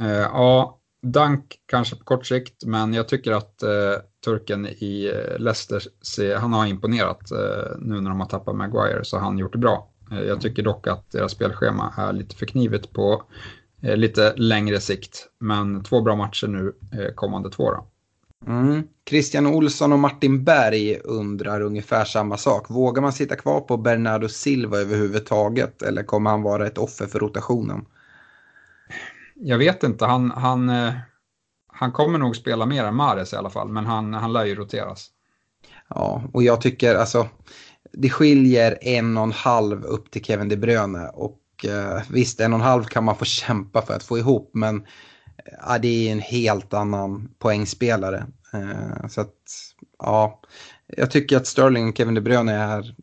Eh, 0.00 0.10
ja, 0.10 0.80
Dunk 1.02 1.58
kanske 1.66 1.96
på 1.96 2.04
kort 2.04 2.26
sikt, 2.26 2.64
men 2.64 2.94
jag 2.94 3.08
tycker 3.08 3.32
att 3.32 3.62
eh, 3.62 3.70
turken 4.24 4.66
i 4.66 5.12
eh, 5.14 5.38
Leicester, 5.38 5.82
se, 6.02 6.34
han 6.34 6.52
har 6.52 6.66
imponerat 6.66 7.30
eh, 7.30 7.78
nu 7.78 8.00
när 8.00 8.10
de 8.10 8.20
har 8.20 8.28
tappat 8.28 8.56
Maguire, 8.56 9.04
så 9.04 9.16
har 9.16 9.24
han 9.24 9.38
gjort 9.38 9.52
det 9.52 9.58
bra. 9.58 9.88
Eh, 10.12 10.20
jag 10.20 10.40
tycker 10.40 10.62
dock 10.62 10.86
att 10.86 11.10
deras 11.10 11.32
spelschema 11.32 11.94
är 11.96 12.12
lite 12.12 12.36
för 12.36 12.46
knivigt 12.46 12.92
på 12.92 13.22
lite 13.82 14.34
längre 14.36 14.80
sikt, 14.80 15.28
men 15.38 15.82
två 15.82 16.00
bra 16.00 16.16
matcher 16.16 16.46
nu 16.46 16.72
kommande 17.14 17.50
två 17.50 17.70
då. 17.70 17.86
Mm. 18.46 18.82
Christian 19.08 19.46
Olsson 19.46 19.92
och 19.92 19.98
Martin 19.98 20.44
Berg 20.44 20.98
undrar 21.04 21.60
ungefär 21.60 22.04
samma 22.04 22.36
sak. 22.36 22.70
Vågar 22.70 23.02
man 23.02 23.12
sitta 23.12 23.36
kvar 23.36 23.60
på 23.60 23.76
Bernardo 23.76 24.28
Silva 24.28 24.78
överhuvudtaget 24.78 25.82
eller 25.82 26.02
kommer 26.02 26.30
han 26.30 26.42
vara 26.42 26.66
ett 26.66 26.78
offer 26.78 27.06
för 27.06 27.18
rotationen? 27.18 27.86
Jag 29.34 29.58
vet 29.58 29.82
inte. 29.82 30.04
Han, 30.04 30.30
han, 30.30 30.68
eh, 30.68 30.92
han 31.66 31.92
kommer 31.92 32.18
nog 32.18 32.36
spela 32.36 32.66
mer 32.66 32.84
än 32.84 32.94
Mares 32.94 33.32
i 33.32 33.36
alla 33.36 33.50
fall, 33.50 33.68
men 33.68 33.86
han, 33.86 34.14
han 34.14 34.32
lär 34.32 34.44
ju 34.44 34.54
roteras. 34.54 35.10
Ja, 35.88 36.22
och 36.32 36.42
jag 36.42 36.60
tycker 36.60 36.94
alltså 36.94 37.28
det 37.92 38.10
skiljer 38.10 38.78
en 38.80 39.16
och 39.16 39.22
en 39.22 39.32
halv 39.32 39.84
upp 39.84 40.10
till 40.10 40.24
Kevin 40.24 40.48
De 40.48 40.56
Bruyne 40.56 41.08
och 41.08 41.40
eh, 41.64 42.02
visst 42.10 42.40
en 42.40 42.52
och 42.52 42.58
en 42.58 42.64
halv 42.64 42.84
kan 42.84 43.04
man 43.04 43.16
få 43.16 43.24
kämpa 43.24 43.82
för 43.82 43.94
att 43.94 44.02
få 44.02 44.18
ihop 44.18 44.50
men 44.54 44.86
ja, 45.66 45.78
det 45.78 46.08
är 46.08 46.12
en 46.12 46.20
helt 46.20 46.74
annan 46.74 47.30
poängspelare. 47.38 48.26
Eh, 48.54 49.08
så 49.08 49.20
att, 49.20 49.34
ja, 49.98 50.40
jag 50.86 51.10
tycker 51.10 51.36
att 51.36 51.46
Sterling 51.46 51.88
och 51.88 51.96
Kevin 51.96 52.14
De 52.14 52.20
Bruyne 52.20 52.52
är 52.52 52.94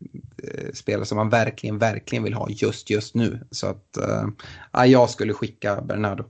eh, 0.42 0.72
spelare 0.74 1.06
som 1.06 1.16
man 1.16 1.30
verkligen, 1.30 1.78
verkligen 1.78 2.24
vill 2.24 2.34
ha 2.34 2.48
just, 2.50 2.90
just 2.90 3.14
nu. 3.14 3.46
Så 3.50 3.66
att, 3.66 3.96
eh, 3.96 4.26
ja, 4.72 4.86
jag 4.86 5.10
skulle 5.10 5.32
skicka 5.32 5.80
Bernardo. 5.80 6.24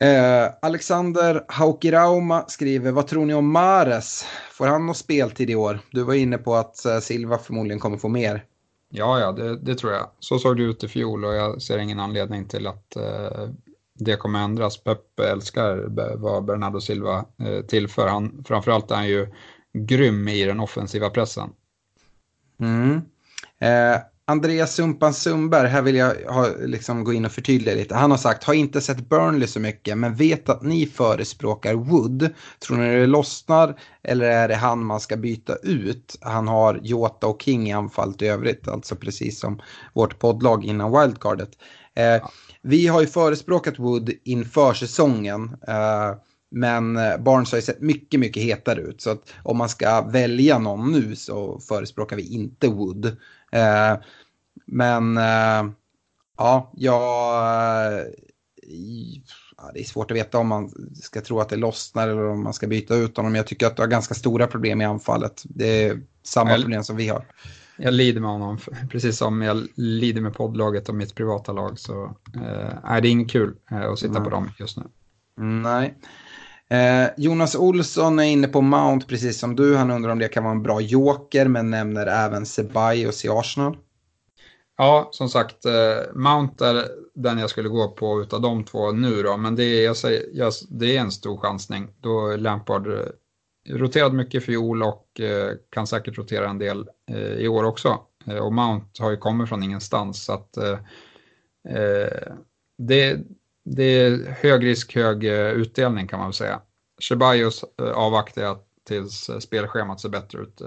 Eh, 0.00 0.50
Alexander 0.62 1.44
Haukirauma 1.48 2.44
skriver, 2.48 2.92
vad 2.92 3.06
tror 3.06 3.26
ni 3.26 3.34
om 3.34 3.52
Mares? 3.52 4.24
Får 4.52 4.66
han 4.66 4.86
någon 4.86 4.94
speltid 4.94 5.50
i 5.50 5.54
år? 5.54 5.80
Du 5.90 6.02
var 6.02 6.14
inne 6.14 6.38
på 6.38 6.54
att 6.54 6.84
eh, 6.84 6.98
Silva 6.98 7.38
förmodligen 7.38 7.80
kommer 7.80 7.96
få 7.96 8.08
mer. 8.08 8.44
Ja, 8.90 9.20
ja, 9.20 9.32
det, 9.32 9.58
det, 9.58 9.74
tror 9.74 9.92
jag. 9.92 10.10
Så 10.18 10.38
såg 10.38 10.56
det 10.56 10.62
ut 10.62 10.84
i 10.84 10.88
fjol 10.88 11.24
och 11.24 11.34
jag 11.34 11.62
ser 11.62 11.78
ingen 11.78 12.00
anledning 12.00 12.44
till 12.44 12.66
att 12.66 12.96
eh, 12.96 13.48
det 13.98 14.16
kommer 14.16 14.44
ändras. 14.44 14.84
Pep 14.84 15.20
älskar 15.20 15.84
vad 16.16 16.44
Bernardo 16.44 16.80
Silva 16.80 17.24
eh, 17.42 17.60
tillför. 17.66 18.08
Han, 18.08 18.44
framförallt 18.48 18.90
är 18.90 18.94
han 18.94 19.08
ju 19.08 19.28
grym 19.72 20.28
i 20.28 20.44
den 20.44 20.60
offensiva 20.60 21.10
pressen. 21.10 21.50
Mm. 22.60 23.00
Eh, 23.60 24.00
Andreas 24.30 24.74
Sumpan 24.74 25.14
Sundberg, 25.14 25.68
här 25.68 25.82
vill 25.82 25.96
jag 25.96 26.14
ha, 26.14 26.48
liksom 26.58 27.04
gå 27.04 27.12
in 27.12 27.24
och 27.24 27.32
förtydliga 27.32 27.74
lite. 27.74 27.94
Han 27.94 28.10
har 28.10 28.18
sagt, 28.18 28.44
har 28.44 28.54
inte 28.54 28.80
sett 28.80 29.08
Burnley 29.08 29.48
så 29.48 29.60
mycket, 29.60 29.98
men 29.98 30.14
vet 30.14 30.48
att 30.48 30.62
ni 30.62 30.86
förespråkar 30.86 31.74
Wood. 31.74 32.30
Tror 32.58 32.76
ni 32.76 33.00
det 33.00 33.06
lossnar 33.06 33.80
eller 34.02 34.30
är 34.30 34.48
det 34.48 34.54
han 34.54 34.84
man 34.84 35.00
ska 35.00 35.16
byta 35.16 35.56
ut? 35.56 36.18
Han 36.20 36.48
har 36.48 36.80
Jota 36.82 37.26
och 37.26 37.42
King 37.42 37.68
i 37.68 37.72
anfallet 37.72 38.22
i 38.22 38.26
övrigt, 38.26 38.68
alltså 38.68 38.96
precis 38.96 39.40
som 39.40 39.60
vårt 39.94 40.18
poddlag 40.18 40.64
innan 40.64 41.00
wildcardet. 41.00 41.50
Eh, 41.94 42.28
vi 42.62 42.86
har 42.86 43.00
ju 43.00 43.06
förespråkat 43.06 43.78
Wood 43.78 44.10
inför 44.24 44.74
säsongen. 44.74 45.56
Eh, 45.68 46.14
men 46.50 46.94
Barnes 47.18 47.50
har 47.50 47.58
ju 47.58 47.62
sett 47.62 47.80
mycket, 47.80 48.20
mycket 48.20 48.42
hetare 48.42 48.80
ut. 48.80 49.00
Så 49.00 49.10
att 49.10 49.34
om 49.42 49.56
man 49.56 49.68
ska 49.68 50.02
välja 50.02 50.58
någon 50.58 50.92
nu 50.92 51.16
så 51.16 51.60
förespråkar 51.60 52.16
vi 52.16 52.34
inte 52.34 52.68
Wood. 52.68 53.06
Eh, 53.52 53.96
men 54.66 55.16
eh, 55.16 55.70
ja, 56.36 56.72
jag... 56.76 57.02
Ja, 59.60 59.70
det 59.74 59.80
är 59.80 59.84
svårt 59.84 60.10
att 60.10 60.16
veta 60.16 60.38
om 60.38 60.48
man 60.48 60.70
ska 61.02 61.20
tro 61.20 61.40
att 61.40 61.48
det 61.48 61.56
lossnar 61.56 62.08
eller 62.08 62.24
om 62.24 62.42
man 62.42 62.54
ska 62.54 62.66
byta 62.66 62.94
ut 62.94 63.16
honom. 63.16 63.34
Jag 63.34 63.46
tycker 63.46 63.66
att 63.66 63.76
du 63.76 63.82
har 63.82 63.88
ganska 63.88 64.14
stora 64.14 64.46
problem 64.46 64.80
i 64.80 64.84
anfallet. 64.84 65.42
Det 65.44 65.84
är 65.84 66.00
samma 66.22 66.54
problem 66.54 66.84
som 66.84 66.96
vi 66.96 67.08
har. 67.08 67.24
Jag 67.78 67.94
lider 67.94 68.20
med 68.20 68.30
honom, 68.30 68.58
precis 68.90 69.18
som 69.18 69.42
jag 69.42 69.66
lider 69.74 70.20
med 70.20 70.34
poddlaget 70.34 70.88
och 70.88 70.94
mitt 70.94 71.14
privata 71.14 71.52
lag. 71.52 71.78
Så 71.78 72.04
eh, 72.34 73.00
det 73.00 73.08
är 73.08 73.10
inget 73.10 73.30
kul 73.30 73.56
eh, 73.70 73.90
att 73.90 73.98
sitta 73.98 74.12
Nej. 74.12 74.24
på 74.24 74.30
dem 74.30 74.50
just 74.58 74.76
nu. 74.76 74.84
Nej. 75.44 75.94
Eh, 76.70 77.08
Jonas 77.16 77.54
Olsson 77.54 78.18
är 78.18 78.24
inne 78.24 78.48
på 78.48 78.60
Mount 78.60 79.06
precis 79.06 79.38
som 79.38 79.56
du. 79.56 79.76
Han 79.76 79.90
undrar 79.90 80.12
om 80.12 80.18
det 80.18 80.28
kan 80.28 80.44
vara 80.44 80.54
en 80.54 80.62
bra 80.62 80.80
joker 80.80 81.48
men 81.48 81.70
nämner 81.70 82.06
även 82.06 82.46
Ceballos 82.46 83.24
i 83.24 83.28
Arsenal. 83.28 83.76
Ja, 84.76 85.08
som 85.12 85.28
sagt, 85.28 85.64
eh, 85.64 86.14
Mount 86.14 86.66
är 86.66 86.84
den 87.14 87.38
jag 87.38 87.50
skulle 87.50 87.68
gå 87.68 87.88
på 87.88 88.22
utav 88.22 88.40
de 88.40 88.64
två 88.64 88.92
nu 88.92 89.22
då, 89.22 89.36
men 89.36 89.56
det 89.56 89.64
är, 89.64 89.84
jag 89.84 89.96
säger, 89.96 90.22
jag, 90.32 90.52
det 90.70 90.96
är 90.96 91.00
en 91.00 91.12
stor 91.12 91.36
chansning. 91.36 91.88
Då 92.00 92.36
Lampard 92.36 92.86
eh, 92.86 93.06
roterat 93.68 94.14
mycket 94.14 94.42
i 94.42 94.46
fjol 94.46 94.82
och 94.82 95.20
eh, 95.20 95.52
kan 95.70 95.86
säkert 95.86 96.18
rotera 96.18 96.48
en 96.48 96.58
del 96.58 96.88
eh, 97.10 97.32
i 97.32 97.48
år 97.48 97.64
också. 97.64 98.00
Eh, 98.26 98.36
och 98.36 98.52
Mount 98.52 99.02
har 99.02 99.10
ju 99.10 99.16
kommit 99.16 99.48
från 99.48 99.62
ingenstans 99.62 100.24
så 100.24 100.32
att 100.32 100.56
eh, 100.56 100.78
eh 101.74 102.32
det, 102.78 103.18
det 103.64 103.82
är 103.82 104.36
hög 104.40 104.64
risk, 104.64 104.94
hög 104.94 105.24
eh, 105.24 105.50
utdelning 105.50 106.06
kan 106.06 106.18
man 106.18 106.28
väl 106.28 106.34
säga. 106.34 106.60
Ceballos 107.08 107.64
eh, 107.82 107.90
avvaktar 107.90 108.42
jag 108.42 108.58
tills 108.86 109.30
spelschemat 109.40 110.00
ser 110.00 110.08
bättre 110.08 110.42
ut 110.42 110.62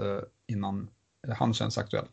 innan 0.46 0.88
han 1.36 1.54
känns 1.54 1.78
aktuell. 1.78 2.06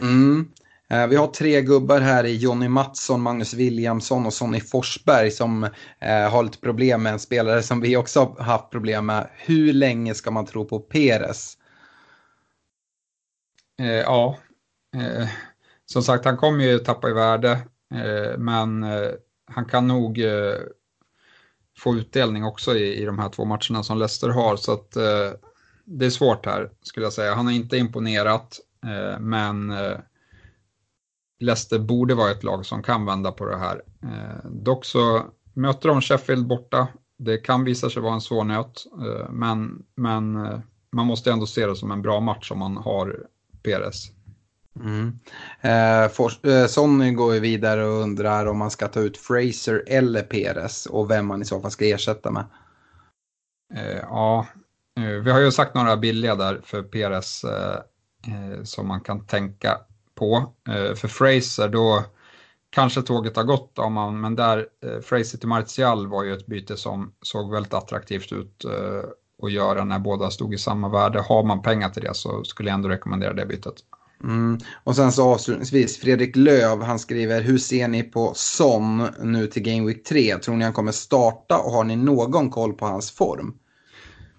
Mm. 0.00 0.48
Eh, 0.90 1.06
vi 1.06 1.16
har 1.16 1.26
tre 1.26 1.62
gubbar 1.62 2.00
här 2.00 2.24
i 2.24 2.36
Jonny 2.36 2.68
Mattsson, 2.68 3.22
Magnus 3.22 3.54
Williamson 3.54 4.26
och 4.26 4.32
Sonny 4.32 4.60
Forsberg 4.60 5.30
som 5.30 5.64
eh, 5.98 6.30
har 6.30 6.42
lite 6.42 6.58
problem 6.58 7.02
med 7.02 7.12
en 7.12 7.18
spelare 7.18 7.62
som 7.62 7.80
vi 7.80 7.96
också 7.96 8.20
har 8.20 8.44
haft 8.44 8.70
problem 8.70 9.06
med. 9.06 9.30
Hur 9.36 9.72
länge 9.72 10.14
ska 10.14 10.30
man 10.30 10.46
tro 10.46 10.64
på 10.64 10.78
Peres? 10.78 11.58
Eh, 13.80 13.86
ja, 13.86 14.38
eh, 14.96 15.28
som 15.86 16.02
sagt 16.02 16.24
han 16.24 16.36
kommer 16.36 16.64
ju 16.64 16.78
tappa 16.78 17.08
i 17.08 17.12
värde 17.12 17.50
eh, 17.94 18.38
men 18.38 18.82
eh, 18.82 19.10
han 19.46 19.64
kan 19.64 19.88
nog 19.88 20.18
eh, 20.18 20.58
få 21.78 21.94
utdelning 21.94 22.44
också 22.44 22.76
i, 22.76 23.02
i 23.02 23.04
de 23.04 23.18
här 23.18 23.28
två 23.28 23.44
matcherna 23.44 23.82
som 23.82 23.98
Leicester 23.98 24.28
har 24.28 24.56
så 24.56 24.72
att 24.72 24.96
eh, 24.96 25.30
det 25.84 26.06
är 26.06 26.10
svårt 26.10 26.46
här 26.46 26.70
skulle 26.82 27.06
jag 27.06 27.12
säga. 27.12 27.34
Han 27.34 27.46
har 27.46 27.52
inte 27.52 27.76
imponerat 27.76 28.60
men 29.18 29.72
Leicester 31.42 31.78
borde 31.78 32.14
vara 32.14 32.30
ett 32.30 32.44
lag 32.44 32.66
som 32.66 32.82
kan 32.82 33.06
vända 33.06 33.32
på 33.32 33.44
det 33.46 33.58
här. 33.58 33.82
Eh, 34.02 34.50
dock 34.50 34.84
så 34.84 35.22
möter 35.54 35.88
de 35.88 36.00
Sheffield 36.00 36.46
borta. 36.46 36.88
Det 37.18 37.38
kan 37.38 37.64
visa 37.64 37.90
sig 37.90 38.02
vara 38.02 38.14
en 38.14 38.20
svår 38.20 38.44
nöt, 38.44 38.86
eh, 39.06 39.30
men, 39.30 39.82
men 39.94 40.36
eh, 40.36 40.60
man 40.92 41.06
måste 41.06 41.32
ändå 41.32 41.46
se 41.46 41.66
det 41.66 41.76
som 41.76 41.90
en 41.90 42.02
bra 42.02 42.20
match 42.20 42.50
om 42.50 42.58
man 42.58 42.76
har 42.76 43.26
Peres. 43.62 44.10
Mm. 44.80 45.18
Eh, 45.60 46.04
eh, 46.52 46.66
Sonny 46.66 47.12
går 47.12 47.34
ju 47.34 47.40
vidare 47.40 47.86
och 47.86 48.02
undrar 48.02 48.46
om 48.46 48.58
man 48.58 48.70
ska 48.70 48.88
ta 48.88 49.00
ut 49.00 49.16
Fraser 49.16 49.84
eller 49.86 50.22
Peres 50.22 50.86
och 50.86 51.10
vem 51.10 51.26
man 51.26 51.42
i 51.42 51.44
så 51.44 51.60
fall 51.60 51.70
ska 51.70 51.86
ersätta 51.86 52.30
med. 52.30 52.44
Eh, 53.74 53.98
ja, 54.02 54.46
vi 55.24 55.30
har 55.30 55.40
ju 55.40 55.50
sagt 55.50 55.74
några 55.74 55.96
billiga 55.96 56.34
där 56.34 56.60
för 56.64 56.82
Peres 56.82 57.44
som 58.64 58.88
man 58.88 59.00
kan 59.00 59.26
tänka 59.26 59.78
på. 60.14 60.52
Eh, 60.68 60.94
för 60.94 61.08
Fraser 61.08 61.68
då 61.68 62.04
kanske 62.70 63.02
tåget 63.02 63.36
har 63.36 63.44
gått 63.44 63.78
om 63.78 63.92
man, 63.92 64.20
men 64.20 64.36
där 64.36 64.66
eh, 64.84 65.00
Fraser 65.00 65.38
till 65.38 65.48
Martial 65.48 66.06
var 66.06 66.24
ju 66.24 66.32
ett 66.32 66.46
byte 66.46 66.76
som 66.76 67.12
såg 67.22 67.52
väldigt 67.52 67.74
attraktivt 67.74 68.32
ut 68.32 68.64
eh, 68.64 69.10
att 69.42 69.52
göra 69.52 69.84
när 69.84 69.98
båda 69.98 70.30
stod 70.30 70.54
i 70.54 70.58
samma 70.58 70.88
värde. 70.88 71.20
Har 71.20 71.44
man 71.44 71.62
pengar 71.62 71.88
till 71.88 72.02
det 72.02 72.14
så 72.14 72.44
skulle 72.44 72.68
jag 72.68 72.74
ändå 72.74 72.88
rekommendera 72.88 73.32
det 73.32 73.46
bytet. 73.46 73.74
Mm. 74.24 74.58
Och 74.84 74.96
sen 74.96 75.12
så 75.12 75.32
avslutningsvis, 75.32 75.98
Fredrik 75.98 76.36
Löv, 76.36 76.82
han 76.82 76.98
skriver, 76.98 77.40
hur 77.40 77.58
ser 77.58 77.88
ni 77.88 78.02
på 78.02 78.32
Son 78.34 79.08
nu 79.22 79.46
till 79.46 79.62
Game 79.62 79.86
Week 79.86 80.04
3? 80.04 80.38
Tror 80.38 80.56
ni 80.56 80.64
han 80.64 80.72
kommer 80.72 80.92
starta 80.92 81.58
och 81.58 81.72
har 81.72 81.84
ni 81.84 81.96
någon 81.96 82.50
koll 82.50 82.72
på 82.72 82.86
hans 82.86 83.10
form? 83.10 83.54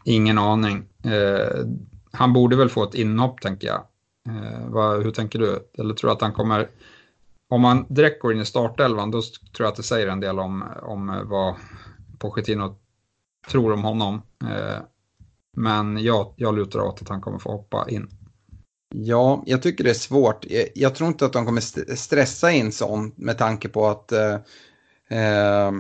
Ingen 0.06 0.38
aning. 0.38 0.84
Eh, 1.04 1.66
han 2.12 2.34
borde 2.34 2.56
väl 2.56 2.70
få 2.70 2.84
ett 2.84 2.96
inhopp 2.96 3.42
tänker 3.42 3.68
jag. 3.68 3.82
Eh, 4.30 4.68
vad, 4.70 5.04
hur 5.04 5.12
tänker 5.12 5.40
du? 5.40 5.70
Eller 5.78 5.94
tror 5.94 6.10
du 6.10 6.14
att 6.14 6.22
han 6.22 6.34
kommer... 6.34 6.70
Om 7.48 7.62
man 7.62 7.86
direkt 7.90 8.22
går 8.22 8.34
in 8.34 8.42
i 8.42 8.46
startelvan 8.46 9.12
då 9.12 9.22
tror 9.22 9.66
jag 9.66 9.68
att 9.68 9.76
det 9.76 9.84
säger 9.84 10.08
en 10.08 10.20
del 10.20 10.40
om, 10.40 10.64
om 10.82 11.10
eh, 11.10 11.24
vad 11.24 11.56
Pochettino 12.20 12.76
tror 13.48 13.74
om 13.74 13.84
honom. 13.84 14.22
Eh, 14.44 14.78
men 15.58 16.04
jag, 16.04 16.34
jag 16.36 16.56
lutar 16.56 16.80
åt 16.80 17.02
att 17.02 17.10
han 17.10 17.22
kommer 17.22 17.40
få 17.40 17.52
hoppa 17.52 17.86
in. 17.90 18.10
Ja, 18.96 19.44
jag 19.46 19.62
tycker 19.62 19.84
det 19.84 19.90
är 19.90 19.94
svårt. 19.94 20.46
Jag, 20.50 20.68
jag 20.76 20.96
tror 20.96 21.08
inte 21.08 21.26
att 21.26 21.34
de 21.34 21.46
kommer 21.46 21.96
stressa 21.96 22.52
in 22.52 22.72
sånt 22.72 23.18
med 23.18 23.38
tanke 23.38 23.70
på 23.70 23.88
att 23.88 24.12
eh, 24.12 24.34
eh 25.20 25.72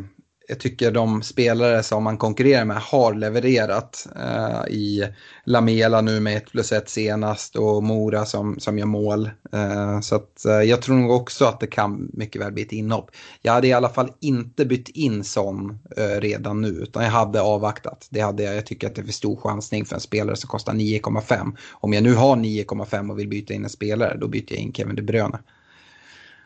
jag 0.47 0.59
tycker 0.59 0.91
de 0.91 1.21
spelare 1.21 1.83
som 1.83 2.03
man 2.03 2.17
konkurrerar 2.17 2.65
med 2.65 2.77
har 2.77 3.13
levererat 3.13 4.07
eh, 4.15 4.73
i 4.73 5.07
Lamela 5.45 6.01
nu 6.01 6.19
med 6.19 6.37
1 6.37 6.51
plus 6.51 6.71
1 6.71 6.89
senast 6.89 7.55
och 7.55 7.83
Mora 7.83 8.25
som, 8.25 8.59
som 8.59 8.77
gör 8.77 8.85
mål. 8.85 9.29
Eh, 9.53 9.99
så 9.99 10.15
att, 10.15 10.45
eh, 10.45 10.53
jag 10.53 10.81
tror 10.81 10.95
nog 10.95 11.11
också 11.11 11.45
att 11.45 11.59
det 11.59 11.67
kan 11.67 12.09
mycket 12.13 12.41
väl 12.41 12.51
bli 12.51 12.63
ett 12.63 12.71
inhopp. 12.71 13.11
Jag 13.41 13.53
hade 13.53 13.67
i 13.67 13.73
alla 13.73 13.89
fall 13.89 14.11
inte 14.19 14.65
bytt 14.65 14.89
in 14.89 15.23
sån 15.23 15.79
eh, 15.97 16.21
redan 16.21 16.61
nu 16.61 16.67
utan 16.67 17.03
jag 17.03 17.11
hade 17.11 17.41
avvaktat. 17.41 18.07
Det 18.09 18.19
hade 18.19 18.43
jag, 18.43 18.55
jag 18.55 18.65
tycker 18.65 18.87
att 18.87 18.95
det 18.95 19.01
är 19.01 19.05
för 19.05 19.13
stor 19.13 19.35
chansning 19.35 19.85
för 19.85 19.95
en 19.95 20.01
spelare 20.01 20.35
som 20.35 20.47
kostar 20.47 20.73
9,5. 20.73 21.57
Om 21.71 21.93
jag 21.93 22.03
nu 22.03 22.13
har 22.13 22.35
9,5 22.35 23.11
och 23.11 23.19
vill 23.19 23.27
byta 23.27 23.53
in 23.53 23.63
en 23.63 23.69
spelare 23.69 24.17
då 24.17 24.27
byter 24.27 24.51
jag 24.53 24.59
in 24.59 24.73
Kevin 24.73 24.95
De 24.95 25.01
Bruyne. 25.01 25.39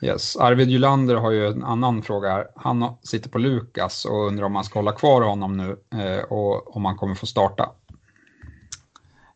Yes. 0.02 0.36
Arvid 0.36 0.69
Julander 0.69 1.15
har 1.15 1.32
ju 1.32 1.48
en 1.48 1.64
annan 1.64 2.02
fråga 2.02 2.30
här. 2.30 2.48
Han 2.56 2.95
sitter 3.03 3.30
på 3.30 3.38
Lukas 3.38 4.06
och 4.06 4.28
undrar 4.28 4.45
om 4.45 4.53
man 4.53 4.64
ska 4.64 4.80
hålla 4.80 4.91
kvar 4.91 5.22
honom 5.22 5.57
nu 5.57 5.78
eh, 6.02 6.24
och 6.24 6.76
om 6.76 6.86
han 6.86 6.98
kommer 6.98 7.15
få 7.15 7.26
starta. 7.26 7.69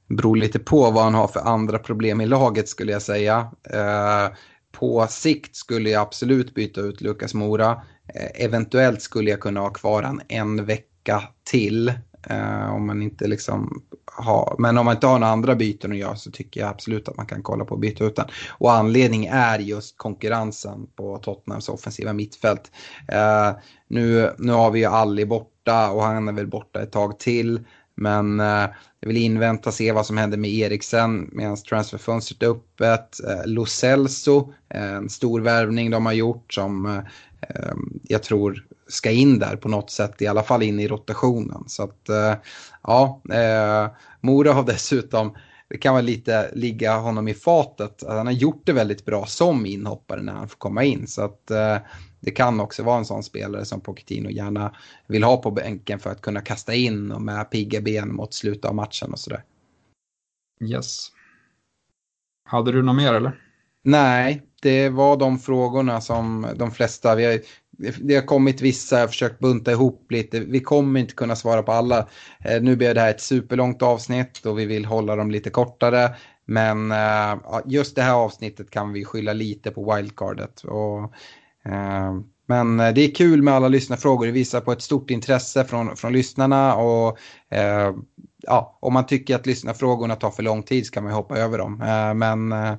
Det 0.07 0.15
beror 0.15 0.35
lite 0.35 0.59
på 0.59 0.91
vad 0.91 1.03
han 1.03 1.13
har 1.13 1.27
för 1.27 1.39
andra 1.39 1.79
problem 1.79 2.21
i 2.21 2.25
laget 2.25 2.69
skulle 2.69 2.91
jag 2.91 3.01
säga. 3.01 3.51
Eh, 3.69 4.35
på 4.71 5.07
sikt 5.09 5.55
skulle 5.55 5.89
jag 5.89 6.01
absolut 6.01 6.53
byta 6.53 6.81
ut 6.81 7.01
Lukas 7.01 7.33
Mora. 7.33 7.71
Eh, 8.15 8.45
eventuellt 8.45 9.01
skulle 9.01 9.31
jag 9.31 9.39
kunna 9.39 9.59
ha 9.59 9.69
kvar 9.69 10.03
han 10.03 10.21
en 10.27 10.65
vecka 10.65 11.23
till. 11.43 11.93
Eh, 12.29 12.73
om 12.73 12.87
man 12.87 13.01
inte 13.01 13.27
liksom 13.27 13.83
har, 14.05 14.55
men 14.59 14.77
om 14.77 14.85
man 14.85 14.95
inte 14.95 15.07
har 15.07 15.19
några 15.19 15.33
andra 15.33 15.55
byten 15.55 15.91
att 15.91 15.97
göra 15.97 16.15
så 16.15 16.31
tycker 16.31 16.61
jag 16.61 16.69
absolut 16.69 17.07
att 17.07 17.17
man 17.17 17.25
kan 17.25 17.43
kolla 17.43 17.65
på 17.65 17.75
att 17.75 17.81
byta 17.81 18.03
ut 18.03 18.15
den. 18.15 18.27
Och 18.49 18.73
anledningen 18.73 19.33
är 19.33 19.59
just 19.59 19.97
konkurrensen 19.97 20.87
på 20.95 21.17
Tottenhams 21.17 21.69
offensiva 21.69 22.13
mittfält. 22.13 22.71
Eh, 23.07 23.51
nu, 23.87 24.31
nu 24.37 24.53
har 24.53 24.71
vi 24.71 24.79
ju 24.79 24.85
Ali 24.85 25.25
borta 25.25 25.91
och 25.91 26.03
han 26.03 26.27
är 26.27 26.33
väl 26.33 26.47
borta 26.47 26.81
ett 26.81 26.91
tag 26.91 27.19
till. 27.19 27.65
Men 27.95 28.39
eh, 28.39 28.69
jag 28.99 29.07
vill 29.07 29.17
invänta 29.17 29.69
och 29.69 29.73
se 29.73 29.91
vad 29.91 30.05
som 30.05 30.17
händer 30.17 30.37
med 30.37 30.51
Eriksen 30.51 31.29
medan 31.31 31.57
transferfönstret 31.57 32.43
är 32.43 32.47
öppet. 32.47 33.19
Eh, 33.29 33.45
Lo 33.45 33.65
Celso, 33.65 34.53
eh, 34.69 34.93
en 34.93 35.09
stor 35.09 35.41
värvning 35.41 35.91
de 35.91 36.05
har 36.05 36.13
gjort 36.13 36.53
som 36.53 36.85
eh, 36.85 36.97
eh, 37.41 37.73
jag 38.03 38.23
tror 38.23 38.65
ska 38.87 39.11
in 39.11 39.39
där 39.39 39.55
på 39.55 39.69
något 39.69 39.91
sätt, 39.91 40.21
i 40.21 40.27
alla 40.27 40.43
fall 40.43 40.63
in 40.63 40.79
i 40.79 40.87
rotationen. 40.87 41.63
Så 41.67 41.83
att, 41.83 42.09
eh, 42.09 42.33
ja, 42.83 43.21
eh, 43.33 43.91
Mora 44.21 44.53
har 44.53 44.63
dessutom 44.67 45.35
det 45.71 45.77
kan 45.77 45.95
väl 45.95 46.05
lite 46.05 46.51
ligga 46.53 46.97
honom 46.97 47.27
i 47.27 47.33
fatet. 47.33 48.03
Han 48.07 48.25
har 48.25 48.33
gjort 48.33 48.61
det 48.65 48.73
väldigt 48.73 49.05
bra 49.05 49.25
som 49.25 49.65
inhoppare 49.65 50.21
när 50.21 50.33
han 50.33 50.49
får 50.49 50.57
komma 50.57 50.83
in. 50.83 51.07
Så 51.07 51.21
att 51.21 51.51
eh, 51.51 51.77
det 52.21 52.31
kan 52.31 52.59
också 52.59 52.83
vara 52.83 52.97
en 52.97 53.05
sån 53.05 53.23
spelare 53.23 53.65
som 53.65 53.81
Pochettino 53.81 54.29
gärna 54.29 54.75
vill 55.07 55.23
ha 55.23 55.37
på 55.37 55.51
bänken 55.51 55.99
för 55.99 56.09
att 56.09 56.21
kunna 56.21 56.41
kasta 56.41 56.73
in 56.73 57.11
och 57.11 57.21
med 57.21 57.51
pigga 57.51 57.81
ben 57.81 58.15
mot 58.15 58.33
slutet 58.33 58.65
av 58.65 58.75
matchen 58.75 59.11
och 59.11 59.19
sådär. 59.19 59.43
Yes. 60.63 61.07
Hade 62.45 62.71
du 62.71 62.81
något 62.81 62.95
mer 62.95 63.13
eller? 63.13 63.41
Nej, 63.83 64.41
det 64.61 64.89
var 64.89 65.17
de 65.17 65.39
frågorna 65.39 66.01
som 66.01 66.47
de 66.55 66.71
flesta, 66.71 67.15
vi 67.15 67.25
har, 67.25 67.39
det 68.01 68.15
har 68.15 68.25
kommit 68.25 68.61
vissa, 68.61 68.95
jag 68.95 69.03
har 69.03 69.07
försökt 69.07 69.39
bunta 69.39 69.71
ihop 69.71 70.11
lite, 70.11 70.39
vi 70.39 70.59
kommer 70.59 70.99
inte 70.99 71.13
kunna 71.13 71.35
svara 71.35 71.63
på 71.63 71.71
alla. 71.71 72.07
Eh, 72.45 72.61
nu 72.61 72.75
blir 72.75 72.93
det 72.93 73.01
här 73.01 73.09
ett 73.09 73.21
superlångt 73.21 73.81
avsnitt 73.81 74.45
och 74.45 74.59
vi 74.59 74.65
vill 74.65 74.85
hålla 74.85 75.15
dem 75.15 75.31
lite 75.31 75.49
kortare. 75.49 76.15
Men 76.45 76.91
eh, 76.91 77.35
just 77.65 77.95
det 77.95 78.01
här 78.01 78.13
avsnittet 78.13 78.69
kan 78.69 78.93
vi 78.93 79.05
skylla 79.05 79.33
lite 79.33 79.71
på 79.71 79.95
wildcardet. 79.95 80.63
Och, 80.63 81.13
Ehm, 81.65 82.23
men 82.45 82.79
eh, 82.79 82.93
det 82.93 83.01
är 83.01 83.15
kul 83.15 83.41
med 83.41 83.53
alla 83.53 83.67
lyssnarfrågor, 83.67 84.25
det 84.25 84.31
visar 84.31 84.61
på 84.61 84.71
ett 84.71 84.81
stort 84.81 85.09
intresse 85.09 85.65
från, 85.65 85.95
från 85.95 86.13
lyssnarna. 86.13 86.75
Och, 86.75 87.17
ehm, 87.49 87.95
ja, 88.37 88.77
om 88.81 88.93
man 88.93 89.05
tycker 89.05 89.35
att 89.35 89.45
lyssnarfrågorna 89.45 90.15
tar 90.15 90.31
för 90.31 90.43
lång 90.43 90.63
tid 90.63 90.85
så 90.85 90.91
kan 90.91 91.03
man 91.03 91.13
hoppa 91.13 91.37
över 91.37 91.57
dem. 91.57 91.81
Ehm, 91.81 92.17
men 92.17 92.51
eh, 92.51 92.73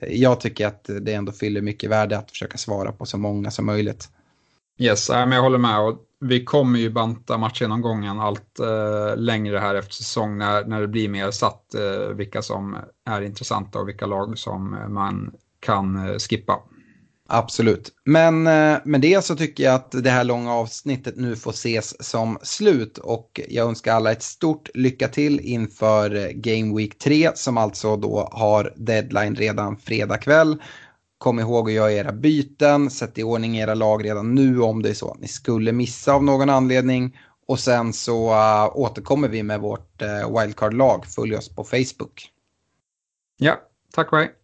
jag 0.00 0.40
tycker 0.40 0.66
att 0.66 0.90
det 1.00 1.14
ändå 1.14 1.32
fyller 1.32 1.62
mycket 1.62 1.90
värde 1.90 2.18
att 2.18 2.30
försöka 2.30 2.58
svara 2.58 2.92
på 2.92 3.06
så 3.06 3.18
många 3.18 3.50
som 3.50 3.66
möjligt. 3.66 4.08
Yes, 4.78 5.10
men 5.10 5.32
jag 5.32 5.42
håller 5.42 5.58
med. 5.58 5.80
Och 5.80 5.98
vi 6.20 6.44
kommer 6.44 6.78
ju 6.78 6.90
banta 6.90 7.38
matchgenomgången 7.38 8.20
allt 8.20 8.60
eh, 8.60 9.16
längre 9.16 9.58
här 9.58 9.74
efter 9.74 9.94
säsong 9.94 10.38
när, 10.38 10.64
när 10.64 10.80
det 10.80 10.88
blir 10.88 11.08
mer 11.08 11.30
satt 11.30 11.74
eh, 11.74 12.14
vilka 12.14 12.42
som 12.42 12.76
är 13.06 13.22
intressanta 13.22 13.78
och 13.78 13.88
vilka 13.88 14.06
lag 14.06 14.38
som 14.38 14.78
man 14.88 15.34
kan 15.60 16.08
eh, 16.08 16.16
skippa. 16.18 16.58
Absolut. 17.28 17.92
Men 18.04 18.46
eh, 18.46 18.78
med 18.84 19.00
det 19.00 19.24
så 19.24 19.36
tycker 19.36 19.64
jag 19.64 19.74
att 19.74 19.90
det 19.90 20.10
här 20.10 20.24
långa 20.24 20.54
avsnittet 20.54 21.16
nu 21.16 21.36
får 21.36 21.50
ses 21.50 22.06
som 22.06 22.38
slut 22.42 22.98
och 22.98 23.40
jag 23.48 23.68
önskar 23.68 23.94
alla 23.94 24.12
ett 24.12 24.22
stort 24.22 24.68
lycka 24.74 25.08
till 25.08 25.40
inför 25.40 26.14
eh, 26.14 26.28
Game 26.34 26.76
Week 26.76 26.98
3 26.98 27.30
som 27.34 27.58
alltså 27.58 27.96
då 27.96 28.28
har 28.32 28.72
deadline 28.76 29.34
redan 29.34 29.76
fredag 29.76 30.18
kväll. 30.18 30.62
Kom 31.18 31.40
ihåg 31.40 31.68
att 31.68 31.74
göra 31.74 31.92
era 31.92 32.12
byten, 32.12 32.90
sätt 32.90 33.18
i 33.18 33.22
ordning 33.22 33.56
era 33.56 33.74
lag 33.74 34.04
redan 34.04 34.34
nu 34.34 34.60
om 34.60 34.82
det 34.82 34.90
är 34.90 34.94
så 34.94 35.10
att 35.10 35.20
ni 35.20 35.28
skulle 35.28 35.72
missa 35.72 36.12
av 36.12 36.24
någon 36.24 36.50
anledning. 36.50 37.18
Och 37.46 37.60
sen 37.60 37.92
så 37.92 38.30
uh, 38.30 38.76
återkommer 38.76 39.28
vi 39.28 39.42
med 39.42 39.60
vårt 39.60 40.02
uh, 40.02 40.40
wildcard-lag. 40.40 41.06
Följ 41.06 41.36
oss 41.36 41.54
på 41.54 41.64
Facebook. 41.64 42.30
Ja, 43.38 43.60
tack 43.92 44.12
och 44.12 44.18
hej. 44.18 44.43